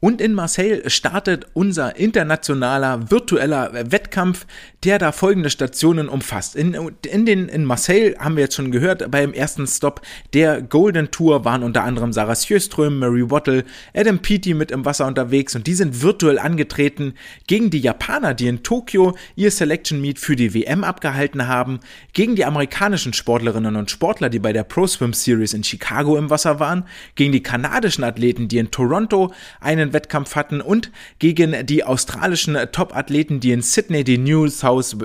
Und 0.00 0.20
in 0.20 0.32
Marseille 0.32 0.88
startet 0.88 1.46
unser 1.54 1.96
internationaler 1.96 3.10
virtueller 3.10 3.72
Wettkampf, 3.90 4.46
der 4.84 5.00
da 5.00 5.10
folgende 5.10 5.50
Stationen 5.50 6.08
umfasst. 6.08 6.54
In, 6.54 6.74
in, 7.04 7.26
den, 7.26 7.48
in 7.48 7.64
Marseille 7.64 8.14
haben 8.16 8.36
wir 8.36 8.44
jetzt 8.44 8.54
schon 8.54 8.70
gehört, 8.70 9.10
beim 9.10 9.32
ersten 9.32 9.66
Stop 9.66 10.00
der 10.34 10.62
Golden 10.62 11.10
Tour 11.10 11.44
waren 11.44 11.64
unter 11.64 11.82
anderem 11.82 12.12
Sarah 12.12 12.36
Sjöström, 12.36 13.00
Mary 13.00 13.28
Wattle, 13.28 13.64
Adam 13.92 14.20
Peaty 14.20 14.54
mit 14.54 14.70
im 14.70 14.84
Wasser 14.84 15.04
unterwegs 15.04 15.56
und 15.56 15.66
die 15.66 15.74
sind 15.74 16.00
virtuell 16.00 16.38
angetreten 16.38 17.14
gegen 17.48 17.70
die 17.70 17.80
Japaner, 17.80 18.34
die 18.34 18.46
in 18.46 18.62
Tokio 18.62 19.16
ihr 19.34 19.50
Selection 19.50 20.00
Meet 20.00 20.20
für 20.20 20.36
die 20.36 20.54
WM 20.54 20.84
abgehalten 20.84 21.48
haben, 21.48 21.80
gegen 22.12 22.36
die 22.36 22.44
amerikanischen 22.44 23.14
Sportlerinnen 23.14 23.74
und 23.74 23.90
Sportler, 23.90 24.28
die 24.28 24.38
bei 24.38 24.52
der 24.52 24.62
Pro 24.62 24.86
Swim 24.86 25.12
Series 25.12 25.54
in 25.54 25.64
Chicago 25.64 26.16
im 26.16 26.30
Wasser 26.30 26.60
waren, 26.60 26.84
gegen 27.16 27.32
die 27.32 27.42
kanadischen 27.42 28.04
Athleten, 28.04 28.46
die 28.46 28.58
in 28.58 28.70
Toronto 28.70 29.32
einen 29.60 29.87
einen 29.88 29.94
Wettkampf 29.94 30.36
hatten 30.36 30.60
und 30.60 30.90
gegen 31.18 31.66
die 31.66 31.84
australischen 31.84 32.56
Top-Athleten, 32.72 33.40
die 33.40 33.52
in 33.52 33.62
Sydney 33.62 34.04
die 34.04 34.18
New 34.18 34.48
South 34.48 34.96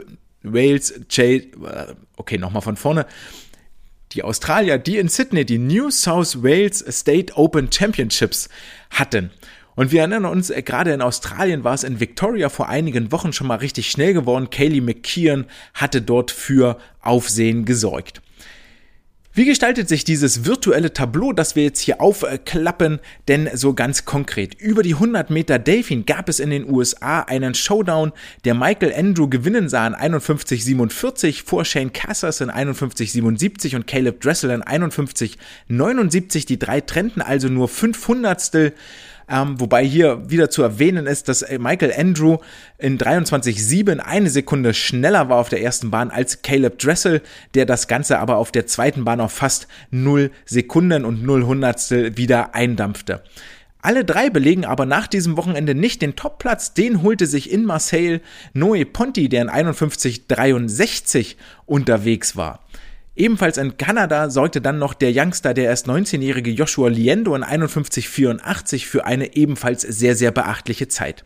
Wales 0.44 0.94
J 1.10 1.44
okay, 2.18 2.38
nochmal 2.38 2.62
von 2.62 2.76
vorne. 2.76 3.06
Die 4.12 4.24
Australier, 4.24 4.78
die 4.78 4.98
in 4.98 5.08
Sydney 5.10 5.46
die 5.46 5.58
New 5.58 5.90
South 5.90 6.44
Wales 6.44 6.84
State 6.88 7.34
Open 7.36 7.72
Championships 7.72 8.48
hatten. 8.92 9.32
Und 9.76 9.92
wir 9.92 10.02
erinnern 10.02 10.26
uns, 10.26 10.52
äh, 10.52 10.62
gerade 10.62 10.94
in 10.94 11.02
Australien 11.02 11.64
war 11.64 11.74
es 11.74 11.84
in 11.84 12.00
Victoria 12.00 12.50
vor 12.50 12.70
einigen 12.70 13.12
Wochen 13.12 13.34
schon 13.34 13.48
mal 13.48 13.56
richtig 13.56 13.90
schnell 13.90 14.14
geworden. 14.14 14.52
Kaylee 14.52 14.82
McKeon 14.82 15.46
hatte 15.74 16.02
dort 16.02 16.30
für 16.30 16.78
Aufsehen 17.02 17.66
gesorgt. 17.66 18.22
Wie 19.36 19.46
gestaltet 19.46 19.90
sich 19.90 20.04
dieses 20.04 20.46
virtuelle 20.46 20.94
Tableau, 20.94 21.34
das 21.34 21.56
wir 21.56 21.64
jetzt 21.64 21.80
hier 21.80 22.02
aufklappen, 22.02 23.00
denn 23.28 23.50
so 23.56 23.74
ganz 23.74 24.06
konkret? 24.06 24.54
Über 24.62 24.84
die 24.84 24.94
100 24.94 25.32
Meter 25.32 25.58
Delfin 25.58 26.06
gab 26.06 26.30
es 26.30 26.40
in 26.40 26.52
den 26.52 26.70
USA 26.70 27.22
einen 27.22 27.56
Showdown, 27.56 28.12
der 28.46 28.54
Michael 28.54 28.94
Andrew 28.94 29.28
gewinnen 29.28 29.70
sah 29.70 29.88
in 29.88 29.96
51,47 29.96 31.44
vor 31.44 31.66
Shane 31.66 31.92
Cassers 31.92 32.42
in 32.42 32.52
51,77 32.52 33.76
und 33.76 33.88
Caleb 33.88 34.22
Dressel 34.22 34.52
in 34.52 34.62
51,79. 34.62 36.46
Die 36.46 36.60
drei 36.60 36.82
trennten 36.82 37.24
also 37.24 37.48
nur 37.48 37.70
500stel 37.70 38.74
ähm, 39.30 39.60
wobei 39.60 39.84
hier 39.86 40.30
wieder 40.30 40.50
zu 40.50 40.64
erwähnen 40.64 41.08
ist, 41.08 41.30
dass 41.30 41.42
äh, 41.42 41.60
Michael 41.60 41.94
Andrew 41.98 42.38
in 42.78 42.98
23,7 42.98 44.00
eine 44.00 44.30
Sekunde 44.30 44.74
schneller 44.74 45.30
war 45.30 45.38
auf 45.38 45.50
der 45.50 45.62
ersten 45.62 45.92
Bahn 45.92 46.12
als 46.12 46.42
Caleb 46.42 46.80
Dressel, 46.80 47.22
der 47.54 47.66
das 47.66 47.88
Ganze 47.88 48.20
aber 48.20 48.38
auf 48.38 48.52
der 48.52 48.68
zweiten 48.68 49.06
Bahn 49.06 49.22
auf 49.22 49.32
fast 49.32 49.68
0 49.92 50.32
Sekunden 50.46 51.06
und 51.06 51.24
0 51.24 51.46
Hundertstel 51.46 52.18
wieder 52.18 52.56
eindampfte. 52.56 53.24
Alle 53.84 54.06
drei 54.06 54.30
belegen 54.30 54.64
aber 54.64 54.86
nach 54.86 55.08
diesem 55.08 55.36
Wochenende 55.36 55.76
nicht 55.76 56.02
den 56.02 56.16
Topplatz. 56.16 56.74
Den 56.74 57.02
holte 57.04 57.28
sich 57.28 57.52
in 57.52 57.66
Marseille 57.66 58.22
Noe 58.54 58.86
Ponti, 58.86 59.28
der 59.28 59.42
in 59.42 59.50
51,63 59.50 61.36
unterwegs 61.66 62.38
war. 62.38 62.62
Ebenfalls 63.16 63.58
in 63.58 63.78
Kanada 63.78 64.32
sorgte 64.32 64.60
dann 64.60 64.80
noch 64.80 64.96
der 64.96 65.12
Youngster, 65.14 65.54
der 65.54 65.66
erst 65.66 65.88
19-jährige 65.88 66.50
Joshua 66.50 66.90
Liendo 66.90 67.36
in 67.36 67.44
51,84 67.44 68.88
für 68.88 69.06
eine 69.06 69.36
ebenfalls 69.36 69.82
sehr, 69.82 70.16
sehr 70.16 70.32
beachtliche 70.32 70.88
Zeit. 70.88 71.24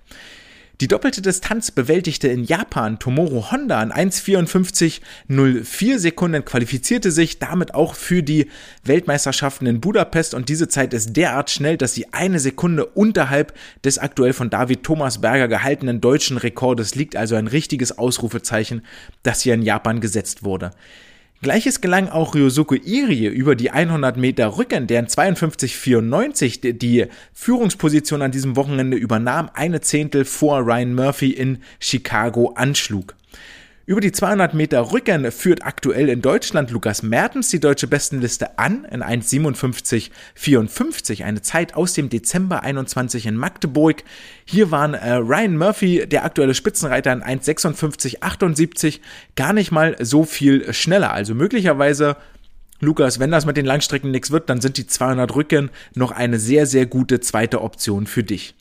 Die 0.82 0.88
doppelte 0.88 1.24
Distanz 1.24 1.72
bewältigte 1.72 2.28
in 2.28 2.44
Japan 2.44 3.00
Tomoru 3.00 3.52
Honda 3.52 3.80
an 3.80 3.92
1,54,04 3.92 5.98
Sekunden, 5.98 6.46
qualifizierte 6.46 7.10
sich 7.10 7.40
damit 7.40 7.74
auch 7.74 7.96
für 7.96 8.22
die 8.22 8.52
Weltmeisterschaften 8.84 9.66
in 9.66 9.82
Budapest 9.82 10.36
und 10.36 10.50
diese 10.50 10.68
Zeit 10.68 10.94
ist 10.94 11.18
derart 11.18 11.50
schnell, 11.50 11.78
dass 11.78 11.96
sie 11.96 12.14
eine 12.14 12.40
Sekunde 12.40 12.86
unterhalb 12.86 13.58
des 13.84 13.98
aktuell 13.98 14.34
von 14.34 14.52
David 14.52 14.84
Thomas 14.84 15.22
Berger 15.22 15.48
gehaltenen 15.48 16.00
deutschen 16.00 16.38
Rekordes 16.38 16.94
liegt, 16.94 17.16
also 17.16 17.34
ein 17.36 17.48
richtiges 17.48 17.98
Ausrufezeichen, 17.98 18.84
das 19.24 19.42
hier 19.42 19.56
in 19.56 19.64
Japan 19.64 20.00
gesetzt 20.00 20.44
wurde. 20.44 20.70
Gleiches 21.44 21.82
gelang 21.82 22.10
auch 22.10 22.34
Ryosuke 22.34 22.78
Irie 22.78 23.28
über 23.28 23.56
die 23.56 23.70
100 23.70 24.18
Meter 24.18 24.58
Rücken, 24.58 24.88
der 24.88 25.02
in 25.02 25.06
52,94 25.06 26.74
die 26.74 27.06
Führungsposition 27.32 28.24
an 28.24 28.32
diesem 28.32 28.56
Wochenende 28.56 28.98
übernahm, 28.98 29.52
eine 29.54 29.80
Zehntel 29.82 30.26
vor 30.26 30.62
Ryan 30.62 30.96
Murphy 30.96 31.30
in 31.30 31.60
Chicago 31.80 32.54
anschlug. 32.56 33.14
Über 33.90 34.02
die 34.02 34.12
200 34.12 34.54
Meter 34.54 34.92
Rücken 34.92 35.32
führt 35.32 35.66
aktuell 35.66 36.10
in 36.10 36.22
Deutschland 36.22 36.72
Lukas 36.72 37.04
Mertens 37.04 37.48
die 37.48 37.62
deutsche 37.62 37.88
Bestenliste 37.88 38.60
an 38.60 38.84
in 38.84 39.02
1,57,54, 39.02 41.24
eine 41.24 41.42
Zeit 41.42 41.74
aus 41.74 41.94
dem 41.94 42.10
Dezember 42.10 42.64
21 42.64 43.26
in 43.26 43.38
Magdeburg. 43.38 44.04
Hier 44.44 44.72
waren 44.72 44.94
äh, 44.94 45.14
Ryan 45.14 45.56
Murphy, 45.56 46.06
der 46.06 46.26
aktuelle 46.26 46.54
Spitzenreiter, 46.54 47.14
in 47.14 47.24
1,56,78, 47.24 49.00
gar 49.38 49.54
nicht 49.54 49.72
mal 49.72 49.96
so 50.02 50.26
viel 50.26 50.74
schneller. 50.74 51.14
Also 51.14 51.34
möglicherweise 51.34 52.18
Lukas, 52.82 53.20
wenn 53.20 53.32
das 53.32 53.46
mit 53.46 53.56
den 53.56 53.66
Langstrecken 53.66 54.12
nichts 54.12 54.32
wird, 54.32 54.50
dann 54.50 54.60
sind 54.60 54.76
die 54.76 54.88
200 54.88 55.34
Rücken 55.34 55.70
noch 55.96 56.12
eine 56.12 56.40
sehr, 56.40 56.66
sehr 56.66 56.88
gute 56.88 57.22
zweite 57.22 57.62
Option 57.62 58.06
für 58.06 58.26
dich. 58.26 58.54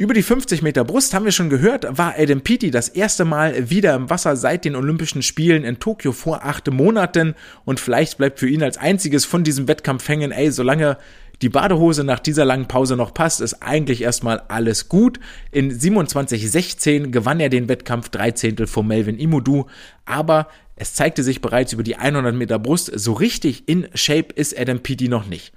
Über 0.00 0.14
die 0.14 0.22
50 0.22 0.62
Meter 0.62 0.84
Brust 0.84 1.12
haben 1.12 1.24
wir 1.24 1.32
schon 1.32 1.50
gehört, 1.50 1.98
war 1.98 2.14
Adam 2.16 2.40
Peaty 2.40 2.70
das 2.70 2.88
erste 2.88 3.24
Mal 3.24 3.68
wieder 3.68 3.96
im 3.96 4.08
Wasser 4.08 4.36
seit 4.36 4.64
den 4.64 4.76
Olympischen 4.76 5.22
Spielen 5.22 5.64
in 5.64 5.80
Tokio 5.80 6.12
vor 6.12 6.44
acht 6.44 6.70
Monaten 6.70 7.34
und 7.64 7.80
vielleicht 7.80 8.16
bleibt 8.16 8.38
für 8.38 8.48
ihn 8.48 8.62
als 8.62 8.78
einziges 8.78 9.24
von 9.24 9.42
diesem 9.42 9.66
Wettkampf 9.66 10.08
hängen, 10.08 10.30
ey, 10.30 10.52
solange 10.52 10.98
die 11.42 11.48
Badehose 11.48 12.04
nach 12.04 12.20
dieser 12.20 12.44
langen 12.44 12.68
Pause 12.68 12.94
noch 12.94 13.12
passt, 13.12 13.40
ist 13.40 13.60
eigentlich 13.60 14.00
erstmal 14.02 14.38
alles 14.46 14.88
gut. 14.88 15.18
In 15.50 15.76
27,16 15.76 17.10
gewann 17.10 17.40
er 17.40 17.48
den 17.48 17.68
Wettkampf 17.68 18.08
13. 18.10 18.68
vor 18.68 18.84
Melvin 18.84 19.18
Imudu, 19.18 19.66
aber 20.04 20.46
es 20.76 20.94
zeigte 20.94 21.24
sich 21.24 21.40
bereits 21.40 21.72
über 21.72 21.82
die 21.82 21.96
100 21.96 22.36
Meter 22.36 22.60
Brust, 22.60 22.92
so 22.94 23.14
richtig 23.14 23.68
in 23.68 23.88
Shape 23.94 24.32
ist 24.32 24.56
Adam 24.56 24.78
Peaty 24.78 25.08
noch 25.08 25.26
nicht. 25.26 25.52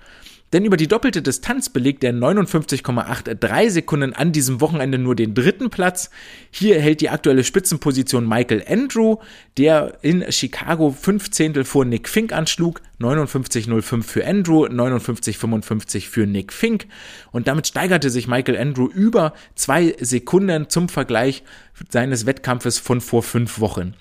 Denn 0.53 0.65
über 0.65 0.75
die 0.75 0.87
doppelte 0.87 1.21
Distanz 1.21 1.69
belegt 1.69 2.03
er 2.03 2.11
59,83 2.13 3.69
Sekunden 3.69 4.13
an 4.13 4.33
diesem 4.33 4.59
Wochenende 4.59 4.97
nur 4.97 5.15
den 5.15 5.33
dritten 5.33 5.69
Platz. 5.69 6.09
Hier 6.49 6.79
hält 6.81 6.99
die 6.99 7.09
aktuelle 7.09 7.45
Spitzenposition 7.45 8.27
Michael 8.27 8.63
Andrew, 8.67 9.17
der 9.57 9.97
in 10.01 10.29
Chicago 10.29 10.91
15. 10.91 11.63
vor 11.63 11.85
Nick 11.85 12.09
Fink 12.09 12.33
anschlug. 12.33 12.81
59,05 12.99 14.03
für 14.03 14.27
Andrew, 14.27 14.65
59,55 14.65 16.07
für 16.07 16.27
Nick 16.27 16.51
Fink. 16.51 16.85
Und 17.31 17.47
damit 17.47 17.67
steigerte 17.67 18.09
sich 18.09 18.27
Michael 18.27 18.57
Andrew 18.57 18.87
über 18.87 19.33
zwei 19.55 19.95
Sekunden 19.99 20.69
zum 20.69 20.89
Vergleich 20.89 21.43
seines 21.89 22.25
Wettkampfes 22.25 22.77
von 22.77 23.01
vor 23.01 23.23
fünf 23.23 23.59
Wochen. 23.59 23.95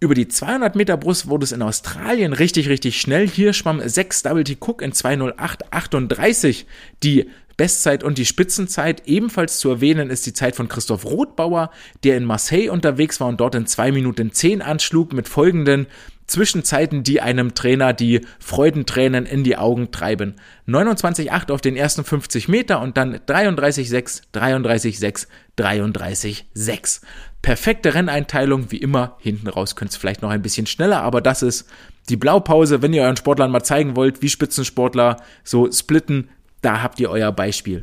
Über 0.00 0.14
die 0.14 0.28
200 0.28 0.76
Meter 0.76 0.96
Brust 0.96 1.28
wurde 1.28 1.42
es 1.42 1.50
in 1.50 1.60
Australien 1.60 2.32
richtig, 2.32 2.68
richtig 2.68 3.00
schnell. 3.00 3.26
Hier 3.28 3.52
schwamm 3.52 3.82
6 3.84 4.22
Double 4.22 4.44
T 4.44 4.56
Cook 4.60 4.80
in 4.80 4.92
208,38 4.92 6.66
die 7.02 7.28
Bestzeit 7.56 8.04
und 8.04 8.16
die 8.16 8.24
Spitzenzeit. 8.24 9.08
Ebenfalls 9.08 9.58
zu 9.58 9.70
erwähnen 9.70 10.10
ist 10.10 10.24
die 10.24 10.32
Zeit 10.32 10.54
von 10.54 10.68
Christoph 10.68 11.04
Rothbauer, 11.04 11.72
der 12.04 12.16
in 12.16 12.24
Marseille 12.24 12.68
unterwegs 12.68 13.18
war 13.18 13.26
und 13.26 13.40
dort 13.40 13.56
in 13.56 13.66
2 13.66 13.90
Minuten 13.90 14.30
10 14.30 14.62
anschlug 14.62 15.12
mit 15.12 15.28
folgenden 15.28 15.88
Zwischenzeiten, 16.28 17.02
die 17.02 17.20
einem 17.20 17.54
Trainer 17.54 17.92
die 17.92 18.20
Freudentränen 18.38 19.26
in 19.26 19.42
die 19.42 19.56
Augen 19.56 19.90
treiben. 19.90 20.36
29,8 20.68 21.50
auf 21.50 21.60
den 21.60 21.74
ersten 21.74 22.04
50 22.04 22.48
Meter 22.48 22.80
und 22.80 22.96
dann 22.96 23.16
33,6, 23.16 24.22
33,6, 24.32 25.26
33,6 25.58 27.00
perfekte 27.42 27.94
Renneinteilung, 27.94 28.70
wie 28.70 28.78
immer. 28.78 29.16
Hinten 29.20 29.48
raus 29.48 29.76
könnt 29.76 29.94
ihr 29.94 29.98
vielleicht 29.98 30.22
noch 30.22 30.30
ein 30.30 30.42
bisschen 30.42 30.66
schneller, 30.66 31.02
aber 31.02 31.20
das 31.20 31.42
ist 31.42 31.68
die 32.08 32.16
Blaupause, 32.16 32.82
wenn 32.82 32.92
ihr 32.92 33.02
euren 33.02 33.16
Sportlern 33.16 33.50
mal 33.50 33.62
zeigen 33.62 33.96
wollt, 33.96 34.22
wie 34.22 34.28
Spitzensportler 34.28 35.22
so 35.44 35.70
splitten, 35.70 36.30
da 36.62 36.82
habt 36.82 37.00
ihr 37.00 37.10
euer 37.10 37.32
Beispiel. 37.32 37.82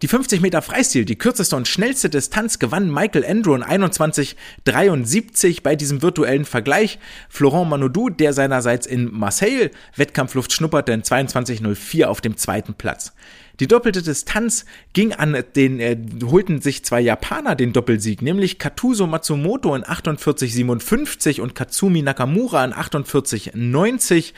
Die 0.00 0.06
50 0.06 0.40
Meter 0.40 0.62
Freistil, 0.62 1.04
die 1.04 1.18
kürzeste 1.18 1.56
und 1.56 1.66
schnellste 1.66 2.08
Distanz, 2.08 2.60
gewann 2.60 2.88
Michael 2.88 3.24
Andrew 3.24 3.56
in 3.56 3.64
21,73 3.64 5.64
bei 5.64 5.74
diesem 5.74 6.02
virtuellen 6.02 6.44
Vergleich. 6.44 7.00
Florent 7.28 7.68
Manodou, 7.68 8.08
der 8.08 8.32
seinerseits 8.32 8.86
in 8.86 9.12
Marseille 9.12 9.70
Wettkampfluft 9.96 10.52
schnupperte, 10.52 10.92
in 10.92 11.02
22,04 11.02 12.04
auf 12.04 12.20
dem 12.20 12.36
zweiten 12.36 12.74
Platz. 12.74 13.12
Die 13.60 13.66
doppelte 13.66 14.02
Distanz 14.02 14.64
ging 14.92 15.12
an 15.12 15.36
den, 15.56 15.80
äh, 15.80 15.96
holten 16.24 16.60
sich 16.60 16.84
zwei 16.84 17.00
Japaner 17.00 17.56
den 17.56 17.72
Doppelsieg, 17.72 18.22
nämlich 18.22 18.58
Katuso 18.58 19.06
Matsumoto 19.06 19.74
in 19.74 19.84
48,57 19.84 21.40
und 21.40 21.54
Katsumi 21.54 22.02
Nakamura 22.02 22.64
in 22.64 22.72
48,90, 22.72 24.32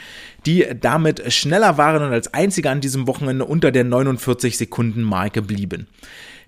die 0.46 0.66
damit 0.80 1.32
schneller 1.32 1.76
waren 1.76 2.02
und 2.02 2.12
als 2.12 2.32
einziger 2.32 2.70
an 2.70 2.80
diesem 2.80 3.06
Wochenende 3.06 3.44
unter 3.44 3.72
der 3.72 3.84
49 3.84 4.56
Sekunden 4.56 5.02
Marke 5.02 5.42
blieben. 5.42 5.86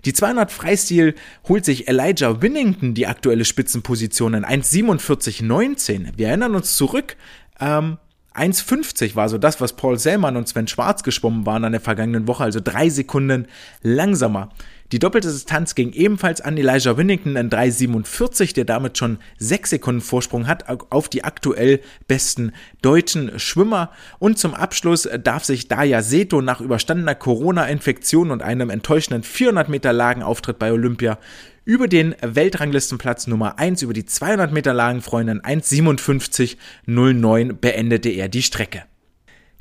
Die 0.05 0.13
200 0.13 0.51
Freistil 0.51 1.15
holt 1.47 1.63
sich 1.63 1.87
Elijah 1.87 2.41
Winnington 2.41 2.93
die 2.93 3.07
aktuelle 3.07 3.45
Spitzenposition 3.45 4.33
in 4.33 4.45
1,47,19. 4.45 6.17
Wir 6.17 6.27
erinnern 6.27 6.55
uns 6.55 6.75
zurück, 6.75 7.15
ähm, 7.59 7.97
1,50 8.35 9.15
war 9.15 9.29
so 9.29 9.37
das, 9.37 9.61
was 9.61 9.73
Paul 9.73 9.99
Sellmann 9.99 10.37
und 10.37 10.47
Sven 10.47 10.67
Schwarz 10.67 11.03
geschwommen 11.03 11.45
waren 11.45 11.65
an 11.65 11.71
der 11.71 11.81
vergangenen 11.81 12.27
Woche, 12.27 12.43
also 12.43 12.59
drei 12.63 12.89
Sekunden 12.89 13.47
langsamer. 13.81 14.49
Die 14.91 14.99
doppelte 14.99 15.31
Distanz 15.31 15.73
ging 15.73 15.91
ebenfalls 15.91 16.39
an 16.39 16.55
Elijah 16.55 16.97
Winnington 16.97 17.35
in 17.35 17.49
3,47, 17.49 18.53
der 18.53 18.65
damit 18.65 18.97
schon 18.97 19.17
sechs 19.39 19.71
Sekunden 19.71 20.01
Vorsprung 20.01 20.47
hat 20.47 20.65
auf 20.91 21.09
die 21.09 21.23
aktuell 21.23 21.79
besten 22.07 22.51
deutschen 22.83 23.39
Schwimmer. 23.39 23.89
Und 24.19 24.37
zum 24.37 24.53
Abschluss 24.53 25.09
darf 25.23 25.45
sich 25.45 25.67
Daya 25.67 26.03
Seto 26.03 26.41
nach 26.41 26.61
überstandener 26.61 27.15
Corona-Infektion 27.15 28.29
und 28.29 28.43
einem 28.43 28.69
enttäuschenden 28.69 29.23
400 29.23 29.67
Meter 29.67 29.93
Lagenauftritt 29.93 30.59
bei 30.59 30.71
Olympia 30.71 31.17
über 31.65 31.87
den 31.87 32.15
Weltranglistenplatz 32.21 33.27
Nummer 33.27 33.59
1 33.59 33.81
über 33.81 33.93
die 33.93 34.05
200 34.05 34.51
Meter 34.51 34.73
Lagenfreundin 34.73 35.41
1,57,09 35.41 37.53
beendete 37.53 38.09
er 38.09 38.27
die 38.29 38.43
Strecke. 38.43 38.83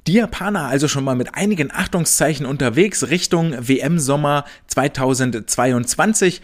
Die 0.09 0.15
Japaner 0.15 0.67
also 0.67 0.89
schon 0.89 1.05
mal 1.05 1.15
mit 1.15 1.37
einigen 1.37 1.71
Achtungszeichen 1.71 2.45
unterwegs 2.45 3.11
Richtung 3.11 3.55
WM 3.69 4.01
Sommer 4.01 4.45
2022. 4.67 6.43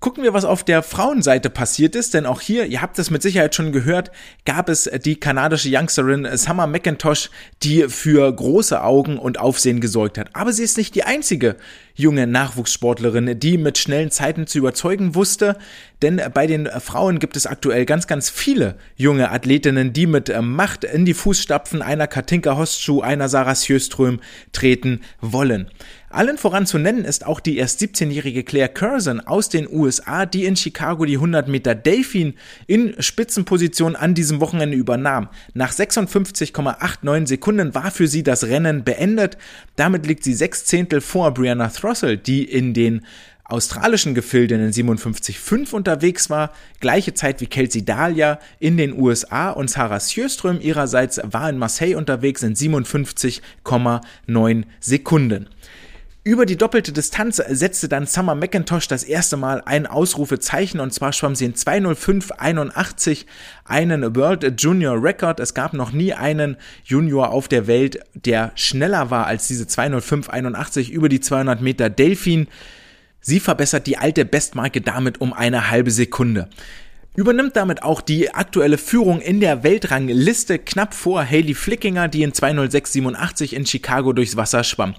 Gucken 0.00 0.24
wir, 0.24 0.32
was 0.32 0.46
auf 0.46 0.64
der 0.64 0.82
Frauenseite 0.82 1.50
passiert 1.50 1.94
ist, 1.94 2.14
denn 2.14 2.24
auch 2.24 2.40
hier, 2.40 2.64
ihr 2.64 2.80
habt 2.80 2.98
es 2.98 3.10
mit 3.10 3.20
Sicherheit 3.20 3.54
schon 3.54 3.70
gehört, 3.70 4.10
gab 4.46 4.70
es 4.70 4.90
die 5.04 5.20
kanadische 5.20 5.68
Youngsterin 5.70 6.26
Summer 6.38 6.66
McIntosh, 6.66 7.28
die 7.62 7.86
für 7.90 8.32
große 8.34 8.82
Augen 8.82 9.18
und 9.18 9.38
Aufsehen 9.38 9.78
gesorgt 9.78 10.16
hat. 10.16 10.30
Aber 10.32 10.54
sie 10.54 10.64
ist 10.64 10.78
nicht 10.78 10.94
die 10.94 11.04
einzige 11.04 11.56
junge 11.94 12.26
Nachwuchssportlerin, 12.26 13.38
die 13.38 13.58
mit 13.58 13.76
schnellen 13.76 14.10
Zeiten 14.10 14.46
zu 14.46 14.56
überzeugen 14.56 15.14
wusste, 15.14 15.58
denn 16.00 16.18
bei 16.32 16.46
den 16.46 16.66
Frauen 16.80 17.18
gibt 17.18 17.36
es 17.36 17.46
aktuell 17.46 17.84
ganz, 17.84 18.06
ganz 18.06 18.30
viele 18.30 18.76
junge 18.96 19.30
Athletinnen, 19.30 19.92
die 19.92 20.06
mit 20.06 20.32
Macht 20.40 20.84
in 20.84 21.04
die 21.04 21.12
Fußstapfen 21.12 21.82
einer 21.82 22.06
Katinka 22.06 22.56
Hostschuh, 22.56 23.02
einer 23.02 23.28
Sarah 23.28 23.54
Sjöström 23.54 24.20
treten 24.52 25.02
wollen. 25.20 25.70
Allen 26.12 26.38
voran 26.38 26.66
zu 26.66 26.78
nennen 26.78 27.04
ist 27.04 27.24
auch 27.24 27.38
die 27.38 27.56
erst 27.56 27.80
17-jährige 27.80 28.42
Claire 28.42 28.68
Curzon 28.68 29.20
aus 29.20 29.48
den 29.48 29.68
USA, 29.70 30.26
die 30.26 30.44
in 30.44 30.56
Chicago 30.56 31.04
die 31.04 31.14
100 31.14 31.46
Meter 31.46 31.76
Delfin 31.76 32.34
in 32.66 33.00
Spitzenposition 33.00 33.94
an 33.94 34.16
diesem 34.16 34.40
Wochenende 34.40 34.76
übernahm. 34.76 35.28
Nach 35.54 35.70
56,89 35.70 37.28
Sekunden 37.28 37.76
war 37.76 37.92
für 37.92 38.08
sie 38.08 38.24
das 38.24 38.42
Rennen 38.42 38.82
beendet. 38.82 39.38
Damit 39.76 40.04
liegt 40.04 40.24
sie 40.24 40.34
sechs 40.34 40.64
Zehntel 40.64 41.00
vor 41.00 41.32
Brianna 41.32 41.68
Throssell, 41.68 42.16
die 42.16 42.42
in 42.42 42.74
den 42.74 43.06
australischen 43.44 44.14
Gefilden 44.14 44.60
in 44.60 44.72
57,5 44.72 45.72
unterwegs 45.72 46.28
war, 46.28 46.52
gleiche 46.80 47.14
Zeit 47.14 47.40
wie 47.40 47.46
Kelsey 47.46 47.84
Dahlia 47.84 48.40
in 48.58 48.76
den 48.76 49.00
USA 49.00 49.50
und 49.50 49.70
Sarah 49.70 50.00
Sjöström 50.00 50.60
ihrerseits 50.60 51.20
war 51.22 51.48
in 51.48 51.58
Marseille 51.58 51.96
unterwegs 51.96 52.42
in 52.42 52.54
57,9 52.54 54.64
Sekunden. 54.80 55.48
Über 56.22 56.44
die 56.44 56.58
doppelte 56.58 56.92
Distanz 56.92 57.36
setzte 57.48 57.88
dann 57.88 58.06
Summer 58.06 58.34
McIntosh 58.34 58.86
das 58.86 59.04
erste 59.04 59.38
Mal 59.38 59.62
ein 59.64 59.86
Ausrufezeichen 59.86 60.78
und 60.78 60.92
zwar 60.92 61.14
schwamm 61.14 61.34
sie 61.34 61.46
in 61.46 61.54
20581 61.54 63.24
einen 63.64 64.14
World 64.14 64.60
Junior 64.60 65.02
Record. 65.02 65.40
Es 65.40 65.54
gab 65.54 65.72
noch 65.72 65.92
nie 65.92 66.12
einen 66.12 66.58
Junior 66.84 67.30
auf 67.30 67.48
der 67.48 67.66
Welt, 67.66 68.00
der 68.12 68.52
schneller 68.54 69.10
war 69.10 69.28
als 69.28 69.48
diese 69.48 69.66
20581 69.66 70.90
über 70.90 71.08
die 71.08 71.20
200 71.20 71.62
Meter 71.62 71.88
Delfin. 71.88 72.48
Sie 73.22 73.40
verbessert 73.40 73.86
die 73.86 73.96
alte 73.96 74.26
Bestmarke 74.26 74.82
damit 74.82 75.22
um 75.22 75.32
eine 75.32 75.70
halbe 75.70 75.90
Sekunde 75.90 76.50
übernimmt 77.16 77.56
damit 77.56 77.82
auch 77.82 78.00
die 78.00 78.32
aktuelle 78.32 78.78
Führung 78.78 79.20
in 79.20 79.40
der 79.40 79.62
Weltrangliste 79.62 80.58
knapp 80.58 80.94
vor 80.94 81.24
Haley 81.24 81.54
Flickinger, 81.54 82.08
die 82.08 82.22
in 82.22 82.32
20687 82.32 83.54
in 83.54 83.66
Chicago 83.66 84.12
durchs 84.12 84.36
Wasser 84.36 84.64
schwamm. 84.64 84.94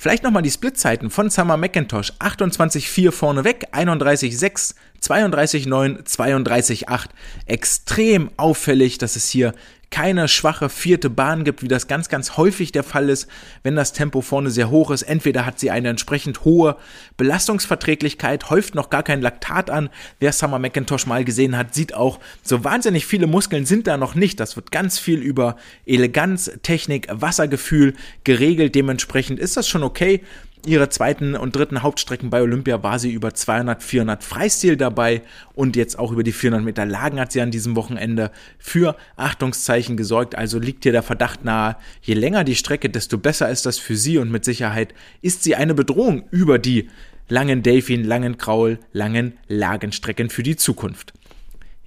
Vielleicht 0.00 0.22
nochmal 0.22 0.42
die 0.42 0.50
Splitzeiten 0.52 1.10
von 1.10 1.28
Summer 1.28 1.56
McIntosh. 1.56 2.12
28,4 2.20 3.10
vorneweg, 3.10 3.74
31,6, 3.74 4.76
32,9, 5.02 6.04
32,8. 6.04 7.06
Extrem 7.46 8.30
auffällig, 8.36 8.98
dass 8.98 9.16
es 9.16 9.28
hier 9.28 9.54
keine 9.90 10.28
schwache 10.28 10.68
vierte 10.68 11.08
Bahn 11.08 11.44
gibt, 11.44 11.62
wie 11.62 11.68
das 11.68 11.88
ganz, 11.88 12.08
ganz 12.08 12.36
häufig 12.36 12.72
der 12.72 12.84
Fall 12.84 13.08
ist, 13.08 13.26
wenn 13.62 13.74
das 13.74 13.92
Tempo 13.92 14.20
vorne 14.20 14.50
sehr 14.50 14.70
hoch 14.70 14.90
ist. 14.90 15.02
Entweder 15.02 15.46
hat 15.46 15.58
sie 15.58 15.70
eine 15.70 15.88
entsprechend 15.88 16.44
hohe 16.44 16.76
Belastungsverträglichkeit, 17.16 18.50
häuft 18.50 18.74
noch 18.74 18.90
gar 18.90 19.02
kein 19.02 19.22
Laktat 19.22 19.70
an. 19.70 19.88
Wer 20.20 20.32
Summer 20.32 20.58
McIntosh 20.58 21.06
mal 21.06 21.24
gesehen 21.24 21.56
hat, 21.56 21.74
sieht 21.74 21.94
auch, 21.94 22.20
so 22.42 22.64
wahnsinnig 22.64 23.06
viele 23.06 23.26
Muskeln 23.26 23.64
sind 23.64 23.86
da 23.86 23.96
noch 23.96 24.14
nicht. 24.14 24.40
Das 24.40 24.56
wird 24.56 24.70
ganz 24.70 24.98
viel 24.98 25.20
über 25.20 25.56
Eleganz, 25.86 26.50
Technik, 26.62 27.08
Wassergefühl 27.10 27.94
geregelt. 28.24 28.74
Dementsprechend 28.74 29.38
ist 29.38 29.56
das 29.56 29.68
schon 29.68 29.82
okay. 29.82 30.22
Ihre 30.66 30.88
zweiten 30.88 31.34
und 31.34 31.54
dritten 31.54 31.82
Hauptstrecken 31.82 32.30
bei 32.30 32.42
Olympia 32.42 32.82
war 32.82 32.98
sie 32.98 33.12
über 33.12 33.32
200, 33.32 33.82
400 33.82 34.24
Freistil 34.24 34.76
dabei 34.76 35.22
und 35.54 35.76
jetzt 35.76 35.98
auch 35.98 36.12
über 36.12 36.22
die 36.22 36.32
400 36.32 36.64
Meter 36.64 36.84
Lagen 36.84 37.20
hat 37.20 37.32
sie 37.32 37.40
an 37.40 37.50
diesem 37.50 37.76
Wochenende 37.76 38.30
für 38.58 38.96
Achtungszeichen 39.16 39.96
gesorgt. 39.96 40.34
Also 40.34 40.58
liegt 40.58 40.82
hier 40.82 40.92
der 40.92 41.02
Verdacht 41.02 41.44
nahe, 41.44 41.76
je 42.02 42.14
länger 42.14 42.44
die 42.44 42.56
Strecke, 42.56 42.90
desto 42.90 43.18
besser 43.18 43.48
ist 43.48 43.66
das 43.66 43.78
für 43.78 43.96
sie 43.96 44.18
und 44.18 44.30
mit 44.30 44.44
Sicherheit 44.44 44.94
ist 45.22 45.44
sie 45.44 45.54
eine 45.54 45.74
Bedrohung 45.74 46.24
über 46.30 46.58
die 46.58 46.88
langen 47.28 47.62
Delfin, 47.62 48.04
langen 48.04 48.38
Kraul, 48.38 48.78
langen 48.92 49.34
Lagenstrecken 49.46 50.30
für 50.30 50.42
die 50.42 50.56
Zukunft. 50.56 51.12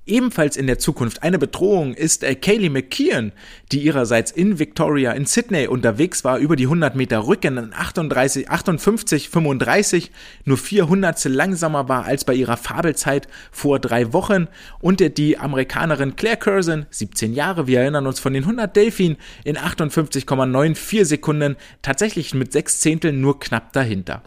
Ebenfalls 0.07 0.57
in 0.57 0.65
der 0.65 0.79
Zukunft 0.79 1.21
eine 1.21 1.37
Bedrohung 1.37 1.93
ist 1.93 2.23
äh, 2.23 2.33
Kaylee 2.33 2.69
McKeon, 2.69 3.33
die 3.71 3.83
ihrerseits 3.83 4.31
in 4.31 4.57
Victoria 4.57 5.11
in 5.11 5.27
Sydney 5.27 5.67
unterwegs 5.67 6.23
war, 6.23 6.39
über 6.39 6.55
die 6.55 6.63
100 6.63 6.95
Meter 6.95 7.27
Rücken 7.27 7.57
in 7.57 7.71
38, 7.71 8.49
58, 8.49 9.29
35, 9.29 10.11
nur 10.43 10.57
400 10.57 11.23
langsamer 11.25 11.87
war 11.87 12.05
als 12.05 12.25
bei 12.25 12.33
ihrer 12.33 12.57
Fabelzeit 12.57 13.27
vor 13.51 13.77
drei 13.77 14.11
Wochen 14.11 14.47
und 14.79 15.17
die 15.19 15.37
Amerikanerin 15.37 16.15
Claire 16.15 16.37
Curzon, 16.37 16.87
17 16.89 17.33
Jahre, 17.35 17.67
wir 17.67 17.81
erinnern 17.81 18.07
uns 18.07 18.19
von 18.19 18.33
den 18.33 18.43
100 18.43 18.75
Delfin, 18.75 19.17
in 19.43 19.55
58,94 19.55 21.05
Sekunden, 21.05 21.57
tatsächlich 21.83 22.33
mit 22.33 22.51
sechs 22.51 22.79
Zehnteln 22.79 23.21
nur 23.21 23.39
knapp 23.39 23.71
dahinter. 23.71 24.23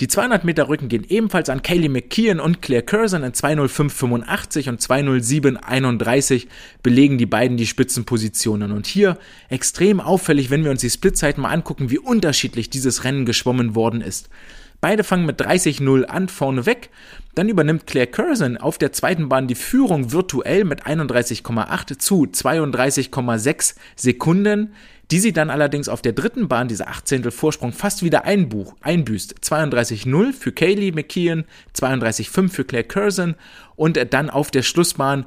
Die 0.00 0.08
200 0.08 0.44
Meter 0.44 0.70
Rücken 0.70 0.88
gehen 0.88 1.04
ebenfalls 1.06 1.50
an 1.50 1.60
Kaylee 1.60 1.90
McKeon 1.90 2.40
und 2.40 2.62
Claire 2.62 2.82
Curzon 2.82 3.22
in 3.22 3.32
205,85 3.32 4.70
und 4.70 4.80
207,31 4.80 6.46
belegen 6.82 7.18
die 7.18 7.26
beiden 7.26 7.58
die 7.58 7.66
Spitzenpositionen. 7.66 8.72
Und 8.72 8.86
hier 8.86 9.18
extrem 9.50 10.00
auffällig, 10.00 10.48
wenn 10.48 10.64
wir 10.64 10.70
uns 10.70 10.80
die 10.80 10.88
Splitzeiten 10.88 11.42
mal 11.42 11.50
angucken, 11.50 11.90
wie 11.90 11.98
unterschiedlich 11.98 12.70
dieses 12.70 13.04
Rennen 13.04 13.26
geschwommen 13.26 13.74
worden 13.74 14.00
ist. 14.00 14.30
Beide 14.80 15.04
fangen 15.04 15.26
mit 15.26 15.40
30-0 15.40 16.04
an 16.04 16.28
vorneweg. 16.28 16.90
Dann 17.34 17.48
übernimmt 17.48 17.86
Claire 17.86 18.06
Curzon 18.06 18.56
auf 18.56 18.78
der 18.78 18.92
zweiten 18.92 19.28
Bahn 19.28 19.46
die 19.46 19.54
Führung 19.54 20.12
virtuell 20.12 20.64
mit 20.64 20.86
31,8 20.86 21.98
zu 21.98 22.24
32,6 22.24 23.74
Sekunden 23.96 24.72
die 25.10 25.18
sie 25.18 25.32
dann 25.32 25.50
allerdings 25.50 25.88
auf 25.88 26.02
der 26.02 26.12
dritten 26.12 26.48
Bahn, 26.48 26.68
dieser 26.68 26.88
18. 26.88 27.30
Vorsprung, 27.30 27.72
fast 27.72 28.02
wieder 28.02 28.24
einbuch, 28.24 28.74
einbüßt. 28.80 29.40
32-0 29.40 30.32
für 30.32 30.52
Kaylee 30.52 30.92
McKeon, 30.92 31.44
32-5 31.76 32.48
für 32.48 32.64
Claire 32.64 32.86
Curzon 32.86 33.34
und 33.76 33.98
dann 34.12 34.30
auf 34.30 34.50
der 34.50 34.62
Schlussbahn 34.62 35.26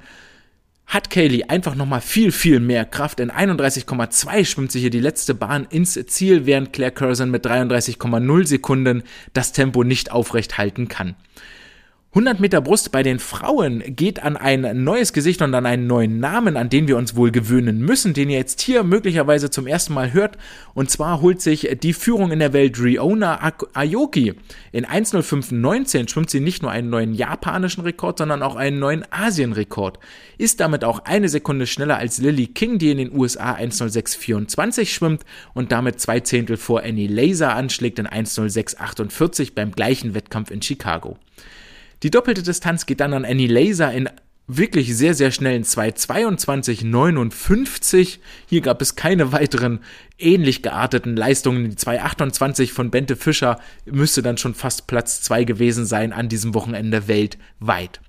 hat 0.85 1.09
Kaylee 1.09 1.45
einfach 1.45 1.75
nochmal 1.75 2.01
viel, 2.01 2.31
viel 2.31 2.59
mehr 2.59 2.85
Kraft. 2.85 3.19
In 3.19 3.31
31,2 3.31 4.45
schwimmt 4.45 4.71
sie 4.71 4.79
hier 4.79 4.89
die 4.89 4.99
letzte 4.99 5.33
Bahn 5.33 5.65
ins 5.69 5.93
Ziel, 6.07 6.45
während 6.45 6.73
Claire 6.73 6.91
Curzon 6.91 7.31
mit 7.31 7.45
33,0 7.45 8.47
Sekunden 8.47 9.03
das 9.33 9.53
Tempo 9.53 9.83
nicht 9.83 10.11
aufrecht 10.11 10.57
halten 10.57 10.87
kann. 10.87 11.15
100 12.15 12.39
Meter 12.39 12.61
Brust 12.61 12.91
bei 12.91 13.01
den 13.01 13.17
Frauen 13.17 13.81
geht 13.95 14.21
an 14.21 14.37
ein 14.37 14.83
neues 14.83 15.13
Gesicht 15.13 15.41
und 15.41 15.55
an 15.55 15.65
einen 15.65 15.87
neuen 15.87 16.19
Namen, 16.19 16.57
an 16.57 16.69
den 16.69 16.87
wir 16.87 16.95
uns 16.95 17.15
wohl 17.15 17.31
gewöhnen 17.31 17.79
müssen, 17.79 18.13
den 18.13 18.29
ihr 18.29 18.37
jetzt 18.37 18.61
hier 18.61 18.83
möglicherweise 18.83 19.49
zum 19.49 19.65
ersten 19.65 19.95
Mal 19.95 20.13
hört. 20.13 20.37
Und 20.75 20.91
zwar 20.91 21.21
holt 21.21 21.41
sich 21.41 21.75
die 21.81 21.93
Führung 21.93 22.31
in 22.31 22.37
der 22.37 22.53
Welt 22.53 22.79
Riona 22.79 23.39
Aoki. 23.73 24.35
In 24.71 24.85
1.05.19 24.85 26.07
schwimmt 26.07 26.29
sie 26.29 26.39
nicht 26.39 26.61
nur 26.61 26.69
einen 26.69 26.91
neuen 26.91 27.15
japanischen 27.15 27.81
Rekord, 27.81 28.19
sondern 28.19 28.43
auch 28.43 28.57
einen 28.57 28.77
neuen 28.77 29.05
Asienrekord. 29.09 29.97
Ist 30.37 30.59
damit 30.59 30.83
auch 30.83 30.99
eine 31.05 31.29
Sekunde 31.29 31.65
schneller 31.65 31.97
als 31.97 32.19
Lily 32.19 32.45
King, 32.45 32.77
die 32.77 32.91
in 32.91 32.99
den 32.99 33.17
USA 33.17 33.55
1.06.24 33.55 34.85
schwimmt 34.85 35.25
und 35.55 35.71
damit 35.71 35.99
zwei 35.99 36.19
Zehntel 36.19 36.57
vor 36.57 36.83
Annie 36.83 37.07
Laser 37.07 37.55
anschlägt 37.55 37.97
in 37.97 38.05
1.06.48 38.05 39.55
beim 39.55 39.71
gleichen 39.71 40.13
Wettkampf 40.13 40.51
in 40.51 40.61
Chicago. 40.61 41.17
Die 42.03 42.11
doppelte 42.11 42.43
Distanz 42.43 42.85
geht 42.85 42.99
dann 42.99 43.13
an 43.13 43.23
Annie 43.23 43.47
Laser 43.47 43.93
in 43.93 44.09
wirklich 44.45 44.93
sehr, 44.95 45.13
sehr 45.13 45.31
schnellen 45.31 45.63
2.22.59. 45.63 48.19
Hier 48.45 48.59
gab 48.59 48.81
es 48.81 48.97
keine 48.97 49.31
weiteren 49.31 49.79
ähnlich 50.19 50.61
gearteten 50.61 51.15
Leistungen. 51.15 51.69
Die 51.69 51.77
2.28 51.77 52.73
von 52.73 52.91
Bente 52.91 53.15
Fischer 53.15 53.57
müsste 53.85 54.21
dann 54.21 54.37
schon 54.37 54.53
fast 54.53 54.87
Platz 54.87 55.21
2 55.21 55.45
gewesen 55.45 55.85
sein 55.85 56.11
an 56.11 56.27
diesem 56.27 56.53
Wochenende 56.53 57.07
weltweit. 57.07 58.01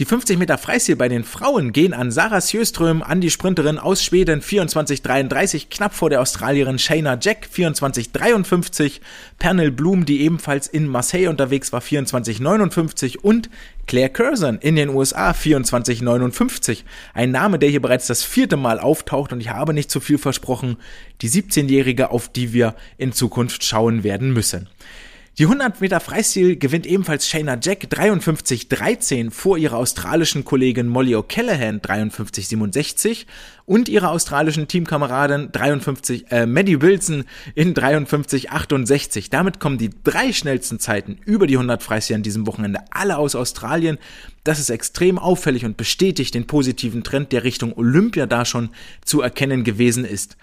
Die 0.00 0.06
50 0.06 0.38
Meter 0.38 0.56
Freistil 0.56 0.96
bei 0.96 1.10
den 1.10 1.24
Frauen 1.24 1.74
gehen 1.74 1.92
an 1.92 2.10
Sarah 2.10 2.40
Sjöström, 2.40 3.02
an 3.02 3.20
die 3.20 3.28
Sprinterin 3.28 3.78
aus 3.78 4.02
Schweden 4.02 4.40
24:33 4.40 5.68
knapp 5.68 5.94
vor 5.94 6.08
der 6.08 6.22
Australierin 6.22 6.78
Shayna 6.78 7.18
Jack 7.20 7.46
24:53, 7.54 9.02
Pernil 9.38 9.70
Blum, 9.70 10.06
die 10.06 10.22
ebenfalls 10.22 10.68
in 10.68 10.86
Marseille 10.86 11.28
unterwegs 11.28 11.70
war 11.74 11.82
24:59 11.82 13.18
und 13.18 13.50
Claire 13.86 14.08
Curzon 14.08 14.56
in 14.62 14.76
den 14.76 14.88
USA 14.88 15.34
24:59. 15.34 16.84
Ein 17.12 17.30
Name, 17.30 17.58
der 17.58 17.68
hier 17.68 17.82
bereits 17.82 18.06
das 18.06 18.22
vierte 18.22 18.56
Mal 18.56 18.80
auftaucht 18.80 19.34
und 19.34 19.42
ich 19.42 19.50
habe 19.50 19.74
nicht 19.74 19.90
zu 19.90 20.00
viel 20.00 20.16
versprochen, 20.16 20.78
die 21.20 21.28
17-Jährige, 21.28 22.10
auf 22.10 22.30
die 22.30 22.54
wir 22.54 22.74
in 22.96 23.12
Zukunft 23.12 23.64
schauen 23.64 24.02
werden 24.02 24.32
müssen. 24.32 24.66
Die 25.38 25.44
100 25.44 25.80
Meter 25.80 26.00
Freistil 26.00 26.56
gewinnt 26.56 26.86
ebenfalls 26.86 27.26
Shayna 27.26 27.56
Jack 27.62 27.84
53-13 27.84 29.30
vor 29.30 29.56
ihrer 29.56 29.76
australischen 29.76 30.44
Kollegin 30.44 30.88
Molly 30.88 31.14
O'Callaghan 31.14 31.80
53-67 31.80 33.26
und 33.64 33.88
ihrer 33.88 34.10
australischen 34.10 34.66
Teamkameradin 34.66 35.50
53, 35.52 36.30
äh, 36.30 36.46
Maddie 36.46 36.82
Wilson 36.82 37.24
in 37.54 37.74
53-68. 37.74 39.30
Damit 39.30 39.60
kommen 39.60 39.78
die 39.78 39.90
drei 40.02 40.32
schnellsten 40.32 40.80
Zeiten 40.80 41.18
über 41.24 41.46
die 41.46 41.54
100 41.54 41.80
Freistil 41.82 42.16
an 42.16 42.24
diesem 42.24 42.46
Wochenende 42.48 42.80
alle 42.90 43.16
aus 43.16 43.36
Australien. 43.36 43.98
Das 44.42 44.58
ist 44.58 44.68
extrem 44.68 45.18
auffällig 45.18 45.64
und 45.64 45.76
bestätigt 45.76 46.34
den 46.34 46.48
positiven 46.48 47.04
Trend, 47.04 47.30
der 47.30 47.44
Richtung 47.44 47.72
Olympia 47.78 48.26
da 48.26 48.44
schon 48.44 48.70
zu 49.04 49.22
erkennen 49.22 49.62
gewesen 49.62 50.04
ist. 50.04 50.36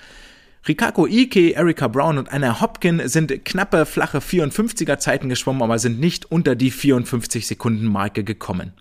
Rikako 0.68 1.08
Ike, 1.08 1.54
Erika 1.56 1.88
Brown 1.88 2.18
und 2.18 2.32
Anna 2.34 2.60
Hopkin 2.60 3.08
sind 3.08 3.46
knappe, 3.46 3.86
flache 3.86 4.18
54er 4.18 4.98
Zeiten 4.98 5.30
geschwommen, 5.30 5.62
aber 5.62 5.80
sind 5.80 6.00
nicht 6.00 6.30
unter 6.30 6.56
die 6.56 6.72
54 6.72 7.48
Sekunden 7.48 7.86
Marke 7.86 8.26
gekommen. 8.26 8.74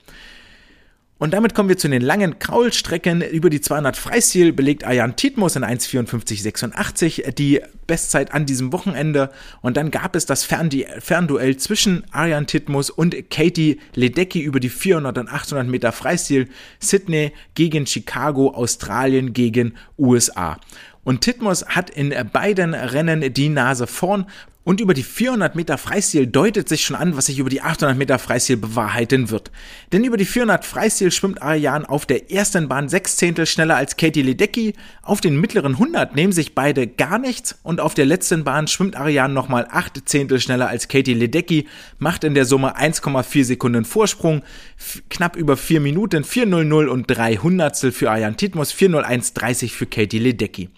Und 1.18 1.32
damit 1.32 1.54
kommen 1.54 1.70
wir 1.70 1.78
zu 1.78 1.88
den 1.88 2.02
langen 2.02 2.38
Kraulstrecken. 2.38 3.22
Über 3.22 3.48
die 3.48 3.62
200 3.62 3.96
Freistil 3.96 4.52
belegt 4.52 4.84
Ayan 4.84 5.16
Titmus 5.16 5.56
in 5.56 5.64
1,54,86 5.64 7.30
die 7.32 7.62
Bestzeit 7.86 8.34
an 8.34 8.44
diesem 8.44 8.70
Wochenende. 8.70 9.30
Und 9.62 9.78
dann 9.78 9.90
gab 9.90 10.14
es 10.14 10.26
das 10.26 10.44
Fernduell 10.44 11.56
zwischen 11.56 12.04
Ayan 12.12 12.46
Titmus 12.46 12.90
und 12.90 13.30
Katie 13.30 13.80
Ledecky 13.94 14.42
über 14.42 14.60
die 14.60 14.68
400 14.68 15.16
und 15.16 15.28
800 15.32 15.66
Meter 15.66 15.92
Freistil. 15.92 16.48
Sydney 16.80 17.32
gegen 17.54 17.86
Chicago, 17.86 18.50
Australien 18.50 19.32
gegen 19.32 19.72
USA. 19.96 20.58
Und 21.06 21.20
Titmus 21.20 21.64
hat 21.68 21.88
in 21.88 22.12
beiden 22.32 22.74
Rennen 22.74 23.32
die 23.32 23.48
Nase 23.48 23.86
vorn. 23.86 24.26
Und 24.64 24.80
über 24.80 24.92
die 24.92 25.04
400 25.04 25.54
Meter 25.54 25.78
Freistil 25.78 26.26
deutet 26.26 26.68
sich 26.68 26.84
schon 26.84 26.96
an, 26.96 27.16
was 27.16 27.26
sich 27.26 27.38
über 27.38 27.48
die 27.48 27.62
800 27.62 27.96
Meter 27.96 28.18
Freistil 28.18 28.56
bewahrheiten 28.56 29.30
wird. 29.30 29.52
Denn 29.92 30.02
über 30.02 30.16
die 30.16 30.24
400 30.24 30.64
Freistil 30.64 31.12
schwimmt 31.12 31.40
Ariane 31.40 31.88
auf 31.88 32.06
der 32.06 32.32
ersten 32.32 32.66
Bahn 32.66 32.88
sechs 32.88 33.16
Zehntel 33.16 33.46
schneller 33.46 33.76
als 33.76 33.96
Katie 33.96 34.22
Ledecky. 34.22 34.74
Auf 35.02 35.20
den 35.20 35.40
mittleren 35.40 35.74
100 35.74 36.16
nehmen 36.16 36.32
sich 36.32 36.56
beide 36.56 36.88
gar 36.88 37.20
nichts. 37.20 37.56
Und 37.62 37.80
auf 37.80 37.94
der 37.94 38.06
letzten 38.06 38.42
Bahn 38.42 38.66
schwimmt 38.66 38.96
Ariane 38.96 39.32
nochmal 39.32 39.68
acht 39.70 40.08
Zehntel 40.08 40.40
schneller 40.40 40.66
als 40.66 40.88
Katie 40.88 41.14
Ledecky, 41.14 41.68
macht 42.00 42.24
in 42.24 42.34
der 42.34 42.46
Summe 42.46 42.76
1,4 42.76 43.44
Sekunden 43.44 43.84
Vorsprung. 43.84 44.42
Knapp 45.08 45.36
über 45.36 45.56
4 45.56 45.80
Minuten, 45.80 46.24
4,00 46.24 46.88
und 46.88 47.06
3 47.06 47.36
Hundertstel 47.36 47.92
für 47.92 48.10
Ariane 48.10 48.34
Titmus, 48.34 48.74
4,01,30 48.74 49.70
für 49.70 49.86
Katie 49.86 50.18
Ledecky. 50.18 50.70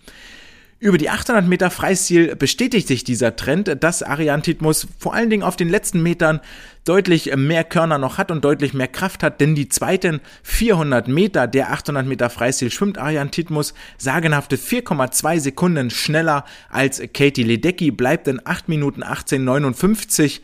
Über 0.80 0.96
die 0.96 1.10
800 1.10 1.44
Meter 1.48 1.70
Freistil 1.70 2.36
bestätigt 2.36 2.86
sich 2.86 3.02
dieser 3.02 3.34
Trend, 3.34 3.82
dass 3.82 4.04
Ariane 4.04 4.42
Titmus 4.42 4.86
vor 5.00 5.12
allen 5.12 5.28
Dingen 5.28 5.42
auf 5.42 5.56
den 5.56 5.68
letzten 5.68 6.04
Metern 6.04 6.40
deutlich 6.84 7.34
mehr 7.34 7.64
Körner 7.64 7.98
noch 7.98 8.16
hat 8.16 8.30
und 8.30 8.44
deutlich 8.44 8.74
mehr 8.74 8.86
Kraft 8.86 9.24
hat, 9.24 9.40
denn 9.40 9.56
die 9.56 9.68
zweiten 9.68 10.20
400 10.44 11.08
Meter 11.08 11.48
der 11.48 11.72
800 11.72 12.06
Meter 12.06 12.30
Freistil 12.30 12.70
schwimmt 12.70 12.96
Ariane 12.96 13.32
Titmus 13.32 13.74
sagenhafte 13.96 14.54
4,2 14.54 15.40
Sekunden 15.40 15.90
schneller 15.90 16.44
als 16.70 17.02
Katie 17.12 17.42
Ledecky, 17.42 17.90
bleibt 17.90 18.28
in 18.28 18.40
8 18.44 18.68
Minuten 18.68 19.02
18,59 19.02 20.40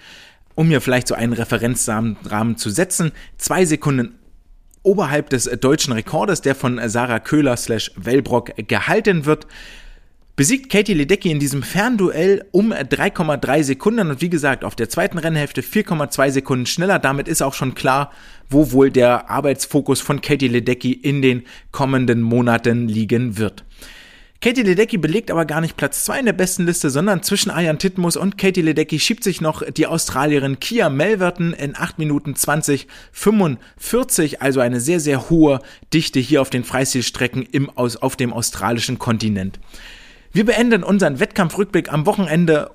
um 0.56 0.66
hier 0.68 0.80
vielleicht 0.80 1.06
so 1.08 1.14
einen 1.14 1.32
Referenzrahmen 1.32 2.56
zu 2.56 2.70
setzen, 2.70 3.12
zwei 3.38 3.64
Sekunden 3.64 4.18
oberhalb 4.82 5.30
des 5.30 5.44
deutschen 5.44 5.92
Rekordes, 5.92 6.42
der 6.42 6.56
von 6.56 6.80
Sarah 6.88 7.20
Köhler 7.20 7.56
slash 7.56 7.92
Wellbrock 7.96 8.52
gehalten 8.68 9.26
wird 9.26 9.46
besiegt 10.36 10.70
Katie 10.70 10.94
Ledecky 10.94 11.30
in 11.30 11.38
diesem 11.38 11.62
Fernduell 11.62 12.44
um 12.50 12.72
3,3 12.72 13.62
Sekunden 13.62 14.10
und 14.10 14.20
wie 14.20 14.30
gesagt 14.30 14.64
auf 14.64 14.74
der 14.74 14.88
zweiten 14.88 15.18
Rennhälfte 15.18 15.62
4,2 15.62 16.30
Sekunden 16.30 16.66
schneller. 16.66 16.98
Damit 16.98 17.28
ist 17.28 17.42
auch 17.42 17.54
schon 17.54 17.74
klar, 17.74 18.10
wo 18.50 18.72
wohl 18.72 18.90
der 18.90 19.30
Arbeitsfokus 19.30 20.00
von 20.00 20.20
Katie 20.20 20.48
Ledecky 20.48 20.92
in 20.92 21.22
den 21.22 21.44
kommenden 21.70 22.20
Monaten 22.20 22.88
liegen 22.88 23.38
wird. 23.38 23.64
Katie 24.40 24.62
Ledecky 24.62 24.98
belegt 24.98 25.30
aber 25.30 25.46
gar 25.46 25.62
nicht 25.62 25.76
Platz 25.76 26.04
2 26.04 26.18
in 26.18 26.26
der 26.26 26.34
besten 26.34 26.66
Liste, 26.66 26.90
sondern 26.90 27.22
zwischen 27.22 27.50
Ayan 27.50 27.78
Titmus 27.78 28.16
und 28.16 28.36
Katie 28.36 28.60
Ledecky 28.60 28.98
schiebt 28.98 29.24
sich 29.24 29.40
noch 29.40 29.62
die 29.70 29.86
Australierin 29.86 30.60
Kia 30.60 30.90
Melverton 30.90 31.54
in 31.54 31.74
8 31.74 31.98
Minuten 31.98 32.36
20 32.36 32.86
45, 33.12 34.42
also 34.42 34.60
eine 34.60 34.80
sehr, 34.80 35.00
sehr 35.00 35.30
hohe 35.30 35.60
Dichte 35.94 36.20
hier 36.20 36.42
auf 36.42 36.50
den 36.50 36.64
Freistilstrecken 36.64 37.42
im, 37.42 37.70
auf 37.70 38.16
dem 38.16 38.34
australischen 38.34 38.98
Kontinent. 38.98 39.60
Wir 40.34 40.44
beenden 40.44 40.82
unseren 40.82 41.20
Wettkampfrückblick 41.20 41.92
am 41.92 42.06
Wochenende 42.06 42.72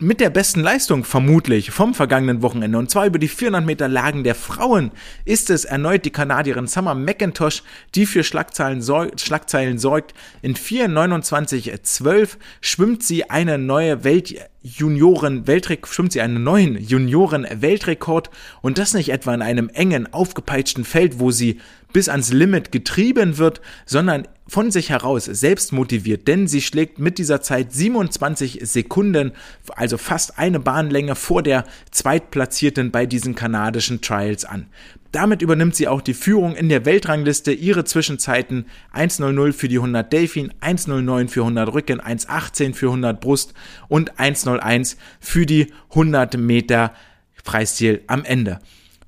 mit 0.00 0.20
der 0.20 0.28
besten 0.28 0.60
Leistung 0.60 1.04
vermutlich 1.04 1.70
vom 1.70 1.94
vergangenen 1.94 2.42
Wochenende. 2.42 2.76
Und 2.76 2.90
zwar 2.90 3.06
über 3.06 3.18
die 3.18 3.28
400 3.28 3.64
Meter 3.64 3.88
Lagen 3.88 4.22
der 4.22 4.34
Frauen 4.34 4.90
ist 5.24 5.48
es 5.48 5.64
erneut 5.64 6.04
die 6.04 6.10
Kanadierin 6.10 6.66
Summer 6.66 6.94
McIntosh, 6.94 7.62
die 7.94 8.04
für 8.04 8.22
Schlagzeilen, 8.22 8.82
sorg 8.82 9.18
Schlagzeilen 9.18 9.78
sorgt. 9.78 10.12
In 10.42 10.54
4,29,12 10.54 12.36
schwimmt 12.60 13.02
sie 13.02 13.30
eine 13.30 13.56
neue 13.56 14.04
Welt 14.04 14.34
Junioren 14.62 15.46
Weltrekord, 15.46 15.92
schwimmt 15.92 16.12
sie 16.12 16.20
einen 16.20 16.42
neuen 16.42 16.76
Junioren 16.76 17.46
Weltrekord 17.50 18.28
und 18.60 18.76
das 18.76 18.92
nicht 18.92 19.08
etwa 19.08 19.32
in 19.32 19.40
einem 19.40 19.70
engen, 19.70 20.12
aufgepeitschten 20.12 20.84
Feld, 20.84 21.18
wo 21.18 21.30
sie 21.30 21.60
bis 21.94 22.10
ans 22.10 22.30
Limit 22.30 22.70
getrieben 22.70 23.38
wird, 23.38 23.62
sondern 23.86 24.28
von 24.46 24.70
sich 24.70 24.90
heraus 24.90 25.24
selbst 25.24 25.72
motiviert, 25.72 26.28
denn 26.28 26.46
sie 26.46 26.60
schlägt 26.60 26.98
mit 26.98 27.16
dieser 27.16 27.40
Zeit 27.40 27.72
27 27.72 28.60
Sekunden, 28.62 29.32
also 29.76 29.96
fast 29.96 30.38
eine 30.38 30.60
Bahnlänge 30.60 31.14
vor 31.14 31.42
der 31.42 31.64
Zweitplatzierten 31.90 32.90
bei 32.90 33.06
diesen 33.06 33.34
kanadischen 33.34 34.02
Trials 34.02 34.44
an. 34.44 34.66
Damit 35.12 35.42
übernimmt 35.42 35.74
sie 35.74 35.88
auch 35.88 36.00
die 36.00 36.14
Führung 36.14 36.54
in 36.54 36.68
der 36.68 36.84
Weltrangliste. 36.84 37.52
Ihre 37.52 37.84
Zwischenzeiten 37.84 38.66
1.00 38.94 39.52
für 39.52 39.68
die 39.68 39.78
100 39.78 40.12
Delfin, 40.12 40.52
1.09 40.60 41.28
für 41.28 41.40
100 41.40 41.72
Rücken, 41.72 42.00
1.18 42.00 42.74
für 42.74 42.86
100 42.86 43.20
Brust 43.20 43.54
und 43.88 44.14
1.01 44.18 44.96
für 45.18 45.46
die 45.46 45.72
100 45.90 46.36
Meter 46.36 46.92
Freistil 47.42 48.02
am 48.06 48.24
Ende 48.24 48.60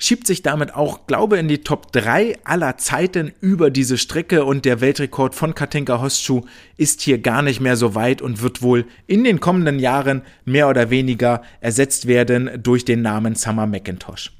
schiebt 0.02 0.26
sich 0.26 0.42
damit 0.42 0.74
auch, 0.74 1.06
glaube 1.06 1.38
in 1.38 1.46
die 1.46 1.62
Top 1.62 1.92
3 1.92 2.36
aller 2.42 2.76
Zeiten 2.76 3.32
über 3.40 3.70
diese 3.70 3.98
Strecke 3.98 4.44
und 4.44 4.64
der 4.64 4.80
Weltrekord 4.80 5.32
von 5.36 5.54
Katinka 5.54 6.00
Hostschuh 6.00 6.42
ist 6.76 7.02
hier 7.02 7.18
gar 7.18 7.40
nicht 7.40 7.60
mehr 7.60 7.76
so 7.76 7.94
weit 7.94 8.20
und 8.20 8.42
wird 8.42 8.62
wohl 8.62 8.84
in 9.06 9.22
den 9.22 9.38
kommenden 9.38 9.78
Jahren 9.78 10.22
mehr 10.44 10.68
oder 10.68 10.90
weniger 10.90 11.42
ersetzt 11.60 12.08
werden 12.08 12.50
durch 12.60 12.84
den 12.84 13.02
Namen 13.02 13.36
Summer 13.36 13.68
McIntosh. 13.68 14.32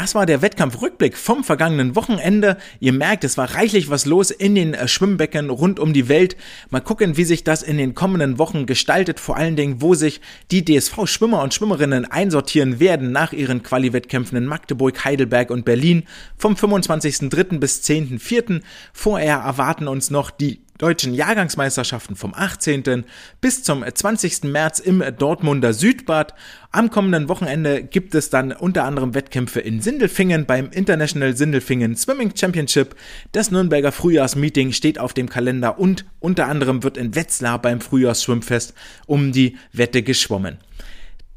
Das 0.00 0.14
war 0.14 0.26
der 0.26 0.42
Wettkampfrückblick 0.42 1.16
vom 1.16 1.42
vergangenen 1.42 1.96
Wochenende. 1.96 2.56
Ihr 2.78 2.92
merkt, 2.92 3.24
es 3.24 3.36
war 3.36 3.56
reichlich 3.56 3.90
was 3.90 4.06
los 4.06 4.30
in 4.30 4.54
den 4.54 4.72
äh, 4.72 4.86
Schwimmbecken 4.86 5.50
rund 5.50 5.80
um 5.80 5.92
die 5.92 6.08
Welt. 6.08 6.36
Mal 6.70 6.78
gucken, 6.78 7.16
wie 7.16 7.24
sich 7.24 7.42
das 7.42 7.64
in 7.64 7.78
den 7.78 7.96
kommenden 7.96 8.38
Wochen 8.38 8.66
gestaltet. 8.66 9.18
Vor 9.18 9.36
allen 9.36 9.56
Dingen, 9.56 9.82
wo 9.82 9.94
sich 9.94 10.20
die 10.52 10.64
DSV-Schwimmer 10.64 11.42
und 11.42 11.52
Schwimmerinnen 11.52 12.04
einsortieren 12.04 12.78
werden 12.78 13.10
nach 13.10 13.32
ihren 13.32 13.64
Quali-Wettkämpfen 13.64 14.38
in 14.38 14.46
Magdeburg, 14.46 15.04
Heidelberg 15.04 15.50
und 15.50 15.64
Berlin 15.64 16.04
vom 16.36 16.54
25.03. 16.54 17.58
bis 17.58 17.82
10.04. 17.82 18.60
Vorher 18.92 19.38
erwarten 19.38 19.88
uns 19.88 20.10
noch 20.10 20.30
die 20.30 20.60
deutschen 20.78 21.12
Jahrgangsmeisterschaften 21.12 22.16
vom 22.16 22.32
18. 22.34 23.04
bis 23.40 23.62
zum 23.62 23.84
20. 23.92 24.44
März 24.44 24.78
im 24.78 25.02
Dortmunder 25.18 25.72
Südbad. 25.72 26.34
Am 26.70 26.90
kommenden 26.90 27.28
Wochenende 27.28 27.82
gibt 27.82 28.14
es 28.14 28.30
dann 28.30 28.52
unter 28.52 28.84
anderem 28.84 29.14
Wettkämpfe 29.14 29.60
in 29.60 29.80
Sindelfingen 29.80 30.46
beim 30.46 30.70
International 30.70 31.36
Sindelfingen 31.36 31.96
Swimming 31.96 32.32
Championship. 32.36 32.94
Das 33.32 33.50
Nürnberger 33.50 33.92
Frühjahrsmeeting 33.92 34.72
steht 34.72 34.98
auf 34.98 35.12
dem 35.12 35.28
Kalender 35.28 35.78
und 35.78 36.04
unter 36.20 36.46
anderem 36.46 36.82
wird 36.82 36.96
in 36.96 37.14
Wetzlar 37.14 37.60
beim 37.60 37.80
Frühjahrsschwimmfest 37.80 38.74
um 39.06 39.32
die 39.32 39.56
Wette 39.72 40.02
geschwommen. 40.02 40.58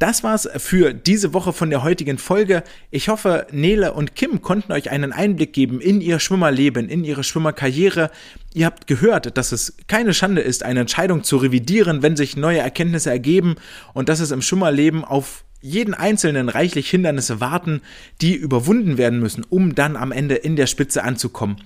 Das 0.01 0.23
war's 0.23 0.49
für 0.57 0.95
diese 0.95 1.31
Woche 1.35 1.53
von 1.53 1.69
der 1.69 1.83
heutigen 1.83 2.17
Folge. 2.17 2.63
Ich 2.89 3.07
hoffe, 3.07 3.45
Nele 3.51 3.93
und 3.93 4.15
Kim 4.15 4.41
konnten 4.41 4.71
euch 4.71 4.89
einen 4.89 5.13
Einblick 5.13 5.53
geben 5.53 5.79
in 5.79 6.01
ihr 6.01 6.19
Schwimmerleben, 6.19 6.89
in 6.89 7.03
ihre 7.03 7.23
Schwimmerkarriere. 7.23 8.09
Ihr 8.55 8.65
habt 8.65 8.87
gehört, 8.87 9.37
dass 9.37 9.51
es 9.51 9.75
keine 9.87 10.15
Schande 10.15 10.41
ist, 10.41 10.63
eine 10.63 10.79
Entscheidung 10.79 11.23
zu 11.23 11.37
revidieren, 11.37 12.01
wenn 12.01 12.15
sich 12.15 12.35
neue 12.35 12.57
Erkenntnisse 12.57 13.11
ergeben 13.11 13.57
und 13.93 14.09
dass 14.09 14.21
es 14.21 14.31
im 14.31 14.41
Schwimmerleben 14.41 15.05
auf 15.05 15.43
jeden 15.61 15.93
einzelnen 15.93 16.49
reichlich 16.49 16.89
Hindernisse 16.89 17.39
warten, 17.39 17.81
die 18.21 18.33
überwunden 18.33 18.97
werden 18.97 19.19
müssen, 19.19 19.45
um 19.47 19.75
dann 19.75 19.95
am 19.95 20.11
Ende 20.11 20.33
in 20.33 20.55
der 20.55 20.65
Spitze 20.65 21.03
anzukommen. 21.03 21.57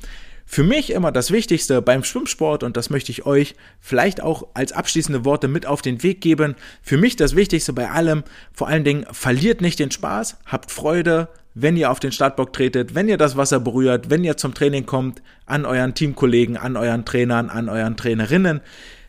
Für 0.45 0.63
mich 0.63 0.91
immer 0.91 1.11
das 1.11 1.31
Wichtigste 1.31 1.81
beim 1.81 2.03
Schwimmsport, 2.03 2.63
und 2.63 2.77
das 2.77 2.89
möchte 2.89 3.11
ich 3.11 3.25
euch 3.25 3.55
vielleicht 3.79 4.21
auch 4.21 4.47
als 4.53 4.71
abschließende 4.71 5.25
Worte 5.25 5.47
mit 5.47 5.65
auf 5.65 5.81
den 5.81 6.03
Weg 6.03 6.21
geben, 6.21 6.55
für 6.81 6.97
mich 6.97 7.15
das 7.15 7.35
Wichtigste 7.35 7.73
bei 7.73 7.89
allem, 7.89 8.23
vor 8.53 8.67
allen 8.67 8.83
Dingen, 8.83 9.05
verliert 9.11 9.61
nicht 9.61 9.79
den 9.79 9.91
Spaß, 9.91 10.37
habt 10.45 10.71
Freude, 10.71 11.29
wenn 11.55 11.77
ihr 11.77 11.89
auf 11.89 11.99
den 11.99 12.11
Startbock 12.11 12.53
tretet, 12.53 12.93
wenn 12.93 13.07
ihr 13.07 13.17
das 13.17 13.37
Wasser 13.37 13.59
berührt, 13.59 14.09
wenn 14.09 14.23
ihr 14.23 14.37
zum 14.37 14.53
Training 14.53 14.85
kommt, 14.85 15.23
an 15.45 15.65
euren 15.65 15.93
Teamkollegen, 15.95 16.57
an 16.57 16.77
euren 16.77 17.05
Trainern, 17.05 17.49
an 17.49 17.69
euren 17.69 17.97
Trainerinnen. 17.97 18.61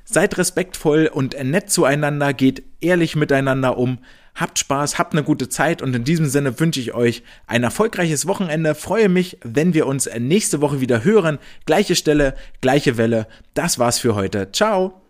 Seid 0.04 0.38
respektvoll 0.38 1.10
und 1.12 1.36
nett 1.42 1.70
zueinander, 1.70 2.32
geht 2.32 2.62
ehrlich 2.80 3.16
miteinander 3.16 3.76
um, 3.76 3.98
habt 4.36 4.58
Spaß, 4.58 4.98
habt 4.98 5.14
eine 5.14 5.24
gute 5.24 5.48
Zeit 5.48 5.82
und 5.82 5.96
in 5.96 6.04
diesem 6.04 6.26
Sinne 6.26 6.60
wünsche 6.60 6.80
ich 6.80 6.94
euch 6.94 7.22
ein 7.46 7.64
erfolgreiches 7.64 8.26
Wochenende. 8.28 8.74
Freue 8.74 9.08
mich, 9.08 9.38
wenn 9.42 9.74
wir 9.74 9.86
uns 9.86 10.08
nächste 10.18 10.60
Woche 10.60 10.80
wieder 10.80 11.02
hören. 11.02 11.38
Gleiche 11.64 11.96
Stelle, 11.96 12.34
gleiche 12.60 12.96
Welle. 12.96 13.26
Das 13.54 13.78
war's 13.78 13.98
für 13.98 14.14
heute. 14.14 14.52
Ciao. 14.52 15.02